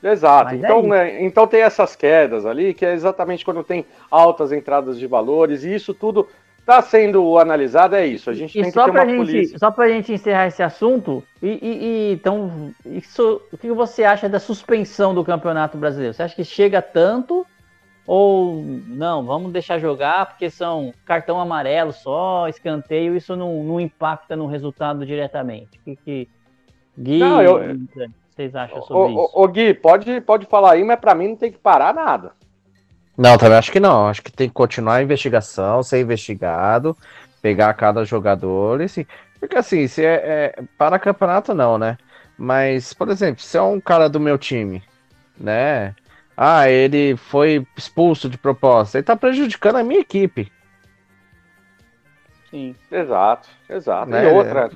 Exato. 0.04 0.56
então, 0.56 0.94
é 0.94 1.24
então 1.24 1.46
tem 1.46 1.62
essas 1.62 1.96
quedas 1.96 2.46
ali, 2.46 2.74
que 2.74 2.86
é 2.86 2.94
exatamente 2.94 3.46
quando 3.46 3.64
tem 3.64 3.86
altas 4.10 4.52
entradas 4.52 4.98
de 4.98 5.06
valores, 5.06 5.64
e 5.64 5.74
isso 5.74 5.94
tudo 5.94 6.28
está 6.60 6.82
sendo 6.82 7.38
analisado, 7.38 7.96
é 7.96 8.06
isso. 8.06 8.30
A 8.30 8.34
gente 8.34 8.58
e 8.58 8.62
tem 8.62 8.72
que 8.72 8.84
ter 8.84 8.90
uma 8.90 9.06
gente, 9.06 9.18
polícia. 9.18 9.60
Só 9.60 9.70
para 9.70 9.86
a 9.86 9.90
gente 9.90 10.14
encerrar 10.14 10.48
esse 10.48 10.64
assunto, 10.64 11.24
e, 11.42 11.48
e, 11.48 11.86
e, 11.86 12.14
então, 12.14 12.72
isso, 12.86 13.42
o 13.52 13.58
que 13.58 13.72
você 13.72 14.04
acha 14.04 14.30
da 14.30 14.40
suspensão 14.40 15.14
do 15.14 15.24
Campeonato 15.24 15.78
Brasileiro? 15.78 16.14
Você 16.14 16.24
acha 16.24 16.36
que 16.36 16.44
chega 16.44 16.82
tanto 16.82 17.46
ou 18.08 18.64
não, 18.88 19.24
vamos 19.24 19.52
deixar 19.52 19.80
jogar 19.80 20.26
porque 20.26 20.50
são 20.50 20.92
cartão 21.06 21.40
amarelo 21.40 21.94
só, 21.94 22.48
escanteio, 22.48 23.16
isso 23.16 23.36
não, 23.36 23.64
não 23.64 23.80
impacta 23.80 24.36
no 24.36 24.48
resultado 24.48 25.06
diretamente. 25.06 25.78
O 25.78 25.84
que, 25.84 25.96
que 25.96 26.30
Gui, 26.98 27.20
não, 27.20 27.42
eu... 27.42 27.78
vocês 28.42 28.56
acham 28.56 28.82
sobre 28.82 29.14
o, 29.14 29.24
isso? 29.26 29.32
Ô, 29.34 29.48
Gui, 29.48 29.74
pode, 29.74 30.22
pode 30.22 30.46
falar 30.48 30.74
aí, 30.74 30.84
mas 30.84 31.00
para 31.00 31.14
mim 31.14 31.30
não 31.30 31.36
tem 31.36 31.52
que 31.52 31.58
parar 31.58 31.94
nada. 31.94 32.32
Não, 33.18 33.38
também 33.38 33.58
acho 33.58 33.72
que 33.72 33.80
não. 33.80 34.08
Acho 34.08 34.22
que 34.22 34.32
tem 34.32 34.48
que 34.48 34.54
continuar 34.54 34.96
a 34.96 35.04
investigação, 35.04 35.84
ser 35.84 36.02
investigado, 36.02 36.98
pegar 37.42 37.74
cada 37.74 38.04
jogador 38.04 38.82
e 38.82 38.86
assim. 38.86 39.06
Porque 39.40 39.58
assim, 39.58 39.88
se 39.88 40.06
é, 40.06 40.56
é 40.58 40.64
para 40.78 41.00
campeonato 41.00 41.54
não, 41.54 41.78
né? 41.78 41.98
Mas, 42.38 42.94
por 42.94 43.10
exemplo, 43.10 43.42
se 43.42 43.58
é 43.58 43.62
um 43.62 43.80
cara 43.80 44.10
do 44.10 44.20
meu 44.20 44.38
time, 44.38 44.82
né? 45.38 45.94
Ah, 46.36 46.70
ele 46.70 47.16
foi 47.16 47.66
expulso 47.78 48.28
de 48.30 48.38
proposta. 48.38 48.98
Ele 48.98 49.04
tá 49.04 49.16
prejudicando 49.16 49.76
a 49.76 49.84
minha 49.84 50.00
equipe. 50.00 50.52
Sim. 52.50 52.76
Exato, 52.92 53.48
exato. 53.70 54.10
Né? 54.10 54.26
E 54.26 54.34
outra, 54.34 54.72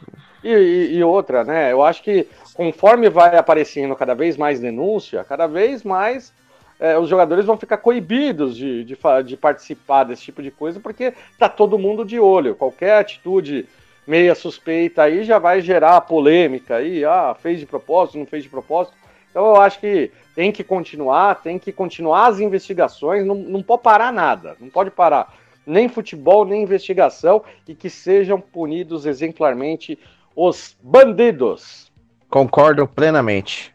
e, 0.47 0.95
e, 0.95 1.03
outra, 1.03 1.43
né? 1.43 1.71
Eu 1.71 1.83
acho 1.83 2.03
que 2.03 2.27
conforme 2.53 3.09
vai 3.09 3.35
aparecendo 3.37 3.95
cada 3.95 4.13
vez 4.13 4.37
mais 4.37 4.59
denúncia, 4.59 5.23
cada 5.23 5.47
vez 5.47 5.83
mais 5.83 6.33
é, 6.79 6.97
os 6.97 7.09
jogadores 7.09 7.45
vão 7.45 7.57
ficar 7.57 7.77
coibidos 7.77 8.55
de, 8.55 8.83
de, 8.83 8.97
de, 9.25 9.37
participar 9.37 10.03
desse 10.03 10.23
tipo 10.23 10.43
de 10.43 10.51
coisa, 10.51 10.79
porque 10.79 11.13
tá 11.37 11.47
todo 11.47 11.79
mundo 11.79 12.03
de 12.03 12.19
olho. 12.19 12.55
Qualquer 12.55 12.97
atitude 12.97 13.65
meia 14.05 14.35
suspeita 14.35 15.03
aí 15.03 15.23
já 15.23 15.39
vai 15.39 15.61
gerar 15.61 16.01
polêmica 16.01 16.75
aí, 16.75 17.03
ah, 17.03 17.35
fez 17.39 17.59
de 17.59 17.65
propósito, 17.65 18.19
não 18.19 18.25
fez 18.25 18.43
de 18.43 18.49
propósito. 18.49 18.95
Então 19.31 19.47
eu 19.47 19.61
acho 19.61 19.79
que 19.79 20.11
tem 20.35 20.51
que 20.51 20.63
continuar, 20.63 21.41
tem 21.41 21.57
que 21.57 21.71
continuar 21.71 22.27
as 22.27 22.39
investigações, 22.39 23.25
não, 23.25 23.35
não 23.35 23.63
pode 23.63 23.81
parar 23.81 24.11
nada, 24.11 24.55
não 24.59 24.69
pode 24.69 24.91
parar 24.91 25.33
nem 25.65 25.89
futebol, 25.89 26.45
nem 26.45 26.63
investigação, 26.63 27.43
e 27.67 27.73
que 27.73 27.89
sejam 27.89 28.39
punidos 28.39 29.05
exemplarmente 29.05 29.97
os 30.35 30.77
bandidos. 30.81 31.91
Concordo 32.29 32.87
plenamente. 32.87 33.73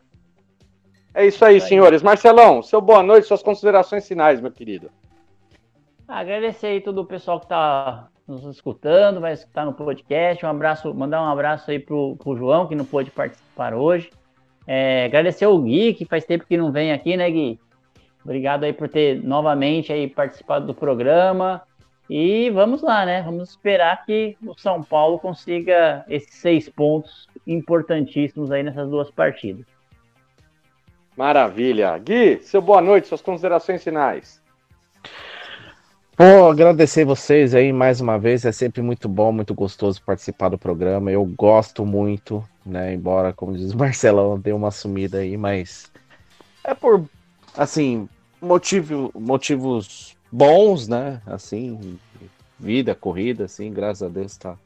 É 1.15 1.27
isso 1.27 1.45
aí, 1.45 1.61
senhores. 1.61 2.03
Marcelão, 2.03 2.63
seu 2.63 2.81
boa 2.81 3.03
noite, 3.03 3.27
suas 3.27 3.43
considerações 3.43 4.07
finais, 4.07 4.41
meu 4.41 4.53
querido. 4.53 4.91
Agradecer 6.07 6.67
aí 6.67 6.81
todo 6.81 7.01
o 7.01 7.07
pessoal 7.07 7.39
que 7.39 7.47
está 7.47 8.09
nos 8.27 8.45
escutando, 8.45 9.21
vai 9.21 9.33
escutar 9.33 9.65
no 9.65 9.73
podcast. 9.73 10.45
Um 10.45 10.49
abraço, 10.49 10.95
mandar 10.95 11.23
um 11.23 11.29
abraço 11.29 11.71
aí 11.71 11.79
pro, 11.79 12.17
pro 12.17 12.37
João, 12.37 12.67
que 12.67 12.75
não 12.75 12.85
pôde 12.85 13.11
participar 13.11 13.75
hoje. 13.75 14.11
É, 14.67 15.07
agradecer 15.07 15.47
o 15.47 15.59
Gui, 15.59 15.95
que 15.95 16.05
faz 16.05 16.25
tempo 16.25 16.47
que 16.47 16.57
não 16.57 16.71
vem 16.71 16.93
aqui, 16.93 17.17
né, 17.17 17.29
Gui? 17.31 17.59
Obrigado 18.25 18.65
aí 18.65 18.73
por 18.73 18.89
ter 18.89 19.23
novamente 19.23 19.93
aí 19.93 20.07
participado 20.09 20.67
do 20.67 20.75
programa. 20.75 21.63
E 22.11 22.51
vamos 22.51 22.83
lá, 22.83 23.07
né? 23.07 23.23
Vamos 23.23 23.51
esperar 23.51 24.05
que 24.05 24.37
o 24.45 24.59
São 24.59 24.83
Paulo 24.83 25.19
consiga 25.19 26.05
esses 26.09 26.35
seis 26.35 26.69
pontos 26.69 27.29
importantíssimos 27.47 28.51
aí 28.51 28.63
nessas 28.63 28.91
duas 28.91 29.11
partidas. 29.11 29.65
Maravilha. 31.17 31.97
Gui, 31.99 32.41
seu 32.43 32.61
boa 32.61 32.81
noite, 32.81 33.07
suas 33.07 33.23
considerações 33.23 33.85
finais. 33.85 34.43
Pô, 36.17 36.49
agradecer 36.51 37.05
vocês 37.05 37.55
aí 37.55 37.73
mais 37.73 38.01
uma 38.01 38.19
vez. 38.19 38.45
É 38.45 38.51
sempre 38.51 38.83
muito 38.83 39.09
bom, 39.09 39.31
muito 39.31 39.55
gostoso 39.55 40.03
participar 40.03 40.49
do 40.49 40.59
programa. 40.59 41.13
Eu 41.13 41.25
gosto 41.25 41.87
muito 41.87 42.45
né? 42.65 42.95
Embora, 42.95 43.33
como 43.33 43.57
diz 43.57 43.73
o 43.73 43.79
Marcelão, 43.79 44.39
dê 44.39 44.53
uma 44.53 44.71
sumida 44.71 45.19
aí, 45.19 45.37
mas 45.37 45.91
é 46.65 46.75
por, 46.75 47.05
assim, 47.57 48.09
motivo, 48.41 49.11
motivos 49.15 50.17
bons, 50.31 50.89
né? 50.89 51.21
Assim, 51.27 51.99
vida, 52.59 52.95
corrida, 52.95 53.45
assim, 53.45 53.73
graças 53.73 54.03
a 54.03 54.09
Deus 54.09 54.37
tá, 54.37 54.57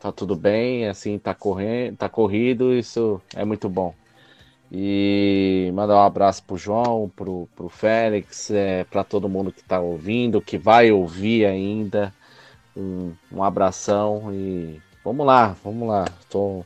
tá 0.00 0.12
tudo 0.12 0.36
bem, 0.36 0.88
assim, 0.88 1.18
tá 1.18 1.34
correndo, 1.34 1.96
tá 1.96 2.08
corrido, 2.08 2.72
isso 2.72 3.20
é 3.34 3.44
muito 3.44 3.68
bom. 3.68 3.94
E 4.72 5.70
mandar 5.74 5.96
um 5.96 6.02
abraço 6.02 6.42
pro 6.44 6.56
João, 6.56 7.10
pro, 7.14 7.48
pro 7.54 7.68
Félix, 7.68 8.50
é, 8.50 8.84
para 8.84 9.04
todo 9.04 9.28
mundo 9.28 9.52
que 9.52 9.62
tá 9.62 9.80
ouvindo, 9.80 10.40
que 10.40 10.58
vai 10.58 10.90
ouvir 10.90 11.46
ainda. 11.46 12.12
Um, 12.76 13.12
um 13.30 13.44
abração 13.44 14.34
e 14.34 14.80
vamos 15.04 15.24
lá, 15.24 15.54
vamos 15.62 15.86
lá. 15.86 16.06
Tô 16.28 16.64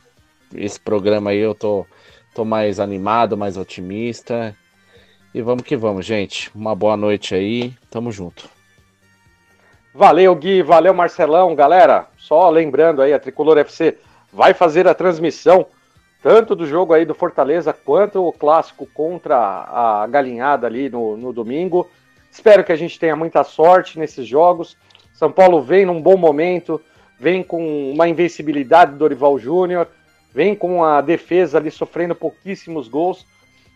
esse 0.54 0.80
programa 0.80 1.30
aí 1.30 1.38
eu 1.38 1.54
tô, 1.54 1.84
tô 2.34 2.44
mais 2.44 2.80
animado, 2.80 3.36
mais 3.36 3.56
otimista. 3.56 4.56
E 5.34 5.42
vamos 5.42 5.62
que 5.62 5.76
vamos, 5.76 6.06
gente. 6.06 6.50
Uma 6.54 6.74
boa 6.74 6.96
noite 6.96 7.34
aí. 7.34 7.74
Tamo 7.90 8.10
junto. 8.10 8.48
Valeu, 9.94 10.34
Gui. 10.34 10.62
Valeu, 10.62 10.94
Marcelão. 10.94 11.54
Galera, 11.54 12.06
só 12.16 12.48
lembrando 12.48 13.02
aí, 13.02 13.12
a 13.12 13.18
Tricolor 13.18 13.58
FC 13.58 13.98
vai 14.32 14.54
fazer 14.54 14.86
a 14.86 14.94
transmissão 14.94 15.66
tanto 16.22 16.56
do 16.56 16.66
jogo 16.66 16.92
aí 16.92 17.04
do 17.04 17.14
Fortaleza 17.14 17.72
quanto 17.72 18.26
o 18.26 18.32
clássico 18.32 18.86
contra 18.92 19.36
a 19.36 20.06
Galinhada 20.08 20.66
ali 20.66 20.88
no, 20.88 21.16
no 21.16 21.32
domingo. 21.32 21.88
Espero 22.30 22.64
que 22.64 22.72
a 22.72 22.76
gente 22.76 22.98
tenha 22.98 23.14
muita 23.14 23.44
sorte 23.44 23.98
nesses 23.98 24.26
jogos. 24.26 24.76
São 25.14 25.30
Paulo 25.30 25.62
vem 25.62 25.86
num 25.86 26.00
bom 26.00 26.16
momento, 26.16 26.80
vem 27.18 27.42
com 27.42 27.92
uma 27.92 28.08
invencibilidade 28.08 28.92
do 28.92 28.98
Dorival 28.98 29.38
Júnior, 29.38 29.88
vem 30.32 30.54
com 30.54 30.84
a 30.84 31.00
defesa 31.00 31.58
ali 31.58 31.70
sofrendo 31.70 32.14
pouquíssimos 32.14 32.88
gols. 32.88 33.26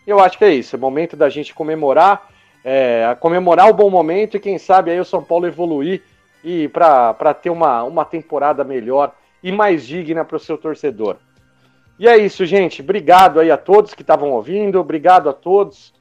Eu 0.07 0.20
acho 0.20 0.37
que 0.37 0.45
é 0.45 0.53
isso, 0.53 0.74
é 0.74 0.79
momento 0.79 1.16
da 1.16 1.29
gente 1.29 1.55
comemorar, 1.55 2.29
é, 2.65 3.16
comemorar 3.20 3.69
o 3.70 3.74
bom 3.74 3.89
momento 3.89 4.37
e 4.37 4.41
quem 4.41 4.59
sabe 4.59 4.91
aí 4.91 4.99
o 4.99 5.05
São 5.05 5.23
Paulo 5.23 5.47
evoluir 5.47 6.03
e 6.43 6.69
para 6.69 7.35
ter 7.35 7.51
uma, 7.51 7.85
uma 7.85 8.05
temporada 8.05 8.65
melhor 8.65 9.15
e 9.43 9.53
mais 9.53 9.87
digna 9.87 10.24
para 10.24 10.37
o 10.37 10.41
seu 10.41 10.59
torcedor. 10.59 11.16
E 11.99 12.09
é 12.09 12.16
isso, 12.16 12.45
gente. 12.45 12.83
Obrigado 12.83 13.39
aí 13.39 13.51
a 13.51 13.57
todos 13.57 13.95
que 13.95 14.03
estavam 14.03 14.31
ouvindo, 14.31 14.81
obrigado 14.81 15.29
a 15.29 15.33
todos 15.33 15.95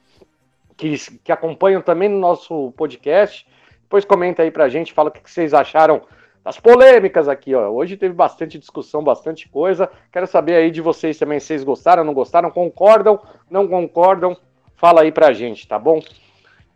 que, 0.76 0.96
que 1.22 1.30
acompanham 1.30 1.80
também 1.80 2.08
no 2.08 2.18
nosso 2.18 2.72
podcast. 2.76 3.46
Depois 3.82 4.04
comenta 4.04 4.42
aí 4.42 4.50
pra 4.50 4.68
gente, 4.68 4.92
fala 4.92 5.10
o 5.10 5.12
que 5.12 5.30
vocês 5.30 5.54
acharam 5.54 6.02
das 6.44 6.58
polêmicas 6.58 7.28
aqui, 7.28 7.54
ó. 7.54 7.68
Hoje 7.68 7.96
teve 7.96 8.14
bastante 8.14 8.58
discussão, 8.58 9.02
bastante 9.02 9.48
coisa. 9.48 9.90
Quero 10.10 10.26
saber 10.26 10.56
aí 10.56 10.70
de 10.70 10.80
vocês 10.80 11.18
também, 11.18 11.38
se 11.38 11.46
vocês 11.46 11.64
gostaram, 11.64 12.04
não 12.04 12.14
gostaram, 12.14 12.50
concordam, 12.50 13.20
não 13.50 13.68
concordam? 13.68 14.36
Fala 14.76 15.02
aí 15.02 15.12
pra 15.12 15.32
gente, 15.32 15.66
tá 15.68 15.78
bom? 15.78 16.02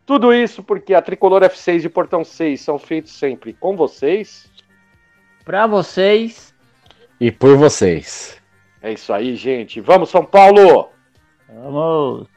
Tudo 0.05 0.33
isso 0.33 0.63
porque 0.63 0.93
a 0.93 1.01
Tricolor 1.01 1.41
F6 1.41 1.83
e 1.83 1.89
Portão 1.89 2.23
6 2.23 2.61
são 2.61 2.79
feitos 2.79 3.11
sempre 3.11 3.51
com 3.51 3.75
vocês. 3.75 4.49
Pra 5.43 5.67
vocês. 5.67 6.55
E 7.19 7.29
por 7.29 7.57
vocês. 7.57 8.41
É 8.81 8.93
isso 8.93 9.11
aí, 9.11 9.35
gente. 9.35 9.81
Vamos, 9.81 10.09
São 10.09 10.23
Paulo! 10.23 10.89
Vamos! 11.49 12.36